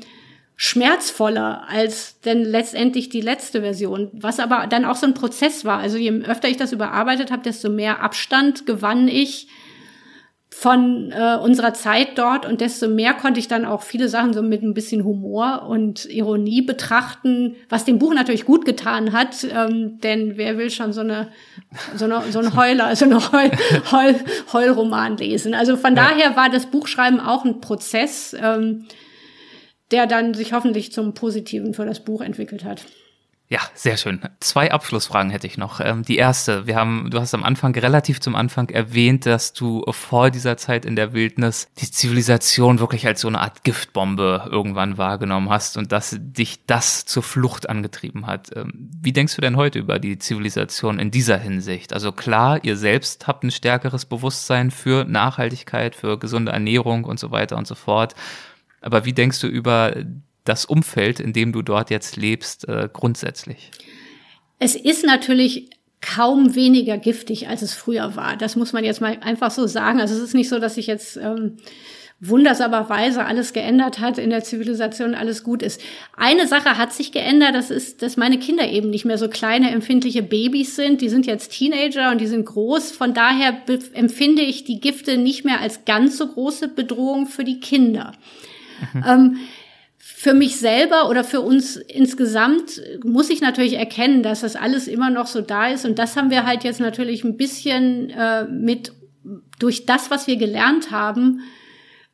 schmerzvoller 0.56 1.68
als 1.68 2.20
denn 2.20 2.42
letztendlich 2.42 3.10
die 3.10 3.20
letzte 3.20 3.60
Version, 3.60 4.10
was 4.14 4.40
aber 4.40 4.66
dann 4.66 4.86
auch 4.86 4.96
so 4.96 5.06
ein 5.06 5.14
Prozess 5.14 5.66
war. 5.66 5.78
Also 5.78 5.98
je 5.98 6.10
öfter 6.22 6.48
ich 6.48 6.56
das 6.56 6.72
überarbeitet 6.72 7.30
habe, 7.30 7.42
desto 7.42 7.68
mehr 7.68 8.02
Abstand 8.02 8.64
gewann 8.64 9.06
ich 9.06 9.48
von 10.48 11.12
äh, 11.12 11.36
unserer 11.36 11.74
Zeit 11.74 12.16
dort 12.16 12.46
und 12.46 12.62
desto 12.62 12.88
mehr 12.88 13.12
konnte 13.12 13.38
ich 13.38 13.46
dann 13.46 13.66
auch 13.66 13.82
viele 13.82 14.08
Sachen 14.08 14.32
so 14.32 14.42
mit 14.42 14.62
ein 14.62 14.72
bisschen 14.72 15.04
Humor 15.04 15.66
und 15.68 16.06
Ironie 16.06 16.62
betrachten, 16.62 17.56
was 17.68 17.84
dem 17.84 17.98
Buch 17.98 18.14
natürlich 18.14 18.46
gut 18.46 18.64
getan 18.64 19.12
hat, 19.12 19.44
ähm, 19.44 20.00
denn 20.00 20.38
wer 20.38 20.56
will 20.56 20.70
schon 20.70 20.94
so 20.94 21.02
eine 21.02 21.28
so 21.94 22.06
eine 22.06 22.22
so 22.30 22.38
ein 22.38 22.56
Heuler, 22.56 22.96
so 22.96 23.04
eine 23.04 23.20
Heul, 23.32 23.50
Heul, 23.92 24.14
Heulroman 24.54 25.18
lesen. 25.18 25.52
Also 25.52 25.76
von 25.76 25.94
ja. 25.94 26.08
daher 26.08 26.36
war 26.36 26.48
das 26.48 26.64
Buchschreiben 26.64 27.20
auch 27.20 27.44
ein 27.44 27.60
Prozess. 27.60 28.34
Ähm, 28.40 28.86
der 29.90 30.06
dann 30.06 30.34
sich 30.34 30.52
hoffentlich 30.52 30.92
zum 30.92 31.14
Positiven 31.14 31.74
für 31.74 31.86
das 31.86 32.04
Buch 32.04 32.20
entwickelt 32.20 32.64
hat. 32.64 32.84
Ja, 33.48 33.60
sehr 33.74 33.96
schön. 33.96 34.20
Zwei 34.40 34.72
Abschlussfragen 34.72 35.30
hätte 35.30 35.46
ich 35.46 35.56
noch. 35.56 35.78
Ähm, 35.78 36.02
die 36.02 36.16
erste, 36.16 36.66
wir 36.66 36.74
haben, 36.74 37.10
du 37.12 37.20
hast 37.20 37.32
am 37.32 37.44
Anfang, 37.44 37.72
relativ 37.76 38.20
zum 38.20 38.34
Anfang 38.34 38.70
erwähnt, 38.70 39.24
dass 39.24 39.52
du 39.52 39.84
vor 39.88 40.32
dieser 40.32 40.56
Zeit 40.56 40.84
in 40.84 40.96
der 40.96 41.12
Wildnis 41.12 41.68
die 41.78 41.88
Zivilisation 41.88 42.80
wirklich 42.80 43.06
als 43.06 43.20
so 43.20 43.28
eine 43.28 43.40
Art 43.40 43.62
Giftbombe 43.62 44.48
irgendwann 44.50 44.98
wahrgenommen 44.98 45.48
hast 45.48 45.76
und 45.76 45.92
dass 45.92 46.16
dich 46.18 46.66
das 46.66 47.04
zur 47.04 47.22
Flucht 47.22 47.68
angetrieben 47.68 48.26
hat. 48.26 48.50
Ähm, 48.56 48.72
wie 49.00 49.12
denkst 49.12 49.36
du 49.36 49.42
denn 49.42 49.56
heute 49.56 49.78
über 49.78 50.00
die 50.00 50.18
Zivilisation 50.18 50.98
in 50.98 51.12
dieser 51.12 51.38
Hinsicht? 51.38 51.92
Also 51.92 52.10
klar, 52.10 52.64
ihr 52.64 52.76
selbst 52.76 53.28
habt 53.28 53.44
ein 53.44 53.52
stärkeres 53.52 54.06
Bewusstsein 54.06 54.72
für 54.72 55.04
Nachhaltigkeit, 55.04 55.94
für 55.94 56.18
gesunde 56.18 56.50
Ernährung 56.50 57.04
und 57.04 57.20
so 57.20 57.30
weiter 57.30 57.56
und 57.56 57.68
so 57.68 57.76
fort. 57.76 58.16
Aber 58.80 59.04
wie 59.04 59.12
denkst 59.12 59.40
du 59.40 59.46
über 59.46 59.94
das 60.44 60.64
Umfeld, 60.64 61.20
in 61.20 61.32
dem 61.32 61.52
du 61.52 61.62
dort 61.62 61.90
jetzt 61.90 62.16
lebst, 62.16 62.68
äh, 62.68 62.88
grundsätzlich? 62.92 63.70
Es 64.58 64.74
ist 64.74 65.04
natürlich 65.04 65.70
kaum 66.00 66.54
weniger 66.54 66.98
giftig, 66.98 67.48
als 67.48 67.62
es 67.62 67.74
früher 67.74 68.16
war. 68.16 68.36
Das 68.36 68.56
muss 68.56 68.72
man 68.72 68.84
jetzt 68.84 69.00
mal 69.00 69.18
einfach 69.20 69.50
so 69.50 69.66
sagen. 69.66 70.00
Also 70.00 70.14
es 70.14 70.20
ist 70.20 70.34
nicht 70.34 70.48
so, 70.48 70.58
dass 70.58 70.76
ich 70.76 70.86
jetzt 70.86 71.16
ähm, 71.16 71.56
wundersamerweise 72.20 73.24
alles 73.24 73.52
geändert 73.52 73.98
hat 73.98 74.16
in 74.16 74.30
der 74.30 74.42
Zivilisation, 74.42 75.14
alles 75.14 75.42
gut 75.42 75.62
ist. 75.62 75.80
Eine 76.16 76.46
Sache 76.46 76.78
hat 76.78 76.92
sich 76.92 77.12
geändert, 77.12 77.54
das 77.54 77.70
ist, 77.70 78.02
dass 78.02 78.16
meine 78.16 78.38
Kinder 78.38 78.68
eben 78.68 78.88
nicht 78.88 79.04
mehr 79.04 79.18
so 79.18 79.28
kleine, 79.28 79.70
empfindliche 79.70 80.22
Babys 80.22 80.76
sind. 80.76 81.02
Die 81.02 81.10
sind 81.10 81.26
jetzt 81.26 81.52
Teenager 81.52 82.10
und 82.10 82.20
die 82.20 82.26
sind 82.26 82.46
groß. 82.46 82.92
Von 82.92 83.12
daher 83.12 83.62
empfinde 83.92 84.42
ich 84.42 84.64
die 84.64 84.80
Gifte 84.80 85.18
nicht 85.18 85.44
mehr 85.44 85.60
als 85.60 85.84
ganz 85.84 86.16
so 86.16 86.26
große 86.26 86.68
Bedrohung 86.68 87.26
für 87.26 87.44
die 87.44 87.60
Kinder. 87.60 88.12
Mhm. 88.94 89.04
Ähm, 89.06 89.36
für 89.98 90.34
mich 90.34 90.56
selber 90.56 91.08
oder 91.10 91.24
für 91.24 91.40
uns 91.40 91.76
insgesamt 91.76 92.80
muss 93.04 93.28
ich 93.28 93.40
natürlich 93.40 93.74
erkennen, 93.74 94.22
dass 94.22 94.40
das 94.40 94.56
alles 94.56 94.88
immer 94.88 95.10
noch 95.10 95.26
so 95.26 95.40
da 95.40 95.68
ist. 95.68 95.84
Und 95.84 95.98
das 95.98 96.16
haben 96.16 96.30
wir 96.30 96.46
halt 96.46 96.64
jetzt 96.64 96.80
natürlich 96.80 97.24
ein 97.24 97.36
bisschen 97.36 98.10
äh, 98.10 98.44
mit 98.44 98.92
durch 99.58 99.86
das, 99.86 100.10
was 100.10 100.26
wir 100.26 100.36
gelernt 100.36 100.90
haben, 100.90 101.40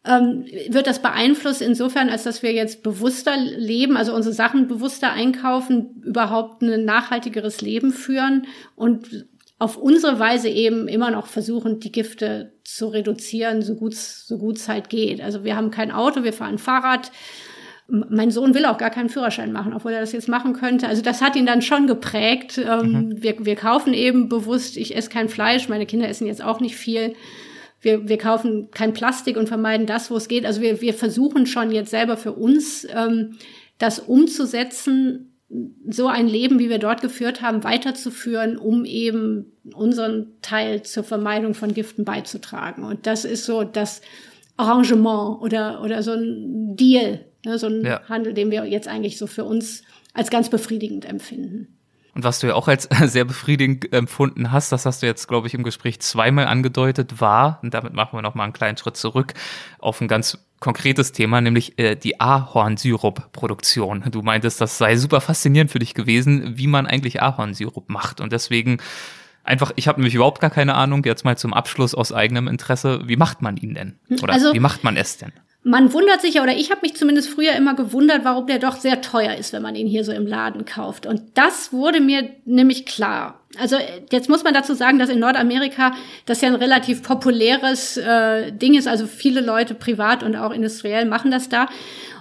ähm, 0.04 0.46
wird 0.68 0.86
das 0.86 1.00
beeinflusst 1.00 1.62
insofern, 1.62 2.08
als 2.08 2.24
dass 2.24 2.42
wir 2.42 2.52
jetzt 2.52 2.82
bewusster 2.82 3.36
leben, 3.36 3.96
also 3.96 4.14
unsere 4.14 4.34
Sachen 4.34 4.66
bewusster 4.66 5.12
einkaufen, 5.12 6.02
überhaupt 6.02 6.62
ein 6.62 6.84
nachhaltigeres 6.84 7.60
Leben 7.60 7.92
führen 7.92 8.46
und 8.74 9.26
auf 9.62 9.76
unsere 9.76 10.18
Weise 10.18 10.48
eben 10.48 10.88
immer 10.88 11.10
noch 11.12 11.26
versuchen, 11.26 11.78
die 11.78 11.92
Gifte 11.92 12.52
zu 12.64 12.88
reduzieren, 12.88 13.62
so 13.62 13.76
gut 13.76 13.94
so 13.94 14.36
gut 14.36 14.56
es 14.56 14.68
halt 14.68 14.88
geht. 14.88 15.20
Also 15.20 15.44
wir 15.44 15.54
haben 15.54 15.70
kein 15.70 15.92
Auto, 15.92 16.24
wir 16.24 16.32
fahren 16.32 16.58
Fahrrad. 16.58 17.12
Mein 17.86 18.30
Sohn 18.30 18.54
will 18.54 18.64
auch 18.64 18.78
gar 18.78 18.90
keinen 18.90 19.08
Führerschein 19.08 19.52
machen, 19.52 19.72
obwohl 19.72 19.92
er 19.92 20.00
das 20.00 20.12
jetzt 20.12 20.28
machen 20.28 20.52
könnte. 20.52 20.88
Also 20.88 21.02
das 21.02 21.20
hat 21.20 21.36
ihn 21.36 21.46
dann 21.46 21.62
schon 21.62 21.86
geprägt. 21.86 22.58
Ähm, 22.58 22.92
mhm. 22.92 23.22
wir, 23.22 23.44
wir 23.44 23.56
kaufen 23.56 23.94
eben 23.94 24.28
bewusst, 24.28 24.76
ich 24.76 24.96
esse 24.96 25.10
kein 25.10 25.28
Fleisch, 25.28 25.68
meine 25.68 25.86
Kinder 25.86 26.08
essen 26.08 26.26
jetzt 26.26 26.42
auch 26.42 26.58
nicht 26.60 26.76
viel 26.76 27.14
wir, 27.82 28.08
wir 28.08 28.18
kaufen 28.18 28.70
kein 28.70 28.92
Plastik 28.94 29.36
und 29.36 29.48
vermeiden 29.48 29.86
das, 29.86 30.10
wo 30.10 30.16
es 30.16 30.28
geht. 30.28 30.46
Also 30.46 30.60
wir, 30.60 30.80
wir 30.80 30.94
versuchen 30.94 31.46
schon 31.46 31.72
jetzt 31.72 31.90
selber 31.90 32.16
für 32.16 32.32
uns 32.32 32.86
ähm, 32.94 33.38
das 33.78 33.98
umzusetzen, 33.98 35.31
so 35.88 36.06
ein 36.06 36.28
Leben, 36.28 36.58
wie 36.58 36.70
wir 36.70 36.78
dort 36.78 37.02
geführt 37.02 37.42
haben, 37.42 37.64
weiterzuführen, 37.64 38.56
um 38.56 38.84
eben 38.84 39.52
unseren 39.74 40.28
Teil 40.40 40.82
zur 40.82 41.04
Vermeidung 41.04 41.54
von 41.54 41.74
Giften 41.74 42.04
beizutragen. 42.04 42.84
Und 42.84 43.06
das 43.06 43.24
ist 43.24 43.44
so 43.44 43.62
das 43.64 44.00
Arrangement 44.56 45.42
oder, 45.42 45.82
oder 45.82 46.02
so 46.02 46.12
ein 46.12 46.76
Deal, 46.76 47.24
ne, 47.44 47.58
so 47.58 47.66
ein 47.66 47.84
ja. 47.84 48.02
Handel, 48.08 48.32
den 48.32 48.50
wir 48.50 48.64
jetzt 48.64 48.88
eigentlich 48.88 49.18
so 49.18 49.26
für 49.26 49.44
uns 49.44 49.82
als 50.14 50.30
ganz 50.30 50.48
befriedigend 50.48 51.04
empfinden. 51.04 51.78
Und 52.14 52.24
was 52.24 52.40
du 52.40 52.48
ja 52.48 52.54
auch 52.54 52.68
als 52.68 52.88
sehr 53.04 53.24
befriedigend 53.24 53.92
empfunden 53.92 54.52
hast, 54.52 54.72
das 54.72 54.86
hast 54.86 55.02
du 55.02 55.06
jetzt, 55.06 55.28
glaube 55.28 55.46
ich, 55.46 55.54
im 55.54 55.62
Gespräch 55.62 56.00
zweimal 56.00 56.46
angedeutet, 56.46 57.20
war, 57.20 57.58
und 57.62 57.72
damit 57.74 57.94
machen 57.94 58.16
wir 58.16 58.22
nochmal 58.22 58.44
einen 58.44 58.52
kleinen 58.52 58.76
Schritt 58.76 58.96
zurück, 58.96 59.34
auf 59.78 60.00
ein 60.00 60.08
ganz 60.08 60.38
konkretes 60.60 61.12
Thema, 61.12 61.40
nämlich 61.40 61.78
äh, 61.78 61.96
die 61.96 62.20
Ahornsirup-Produktion. 62.20 64.04
Du 64.10 64.22
meintest, 64.22 64.60
das 64.60 64.78
sei 64.78 64.96
super 64.96 65.20
faszinierend 65.20 65.70
für 65.70 65.80
dich 65.80 65.94
gewesen, 65.94 66.56
wie 66.56 66.68
man 66.68 66.86
eigentlich 66.86 67.20
Ahornsirup 67.20 67.88
macht. 67.88 68.20
Und 68.20 68.32
deswegen 68.32 68.78
einfach, 69.42 69.72
ich 69.76 69.88
habe 69.88 70.00
nämlich 70.00 70.14
überhaupt 70.14 70.40
gar 70.40 70.50
keine 70.50 70.74
Ahnung, 70.74 71.02
jetzt 71.04 71.24
mal 71.24 71.36
zum 71.36 71.52
Abschluss 71.52 71.94
aus 71.94 72.12
eigenem 72.12 72.46
Interesse, 72.46 73.00
wie 73.06 73.16
macht 73.16 73.42
man 73.42 73.56
ihn 73.56 73.74
denn? 73.74 73.98
Oder 74.22 74.34
also, 74.34 74.54
wie 74.54 74.60
macht 74.60 74.84
man 74.84 74.96
es 74.96 75.18
denn? 75.18 75.32
Man 75.64 75.92
wundert 75.92 76.20
sich 76.20 76.34
ja, 76.34 76.42
oder 76.42 76.56
ich 76.56 76.70
habe 76.70 76.80
mich 76.82 76.96
zumindest 76.96 77.28
früher 77.28 77.52
immer 77.52 77.74
gewundert, 77.74 78.24
warum 78.24 78.46
der 78.46 78.58
doch 78.58 78.76
sehr 78.76 79.00
teuer 79.00 79.36
ist, 79.36 79.52
wenn 79.52 79.62
man 79.62 79.76
ihn 79.76 79.86
hier 79.86 80.04
so 80.04 80.12
im 80.12 80.26
Laden 80.26 80.64
kauft. 80.64 81.06
Und 81.06 81.22
das 81.34 81.72
wurde 81.72 82.00
mir 82.00 82.30
nämlich 82.44 82.84
klar. 82.84 83.40
Also 83.58 83.76
jetzt 84.10 84.28
muss 84.28 84.42
man 84.42 84.54
dazu 84.54 84.74
sagen, 84.74 84.98
dass 84.98 85.10
in 85.10 85.20
Nordamerika 85.20 85.92
das 86.26 86.40
ja 86.40 86.48
ein 86.48 86.56
relativ 86.56 87.02
populäres 87.02 87.96
äh, 87.96 88.50
Ding 88.50 88.74
ist. 88.74 88.88
Also 88.88 89.06
viele 89.06 89.40
Leute 89.40 89.74
privat 89.74 90.22
und 90.24 90.34
auch 90.34 90.52
industriell 90.52 91.04
machen 91.04 91.30
das 91.30 91.48
da. 91.48 91.68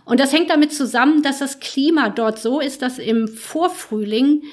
Und 0.06 0.20
das 0.20 0.34
hängt 0.34 0.50
damit 0.50 0.74
zusammen, 0.74 1.24
dass 1.24 1.40
das 1.40 1.60
Klima 1.60 2.10
dort 2.10 2.38
so 2.38 2.60
ist, 2.60 2.82
dass 2.82 3.00
im 3.00 3.28
Vorfrühling 3.28 4.44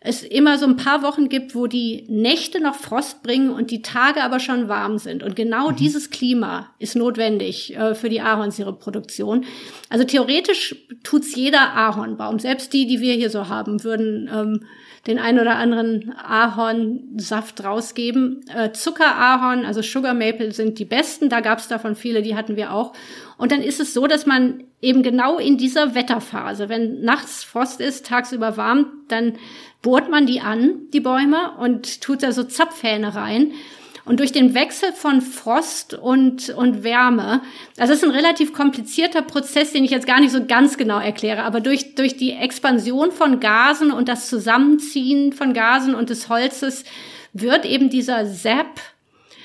es 0.00 0.22
immer 0.22 0.58
so 0.58 0.66
ein 0.66 0.76
paar 0.76 1.02
Wochen 1.02 1.28
gibt, 1.28 1.54
wo 1.54 1.66
die 1.66 2.04
Nächte 2.08 2.60
noch 2.60 2.76
Frost 2.76 3.22
bringen 3.22 3.50
und 3.50 3.72
die 3.72 3.82
Tage 3.82 4.22
aber 4.22 4.38
schon 4.38 4.68
warm 4.68 4.98
sind. 4.98 5.24
Und 5.24 5.34
genau 5.34 5.70
mhm. 5.70 5.76
dieses 5.76 6.10
Klima 6.10 6.70
ist 6.78 6.94
notwendig 6.94 7.76
äh, 7.76 7.94
für 7.94 8.08
die 8.08 8.20
Ahornsiruproduktion. 8.20 9.44
Also 9.88 10.04
theoretisch 10.04 10.76
tut's 11.02 11.34
jeder 11.34 11.74
Ahornbaum. 11.74 12.38
Selbst 12.38 12.72
die, 12.72 12.86
die 12.86 13.00
wir 13.00 13.14
hier 13.14 13.30
so 13.30 13.48
haben, 13.48 13.82
würden 13.82 14.30
ähm, 14.32 14.60
den 15.08 15.18
ein 15.18 15.40
oder 15.40 15.56
anderen 15.56 16.14
Ahornsaft 16.16 17.64
rausgeben. 17.64 18.44
Äh, 18.54 18.72
Zuckerahorn, 18.72 19.64
also 19.64 19.82
Sugar 19.82 20.14
Maple 20.14 20.52
sind 20.52 20.78
die 20.78 20.84
besten. 20.84 21.28
Da 21.28 21.40
gab's 21.40 21.66
davon 21.66 21.96
viele, 21.96 22.22
die 22.22 22.36
hatten 22.36 22.56
wir 22.56 22.72
auch. 22.72 22.92
Und 23.36 23.50
dann 23.50 23.62
ist 23.62 23.80
es 23.80 23.94
so, 23.94 24.06
dass 24.06 24.26
man 24.26 24.64
eben 24.80 25.02
genau 25.02 25.38
in 25.38 25.56
dieser 25.56 25.94
Wetterphase, 25.94 26.68
wenn 26.68 27.00
nachts 27.00 27.42
Frost 27.42 27.80
ist, 27.80 28.06
tagsüber 28.06 28.56
warm, 28.56 28.86
dann 29.08 29.34
bohrt 29.82 30.10
man 30.10 30.26
die 30.26 30.40
an, 30.40 30.88
die 30.92 31.00
Bäume, 31.00 31.52
und 31.58 32.00
tut 32.00 32.22
da 32.22 32.32
so 32.32 32.44
Zapfhähne 32.44 33.14
rein. 33.14 33.52
Und 34.04 34.20
durch 34.20 34.32
den 34.32 34.54
Wechsel 34.54 34.92
von 34.94 35.20
Frost 35.20 35.92
und, 35.92 36.48
und 36.48 36.82
Wärme, 36.82 37.42
das 37.76 37.90
ist 37.90 38.02
ein 38.02 38.10
relativ 38.10 38.54
komplizierter 38.54 39.20
Prozess, 39.20 39.72
den 39.72 39.84
ich 39.84 39.90
jetzt 39.90 40.06
gar 40.06 40.18
nicht 40.18 40.32
so 40.32 40.46
ganz 40.46 40.78
genau 40.78 40.98
erkläre, 40.98 41.42
aber 41.42 41.60
durch, 41.60 41.94
durch 41.94 42.16
die 42.16 42.32
Expansion 42.32 43.12
von 43.12 43.38
Gasen 43.38 43.92
und 43.92 44.08
das 44.08 44.30
Zusammenziehen 44.30 45.34
von 45.34 45.52
Gasen 45.52 45.94
und 45.94 46.08
des 46.08 46.30
Holzes 46.30 46.84
wird 47.34 47.66
eben 47.66 47.90
dieser 47.90 48.24
Sap, 48.24 48.80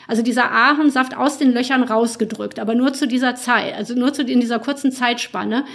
also 0.08 0.22
dieser 0.22 0.50
Ahornsaft 0.50 1.18
aus 1.18 1.38
den 1.38 1.54
Löchern 1.54 1.84
rausgedrückt, 1.84 2.58
aber 2.58 2.74
nur 2.74 2.94
zu 2.94 3.06
dieser 3.06 3.36
Zeit, 3.36 3.76
also 3.76 3.96
nur 3.96 4.14
zu, 4.14 4.22
in 4.22 4.40
dieser 4.40 4.60
kurzen 4.60 4.94
Zeitspanne 4.94 5.66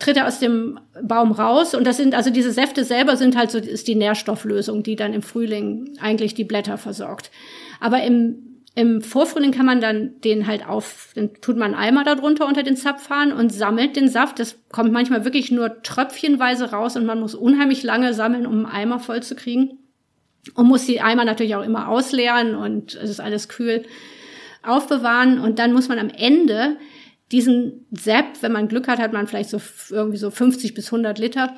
tritt 0.00 0.16
er 0.16 0.26
aus 0.26 0.40
dem 0.40 0.80
Baum 1.02 1.30
raus. 1.30 1.74
Und 1.74 1.86
das 1.86 1.96
sind, 1.96 2.14
also 2.14 2.30
diese 2.30 2.50
Säfte 2.50 2.84
selber 2.84 3.16
sind 3.16 3.36
halt 3.36 3.52
so, 3.52 3.58
ist 3.58 3.86
die 3.86 3.94
Nährstofflösung, 3.94 4.82
die 4.82 4.96
dann 4.96 5.12
im 5.12 5.22
Frühling 5.22 5.96
eigentlich 6.00 6.34
die 6.34 6.44
Blätter 6.44 6.78
versorgt. 6.78 7.30
Aber 7.78 8.02
im 8.02 8.50
im 8.76 9.02
Vorfrühling 9.02 9.50
kann 9.50 9.66
man 9.66 9.80
dann 9.80 10.20
den 10.20 10.46
halt 10.46 10.66
auf, 10.66 11.10
dann 11.16 11.34
tut 11.40 11.56
man 11.56 11.74
einen 11.74 11.82
Eimer 11.96 12.04
darunter 12.04 12.46
unter 12.46 12.62
den 12.62 12.76
Zapfhahn 12.76 13.32
und 13.32 13.52
sammelt 13.52 13.96
den 13.96 14.08
Saft. 14.08 14.38
Das 14.38 14.56
kommt 14.70 14.92
manchmal 14.92 15.24
wirklich 15.24 15.50
nur 15.50 15.82
tröpfchenweise 15.82 16.70
raus 16.70 16.96
und 16.96 17.04
man 17.04 17.20
muss 17.20 17.34
unheimlich 17.34 17.82
lange 17.82 18.14
sammeln, 18.14 18.46
um 18.46 18.64
einen 18.64 18.66
Eimer 18.66 19.00
voll 19.00 19.22
zu 19.22 19.34
kriegen. 19.34 19.78
Und 20.54 20.68
muss 20.68 20.86
die 20.86 21.00
Eimer 21.00 21.24
natürlich 21.24 21.56
auch 21.56 21.64
immer 21.64 21.88
ausleeren 21.88 22.54
und 22.54 22.94
es 22.94 23.10
ist 23.10 23.20
alles 23.20 23.48
kühl 23.48 23.84
aufbewahren. 24.62 25.40
Und 25.40 25.58
dann 25.58 25.72
muss 25.72 25.88
man 25.88 25.98
am 25.98 26.08
Ende 26.08 26.76
diesen 27.32 27.86
Sepp, 27.92 28.42
wenn 28.42 28.52
man 28.52 28.68
Glück 28.68 28.88
hat, 28.88 28.98
hat 28.98 29.12
man 29.12 29.26
vielleicht 29.26 29.50
so 29.50 29.60
irgendwie 29.90 30.18
so 30.18 30.30
50 30.30 30.74
bis 30.74 30.86
100 30.86 31.18
Liter 31.18 31.54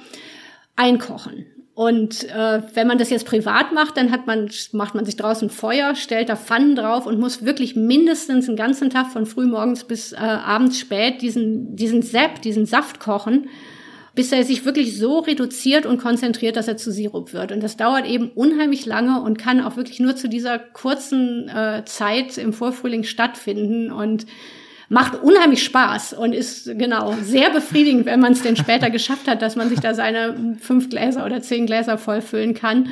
einkochen. 0.76 1.46
Und 1.74 2.28
äh, 2.28 2.62
wenn 2.74 2.86
man 2.86 2.98
das 2.98 3.08
jetzt 3.08 3.24
privat 3.24 3.72
macht, 3.72 3.96
dann 3.96 4.10
hat 4.10 4.26
man, 4.26 4.50
macht 4.72 4.94
man 4.94 5.06
sich 5.06 5.16
draußen 5.16 5.48
Feuer, 5.48 5.94
stellt 5.94 6.28
da 6.28 6.36
Pfannen 6.36 6.76
drauf 6.76 7.06
und 7.06 7.18
muss 7.18 7.46
wirklich 7.46 7.76
mindestens 7.76 8.46
einen 8.46 8.58
ganzen 8.58 8.90
Tag 8.90 9.10
von 9.10 9.24
frühmorgens 9.24 9.84
bis 9.84 10.12
äh, 10.12 10.16
abends 10.16 10.78
spät 10.78 11.22
diesen, 11.22 11.74
diesen 11.74 12.02
Sepp, 12.02 12.42
diesen 12.42 12.66
Saft 12.66 13.00
kochen, 13.00 13.48
bis 14.14 14.32
er 14.32 14.44
sich 14.44 14.66
wirklich 14.66 14.98
so 14.98 15.20
reduziert 15.20 15.86
und 15.86 15.96
konzentriert, 15.96 16.56
dass 16.56 16.68
er 16.68 16.76
zu 16.76 16.92
Sirup 16.92 17.32
wird. 17.32 17.52
Und 17.52 17.62
das 17.62 17.78
dauert 17.78 18.06
eben 18.06 18.28
unheimlich 18.28 18.84
lange 18.84 19.22
und 19.22 19.38
kann 19.38 19.62
auch 19.62 19.78
wirklich 19.78 19.98
nur 19.98 20.14
zu 20.14 20.28
dieser 20.28 20.58
kurzen 20.58 21.48
äh, 21.48 21.86
Zeit 21.86 22.36
im 22.36 22.52
Vorfrühling 22.52 23.04
stattfinden. 23.04 23.90
Und 23.90 24.26
macht 24.92 25.22
unheimlich 25.22 25.64
Spaß 25.64 26.12
und 26.12 26.34
ist 26.34 26.66
genau 26.78 27.14
sehr 27.22 27.48
befriedigend, 27.48 28.04
wenn 28.04 28.20
man 28.20 28.32
es 28.32 28.42
denn 28.42 28.56
später 28.56 28.90
geschafft 28.90 29.26
hat, 29.26 29.40
dass 29.40 29.56
man 29.56 29.70
sich 29.70 29.80
da 29.80 29.94
seine 29.94 30.56
fünf 30.60 30.90
Gläser 30.90 31.24
oder 31.24 31.40
zehn 31.40 31.64
Gläser 31.64 31.96
vollfüllen 31.96 32.52
kann. 32.52 32.90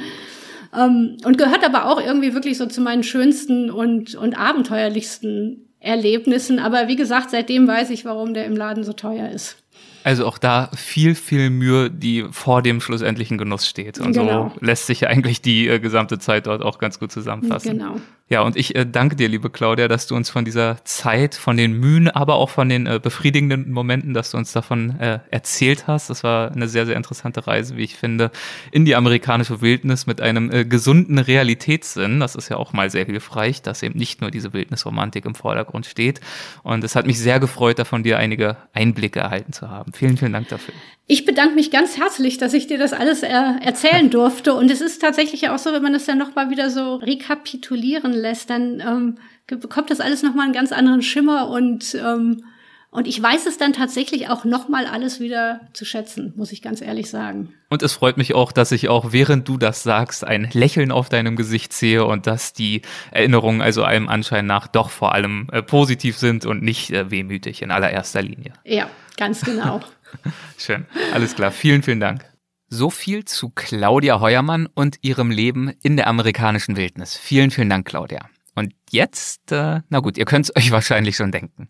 Ähm, 0.75 1.19
und 1.25 1.37
gehört 1.37 1.63
aber 1.63 1.87
auch 1.87 2.01
irgendwie 2.01 2.33
wirklich 2.33 2.57
so 2.57 2.65
zu 2.65 2.81
meinen 2.81 3.03
schönsten 3.03 3.71
und, 3.71 4.15
und 4.15 4.39
abenteuerlichsten 4.39 5.69
Erlebnissen. 5.79 6.59
Aber 6.59 6.89
wie 6.89 6.97
gesagt, 6.97 7.31
seitdem 7.31 7.69
weiß 7.69 7.91
ich, 7.91 8.07
warum 8.07 8.33
der 8.33 8.47
im 8.47 8.57
Laden 8.57 8.83
so 8.83 8.95
teuer 8.95 9.29
ist. 9.29 9.59
Also 10.03 10.25
auch 10.27 10.39
da 10.39 10.71
viel, 10.75 11.15
viel 11.15 11.51
Mühe, 11.51 11.91
die 11.91 12.25
vor 12.31 12.63
dem 12.63 12.81
schlussendlichen 12.81 13.37
Genuss 13.37 13.69
steht. 13.69 13.99
Und 13.99 14.13
genau. 14.13 14.55
so 14.59 14.65
lässt 14.65 14.87
sich 14.87 15.03
ja 15.03 15.09
eigentlich 15.09 15.43
die 15.43 15.69
äh, 15.69 15.79
gesamte 15.79 16.19
Zeit 16.19 16.47
dort 16.47 16.63
auch 16.63 16.79
ganz 16.79 16.99
gut 16.99 17.13
zusammenfassen. 17.13 17.77
Genau. 17.77 17.97
Ja, 18.33 18.43
und 18.43 18.57
ich 18.57 18.77
äh, 18.77 18.87
danke 18.87 19.17
dir, 19.17 19.29
liebe 19.29 19.51
Claudia, 19.51 19.89
dass 19.89 20.07
du 20.07 20.15
uns 20.15 20.31
von 20.31 20.45
dieser 20.45 20.85
Zeit, 20.85 21.35
von 21.35 21.57
den 21.57 21.73
Mühen, 21.73 22.09
aber 22.09 22.37
auch 22.37 22.49
von 22.49 22.69
den 22.69 22.87
äh, 22.87 23.01
befriedigenden 23.03 23.73
Momenten, 23.73 24.15
dass 24.15 24.31
du 24.31 24.37
uns 24.37 24.53
davon 24.53 25.01
äh, 25.01 25.19
erzählt 25.33 25.89
hast. 25.89 26.11
Das 26.11 26.23
war 26.23 26.53
eine 26.53 26.69
sehr, 26.69 26.87
sehr 26.87 26.95
interessante 26.95 27.49
Reise, 27.49 27.77
wie 27.77 27.83
ich 27.83 27.97
finde, 27.97 28.31
in 28.71 28.85
die 28.85 28.95
amerikanische 28.95 29.63
Wildnis 29.63 30.07
mit 30.07 30.21
einem 30.21 30.49
äh, 30.53 30.65
gesunden 30.65 31.19
Realitätssinn. 31.19 32.21
Das 32.21 32.37
ist 32.37 32.49
ja 32.51 32.57
auch 32.57 32.73
mal 32.73 32.89
sehr 32.89 33.05
hilfreich, 33.05 33.63
dass 33.63 33.83
eben 33.83 33.99
nicht 33.99 34.21
nur 34.21 34.31
diese 34.31 34.53
Wildnisromantik 34.53 35.25
im 35.25 35.35
Vordergrund 35.35 35.87
steht. 35.87 36.21
Und 36.63 36.85
es 36.85 36.95
hat 36.95 37.09
mich 37.09 37.19
sehr 37.19 37.41
gefreut, 37.41 37.81
da 37.81 37.85
von 37.85 38.05
dir 38.05 38.19
einige 38.19 38.59
Einblicke 38.73 39.19
erhalten 39.19 39.53
zu 39.53 39.69
haben. 39.69 39.93
Vielen, 39.93 40.17
vielen 40.17 40.33
Dank 40.33 40.47
dafür. 40.47 40.75
Ich 41.13 41.25
bedanke 41.25 41.57
mich 41.57 41.73
ganz 41.73 41.97
herzlich, 41.97 42.39
dass 42.39 42.53
ich 42.53 42.69
dir 42.69 42.79
das 42.79 42.93
alles 42.93 43.25
äh, 43.25 43.29
erzählen 43.29 44.11
durfte. 44.11 44.55
Und 44.55 44.71
es 44.71 44.81
ist 44.81 45.01
tatsächlich 45.01 45.49
auch 45.49 45.59
so, 45.59 45.73
wenn 45.73 45.83
man 45.83 45.93
das 45.93 46.07
dann 46.07 46.19
nochmal 46.19 46.51
wieder 46.51 46.71
so 46.71 46.95
rekapitulieren 46.95 48.13
lässt, 48.13 48.49
dann 48.49 48.79
ähm, 48.79 49.19
bekommt 49.49 49.91
das 49.91 49.99
alles 49.99 50.23
nochmal 50.23 50.45
einen 50.45 50.55
ganz 50.55 50.71
anderen 50.71 51.03
Schimmer 51.03 51.49
und 51.49 51.97
ähm, 51.97 52.45
und 52.93 53.07
ich 53.07 53.23
weiß 53.23 53.47
es 53.47 53.57
dann 53.57 53.73
tatsächlich 53.73 54.31
auch 54.31 54.45
nochmal 54.45 54.85
alles 54.85 55.21
wieder 55.21 55.61
zu 55.73 55.85
schätzen, 55.85 56.33
muss 56.37 56.51
ich 56.51 56.61
ganz 56.61 56.81
ehrlich 56.81 57.09
sagen. 57.09 57.55
Und 57.69 57.85
es 57.85 57.93
freut 57.93 58.17
mich 58.17 58.35
auch, 58.35 58.51
dass 58.51 58.73
ich 58.73 58.89
auch, 58.89 59.13
während 59.13 59.49
du 59.49 59.59
das 59.59 59.85
sagst, 59.85 60.25
ein 60.25 60.49
Lächeln 60.53 60.91
auf 60.91 61.09
deinem 61.09 61.37
Gesicht 61.37 61.73
sehe 61.73 62.05
und 62.05 62.27
dass 62.27 62.53
die 62.53 62.83
Erinnerungen 63.13 63.63
also 63.63 63.85
allem 63.85 64.09
Anschein 64.09 64.47
nach 64.47 64.67
doch 64.67 64.91
vor 64.91 65.15
allem 65.15 65.47
äh, 65.53 65.63
positiv 65.63 66.19
sind 66.19 66.47
und 66.47 66.65
nicht 66.65 66.91
äh, 66.91 67.13
wehmütig 67.13 67.63
in 67.63 67.71
allererster 67.71 68.23
Linie. 68.23 68.55
Ja, 68.65 68.91
ganz 69.17 69.43
genau. 69.43 69.81
Schön. 70.59 70.87
Alles 71.13 71.35
klar. 71.35 71.51
Vielen, 71.51 71.83
vielen 71.83 72.01
Dank. 72.01 72.25
So 72.69 72.91
viel 72.91 73.25
zu 73.25 73.51
Claudia 73.51 74.21
Heuermann 74.21 74.67
und 74.67 74.99
ihrem 75.03 75.31
Leben 75.31 75.73
in 75.83 75.97
der 75.97 76.07
amerikanischen 76.07 76.77
Wildnis. 76.77 77.17
Vielen, 77.17 77.51
vielen 77.51 77.69
Dank, 77.69 77.87
Claudia. 77.87 78.29
Und 78.55 78.75
jetzt, 78.91 79.53
äh, 79.53 79.81
na 79.89 80.01
gut, 80.01 80.19
ihr 80.19 80.25
könnt 80.25 80.47
es 80.47 80.57
euch 80.57 80.71
wahrscheinlich 80.71 81.17
schon 81.17 81.33
denken. 81.33 81.67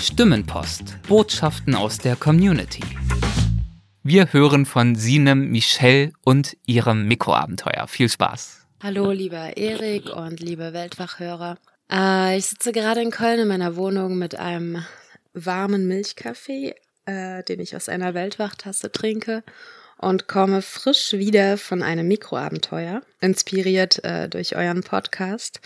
Stimmenpost. 0.00 0.96
Botschaften 1.06 1.74
aus 1.74 1.98
der 1.98 2.16
Community. 2.16 2.82
Wir 4.02 4.32
hören 4.32 4.64
von 4.64 4.94
Sinem 4.94 5.50
Michelle 5.50 6.12
und 6.24 6.56
ihrem 6.64 7.06
Mikroabenteuer. 7.06 7.86
Viel 7.86 8.08
Spaß. 8.08 8.66
Hallo, 8.82 9.10
lieber 9.10 9.58
Erik 9.58 10.08
und 10.08 10.40
liebe 10.40 10.72
Weltwachhörer. 10.72 11.58
Äh, 11.92 12.38
ich 12.38 12.46
sitze 12.46 12.72
gerade 12.72 13.02
in 13.02 13.10
Köln 13.10 13.40
in 13.40 13.48
meiner 13.48 13.76
Wohnung 13.76 14.16
mit 14.16 14.36
einem 14.36 14.82
warmen 15.34 15.86
Milchkaffee, 15.86 16.74
äh, 17.10 17.42
den 17.42 17.60
ich 17.60 17.74
aus 17.74 17.88
einer 17.88 18.14
Weltwachtasse 18.14 18.92
trinke 18.92 19.42
und 19.98 20.28
komme 20.28 20.62
frisch 20.62 21.12
wieder 21.12 21.58
von 21.58 21.82
einem 21.82 22.08
Mikroabenteuer, 22.08 23.02
inspiriert 23.20 24.02
äh, 24.04 24.28
durch 24.28 24.56
euren 24.56 24.82
Podcast 24.82 25.60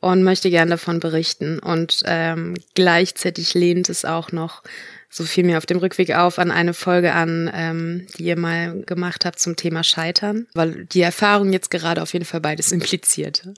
und 0.00 0.22
möchte 0.22 0.50
gerne 0.50 0.72
davon 0.72 1.00
berichten. 1.00 1.58
Und 1.58 2.02
ähm, 2.06 2.54
gleichzeitig 2.74 3.54
lehnt 3.54 3.88
es 3.88 4.04
auch 4.04 4.32
noch, 4.32 4.62
so 5.10 5.24
fiel 5.24 5.44
mir 5.44 5.58
auf 5.58 5.66
dem 5.66 5.78
Rückweg 5.78 6.14
auf, 6.14 6.38
an 6.38 6.50
eine 6.50 6.74
Folge 6.74 7.12
an, 7.12 7.50
ähm, 7.54 8.06
die 8.16 8.24
ihr 8.24 8.38
mal 8.38 8.82
gemacht 8.82 9.24
habt 9.24 9.38
zum 9.38 9.56
Thema 9.56 9.84
Scheitern, 9.84 10.46
weil 10.54 10.86
die 10.86 11.02
Erfahrung 11.02 11.52
jetzt 11.52 11.70
gerade 11.70 12.02
auf 12.02 12.12
jeden 12.12 12.24
Fall 12.24 12.40
beides 12.40 12.72
implizierte. 12.72 13.54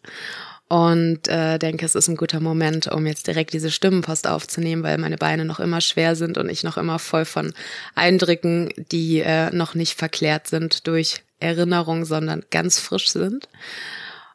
Und 0.69 1.29
äh, 1.29 1.59
denke, 1.59 1.87
es 1.87 1.95
ist 1.95 2.09
ein 2.09 2.17
guter 2.17 2.41
Moment, 2.41 2.89
um 2.89 3.07
jetzt 3.07 3.29
direkt 3.29 3.53
diese 3.53 3.71
Stimmenpost 3.71 4.27
aufzunehmen, 4.27 4.83
weil 4.83 4.99
meine 4.99 5.17
Beine 5.17 5.45
noch 5.45 5.61
immer 5.61 5.81
schwer 5.81 6.17
sind 6.17 6.39
und 6.39 6.49
ich 6.49 6.65
noch 6.65 6.77
immer 6.77 6.99
voll 6.99 7.25
von 7.25 7.55
Eindrücken, 7.95 8.73
die 8.91 9.21
äh, 9.21 9.51
noch 9.55 9.75
nicht 9.75 9.97
verklärt 9.97 10.49
sind 10.49 10.89
durch 10.89 11.23
Erinnerung, 11.39 12.05
sondern 12.05 12.45
ganz 12.51 12.81
frisch 12.81 13.09
sind. 13.09 13.49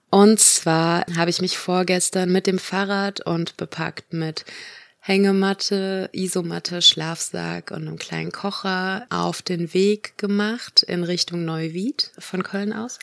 Und 0.09 0.39
zwar 0.39 1.05
habe 1.17 1.29
ich 1.29 1.41
mich 1.41 1.57
vorgestern 1.57 2.31
mit 2.31 2.47
dem 2.47 2.59
Fahrrad 2.59 3.25
und 3.25 3.57
bepackt 3.57 4.13
mit 4.13 4.45
Hängematte, 4.99 6.09
Isomatte, 6.13 6.81
Schlafsack 6.81 7.71
und 7.71 7.87
einem 7.87 7.97
kleinen 7.97 8.31
Kocher 8.31 9.07
auf 9.09 9.41
den 9.41 9.73
Weg 9.73 10.17
gemacht 10.17 10.83
in 10.83 11.03
Richtung 11.03 11.43
Neuwied 11.43 12.11
von 12.19 12.43
Köln 12.43 12.71
aus. 12.71 12.99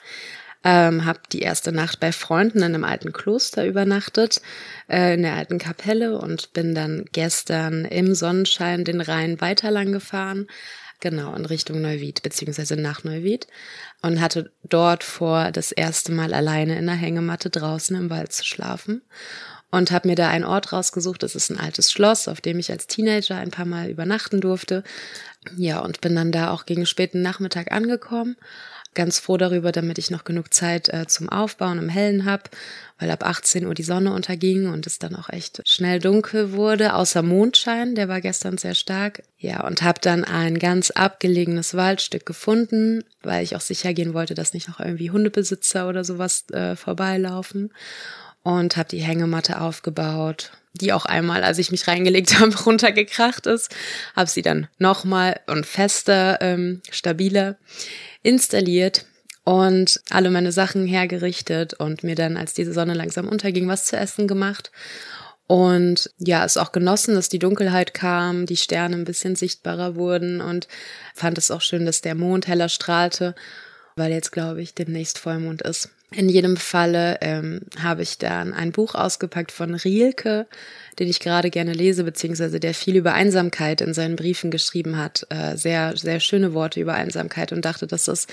Ähm, 0.64 1.04
habe 1.04 1.20
die 1.32 1.40
erste 1.40 1.70
Nacht 1.70 2.00
bei 2.00 2.10
Freunden 2.10 2.58
in 2.58 2.64
einem 2.64 2.84
alten 2.84 3.12
Kloster 3.12 3.64
übernachtet, 3.64 4.40
äh, 4.88 5.14
in 5.14 5.22
der 5.22 5.34
alten 5.34 5.58
Kapelle 5.58 6.18
und 6.18 6.52
bin 6.52 6.74
dann 6.74 7.04
gestern 7.12 7.84
im 7.84 8.14
Sonnenschein 8.14 8.84
den 8.84 9.00
Rhein 9.00 9.40
weiter 9.40 9.70
lang 9.70 9.92
gefahren, 9.92 10.48
genau 10.98 11.32
in 11.34 11.46
Richtung 11.46 11.80
Neuwied, 11.80 12.22
beziehungsweise 12.22 12.76
nach 12.76 13.04
Neuwied 13.04 13.46
und 14.02 14.20
hatte 14.20 14.50
dort 14.64 15.04
vor, 15.04 15.52
das 15.52 15.70
erste 15.70 16.10
Mal 16.10 16.34
alleine 16.34 16.76
in 16.76 16.86
der 16.86 16.96
Hängematte 16.96 17.50
draußen 17.50 17.96
im 17.96 18.10
Wald 18.10 18.32
zu 18.32 18.44
schlafen 18.44 19.02
und 19.70 19.90
habe 19.90 20.08
mir 20.08 20.16
da 20.16 20.28
einen 20.28 20.44
Ort 20.44 20.72
rausgesucht. 20.72 21.22
Das 21.22 21.34
ist 21.34 21.50
ein 21.50 21.58
altes 21.58 21.92
Schloss, 21.92 22.26
auf 22.26 22.40
dem 22.40 22.58
ich 22.58 22.70
als 22.70 22.86
Teenager 22.86 23.36
ein 23.36 23.50
paar 23.50 23.66
Mal 23.66 23.90
übernachten 23.90 24.40
durfte. 24.40 24.82
Ja, 25.56 25.80
und 25.80 26.00
bin 26.00 26.16
dann 26.16 26.32
da 26.32 26.50
auch 26.50 26.66
gegen 26.66 26.86
späten 26.86 27.22
Nachmittag 27.22 27.70
angekommen 27.70 28.36
ganz 28.98 29.20
froh 29.20 29.36
darüber, 29.36 29.70
damit 29.70 29.96
ich 29.96 30.10
noch 30.10 30.24
genug 30.24 30.52
Zeit 30.52 30.88
äh, 30.88 31.06
zum 31.06 31.28
Aufbauen 31.28 31.78
im 31.78 31.88
Hellen 31.88 32.24
hab, 32.24 32.50
weil 32.98 33.12
ab 33.12 33.24
18 33.24 33.64
Uhr 33.64 33.72
die 33.72 33.84
Sonne 33.84 34.12
unterging 34.12 34.66
und 34.66 34.88
es 34.88 34.98
dann 34.98 35.14
auch 35.14 35.28
echt 35.28 35.62
schnell 35.66 36.00
dunkel 36.00 36.52
wurde, 36.52 36.94
außer 36.94 37.22
Mondschein, 37.22 37.94
der 37.94 38.08
war 38.08 38.20
gestern 38.20 38.58
sehr 38.58 38.74
stark. 38.74 39.22
Ja, 39.38 39.64
und 39.64 39.82
habe 39.82 40.00
dann 40.02 40.24
ein 40.24 40.58
ganz 40.58 40.90
abgelegenes 40.90 41.74
Waldstück 41.74 42.26
gefunden, 42.26 43.04
weil 43.22 43.44
ich 43.44 43.54
auch 43.54 43.60
sicher 43.60 43.94
gehen 43.94 44.14
wollte, 44.14 44.34
dass 44.34 44.52
nicht 44.52 44.66
noch 44.66 44.80
irgendwie 44.80 45.12
Hundebesitzer 45.12 45.88
oder 45.88 46.02
sowas 46.02 46.50
äh, 46.50 46.74
vorbeilaufen 46.74 47.70
und 48.42 48.76
habe 48.76 48.88
die 48.88 49.00
Hängematte 49.00 49.60
aufgebaut, 49.60 50.52
die 50.72 50.92
auch 50.92 51.04
einmal, 51.04 51.42
als 51.44 51.58
ich 51.58 51.70
mich 51.70 51.88
reingelegt 51.88 52.40
habe, 52.40 52.56
runtergekracht 52.56 53.46
ist, 53.46 53.74
habe 54.14 54.30
sie 54.30 54.42
dann 54.42 54.68
nochmal 54.78 55.40
und 55.46 55.66
fester, 55.66 56.38
ähm, 56.40 56.82
stabiler 56.90 57.56
installiert 58.22 59.06
und 59.44 60.00
alle 60.10 60.30
meine 60.30 60.52
Sachen 60.52 60.86
hergerichtet 60.86 61.74
und 61.74 62.04
mir 62.04 62.14
dann, 62.14 62.36
als 62.36 62.52
diese 62.52 62.72
Sonne 62.72 62.94
langsam 62.94 63.28
unterging, 63.28 63.66
was 63.68 63.86
zu 63.86 63.96
essen 63.96 64.28
gemacht. 64.28 64.70
Und 65.46 66.10
ja, 66.18 66.44
es 66.44 66.58
auch 66.58 66.72
genossen, 66.72 67.14
dass 67.14 67.30
die 67.30 67.38
Dunkelheit 67.38 67.94
kam, 67.94 68.44
die 68.44 68.58
Sterne 68.58 68.96
ein 68.96 69.06
bisschen 69.06 69.34
sichtbarer 69.34 69.96
wurden 69.96 70.42
und 70.42 70.68
fand 71.14 71.38
es 71.38 71.50
auch 71.50 71.62
schön, 71.62 71.86
dass 71.86 72.02
der 72.02 72.14
Mond 72.14 72.46
heller 72.46 72.68
strahlte, 72.68 73.34
weil 73.96 74.12
jetzt, 74.12 74.32
glaube 74.32 74.60
ich, 74.60 74.74
demnächst 74.74 75.18
Vollmond 75.18 75.62
ist. 75.62 75.88
In 76.10 76.30
jedem 76.30 76.56
Falle 76.56 77.18
ähm, 77.20 77.60
habe 77.82 78.02
ich 78.02 78.16
dann 78.16 78.54
ein 78.54 78.72
Buch 78.72 78.94
ausgepackt 78.94 79.52
von 79.52 79.74
Rielke, 79.74 80.46
den 80.98 81.06
ich 81.06 81.20
gerade 81.20 81.50
gerne 81.50 81.74
lese, 81.74 82.02
beziehungsweise 82.02 82.60
der 82.60 82.72
viel 82.72 82.96
über 82.96 83.12
Einsamkeit 83.12 83.82
in 83.82 83.92
seinen 83.92 84.16
Briefen 84.16 84.50
geschrieben 84.50 84.96
hat. 84.96 85.26
Äh, 85.28 85.56
sehr, 85.56 85.96
sehr 85.98 86.20
schöne 86.20 86.54
Worte 86.54 86.80
über 86.80 86.94
Einsamkeit 86.94 87.52
und 87.52 87.66
dachte, 87.66 87.86
dass 87.86 88.04
das 88.04 88.26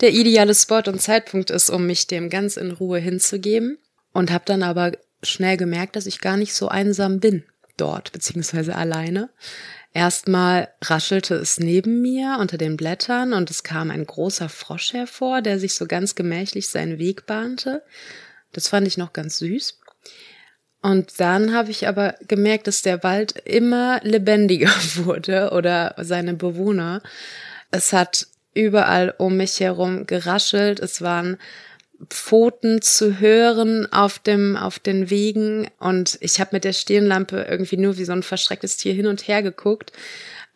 der 0.00 0.12
ideale 0.12 0.54
Spot 0.54 0.82
und 0.86 1.02
Zeitpunkt 1.02 1.50
ist, 1.50 1.68
um 1.68 1.86
mich 1.86 2.06
dem 2.06 2.30
ganz 2.30 2.56
in 2.56 2.70
Ruhe 2.70 2.98
hinzugeben. 2.98 3.76
Und 4.14 4.32
habe 4.32 4.44
dann 4.46 4.62
aber 4.62 4.92
schnell 5.22 5.58
gemerkt, 5.58 5.96
dass 5.96 6.06
ich 6.06 6.20
gar 6.20 6.38
nicht 6.38 6.54
so 6.54 6.68
einsam 6.68 7.20
bin 7.20 7.44
dort, 7.76 8.10
beziehungsweise 8.12 8.74
alleine. 8.74 9.28
Erstmal 9.92 10.68
raschelte 10.82 11.34
es 11.34 11.58
neben 11.58 12.02
mir 12.02 12.36
unter 12.40 12.58
den 12.58 12.76
Blättern 12.76 13.32
und 13.32 13.50
es 13.50 13.62
kam 13.62 13.90
ein 13.90 14.06
großer 14.06 14.48
Frosch 14.48 14.92
hervor, 14.92 15.40
der 15.40 15.58
sich 15.58 15.74
so 15.74 15.86
ganz 15.86 16.14
gemächlich 16.14 16.68
seinen 16.68 16.98
Weg 16.98 17.26
bahnte. 17.26 17.82
Das 18.52 18.68
fand 18.68 18.86
ich 18.86 18.98
noch 18.98 19.12
ganz 19.12 19.38
süß. 19.38 19.78
Und 20.80 21.18
dann 21.18 21.54
habe 21.54 21.70
ich 21.70 21.88
aber 21.88 22.14
gemerkt, 22.28 22.66
dass 22.66 22.82
der 22.82 23.02
Wald 23.02 23.32
immer 23.44 24.00
lebendiger 24.02 24.70
wurde 24.96 25.50
oder 25.52 25.94
seine 25.98 26.34
Bewohner. 26.34 27.02
Es 27.70 27.92
hat 27.92 28.26
überall 28.54 29.14
um 29.18 29.36
mich 29.36 29.58
herum 29.60 30.06
geraschelt. 30.06 30.80
Es 30.80 31.02
waren 31.02 31.38
Pfoten 32.10 32.80
zu 32.80 33.18
hören 33.18 33.90
auf 33.92 34.18
dem 34.18 34.56
auf 34.56 34.78
den 34.78 35.10
Wegen. 35.10 35.68
Und 35.78 36.18
ich 36.20 36.40
habe 36.40 36.50
mit 36.52 36.64
der 36.64 36.72
Stirnlampe 36.72 37.46
irgendwie 37.48 37.76
nur 37.76 37.98
wie 37.98 38.04
so 38.04 38.12
ein 38.12 38.22
verschrecktes 38.22 38.76
Tier 38.76 38.94
hin 38.94 39.06
und 39.06 39.26
her 39.26 39.42
geguckt, 39.42 39.92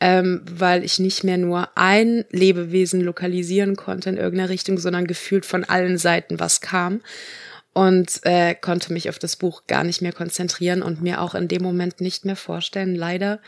ähm, 0.00 0.42
weil 0.50 0.84
ich 0.84 0.98
nicht 0.98 1.24
mehr 1.24 1.38
nur 1.38 1.68
ein 1.76 2.24
Lebewesen 2.30 3.00
lokalisieren 3.00 3.76
konnte 3.76 4.10
in 4.10 4.16
irgendeiner 4.16 4.50
Richtung, 4.50 4.78
sondern 4.78 5.06
gefühlt 5.06 5.44
von 5.44 5.64
allen 5.64 5.98
Seiten 5.98 6.38
was 6.38 6.60
kam 6.60 7.00
und 7.72 8.20
äh, 8.24 8.54
konnte 8.54 8.92
mich 8.92 9.08
auf 9.08 9.18
das 9.18 9.36
Buch 9.36 9.66
gar 9.66 9.82
nicht 9.82 10.02
mehr 10.02 10.12
konzentrieren 10.12 10.82
und 10.82 11.02
mir 11.02 11.20
auch 11.20 11.34
in 11.34 11.48
dem 11.48 11.62
Moment 11.62 12.00
nicht 12.00 12.24
mehr 12.24 12.36
vorstellen, 12.36 12.94
leider 12.94 13.40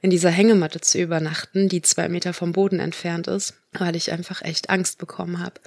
in 0.00 0.10
dieser 0.10 0.30
Hängematte 0.30 0.80
zu 0.80 0.98
übernachten, 0.98 1.68
die 1.68 1.82
zwei 1.82 2.08
Meter 2.08 2.32
vom 2.32 2.52
Boden 2.52 2.78
entfernt 2.78 3.26
ist, 3.26 3.54
weil 3.72 3.96
ich 3.96 4.12
einfach 4.12 4.42
echt 4.42 4.70
Angst 4.70 4.98
bekommen 4.98 5.40
habe 5.40 5.60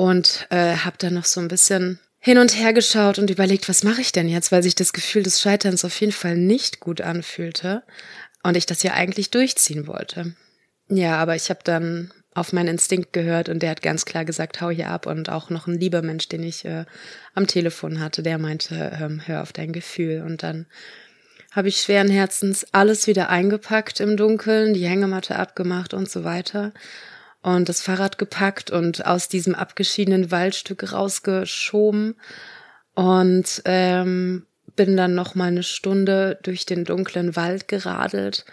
und 0.00 0.46
äh, 0.48 0.76
habe 0.76 0.96
dann 0.96 1.12
noch 1.12 1.26
so 1.26 1.40
ein 1.40 1.48
bisschen 1.48 1.98
hin 2.20 2.38
und 2.38 2.58
her 2.58 2.72
geschaut 2.72 3.18
und 3.18 3.28
überlegt, 3.28 3.68
was 3.68 3.84
mache 3.84 4.00
ich 4.00 4.12
denn 4.12 4.30
jetzt, 4.30 4.50
weil 4.50 4.62
sich 4.62 4.74
das 4.74 4.94
Gefühl 4.94 5.22
des 5.22 5.42
Scheiterns 5.42 5.84
auf 5.84 6.00
jeden 6.00 6.14
Fall 6.14 6.38
nicht 6.38 6.80
gut 6.80 7.02
anfühlte 7.02 7.82
und 8.42 8.56
ich 8.56 8.64
das 8.64 8.82
ja 8.82 8.94
eigentlich 8.94 9.28
durchziehen 9.30 9.86
wollte. 9.86 10.34
Ja, 10.88 11.18
aber 11.18 11.36
ich 11.36 11.50
habe 11.50 11.60
dann 11.64 12.14
auf 12.32 12.54
meinen 12.54 12.68
Instinkt 12.68 13.12
gehört 13.12 13.50
und 13.50 13.62
der 13.62 13.68
hat 13.68 13.82
ganz 13.82 14.06
klar 14.06 14.24
gesagt, 14.24 14.62
hau 14.62 14.70
hier 14.70 14.88
ab 14.88 15.04
und 15.04 15.28
auch 15.28 15.50
noch 15.50 15.66
ein 15.66 15.78
lieber 15.78 16.00
Mensch, 16.00 16.28
den 16.28 16.44
ich 16.44 16.64
äh, 16.64 16.86
am 17.34 17.46
Telefon 17.46 18.00
hatte, 18.00 18.22
der 18.22 18.38
meinte, 18.38 18.98
ähm, 18.98 19.20
hör 19.26 19.42
auf 19.42 19.52
dein 19.52 19.74
Gefühl. 19.74 20.22
Und 20.22 20.42
dann 20.42 20.64
habe 21.52 21.68
ich 21.68 21.76
schweren 21.76 22.08
Herzens 22.08 22.66
alles 22.72 23.06
wieder 23.06 23.28
eingepackt 23.28 24.00
im 24.00 24.16
Dunkeln, 24.16 24.72
die 24.72 24.88
Hängematte 24.88 25.36
abgemacht 25.36 25.92
und 25.92 26.08
so 26.08 26.24
weiter 26.24 26.72
und 27.42 27.68
das 27.68 27.80
Fahrrad 27.82 28.18
gepackt 28.18 28.70
und 28.70 29.06
aus 29.06 29.28
diesem 29.28 29.54
abgeschiedenen 29.54 30.30
Waldstück 30.30 30.92
rausgeschoben 30.92 32.16
und 32.94 33.62
ähm, 33.64 34.46
bin 34.76 34.96
dann 34.96 35.14
noch 35.14 35.34
mal 35.34 35.46
eine 35.48 35.62
Stunde 35.62 36.38
durch 36.42 36.66
den 36.66 36.84
dunklen 36.84 37.36
Wald 37.36 37.68
geradelt 37.68 38.44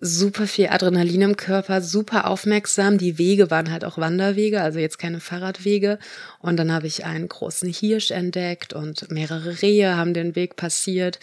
super 0.00 0.46
viel 0.46 0.68
Adrenalin 0.68 1.22
im 1.22 1.36
Körper, 1.36 1.82
super 1.82 2.26
aufmerksam. 2.26 2.98
Die 2.98 3.18
Wege 3.18 3.50
waren 3.50 3.70
halt 3.70 3.84
auch 3.84 3.98
Wanderwege, 3.98 4.62
also 4.62 4.78
jetzt 4.78 4.98
keine 4.98 5.20
Fahrradwege. 5.20 5.98
Und 6.40 6.56
dann 6.56 6.72
habe 6.72 6.86
ich 6.86 7.04
einen 7.04 7.28
großen 7.28 7.68
Hirsch 7.68 8.10
entdeckt 8.10 8.72
und 8.72 9.10
mehrere 9.10 9.60
Rehe 9.62 9.96
haben 9.96 10.14
den 10.14 10.34
Weg 10.34 10.56
passiert. 10.56 11.20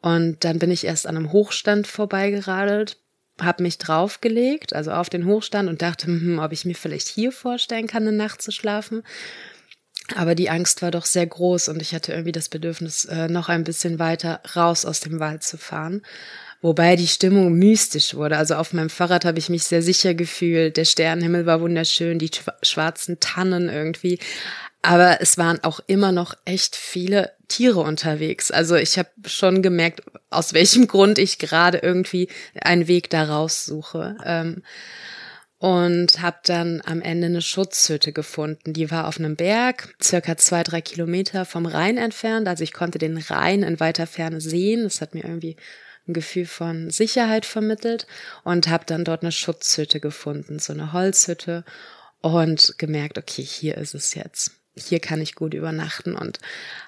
Und 0.00 0.44
dann 0.44 0.58
bin 0.58 0.70
ich 0.70 0.84
erst 0.84 1.06
an 1.06 1.16
einem 1.16 1.32
Hochstand 1.32 1.86
vorbeigeradelt, 1.86 2.98
habe 3.40 3.62
mich 3.62 3.78
draufgelegt, 3.78 4.74
also 4.74 4.92
auf 4.92 5.10
den 5.10 5.26
Hochstand 5.26 5.68
und 5.68 5.82
dachte, 5.82 6.06
hm, 6.06 6.38
ob 6.38 6.52
ich 6.52 6.64
mir 6.64 6.74
vielleicht 6.74 7.08
hier 7.08 7.32
vorstellen 7.32 7.86
kann, 7.86 8.06
eine 8.06 8.16
Nacht 8.16 8.42
zu 8.42 8.52
schlafen. 8.52 9.02
Aber 10.14 10.34
die 10.34 10.50
Angst 10.50 10.82
war 10.82 10.90
doch 10.90 11.06
sehr 11.06 11.26
groß 11.26 11.68
und 11.68 11.80
ich 11.80 11.94
hatte 11.94 12.12
irgendwie 12.12 12.32
das 12.32 12.48
Bedürfnis, 12.48 13.06
äh, 13.06 13.28
noch 13.28 13.48
ein 13.48 13.64
bisschen 13.64 13.98
weiter 13.98 14.40
raus 14.54 14.84
aus 14.84 15.00
dem 15.00 15.18
Wald 15.18 15.42
zu 15.42 15.56
fahren. 15.56 16.02
Wobei 16.60 16.96
die 16.96 17.08
Stimmung 17.08 17.52
mystisch 17.54 18.14
wurde. 18.14 18.38
Also 18.38 18.54
auf 18.54 18.72
meinem 18.72 18.90
Fahrrad 18.90 19.24
habe 19.24 19.38
ich 19.38 19.50
mich 19.50 19.64
sehr 19.64 19.82
sicher 19.82 20.14
gefühlt. 20.14 20.76
Der 20.76 20.86
Sternenhimmel 20.86 21.46
war 21.46 21.60
wunderschön, 21.60 22.18
die 22.18 22.30
schwarzen 22.62 23.20
Tannen 23.20 23.68
irgendwie. 23.68 24.18
Aber 24.80 25.20
es 25.20 25.36
waren 25.38 25.62
auch 25.62 25.80
immer 25.86 26.12
noch 26.12 26.34
echt 26.44 26.76
viele 26.76 27.32
Tiere 27.48 27.80
unterwegs. 27.80 28.50
Also 28.50 28.74
ich 28.76 28.98
habe 28.98 29.10
schon 29.26 29.62
gemerkt, 29.62 30.02
aus 30.30 30.54
welchem 30.54 30.86
Grund 30.86 31.18
ich 31.18 31.38
gerade 31.38 31.78
irgendwie 31.78 32.28
einen 32.60 32.88
Weg 32.88 33.10
da 33.10 33.24
raussuche. 33.24 34.16
Ähm, 34.24 34.62
und 35.58 36.20
habe 36.20 36.40
dann 36.44 36.82
am 36.84 37.00
Ende 37.00 37.26
eine 37.26 37.40
Schutzhütte 37.40 38.12
gefunden. 38.12 38.74
Die 38.74 38.90
war 38.90 39.08
auf 39.08 39.18
einem 39.18 39.34
Berg, 39.34 39.94
circa 40.02 40.36
zwei, 40.36 40.62
drei 40.62 40.82
Kilometer 40.82 41.46
vom 41.46 41.64
Rhein 41.64 41.96
entfernt. 41.96 42.48
Also 42.48 42.62
ich 42.62 42.74
konnte 42.74 42.98
den 42.98 43.16
Rhein 43.16 43.62
in 43.62 43.80
weiter 43.80 44.06
Ferne 44.06 44.42
sehen. 44.42 44.82
Das 44.82 45.00
hat 45.00 45.14
mir 45.14 45.24
irgendwie 45.24 45.56
ein 46.06 46.12
Gefühl 46.12 46.44
von 46.44 46.90
Sicherheit 46.90 47.46
vermittelt 47.46 48.06
und 48.42 48.68
habe 48.68 48.84
dann 48.84 49.04
dort 49.04 49.22
eine 49.22 49.32
Schutzhütte 49.32 50.00
gefunden, 50.00 50.58
so 50.58 50.74
eine 50.74 50.92
Holzhütte 50.92 51.64
und 52.20 52.74
gemerkt, 52.76 53.16
okay, 53.16 53.42
hier 53.42 53.78
ist 53.78 53.94
es 53.94 54.14
jetzt. 54.14 54.52
Hier 54.76 55.00
kann 55.00 55.20
ich 55.20 55.34
gut 55.34 55.54
übernachten 55.54 56.14
und 56.14 56.38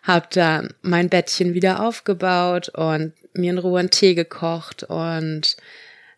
habe 0.03 0.27
dann 0.31 0.75
mein 0.83 1.09
Bettchen 1.09 1.55
wieder 1.55 1.85
aufgebaut 1.85 2.69
und 2.71 3.13
mir 3.33 3.53
in 3.53 3.59
Ruhe 3.59 3.81
einen 3.81 3.91
Tee 3.91 4.15
gekocht 4.15 4.83
und 4.85 5.57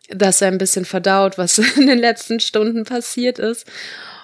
das 0.09 0.41
ein 0.41 0.57
bisschen 0.57 0.85
verdaut, 0.85 1.37
was 1.37 1.57
in 1.77 1.87
den 1.87 1.99
letzten 1.99 2.39
Stunden 2.39 2.85
passiert 2.85 3.39
ist. 3.39 3.67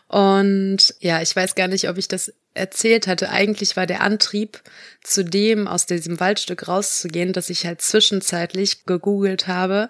Und 0.08 0.96
ja, 1.00 1.22
ich 1.22 1.36
weiß 1.36 1.56
gar 1.56 1.68
nicht, 1.68 1.90
ob 1.90 1.98
ich 1.98 2.08
das 2.08 2.34
erzählt 2.54 3.08
hatte. 3.08 3.30
Eigentlich 3.30 3.76
war 3.76 3.86
der 3.86 4.02
Antrieb, 4.02 4.62
zu 5.04 5.24
dem 5.24 5.68
aus 5.68 5.86
diesem 5.86 6.20
Waldstück 6.20 6.68
rauszugehen, 6.68 7.34
dass 7.34 7.50
ich 7.50 7.66
halt 7.66 7.82
zwischenzeitlich 7.82 8.86
gegoogelt 8.86 9.48
habe, 9.48 9.90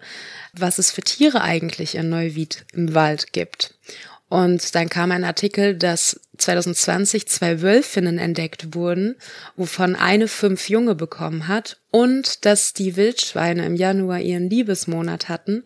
was 0.54 0.80
es 0.80 0.92
für 0.92 1.02
Tiere 1.02 1.42
eigentlich 1.42 1.96
in 1.96 2.10
Neuwied 2.10 2.66
im 2.74 2.96
Wald 2.96 3.34
gibt. 3.34 3.76
Und 4.28 4.74
dann 4.74 4.90
kam 4.90 5.12
ein 5.12 5.24
Artikel, 5.24 5.76
dass 5.76 6.20
2020 6.38 7.28
zwei 7.28 7.62
Wölfinnen 7.62 8.18
entdeckt 8.18 8.74
wurden, 8.74 9.16
wovon 9.56 9.96
eine 9.96 10.28
fünf 10.28 10.68
Junge 10.70 10.96
bekommen 10.96 11.48
hat 11.48 11.78
und 11.92 12.46
dass 12.46 12.74
die 12.74 12.96
Wildschweine 12.96 13.66
im 13.66 13.76
Januar 13.76 14.20
ihren 14.20 14.50
Liebesmonat 14.50 15.30
hatten 15.30 15.64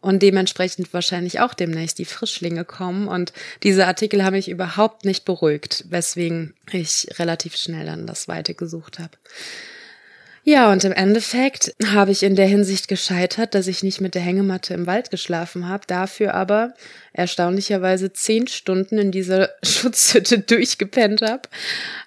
und 0.00 0.22
dementsprechend 0.22 0.92
wahrscheinlich 0.94 1.40
auch 1.40 1.54
demnächst 1.54 1.98
die 1.98 2.04
Frischlinge 2.06 2.64
kommen. 2.64 3.08
Und 3.08 3.32
diese 3.62 3.86
Artikel 3.86 4.24
haben 4.24 4.36
mich 4.36 4.48
überhaupt 4.48 5.04
nicht 5.04 5.24
beruhigt, 5.24 5.84
weswegen 5.90 6.54
ich 6.72 7.08
relativ 7.18 7.56
schnell 7.56 7.86
dann 7.86 8.06
das 8.06 8.26
Weite 8.26 8.54
gesucht 8.54 8.98
habe. 8.98 9.12
Ja, 10.48 10.72
und 10.72 10.82
im 10.84 10.92
Endeffekt 10.92 11.74
habe 11.88 12.10
ich 12.10 12.22
in 12.22 12.34
der 12.34 12.46
Hinsicht 12.46 12.88
gescheitert, 12.88 13.54
dass 13.54 13.66
ich 13.66 13.82
nicht 13.82 14.00
mit 14.00 14.14
der 14.14 14.22
Hängematte 14.22 14.72
im 14.72 14.86
Wald 14.86 15.10
geschlafen 15.10 15.68
habe, 15.68 15.84
dafür 15.86 16.32
aber 16.32 16.72
erstaunlicherweise 17.12 18.14
zehn 18.14 18.46
Stunden 18.46 18.96
in 18.96 19.12
dieser 19.12 19.50
Schutzhütte 19.62 20.38
durchgepennt 20.38 21.20
habe. 21.20 21.42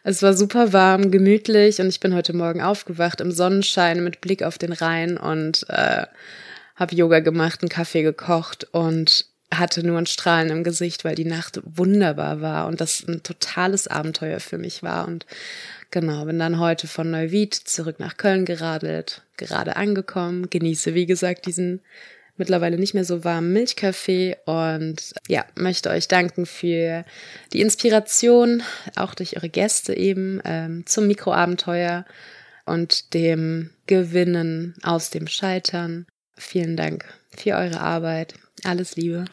Es 0.04 0.24
war 0.24 0.34
super 0.34 0.74
warm, 0.74 1.12
gemütlich 1.12 1.80
und 1.82 1.90
ich 1.90 2.00
bin 2.00 2.16
heute 2.16 2.34
Morgen 2.34 2.62
aufgewacht 2.64 3.22
im 3.22 3.32
Sonnenschein 3.32 4.04
mit 4.04 4.22
Blick 4.22 4.42
auf 4.42 4.58
den 4.58 4.74
Rhein 4.74 5.18
und 5.18 5.70
äh, 5.70 6.08
habe 6.76 6.96
Yoga 6.96 7.20
gemacht, 7.20 7.62
einen 7.62 7.70
Kaffee 7.70 8.02
gekocht 8.02 8.64
und 8.72 9.28
hatte 9.54 9.86
nur 9.86 10.00
ein 10.00 10.08
Strahlen 10.08 10.50
im 10.50 10.64
Gesicht, 10.64 11.06
weil 11.06 11.14
die 11.14 11.26
Nacht 11.26 11.62
wunderbar 11.64 12.42
war 12.42 12.66
und 12.66 12.82
das 12.82 13.06
ein 13.08 13.22
totales 13.22 13.88
Abenteuer 13.88 14.40
für 14.40 14.58
mich 14.58 14.82
war. 14.82 15.08
Und 15.08 15.28
genau, 15.92 16.26
bin 16.26 16.40
dann 16.40 16.60
heute 16.60 16.88
von 16.88 17.12
Neuwied 17.12 17.54
zurück 17.54 18.00
nach 18.00 18.18
Köln 18.18 18.46
geradelt, 18.46 19.24
gerade 19.38 19.76
angekommen, 19.76 20.50
genieße, 20.50 20.94
wie 20.96 21.06
gesagt, 21.06 21.46
diesen 21.46 21.82
mittlerweile 22.38 22.78
nicht 22.78 22.94
mehr 22.94 23.06
so 23.06 23.24
warmen 23.24 23.54
Milchkaffee 23.54 24.36
und 24.46 25.14
ja, 25.28 25.46
möchte 25.56 25.90
euch 25.90 26.08
danken 26.08 26.46
für 26.46 27.06
die 27.54 27.62
Inspiration, 27.62 28.64
auch 28.96 29.14
durch 29.14 29.38
eure 29.38 29.50
Gäste 29.50 29.94
eben, 29.96 30.42
ähm, 30.44 30.86
zum 30.88 31.08
Mikroabenteuer 31.08 32.06
und 32.66 33.14
dem 33.14 33.70
Gewinnen 33.86 34.76
aus 34.82 35.12
dem 35.12 35.28
Scheitern. 35.28 36.08
Vielen 36.36 36.78
Dank 36.78 37.06
für 37.36 37.56
eure 37.56 37.80
Arbeit. 37.80 38.34
Alles 38.64 38.96
Liebe. 38.96 39.26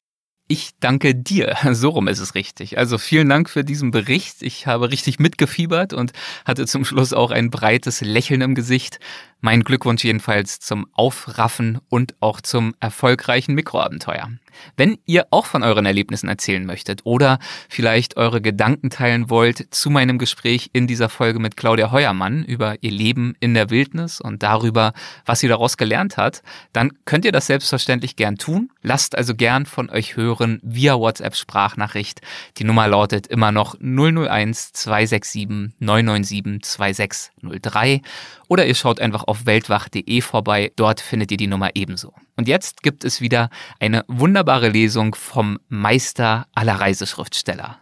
Ich 0.50 0.70
danke 0.80 1.14
dir. 1.14 1.56
So 1.74 1.90
rum 1.90 2.08
ist 2.08 2.18
es 2.20 2.34
richtig. 2.34 2.78
Also 2.78 2.96
vielen 2.98 3.28
Dank 3.28 3.50
für 3.50 3.64
diesen 3.64 3.90
Bericht. 3.90 4.42
Ich 4.42 4.66
habe 4.66 4.90
richtig 4.90 5.18
mitgefiebert 5.18 5.92
und 5.92 6.12
hatte 6.46 6.66
zum 6.66 6.84
Schluss 6.86 7.12
auch 7.12 7.30
ein 7.30 7.50
breites 7.50 8.00
Lächeln 8.00 8.40
im 8.40 8.54
Gesicht. 8.54 8.98
Mein 9.40 9.62
Glückwunsch 9.62 10.02
jedenfalls 10.02 10.58
zum 10.58 10.88
Aufraffen 10.92 11.78
und 11.88 12.14
auch 12.18 12.40
zum 12.40 12.74
erfolgreichen 12.80 13.54
Mikroabenteuer. 13.54 14.30
Wenn 14.76 14.98
ihr 15.06 15.26
auch 15.30 15.46
von 15.46 15.62
euren 15.62 15.86
Erlebnissen 15.86 16.28
erzählen 16.28 16.66
möchtet 16.66 17.02
oder 17.04 17.38
vielleicht 17.68 18.16
eure 18.16 18.40
Gedanken 18.40 18.90
teilen 18.90 19.30
wollt 19.30 19.72
zu 19.72 19.90
meinem 19.90 20.18
Gespräch 20.18 20.70
in 20.72 20.88
dieser 20.88 21.08
Folge 21.08 21.38
mit 21.38 21.56
Claudia 21.56 21.92
Heuermann 21.92 22.44
über 22.44 22.82
ihr 22.82 22.90
Leben 22.90 23.34
in 23.38 23.54
der 23.54 23.70
Wildnis 23.70 24.20
und 24.20 24.42
darüber, 24.42 24.92
was 25.24 25.40
sie 25.40 25.48
daraus 25.48 25.76
gelernt 25.76 26.16
hat, 26.16 26.42
dann 26.72 26.92
könnt 27.04 27.24
ihr 27.24 27.32
das 27.32 27.46
selbstverständlich 27.46 28.16
gern 28.16 28.36
tun. 28.36 28.70
Lasst 28.82 29.16
also 29.16 29.34
gern 29.34 29.66
von 29.66 29.90
euch 29.90 30.16
hören 30.16 30.60
via 30.62 30.98
WhatsApp 30.98 31.36
Sprachnachricht. 31.36 32.20
Die 32.56 32.64
Nummer 32.64 32.88
lautet 32.88 33.26
immer 33.28 33.52
noch 33.52 33.76
001 33.80 34.72
267 34.72 35.76
997 35.78 36.62
2603 36.62 38.02
oder 38.48 38.66
ihr 38.66 38.74
schaut 38.74 39.00
einfach 39.00 39.24
auf 39.24 39.46
weltwach.de 39.46 40.20
vorbei, 40.22 40.72
dort 40.76 41.00
findet 41.00 41.30
ihr 41.30 41.36
die 41.36 41.46
Nummer 41.46 41.70
ebenso. 41.74 42.14
Und 42.36 42.48
jetzt 42.48 42.82
gibt 42.82 43.04
es 43.04 43.20
wieder 43.20 43.50
eine 43.78 44.04
wunderbare 44.08 44.70
Lesung 44.70 45.14
vom 45.14 45.58
Meister 45.68 46.46
aller 46.54 46.80
Reiseschriftsteller. 46.80 47.78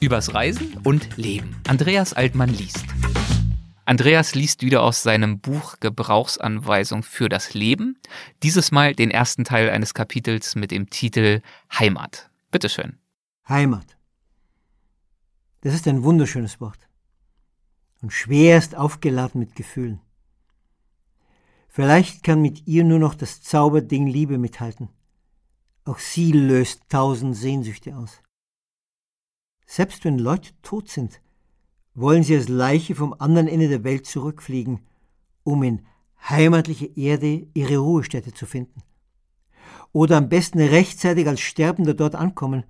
Übers 0.00 0.34
Reisen 0.34 0.76
und 0.84 1.16
Leben. 1.16 1.56
Andreas 1.68 2.12
Altmann 2.12 2.50
liest. 2.50 2.84
Andreas 3.84 4.34
liest 4.34 4.62
wieder 4.62 4.82
aus 4.82 5.02
seinem 5.02 5.40
Buch 5.40 5.76
Gebrauchsanweisung 5.80 7.02
für 7.02 7.28
das 7.28 7.54
Leben, 7.54 7.98
dieses 8.42 8.70
Mal 8.70 8.94
den 8.94 9.10
ersten 9.10 9.44
Teil 9.44 9.70
eines 9.70 9.94
Kapitels 9.94 10.56
mit 10.56 10.70
dem 10.70 10.90
Titel 10.90 11.40
Heimat. 11.72 12.28
Bitteschön. 12.50 12.98
Heimat. 13.48 13.96
Das 15.62 15.74
ist 15.74 15.88
ein 15.88 16.02
wunderschönes 16.02 16.60
Wort 16.60 16.87
und 18.02 18.12
schwerst 18.12 18.76
aufgeladen 18.76 19.40
mit 19.40 19.54
Gefühlen. 19.54 20.00
Vielleicht 21.68 22.22
kann 22.22 22.42
mit 22.42 22.66
ihr 22.66 22.84
nur 22.84 22.98
noch 22.98 23.14
das 23.14 23.42
Zauberding 23.42 24.06
Liebe 24.06 24.38
mithalten. 24.38 24.88
Auch 25.84 25.98
sie 25.98 26.32
löst 26.32 26.82
tausend 26.88 27.36
Sehnsüchte 27.36 27.96
aus. 27.96 28.20
Selbst 29.66 30.04
wenn 30.04 30.18
Leute 30.18 30.50
tot 30.62 30.88
sind, 30.88 31.20
wollen 31.94 32.22
sie 32.22 32.36
als 32.36 32.48
Leiche 32.48 32.94
vom 32.94 33.14
anderen 33.18 33.48
Ende 33.48 33.68
der 33.68 33.84
Welt 33.84 34.06
zurückfliegen, 34.06 34.80
um 35.44 35.62
in 35.62 35.86
heimatliche 36.28 36.86
Erde 36.96 37.46
ihre 37.54 37.78
Ruhestätte 37.78 38.32
zu 38.32 38.46
finden. 38.46 38.82
Oder 39.92 40.16
am 40.16 40.28
besten 40.28 40.60
rechtzeitig 40.60 41.26
als 41.26 41.40
Sterbender 41.40 41.94
dort 41.94 42.14
ankommen, 42.14 42.64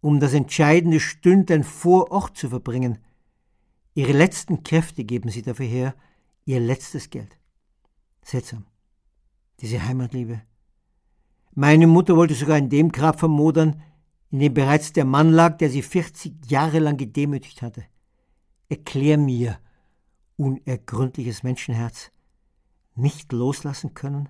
um 0.00 0.20
das 0.20 0.34
entscheidende 0.34 1.00
Stündlein 1.00 1.64
vor 1.64 2.10
Ort 2.10 2.36
zu 2.36 2.48
verbringen, 2.48 2.98
Ihre 3.96 4.12
letzten 4.12 4.62
Kräfte 4.62 5.04
geben 5.04 5.30
sie 5.30 5.40
dafür 5.40 5.64
her, 5.64 5.94
ihr 6.44 6.60
letztes 6.60 7.08
Geld. 7.08 7.38
Seltsam. 8.22 8.66
Diese 9.60 9.82
Heimatliebe. 9.82 10.42
Meine 11.54 11.86
Mutter 11.86 12.14
wollte 12.14 12.34
sogar 12.34 12.58
in 12.58 12.68
dem 12.68 12.92
Grab 12.92 13.18
vermodern, 13.18 13.82
in 14.30 14.40
dem 14.40 14.52
bereits 14.52 14.92
der 14.92 15.06
Mann 15.06 15.30
lag, 15.30 15.56
der 15.56 15.70
sie 15.70 15.80
40 15.80 16.50
Jahre 16.50 16.78
lang 16.78 16.98
gedemütigt 16.98 17.62
hatte. 17.62 17.84
Erklär 18.68 19.16
mir, 19.16 19.58
unergründliches 20.36 21.42
Menschenherz, 21.42 22.12
nicht 22.96 23.32
loslassen 23.32 23.94
können, 23.94 24.28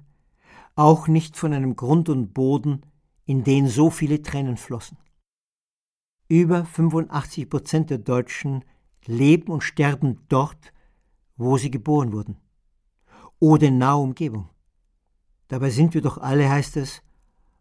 auch 0.76 1.08
nicht 1.08 1.36
von 1.36 1.52
einem 1.52 1.74
Grund 1.74 2.08
und 2.08 2.34
Boden, 2.34 2.82
in 3.24 3.42
den 3.42 3.66
so 3.66 3.90
viele 3.90 4.22
Tränen 4.22 4.58
flossen. 4.58 4.98
Über 6.28 6.64
85 6.64 7.50
Prozent 7.50 7.90
der 7.90 7.98
Deutschen 7.98 8.64
leben 9.06 9.52
und 9.52 9.62
sterben 9.62 10.20
dort, 10.28 10.72
wo 11.36 11.58
sie 11.58 11.70
geboren 11.70 12.12
wurden 12.12 12.36
oder 13.38 13.68
in 13.68 13.78
naher 13.78 13.98
Umgebung. 13.98 14.48
Dabei 15.48 15.70
sind 15.70 15.94
wir 15.94 16.02
doch 16.02 16.18
alle, 16.18 16.48
heißt 16.48 16.76
es, 16.76 17.02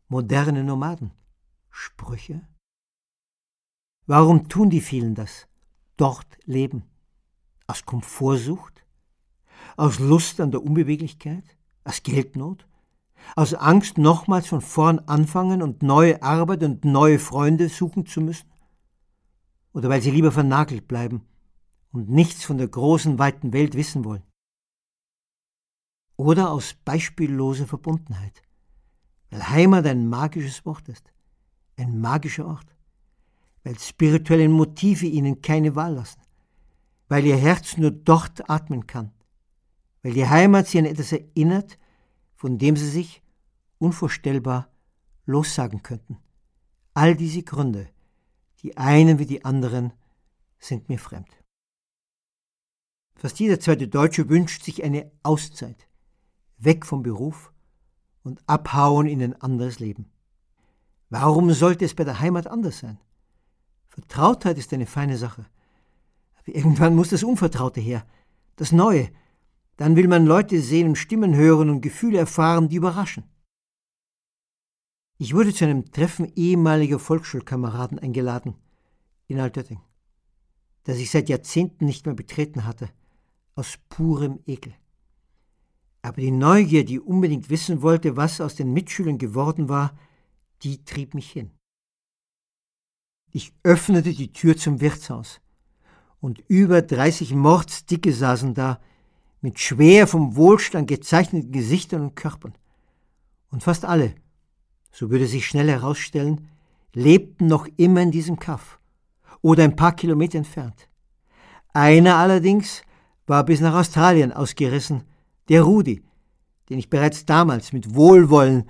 moderne 0.07 0.63
Nomaden. 0.63 1.11
Sprüche? 1.69 2.47
Warum 4.07 4.47
tun 4.47 4.69
die 4.69 4.81
vielen 4.81 5.15
das? 5.15 5.47
Dort 5.97 6.37
leben. 6.45 6.83
Aus 7.67 7.85
Komfortsucht? 7.85 8.85
Aus 9.77 9.99
Lust 9.99 10.39
an 10.39 10.51
der 10.51 10.63
Unbeweglichkeit? 10.63 11.43
Aus 11.83 12.01
Geldnot? 12.03 12.67
Aus 13.35 13.53
Angst, 13.53 13.97
nochmals 13.97 14.47
von 14.47 14.61
vorn 14.61 14.99
anfangen 14.99 15.61
und 15.61 15.81
neue 15.81 16.21
Arbeit 16.21 16.63
und 16.63 16.85
neue 16.85 17.19
Freunde 17.19 17.69
suchen 17.69 18.05
zu 18.05 18.21
müssen? 18.21 18.51
Oder 19.73 19.89
weil 19.89 20.01
sie 20.01 20.11
lieber 20.11 20.31
vernagelt 20.31 20.87
bleiben 20.87 21.25
und 21.95 22.09
nichts 22.09 22.43
von 22.43 22.57
der 22.57 22.67
großen, 22.67 23.17
weiten 23.17 23.53
Welt 23.53 23.73
wissen 23.73 24.03
wollen? 24.03 24.23
Oder 26.17 26.51
aus 26.51 26.73
beispielloser 26.73 27.67
Verbundenheit, 27.67 28.41
weil 29.29 29.49
Heimat 29.49 29.85
ein 29.85 30.07
magisches 30.09 30.65
Wort 30.65 30.89
ist, 30.89 31.13
ein 31.77 31.99
magischer 31.99 32.47
Ort, 32.47 32.75
weil 33.63 33.79
spirituelle 33.79 34.49
Motive 34.49 35.05
ihnen 35.05 35.41
keine 35.41 35.75
Wahl 35.75 35.93
lassen, 35.93 36.21
weil 37.07 37.25
ihr 37.25 37.37
Herz 37.37 37.77
nur 37.77 37.91
dort 37.91 38.49
atmen 38.49 38.87
kann, 38.87 39.11
weil 40.03 40.13
die 40.13 40.27
Heimat 40.27 40.67
sie 40.67 40.79
an 40.79 40.85
etwas 40.85 41.13
erinnert, 41.13 41.79
von 42.35 42.57
dem 42.57 42.75
sie 42.75 42.89
sich 42.89 43.23
unvorstellbar 43.77 44.69
lossagen 45.25 45.81
könnten. 45.81 46.17
All 46.93 47.15
diese 47.15 47.43
Gründe, 47.43 47.89
die 48.61 48.75
einen 48.75 49.17
wie 49.17 49.25
die 49.25 49.45
anderen, 49.45 49.93
sind 50.59 50.89
mir 50.89 50.99
fremd. 50.99 51.44
Fast 53.15 53.39
jeder 53.39 53.59
zweite 53.59 53.87
Deutsche 53.87 54.29
wünscht 54.29 54.63
sich 54.63 54.83
eine 54.83 55.11
Auszeit, 55.23 55.87
weg 56.57 56.85
vom 56.85 57.01
Beruf 57.01 57.51
und 58.23 58.41
abhauen 58.47 59.07
in 59.07 59.21
ein 59.21 59.41
anderes 59.41 59.79
Leben. 59.79 60.11
Warum 61.09 61.51
sollte 61.53 61.85
es 61.85 61.95
bei 61.95 62.03
der 62.03 62.19
Heimat 62.19 62.47
anders 62.47 62.79
sein? 62.79 62.99
Vertrautheit 63.87 64.57
ist 64.57 64.73
eine 64.73 64.85
feine 64.85 65.17
Sache. 65.17 65.45
Aber 66.35 66.55
irgendwann 66.55 66.95
muss 66.95 67.09
das 67.09 67.23
Unvertraute 67.23 67.79
her, 67.79 68.05
das 68.57 68.71
Neue. 68.71 69.09
Dann 69.77 69.95
will 69.95 70.07
man 70.07 70.25
Leute 70.25 70.59
sehen 70.61 70.89
und 70.89 70.97
Stimmen 70.97 71.35
hören 71.35 71.69
und 71.69 71.81
Gefühle 71.81 72.17
erfahren, 72.17 72.67
die 72.69 72.75
überraschen. 72.75 73.23
Ich 75.17 75.33
wurde 75.33 75.53
zu 75.53 75.63
einem 75.63 75.91
Treffen 75.91 76.31
ehemaliger 76.35 76.99
Volksschulkameraden 76.99 77.99
eingeladen 77.99 78.55
in 79.27 79.39
Altötting, 79.39 79.79
das 80.83 80.97
ich 80.97 81.09
seit 81.09 81.29
Jahrzehnten 81.29 81.85
nicht 81.85 82.05
mehr 82.05 82.15
betreten 82.15 82.65
hatte, 82.65 82.89
aus 83.55 83.77
purem 83.89 84.39
Ekel. 84.45 84.73
Aber 86.01 86.21
die 86.21 86.31
Neugier, 86.31 86.85
die 86.85 86.99
unbedingt 86.99 87.49
wissen 87.49 87.81
wollte, 87.81 88.15
was 88.15 88.39
aus 88.39 88.55
den 88.55 88.73
Mitschülern 88.73 89.17
geworden 89.17 89.69
war, 89.69 89.97
die 90.61 90.83
trieb 90.85 91.13
mich 91.13 91.31
hin. 91.31 91.51
Ich 93.31 93.53
öffnete 93.63 94.13
die 94.13 94.31
Tür 94.31 94.55
zum 94.55 94.81
Wirtshaus, 94.81 95.41
und 96.21 96.43
über 96.47 96.81
dreißig 96.81 97.33
Mordsdicke 97.33 98.13
saßen 98.13 98.53
da, 98.53 98.79
mit 99.41 99.59
schwer 99.59 100.07
vom 100.07 100.35
Wohlstand 100.35 100.87
gezeichneten 100.87 101.51
Gesichtern 101.51 102.01
und 102.01 102.15
Körpern. 102.15 102.55
Und 103.49 103.63
fast 103.63 103.85
alle, 103.85 104.15
so 104.91 105.11
würde 105.11 105.27
sich 105.27 105.45
schnell 105.45 105.69
herausstellen, 105.69 106.47
lebten 106.93 107.47
noch 107.47 107.67
immer 107.77 108.01
in 108.01 108.11
diesem 108.11 108.39
Kaff 108.39 108.79
oder 109.41 109.63
ein 109.63 109.75
paar 109.75 109.95
Kilometer 109.95 110.37
entfernt. 110.37 110.89
Einer 111.73 112.15
allerdings 112.15 112.83
war 113.27 113.43
bis 113.43 113.61
nach 113.61 113.73
Australien 113.73 114.31
ausgerissen, 114.31 115.03
der 115.49 115.63
Rudi, 115.63 116.03
den 116.69 116.79
ich 116.79 116.89
bereits 116.89 117.25
damals 117.25 117.73
mit 117.73 117.95
Wohlwollen 117.95 118.69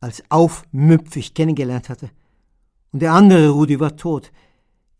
als 0.00 0.22
aufmüpfig 0.30 1.34
kennengelernt 1.34 1.88
hatte. 1.88 2.10
Und 2.92 3.00
der 3.00 3.12
andere 3.12 3.50
Rudi 3.50 3.80
war 3.80 3.96
tot. 3.96 4.32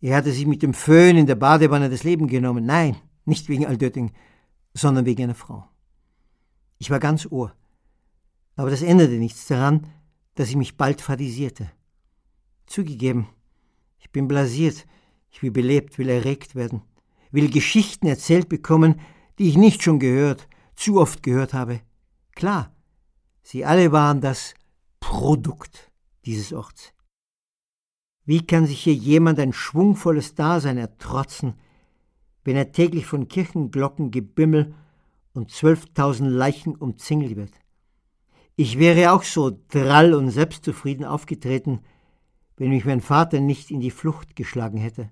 Er 0.01 0.15
hatte 0.17 0.31
sich 0.31 0.45
mit 0.45 0.61
dem 0.61 0.73
Föhn 0.73 1.17
in 1.17 1.25
der 1.25 1.35
Badewanne 1.35 1.89
das 1.89 2.03
Leben 2.03 2.27
genommen. 2.27 2.65
Nein, 2.65 2.97
nicht 3.25 3.49
wegen 3.49 3.65
Aldötting, 3.65 4.11
sondern 4.73 5.05
wegen 5.05 5.23
einer 5.23 5.35
Frau. 5.35 5.67
Ich 6.77 6.89
war 6.89 6.99
ganz 6.99 7.25
Ohr. 7.25 7.53
Aber 8.55 8.69
das 8.69 8.81
änderte 8.81 9.13
nichts 9.13 9.47
daran, 9.47 9.87
dass 10.35 10.49
ich 10.49 10.55
mich 10.55 10.77
bald 10.77 11.01
fadisierte. 11.01 11.71
Zugegeben, 12.67 13.27
ich 13.99 14.11
bin 14.11 14.27
blasiert, 14.27 14.85
ich 15.31 15.41
will 15.41 15.51
belebt, 15.51 15.97
will 15.97 16.09
erregt 16.09 16.53
werden, 16.55 16.81
will 17.31 17.49
Geschichten 17.49 18.07
erzählt 18.07 18.49
bekommen, 18.49 18.99
die 19.39 19.49
ich 19.49 19.57
nicht 19.57 19.83
schon 19.83 19.99
gehört, 19.99 20.47
zu 20.75 20.99
oft 20.99 21.23
gehört 21.23 21.53
habe. 21.53 21.81
Klar, 22.35 22.71
sie 23.41 23.65
alle 23.65 23.91
waren 23.91 24.21
das 24.21 24.53
Produkt 24.99 25.91
dieses 26.25 26.53
Orts. 26.53 26.93
Wie 28.25 28.45
kann 28.45 28.65
sich 28.65 28.81
hier 28.81 28.93
jemand 28.93 29.39
ein 29.39 29.53
schwungvolles 29.53 30.35
Dasein 30.35 30.77
ertrotzen, 30.77 31.53
wenn 32.43 32.57
er 32.57 32.71
täglich 32.71 33.05
von 33.05 33.27
Kirchenglocken 33.27 34.11
und 35.33 35.51
zwölftausend 35.51 36.29
Leichen 36.29 36.75
umzingelt 36.75 37.37
wird? 37.37 37.53
Ich 38.57 38.79
wäre 38.79 39.11
auch 39.11 39.23
so 39.23 39.57
drall 39.69 40.13
und 40.13 40.31
selbstzufrieden 40.31 41.05
aufgetreten, 41.05 41.81
wenn 42.57 42.69
mich 42.69 42.85
mein 42.85 43.01
Vater 43.01 43.39
nicht 43.39 43.71
in 43.71 43.79
die 43.79 43.91
Flucht 43.91 44.35
geschlagen 44.35 44.77
hätte. 44.77 45.09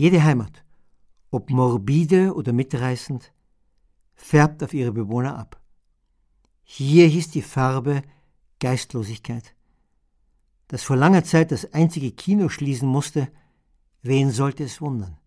Jede 0.00 0.22
Heimat, 0.22 0.64
ob 1.32 1.50
morbide 1.50 2.32
oder 2.32 2.52
mitreißend, 2.52 3.32
färbt 4.14 4.62
auf 4.62 4.72
ihre 4.72 4.92
Bewohner 4.92 5.36
ab. 5.36 5.60
Hier 6.62 7.08
hieß 7.08 7.30
die 7.30 7.42
Farbe 7.42 8.02
Geistlosigkeit. 8.60 9.56
Dass 10.68 10.84
vor 10.84 10.94
langer 10.94 11.24
Zeit 11.24 11.50
das 11.50 11.72
einzige 11.72 12.12
Kino 12.12 12.48
schließen 12.48 12.88
musste, 12.88 13.26
wen 14.02 14.30
sollte 14.30 14.62
es 14.62 14.80
wundern? 14.80 15.18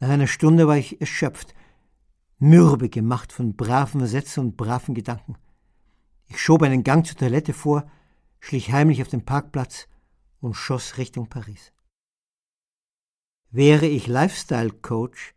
Nach 0.00 0.08
einer 0.08 0.28
Stunde 0.28 0.66
war 0.66 0.78
ich 0.78 1.02
erschöpft, 1.02 1.54
mürbe 2.38 2.88
gemacht 2.88 3.34
von 3.34 3.54
braven 3.54 4.06
Sätzen 4.06 4.40
und 4.40 4.56
braven 4.56 4.94
Gedanken. 4.94 5.36
Ich 6.24 6.40
schob 6.40 6.62
einen 6.62 6.84
Gang 6.84 7.06
zur 7.06 7.18
Toilette 7.18 7.52
vor, 7.52 7.86
schlich 8.40 8.72
heimlich 8.72 9.02
auf 9.02 9.08
den 9.08 9.26
Parkplatz 9.26 9.88
und 10.40 10.54
schoss 10.54 10.96
Richtung 10.96 11.28
Paris. 11.28 11.70
Wäre 13.50 13.86
ich 13.86 14.06
Lifestyle-Coach, 14.06 15.34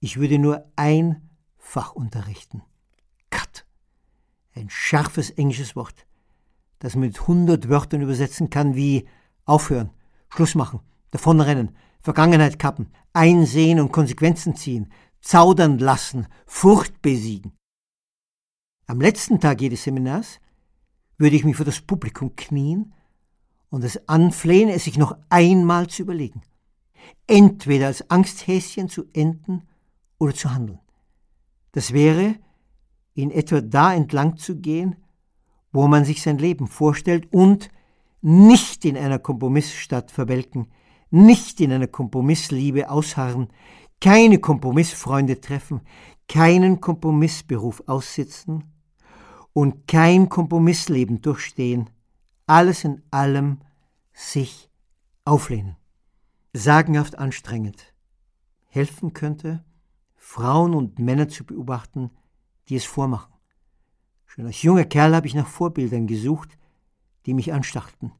ich 0.00 0.16
würde 0.18 0.38
nur 0.38 0.64
ein 0.76 1.28
Fach 1.58 1.92
unterrichten. 1.92 2.62
Cut. 3.28 3.66
Ein 4.54 4.70
scharfes 4.70 5.28
englisches 5.30 5.76
Wort, 5.76 6.06
das 6.78 6.94
man 6.94 7.08
mit 7.08 7.28
hundert 7.28 7.68
Wörtern 7.68 8.00
übersetzen 8.00 8.48
kann 8.48 8.76
wie 8.76 9.06
aufhören, 9.44 9.90
Schluss 10.30 10.54
machen, 10.54 10.80
davonrennen, 11.10 11.76
Vergangenheit 12.00 12.58
kappen, 12.58 12.90
einsehen 13.12 13.78
und 13.78 13.92
Konsequenzen 13.92 14.56
ziehen, 14.56 14.90
zaudern 15.20 15.78
lassen, 15.78 16.28
Furcht 16.46 17.02
besiegen. 17.02 17.52
Am 18.86 19.02
letzten 19.02 19.38
Tag 19.38 19.60
jedes 19.60 19.84
Seminars 19.84 20.40
würde 21.18 21.36
ich 21.36 21.44
mich 21.44 21.56
vor 21.56 21.66
das 21.66 21.82
Publikum 21.82 22.36
knien 22.36 22.94
und 23.68 23.84
es 23.84 24.08
anflehen, 24.08 24.70
es 24.70 24.84
sich 24.84 24.96
noch 24.96 25.18
einmal 25.28 25.88
zu 25.88 26.00
überlegen. 26.00 26.40
Entweder 27.26 27.86
als 27.86 28.10
Angsthäschen 28.10 28.88
zu 28.88 29.04
enden 29.12 29.62
oder 30.18 30.34
zu 30.34 30.52
handeln. 30.52 30.80
Das 31.72 31.92
wäre, 31.92 32.36
in 33.14 33.30
etwa 33.30 33.60
da 33.60 33.94
entlang 33.94 34.36
zu 34.36 34.56
gehen, 34.56 34.96
wo 35.72 35.86
man 35.86 36.04
sich 36.04 36.22
sein 36.22 36.38
Leben 36.38 36.66
vorstellt 36.66 37.32
und 37.32 37.70
nicht 38.20 38.84
in 38.84 38.96
einer 38.96 39.18
Kompromissstadt 39.18 40.10
verwelken, 40.10 40.68
nicht 41.10 41.60
in 41.60 41.72
einer 41.72 41.86
Kompromissliebe 41.86 42.90
ausharren, 42.90 43.48
keine 44.00 44.38
Kompromissfreunde 44.38 45.40
treffen, 45.40 45.80
keinen 46.28 46.80
Kompromissberuf 46.80 47.82
aussitzen 47.86 48.64
und 49.52 49.86
kein 49.86 50.28
Kompromissleben 50.28 51.20
durchstehen, 51.20 51.90
alles 52.46 52.84
in 52.84 53.02
allem 53.10 53.58
sich 54.12 54.70
auflehnen. 55.24 55.77
Sagenhaft 56.54 57.18
anstrengend. 57.18 57.92
Helfen 58.68 59.12
könnte, 59.12 59.64
Frauen 60.16 60.74
und 60.74 60.98
Männer 60.98 61.28
zu 61.28 61.44
beobachten, 61.44 62.10
die 62.68 62.76
es 62.76 62.84
vormachen. 62.84 63.32
Schon 64.26 64.46
als 64.46 64.62
junger 64.62 64.84
Kerl 64.84 65.14
habe 65.14 65.26
ich 65.26 65.34
nach 65.34 65.46
Vorbildern 65.46 66.06
gesucht, 66.06 66.58
die 67.26 67.34
mich 67.34 67.52
anstachelten, 67.52 68.12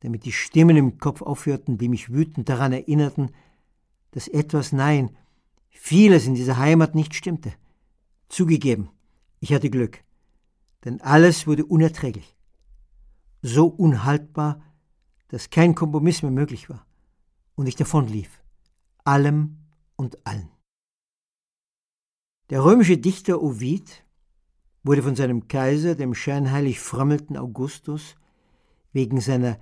damit 0.00 0.24
die 0.24 0.32
Stimmen 0.32 0.76
im 0.76 0.98
Kopf 0.98 1.22
aufhörten, 1.22 1.78
die 1.78 1.88
mich 1.88 2.12
wütend 2.12 2.48
daran 2.48 2.72
erinnerten, 2.72 3.30
dass 4.10 4.28
etwas, 4.28 4.72
nein, 4.72 5.16
vieles 5.68 6.26
in 6.26 6.34
dieser 6.34 6.58
Heimat 6.58 6.96
nicht 6.96 7.14
stimmte. 7.14 7.52
Zugegeben, 8.28 8.90
ich 9.38 9.52
hatte 9.52 9.70
Glück, 9.70 10.02
denn 10.84 11.00
alles 11.00 11.46
wurde 11.46 11.64
unerträglich, 11.64 12.36
so 13.40 13.66
unhaltbar, 13.66 14.62
dass 15.28 15.50
kein 15.50 15.76
Kompromiss 15.76 16.22
mehr 16.22 16.32
möglich 16.32 16.68
war 16.68 16.85
und 17.56 17.66
ich 17.66 17.74
davonlief, 17.74 18.42
allem 19.04 19.56
und 19.96 20.24
allen. 20.24 20.50
Der 22.50 22.64
römische 22.64 22.96
Dichter 22.96 23.42
Ovid 23.42 24.04
wurde 24.84 25.02
von 25.02 25.16
seinem 25.16 25.48
Kaiser, 25.48 25.96
dem 25.96 26.14
scheinheilig 26.14 26.78
frömmelten 26.78 27.36
Augustus, 27.36 28.14
wegen 28.92 29.20
seiner 29.20 29.58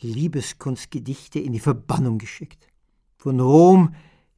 Liebeskunstgedichte 0.00 1.38
in 1.38 1.52
die 1.52 1.60
Verbannung 1.60 2.18
geschickt. 2.18 2.68
Von 3.16 3.38
Rom 3.38 3.94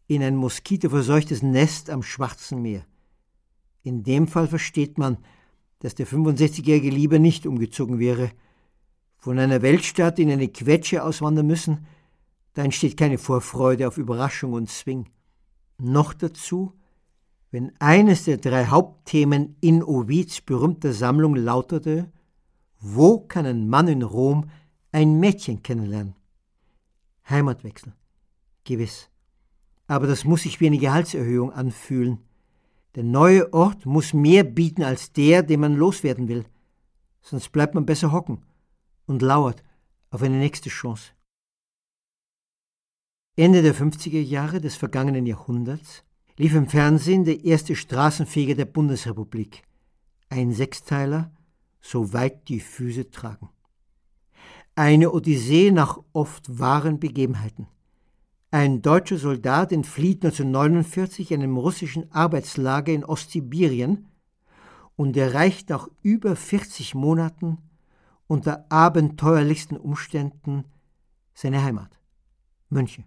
in 0.07 0.23
ein 0.23 0.37
moskitoverseuchtes 0.37 1.43
Nest 1.43 1.89
am 1.89 2.03
Schwarzen 2.03 2.61
Meer. 2.61 2.85
In 3.83 4.03
dem 4.03 4.29
Fall 4.29 4.49
versteht 4.49 4.99
man, 4.99 5.19
dass 5.79 5.95
der 5.95 6.07
65-Jährige 6.07 6.91
lieber 6.91 7.19
nicht 7.19 7.47
umgezogen 7.47 7.99
wäre. 7.99 8.31
Von 9.17 9.39
einer 9.39 9.63
Weltstadt 9.63 10.19
in 10.19 10.31
eine 10.31 10.49
Quetsche 10.49 11.03
auswandern 11.03 11.47
müssen, 11.47 11.87
da 12.61 12.65
entsteht 12.65 12.99
keine 12.99 13.17
Vorfreude 13.17 13.89
auf 13.89 13.97
Überraschung 13.97 14.53
und 14.53 14.69
Zwing. 14.69 15.09
Noch 15.79 16.13
dazu, 16.13 16.75
wenn 17.51 17.73
eines 17.79 18.25
der 18.25 18.37
drei 18.37 18.67
Hauptthemen 18.67 19.57
in 19.63 19.83
Ovids 19.83 20.43
berühmter 20.43 20.93
Sammlung 20.93 21.37
lautete, 21.37 22.13
wo 22.79 23.19
kann 23.19 23.47
ein 23.47 23.67
Mann 23.71 23.89
in 23.89 24.03
Rom 24.03 24.51
ein 24.93 25.19
Mädchen 25.19 25.63
kennenlernen? 25.63 26.17
Heimatwechsel. 27.31 27.95
Gewiss. 28.65 29.09
Aber 29.87 30.07
das 30.07 30.27
muss 30.27 30.43
sich 30.43 30.61
wie 30.61 30.67
eine 30.67 30.77
Gehaltserhöhung 30.77 31.53
anfühlen. 31.53 32.19
Der 32.95 33.05
neue 33.05 33.55
Ort 33.55 33.87
muss 33.87 34.13
mehr 34.13 34.45
bieten 34.45 34.83
als 34.83 35.15
der, 35.15 35.43
den 35.43 35.61
man 35.61 35.77
loswerden 35.77 36.29
will. 36.29 36.45
Sonst 37.23 37.53
bleibt 37.53 37.75
man 37.75 37.87
besser 37.87 38.13
hocken 38.13 38.45
und 39.07 39.23
lauert 39.23 39.65
auf 40.11 40.21
eine 40.21 40.37
nächste 40.37 40.69
Chance. 40.69 41.13
Ende 43.41 43.63
der 43.63 43.75
50er 43.75 44.21
Jahre 44.21 44.61
des 44.61 44.77
vergangenen 44.77 45.25
Jahrhunderts 45.25 46.05
lief 46.37 46.55
im 46.55 46.69
Fernsehen 46.69 47.25
der 47.25 47.43
erste 47.43 47.75
Straßenfeger 47.75 48.55
der 48.55 48.67
Bundesrepublik. 48.67 49.63
Ein 50.29 50.53
Sechsteiler, 50.53 51.33
so 51.81 52.13
weit 52.13 52.51
die 52.51 52.61
Füße 52.61 53.11
tragen. 53.11 53.49
Eine 54.75 55.11
Odyssee 55.11 55.71
nach 55.71 55.99
oft 56.13 56.59
wahren 56.59 57.01
Begebenheiten. 57.01 57.67
Ein 58.51 58.83
deutscher 58.83 59.17
Soldat 59.17 59.73
entflieht 59.73 60.23
1949 60.23 61.33
einem 61.33 61.57
russischen 61.57 62.13
Arbeitslager 62.13 62.93
in 62.93 63.07
Ostsibirien 63.07 64.07
und 64.97 65.17
erreicht 65.17 65.71
nach 65.71 65.89
über 66.03 66.37
40 66.37 66.95
Monaten 66.95 67.57
unter 68.27 68.71
abenteuerlichsten 68.71 69.79
Umständen 69.79 70.65
seine 71.33 71.65
Heimat, 71.65 71.99
München, 72.69 73.07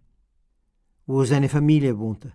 wo 1.06 1.24
seine 1.26 1.50
Familie 1.50 1.98
wohnte. 2.00 2.34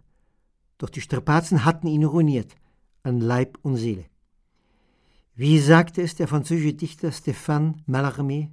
Doch 0.79 0.91
die 0.91 1.01
Strapazen 1.01 1.65
hatten 1.65 1.87
ihn 1.87 2.05
ruiniert, 2.05 2.55
an 3.03 3.21
Leib 3.21 3.59
und 3.63 3.77
Seele. 3.77 4.07
Wie 5.35 5.59
sagte 5.59 6.03
es 6.03 6.17
der 6.17 6.29
französische 6.29 6.75
Dichter 6.75 7.09
Stéphane 7.09 7.75
Mallarmé? 7.87 8.51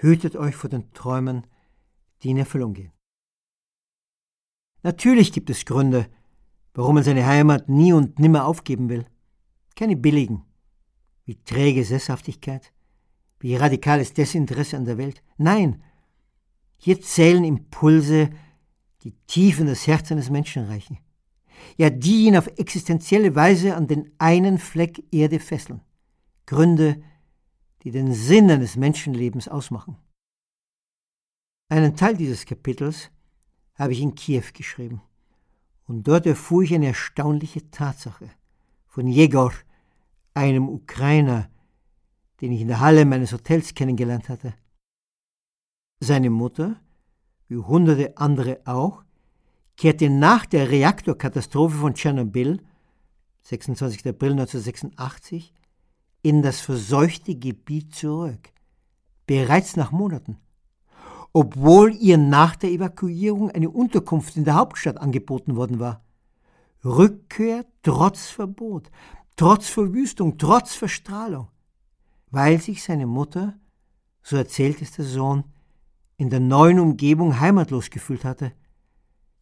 Hütet 0.00 0.36
euch 0.36 0.54
vor 0.54 0.70
den 0.70 0.92
Träumen, 0.92 1.46
die 2.22 2.30
in 2.30 2.36
Erfüllung 2.36 2.74
gehen. 2.74 2.92
Natürlich 4.82 5.32
gibt 5.32 5.50
es 5.50 5.64
Gründe, 5.64 6.08
warum 6.74 6.96
man 6.96 7.04
seine 7.04 7.26
Heimat 7.26 7.68
nie 7.68 7.92
und 7.92 8.18
nimmer 8.18 8.46
aufgeben 8.46 8.88
will. 8.88 9.06
Keine 9.76 9.96
billigen, 9.96 10.44
wie 11.24 11.36
träge 11.36 11.84
Sesshaftigkeit, 11.84 12.72
wie 13.40 13.56
radikales 13.56 14.12
Desinteresse 14.12 14.76
an 14.76 14.84
der 14.84 14.98
Welt. 14.98 15.22
Nein, 15.36 15.82
hier 16.76 17.00
zählen 17.00 17.44
Impulse, 17.44 18.30
die 19.04 19.12
tief 19.26 19.60
in 19.60 19.66
das 19.66 19.86
Herz 19.86 20.10
eines 20.10 20.30
Menschen 20.30 20.64
reichen. 20.64 20.98
Ja, 21.76 21.90
die 21.90 22.26
ihn 22.26 22.36
auf 22.36 22.46
existenzielle 22.46 23.34
Weise 23.34 23.76
an 23.76 23.86
den 23.86 24.10
einen 24.18 24.58
Fleck 24.58 25.04
Erde 25.12 25.38
fesseln. 25.38 25.80
Gründe, 26.46 27.02
die 27.82 27.90
den 27.90 28.12
Sinn 28.12 28.50
eines 28.50 28.76
Menschenlebens 28.76 29.48
ausmachen. 29.48 29.96
Einen 31.68 31.96
Teil 31.96 32.16
dieses 32.16 32.46
Kapitels 32.46 33.10
habe 33.74 33.92
ich 33.92 34.00
in 34.00 34.14
Kiew 34.14 34.44
geschrieben. 34.52 35.02
Und 35.86 36.08
dort 36.08 36.26
erfuhr 36.26 36.62
ich 36.62 36.74
eine 36.74 36.86
erstaunliche 36.86 37.70
Tatsache 37.70 38.30
von 38.86 39.06
Jegor, 39.06 39.52
einem 40.32 40.68
Ukrainer, 40.68 41.50
den 42.40 42.52
ich 42.52 42.62
in 42.62 42.68
der 42.68 42.80
Halle 42.80 43.04
meines 43.04 43.32
Hotels 43.32 43.74
kennengelernt 43.74 44.28
hatte. 44.28 44.54
Seine 46.00 46.30
Mutter, 46.30 46.80
wie 47.54 47.66
hunderte 47.66 48.16
andere 48.18 48.60
auch, 48.64 49.04
kehrte 49.76 50.10
nach 50.10 50.46
der 50.46 50.70
Reaktorkatastrophe 50.70 51.76
von 51.76 51.94
Tschernobyl, 51.94 52.60
26. 53.42 54.06
April 54.08 54.32
1986, 54.32 55.52
in 56.22 56.42
das 56.42 56.60
verseuchte 56.60 57.34
Gebiet 57.34 57.94
zurück, 57.94 58.50
bereits 59.26 59.76
nach 59.76 59.92
Monaten 59.92 60.38
obwohl 61.36 61.92
ihr 61.96 62.16
nach 62.16 62.54
der 62.54 62.70
Evakuierung 62.70 63.50
eine 63.50 63.68
Unterkunft 63.68 64.36
in 64.36 64.44
der 64.44 64.54
Hauptstadt 64.54 64.98
angeboten 64.98 65.56
worden 65.56 65.80
war. 65.80 66.04
Rückkehr 66.84 67.66
trotz 67.82 68.28
Verbot, 68.28 68.88
trotz 69.34 69.68
Verwüstung, 69.68 70.38
trotz 70.38 70.74
Verstrahlung, 70.74 71.48
weil 72.30 72.60
sich 72.60 72.84
seine 72.84 73.06
Mutter, 73.06 73.58
so 74.22 74.36
erzählt 74.36 74.80
es 74.80 74.92
der 74.92 75.04
Sohn, 75.04 75.42
in 76.16 76.30
der 76.30 76.40
neuen 76.40 76.78
Umgebung 76.78 77.40
heimatlos 77.40 77.90
gefühlt 77.90 78.24
hatte. 78.24 78.52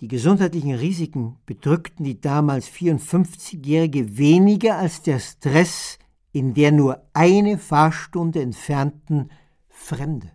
Die 0.00 0.08
gesundheitlichen 0.08 0.74
Risiken 0.74 1.36
bedrückten 1.46 2.04
die 2.04 2.20
damals 2.20 2.68
54-Jährige 2.68 4.16
weniger 4.16 4.78
als 4.78 5.02
der 5.02 5.20
Stress 5.20 5.98
in 6.32 6.54
der 6.54 6.72
nur 6.72 7.06
eine 7.12 7.58
Fahrstunde 7.58 8.40
entfernten 8.40 9.30
Fremde. 9.68 10.32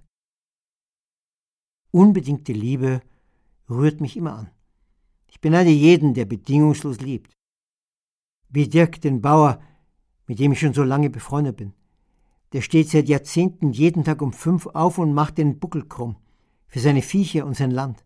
Unbedingte 1.91 2.53
Liebe 2.53 3.01
rührt 3.69 3.99
mich 3.99 4.15
immer 4.15 4.35
an. 4.35 4.51
Ich 5.27 5.41
beneide 5.41 5.71
jeden, 5.71 6.13
der 6.13 6.25
bedingungslos 6.25 7.01
liebt. 7.01 7.33
Wie 8.49 8.69
Dirk, 8.69 9.01
den 9.01 9.21
Bauer, 9.21 9.59
mit 10.27 10.39
dem 10.39 10.51
ich 10.51 10.59
schon 10.59 10.73
so 10.73 10.83
lange 10.83 11.09
befreundet 11.09 11.57
bin. 11.57 11.73
Der 12.53 12.61
steht 12.61 12.89
seit 12.89 13.09
Jahrzehnten 13.09 13.71
jeden 13.71 14.03
Tag 14.03 14.21
um 14.21 14.31
fünf 14.31 14.67
auf 14.67 14.97
und 14.97 15.13
macht 15.13 15.37
den 15.37 15.59
Buckel 15.59 15.85
krumm 15.85 16.15
für 16.67 16.79
seine 16.79 17.01
Viecher 17.01 17.45
und 17.45 17.55
sein 17.55 17.71
Land 17.71 18.03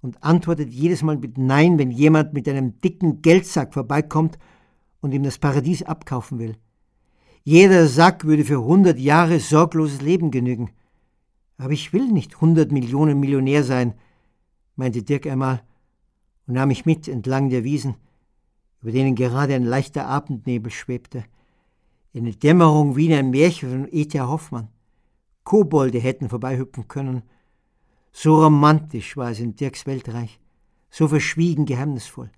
und 0.00 0.22
antwortet 0.22 0.70
jedes 0.70 1.02
Mal 1.02 1.16
mit 1.16 1.38
Nein, 1.38 1.78
wenn 1.78 1.90
jemand 1.90 2.32
mit 2.32 2.48
einem 2.48 2.80
dicken 2.80 3.22
Geldsack 3.22 3.74
vorbeikommt 3.74 4.38
und 5.00 5.12
ihm 5.12 5.22
das 5.22 5.38
Paradies 5.38 5.82
abkaufen 5.82 6.38
will. 6.38 6.56
Jeder 7.44 7.86
Sack 7.86 8.24
würde 8.24 8.44
für 8.44 8.62
hundert 8.62 8.98
Jahre 8.98 9.40
sorgloses 9.40 10.02
Leben 10.02 10.30
genügen. 10.30 10.70
Aber 11.56 11.72
ich 11.72 11.92
will 11.92 12.06
nicht 12.08 12.40
hundert 12.40 12.70
Millionen 12.70 13.18
Millionär 13.18 13.64
sein, 13.64 13.94
meinte 14.76 15.02
Dirk 15.02 15.26
einmal 15.26 15.62
und 16.46 16.54
nahm 16.54 16.68
mich 16.68 16.86
mit 16.86 17.08
entlang 17.08 17.50
der 17.50 17.64
Wiesen, 17.64 17.96
über 18.80 18.92
denen 18.92 19.14
gerade 19.14 19.54
ein 19.54 19.64
leichter 19.64 20.06
Abendnebel 20.06 20.70
schwebte. 20.70 21.24
Eine 22.14 22.32
Dämmerung 22.32 22.96
wie 22.96 23.06
in 23.06 23.12
einem 23.12 23.30
Märchen 23.30 23.70
von 23.70 23.88
E.T. 23.90 24.20
Hoffmann. 24.20 24.68
Kobolde 25.44 25.98
hätten 25.98 26.28
vorbeihüpfen 26.28 26.88
können. 26.88 27.22
So 28.20 28.42
romantisch 28.42 29.16
war 29.16 29.30
es 29.30 29.38
in 29.38 29.54
Dirks 29.54 29.86
Weltreich, 29.86 30.40
so 30.90 31.06
verschwiegen 31.06 31.66
geheimnisvoll. 31.66 32.32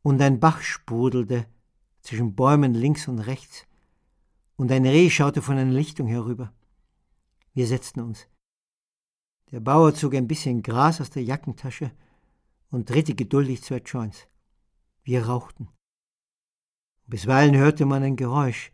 Und 0.00 0.22
ein 0.22 0.40
Bach 0.40 0.62
sprudelte 0.62 1.46
zwischen 2.00 2.34
Bäumen 2.34 2.72
links 2.72 3.08
und 3.08 3.18
rechts, 3.18 3.66
und 4.56 4.72
ein 4.72 4.86
Reh 4.86 5.10
schaute 5.10 5.42
von 5.42 5.58
einer 5.58 5.70
Lichtung 5.70 6.06
herüber. 6.06 6.54
Wir 7.52 7.66
setzten 7.66 8.00
uns. 8.00 8.26
Der 9.50 9.60
Bauer 9.60 9.94
zog 9.94 10.14
ein 10.14 10.28
bisschen 10.28 10.62
Gras 10.62 10.98
aus 11.02 11.10
der 11.10 11.24
Jackentasche 11.24 11.92
und 12.70 12.88
drehte 12.88 13.14
geduldig 13.14 13.62
zwei 13.62 13.82
Joints. 13.84 14.26
Wir 15.02 15.26
rauchten. 15.26 15.68
Bisweilen 17.06 17.54
hörte 17.54 17.84
man 17.84 18.02
ein 18.02 18.16
Geräusch, 18.16 18.72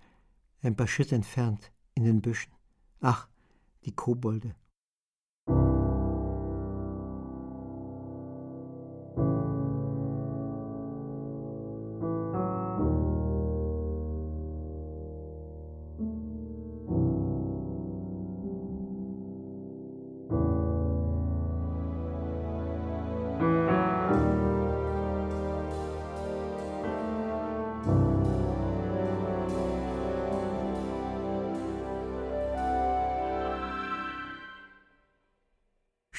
ein 0.63 0.77
paar 0.77 0.87
Schritte 0.87 1.17
entfernt, 1.17 1.73
in 1.95 2.05
den 2.05 2.23
Büschen. 2.23 2.53
Ach, 3.01 3.27
die 3.85 3.93
Kobolde. 3.93 4.55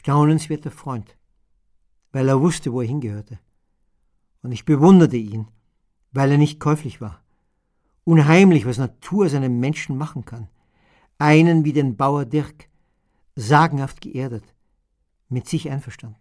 Staunenswerter 0.09 0.71
Freund, 0.71 1.15
weil 2.11 2.27
er 2.29 2.41
wusste, 2.41 2.73
wo 2.73 2.81
er 2.81 2.87
hingehörte. 2.87 3.37
Und 4.41 4.51
ich 4.51 4.65
bewunderte 4.65 5.17
ihn, 5.17 5.47
weil 6.11 6.31
er 6.31 6.39
nicht 6.39 6.59
käuflich 6.59 6.99
war. 6.99 7.23
Unheimlich, 8.05 8.65
was 8.65 8.79
Natur 8.79 9.27
aus 9.27 9.35
einem 9.35 9.59
Menschen 9.59 9.95
machen 9.95 10.25
kann. 10.25 10.49
Einen 11.19 11.63
wie 11.63 11.73
den 11.73 11.95
Bauer 11.95 12.25
Dirk, 12.25 12.69
sagenhaft 13.35 14.01
geerdet, 14.01 14.55
mit 15.27 15.47
sich 15.47 15.69
einverstanden. 15.69 16.17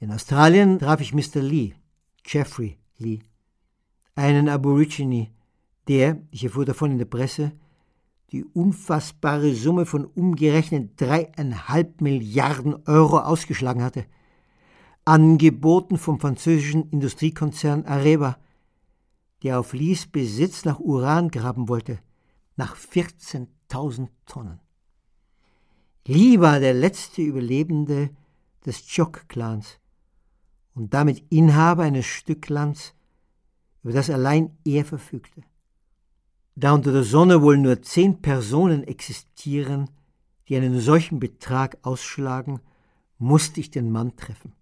In 0.00 0.10
Australien 0.10 0.80
traf 0.80 1.00
ich 1.00 1.14
Mr. 1.14 1.42
Lee, 1.42 1.74
Jeffrey 2.24 2.76
Lee, 2.98 3.20
einen 4.16 4.48
Aborigine, 4.48 5.30
der, 5.86 6.20
ich 6.32 6.42
erfuhr 6.42 6.64
davon 6.64 6.90
in 6.90 6.98
der 6.98 7.04
Presse, 7.04 7.52
die 8.32 8.44
unfassbare 8.44 9.54
Summe 9.54 9.86
von 9.86 10.04
umgerechnet 10.04 11.00
dreieinhalb 11.00 12.00
Milliarden 12.00 12.74
Euro 12.86 13.18
ausgeschlagen 13.18 13.82
hatte, 13.82 14.06
angeboten 15.04 15.98
vom 15.98 16.18
französischen 16.18 16.90
Industriekonzern 16.90 17.84
Areva, 17.84 18.38
der 19.42 19.60
auf 19.60 19.72
Lies 19.72 20.06
Besitz 20.06 20.64
nach 20.64 20.80
Uran 20.80 21.30
graben 21.30 21.68
wollte, 21.68 22.00
nach 22.56 22.76
14.000 22.76 24.08
Tonnen. 24.26 24.60
Lee 26.06 26.40
war 26.40 26.60
der 26.60 26.74
letzte 26.74 27.22
Überlebende 27.22 28.10
des 28.64 28.86
Chok-Clans 28.86 29.78
und 30.74 30.92
damit 30.94 31.24
Inhaber 31.30 31.84
eines 31.84 32.06
Stück 32.06 32.48
Lands, 32.48 32.94
über 33.82 33.92
das 33.92 34.10
allein 34.10 34.56
er 34.64 34.84
verfügte. 34.84 35.42
Da 36.58 36.72
unter 36.72 36.90
der 36.90 37.04
Sonne 37.04 37.42
wohl 37.42 37.58
nur 37.58 37.82
zehn 37.82 38.22
Personen 38.22 38.82
existieren, 38.82 39.90
die 40.48 40.56
einen 40.56 40.80
solchen 40.80 41.20
Betrag 41.20 41.76
ausschlagen, 41.82 42.60
musste 43.18 43.60
ich 43.60 43.70
den 43.70 43.92
Mann 43.92 44.16
treffen. 44.16 44.54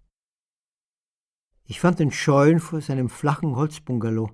Ich 1.66 1.78
fand 1.78 2.00
den 2.00 2.10
Scheunen 2.10 2.58
vor 2.58 2.80
seinem 2.80 3.08
flachen 3.08 3.54
Holzbungalow, 3.54 4.30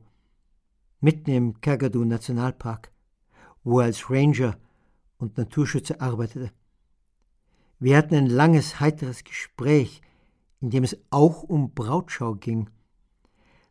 mitten 1.01 1.31
im 1.31 1.61
Kakadu 1.61 2.03
Nationalpark, 2.05 2.91
wo 3.63 3.81
er 3.81 3.87
als 3.87 4.11
Ranger 4.11 4.57
und 5.19 5.37
Naturschützer 5.37 6.01
arbeitete. 6.01 6.51
Wir 7.79 7.99
hatten 7.99 8.15
ein 8.15 8.27
langes, 8.27 8.81
heiteres 8.81 9.23
Gespräch, 9.23 10.01
in 10.63 10.71
dem 10.71 10.83
es 10.83 10.97
auch 11.11 11.43
um 11.43 11.75
Brautschau 11.75 12.37
ging. 12.37 12.71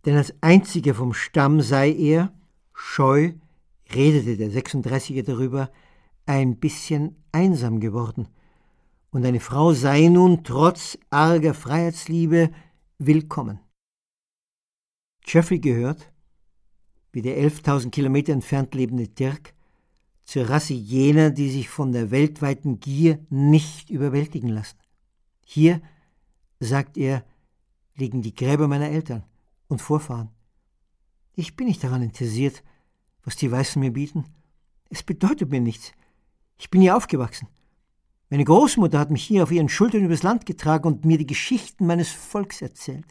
Denn 0.05 0.15
als 0.15 0.33
einziger 0.41 0.93
vom 0.93 1.13
Stamm 1.13 1.61
sei 1.61 1.91
er, 1.91 2.31
scheu, 2.73 3.33
redete 3.95 4.37
der 4.37 4.51
36er 4.51 5.23
darüber, 5.23 5.71
ein 6.25 6.57
bisschen 6.57 7.15
einsam 7.31 7.79
geworden. 7.79 8.27
Und 9.11 9.25
eine 9.25 9.39
Frau 9.39 9.73
sei 9.73 10.07
nun 10.07 10.43
trotz 10.43 10.97
arger 11.09 11.53
Freiheitsliebe 11.53 12.51
willkommen. 12.99 13.59
Jeffrey 15.25 15.59
gehört, 15.59 16.11
wie 17.11 17.21
der 17.21 17.37
11.000 17.37 17.89
Kilometer 17.89 18.33
entfernt 18.33 18.75
lebende 18.75 19.07
Dirk, 19.07 19.53
zur 20.23 20.47
Rasse 20.47 20.75
jener, 20.75 21.31
die 21.31 21.49
sich 21.49 21.69
von 21.69 21.91
der 21.91 22.11
weltweiten 22.11 22.79
Gier 22.79 23.25
nicht 23.29 23.89
überwältigen 23.89 24.49
lassen. 24.49 24.77
Hier, 25.43 25.81
sagt 26.59 26.97
er, 26.97 27.25
liegen 27.95 28.21
die 28.21 28.35
Gräber 28.35 28.67
meiner 28.67 28.89
Eltern 28.89 29.23
und 29.67 29.81
Vorfahren. 29.81 30.29
Ich 31.33 31.55
bin 31.55 31.65
nicht 31.67 31.83
daran 31.83 32.03
interessiert, 32.03 32.63
was 33.29 33.35
die 33.35 33.51
Weißen 33.51 33.79
mir 33.79 33.93
bieten. 33.93 34.25
Es 34.89 35.03
bedeutet 35.03 35.51
mir 35.51 35.61
nichts. 35.61 35.91
Ich 36.57 36.71
bin 36.71 36.81
hier 36.81 36.97
aufgewachsen. 36.97 37.47
Meine 38.31 38.43
Großmutter 38.43 38.97
hat 38.97 39.11
mich 39.11 39.23
hier 39.23 39.43
auf 39.43 39.51
ihren 39.51 39.69
Schultern 39.69 40.03
übers 40.03 40.23
Land 40.23 40.47
getragen 40.47 40.87
und 40.87 41.05
mir 41.05 41.19
die 41.19 41.27
Geschichten 41.27 41.85
meines 41.85 42.09
Volks 42.09 42.59
erzählt. 42.63 43.05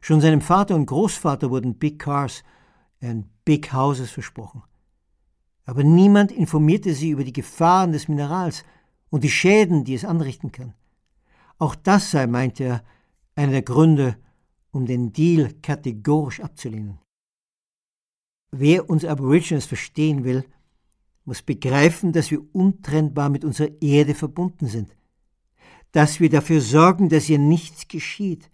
Schon 0.00 0.22
seinem 0.22 0.40
Vater 0.40 0.74
und 0.74 0.86
Großvater 0.86 1.50
wurden 1.50 1.78
Big 1.78 1.98
Cars 1.98 2.42
und 3.02 3.28
Big 3.44 3.70
Houses 3.74 4.10
versprochen. 4.10 4.62
Aber 5.66 5.84
niemand 5.84 6.32
informierte 6.32 6.94
sie 6.94 7.10
über 7.10 7.24
die 7.24 7.34
Gefahren 7.34 7.92
des 7.92 8.08
Minerals 8.08 8.64
und 9.10 9.24
die 9.24 9.30
Schäden, 9.30 9.84
die 9.84 9.94
es 9.94 10.06
anrichten 10.06 10.52
kann. 10.52 10.72
Auch 11.58 11.74
das 11.74 12.10
sei, 12.10 12.26
meinte 12.26 12.64
er, 12.64 12.84
einer 13.34 13.52
der 13.52 13.62
Gründe, 13.62 14.16
um 14.70 14.86
den 14.86 15.12
Deal 15.12 15.52
kategorisch 15.60 16.40
abzulehnen. 16.40 16.98
Wer 18.58 18.88
uns 18.88 19.04
Aborigines 19.04 19.66
verstehen 19.66 20.24
will, 20.24 20.44
muss 21.24 21.42
begreifen, 21.42 22.12
dass 22.12 22.30
wir 22.30 22.42
untrennbar 22.54 23.28
mit 23.28 23.44
unserer 23.44 23.70
Erde 23.82 24.14
verbunden 24.14 24.66
sind, 24.66 24.96
dass 25.92 26.20
wir 26.20 26.30
dafür 26.30 26.60
sorgen, 26.60 27.08
dass 27.08 27.28
ihr 27.28 27.38
nichts 27.38 27.88
geschieht, 27.88 28.50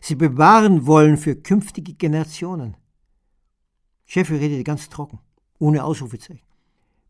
sie 0.00 0.14
bewahren 0.14 0.86
wollen 0.86 1.16
für 1.16 1.34
künftige 1.36 1.94
Generationen. 1.94 2.76
Jeffrey 4.06 4.38
redete 4.38 4.64
ganz 4.64 4.88
trocken, 4.88 5.18
ohne 5.58 5.82
Ausrufezeichen, 5.82 6.46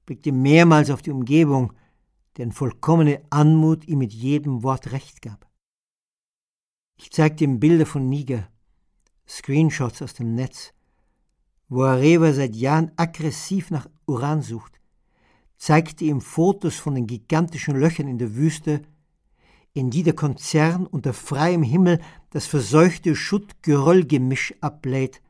blickte 0.07 0.33
mehrmals 0.33 0.91
auf 0.91 1.03
die 1.03 1.11
Umgebung, 1.11 1.73
deren 2.37 2.53
vollkommene 2.53 3.23
Anmut 3.31 3.87
ihm 3.87 3.99
mit 3.99 4.13
jedem 4.13 4.63
Wort 4.63 4.93
recht 4.93 5.23
gab. 5.23 5.47
Ich 6.97 7.11
zeigte 7.11 7.45
ihm 7.45 7.61
Bilder 7.61 7.87
von 7.87 8.09
Niger, 8.09 8.49
Screenshots 9.27 10.01
aus 10.03 10.15
dem 10.15 10.35
Netz, 10.35 10.74
wo 11.69 11.83
Areva 11.83 12.33
seit 12.33 12.55
Jahren 12.57 12.93
aggressiv 12.97 13.71
nach 13.71 13.89
Uran 14.07 14.43
sucht, 14.43 14.81
zeigte 15.57 16.05
ihm 16.05 16.21
Fotos 16.21 16.77
von 16.77 16.95
den 16.95 17.07
gigantischen 17.07 17.77
Löchern 17.77 18.09
in 18.09 18.19
der 18.19 18.35
Wüste, 18.35 18.83
in 19.73 19.91
die 19.91 20.03
der 20.03 20.15
Konzern 20.15 20.87
unter 20.87 21.13
freiem 21.13 21.63
Himmel 21.63 22.01
das 22.31 22.47
verseuchte 22.47 23.17
Schutt-Geröll-Gemisch 23.17 24.55
ablädt, 24.61 25.21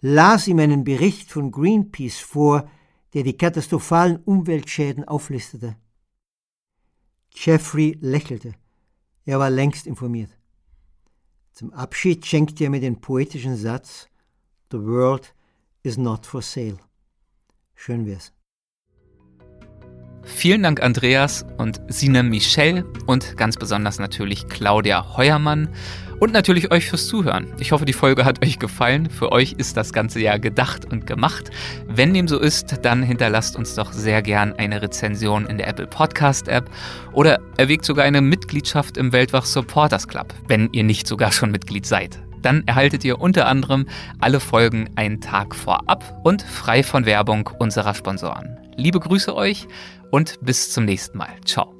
las 0.00 0.48
ihm 0.48 0.58
einen 0.58 0.84
Bericht 0.84 1.30
von 1.30 1.50
Greenpeace 1.50 2.18
vor, 2.18 2.68
der 3.14 3.22
die 3.22 3.36
katastrophalen 3.36 4.16
Umweltschäden 4.24 5.04
auflistete. 5.04 5.76
Jeffrey 7.34 7.96
lächelte. 8.00 8.54
Er 9.24 9.38
war 9.38 9.50
längst 9.50 9.86
informiert. 9.86 10.36
Zum 11.52 11.72
Abschied 11.72 12.26
schenkte 12.26 12.64
er 12.64 12.70
mir 12.70 12.80
den 12.80 13.00
poetischen 13.00 13.56
Satz 13.56 14.08
The 14.70 14.78
world 14.78 15.34
is 15.82 15.96
not 15.96 16.26
for 16.26 16.42
sale. 16.42 16.78
Schön 17.74 18.06
wär's. 18.06 18.32
Vielen 20.22 20.62
Dank, 20.62 20.82
Andreas 20.82 21.46
und 21.56 21.80
Sina 21.88 22.22
Michel 22.22 22.84
und 23.06 23.36
ganz 23.36 23.56
besonders 23.56 23.98
natürlich 23.98 24.48
Claudia 24.48 25.16
Heuermann 25.16 25.70
und 26.18 26.32
natürlich 26.32 26.70
euch 26.70 26.88
fürs 26.88 27.06
Zuhören. 27.06 27.46
Ich 27.58 27.72
hoffe, 27.72 27.86
die 27.86 27.94
Folge 27.94 28.26
hat 28.26 28.44
euch 28.44 28.58
gefallen. 28.58 29.08
Für 29.08 29.32
euch 29.32 29.54
ist 29.56 29.78
das 29.78 29.92
Ganze 29.92 30.20
ja 30.20 30.36
gedacht 30.36 30.84
und 30.84 31.06
gemacht. 31.06 31.50
Wenn 31.86 32.12
dem 32.12 32.28
so 32.28 32.38
ist, 32.38 32.80
dann 32.82 33.02
hinterlasst 33.02 33.56
uns 33.56 33.74
doch 33.74 33.92
sehr 33.92 34.20
gern 34.20 34.52
eine 34.52 34.82
Rezension 34.82 35.46
in 35.46 35.56
der 35.56 35.68
Apple 35.68 35.86
Podcast 35.86 36.48
App 36.48 36.70
oder 37.12 37.40
erwägt 37.56 37.86
sogar 37.86 38.04
eine 38.04 38.20
Mitgliedschaft 38.20 38.98
im 38.98 39.12
Weltwach 39.12 39.46
Supporters 39.46 40.06
Club, 40.06 40.34
wenn 40.46 40.70
ihr 40.72 40.84
nicht 40.84 41.06
sogar 41.06 41.32
schon 41.32 41.50
Mitglied 41.50 41.86
seid. 41.86 42.20
Dann 42.42 42.66
erhaltet 42.66 43.04
ihr 43.04 43.20
unter 43.20 43.46
anderem 43.46 43.86
alle 44.18 44.40
Folgen 44.40 44.90
einen 44.96 45.20
Tag 45.20 45.54
vorab 45.54 46.20
und 46.24 46.42
frei 46.42 46.82
von 46.82 47.06
Werbung 47.06 47.50
unserer 47.58 47.94
Sponsoren. 47.94 48.58
Liebe 48.76 49.00
Grüße 49.00 49.34
euch 49.34 49.66
und 50.10 50.38
bis 50.40 50.70
zum 50.70 50.84
nächsten 50.84 51.18
Mal. 51.18 51.30
Ciao. 51.44 51.79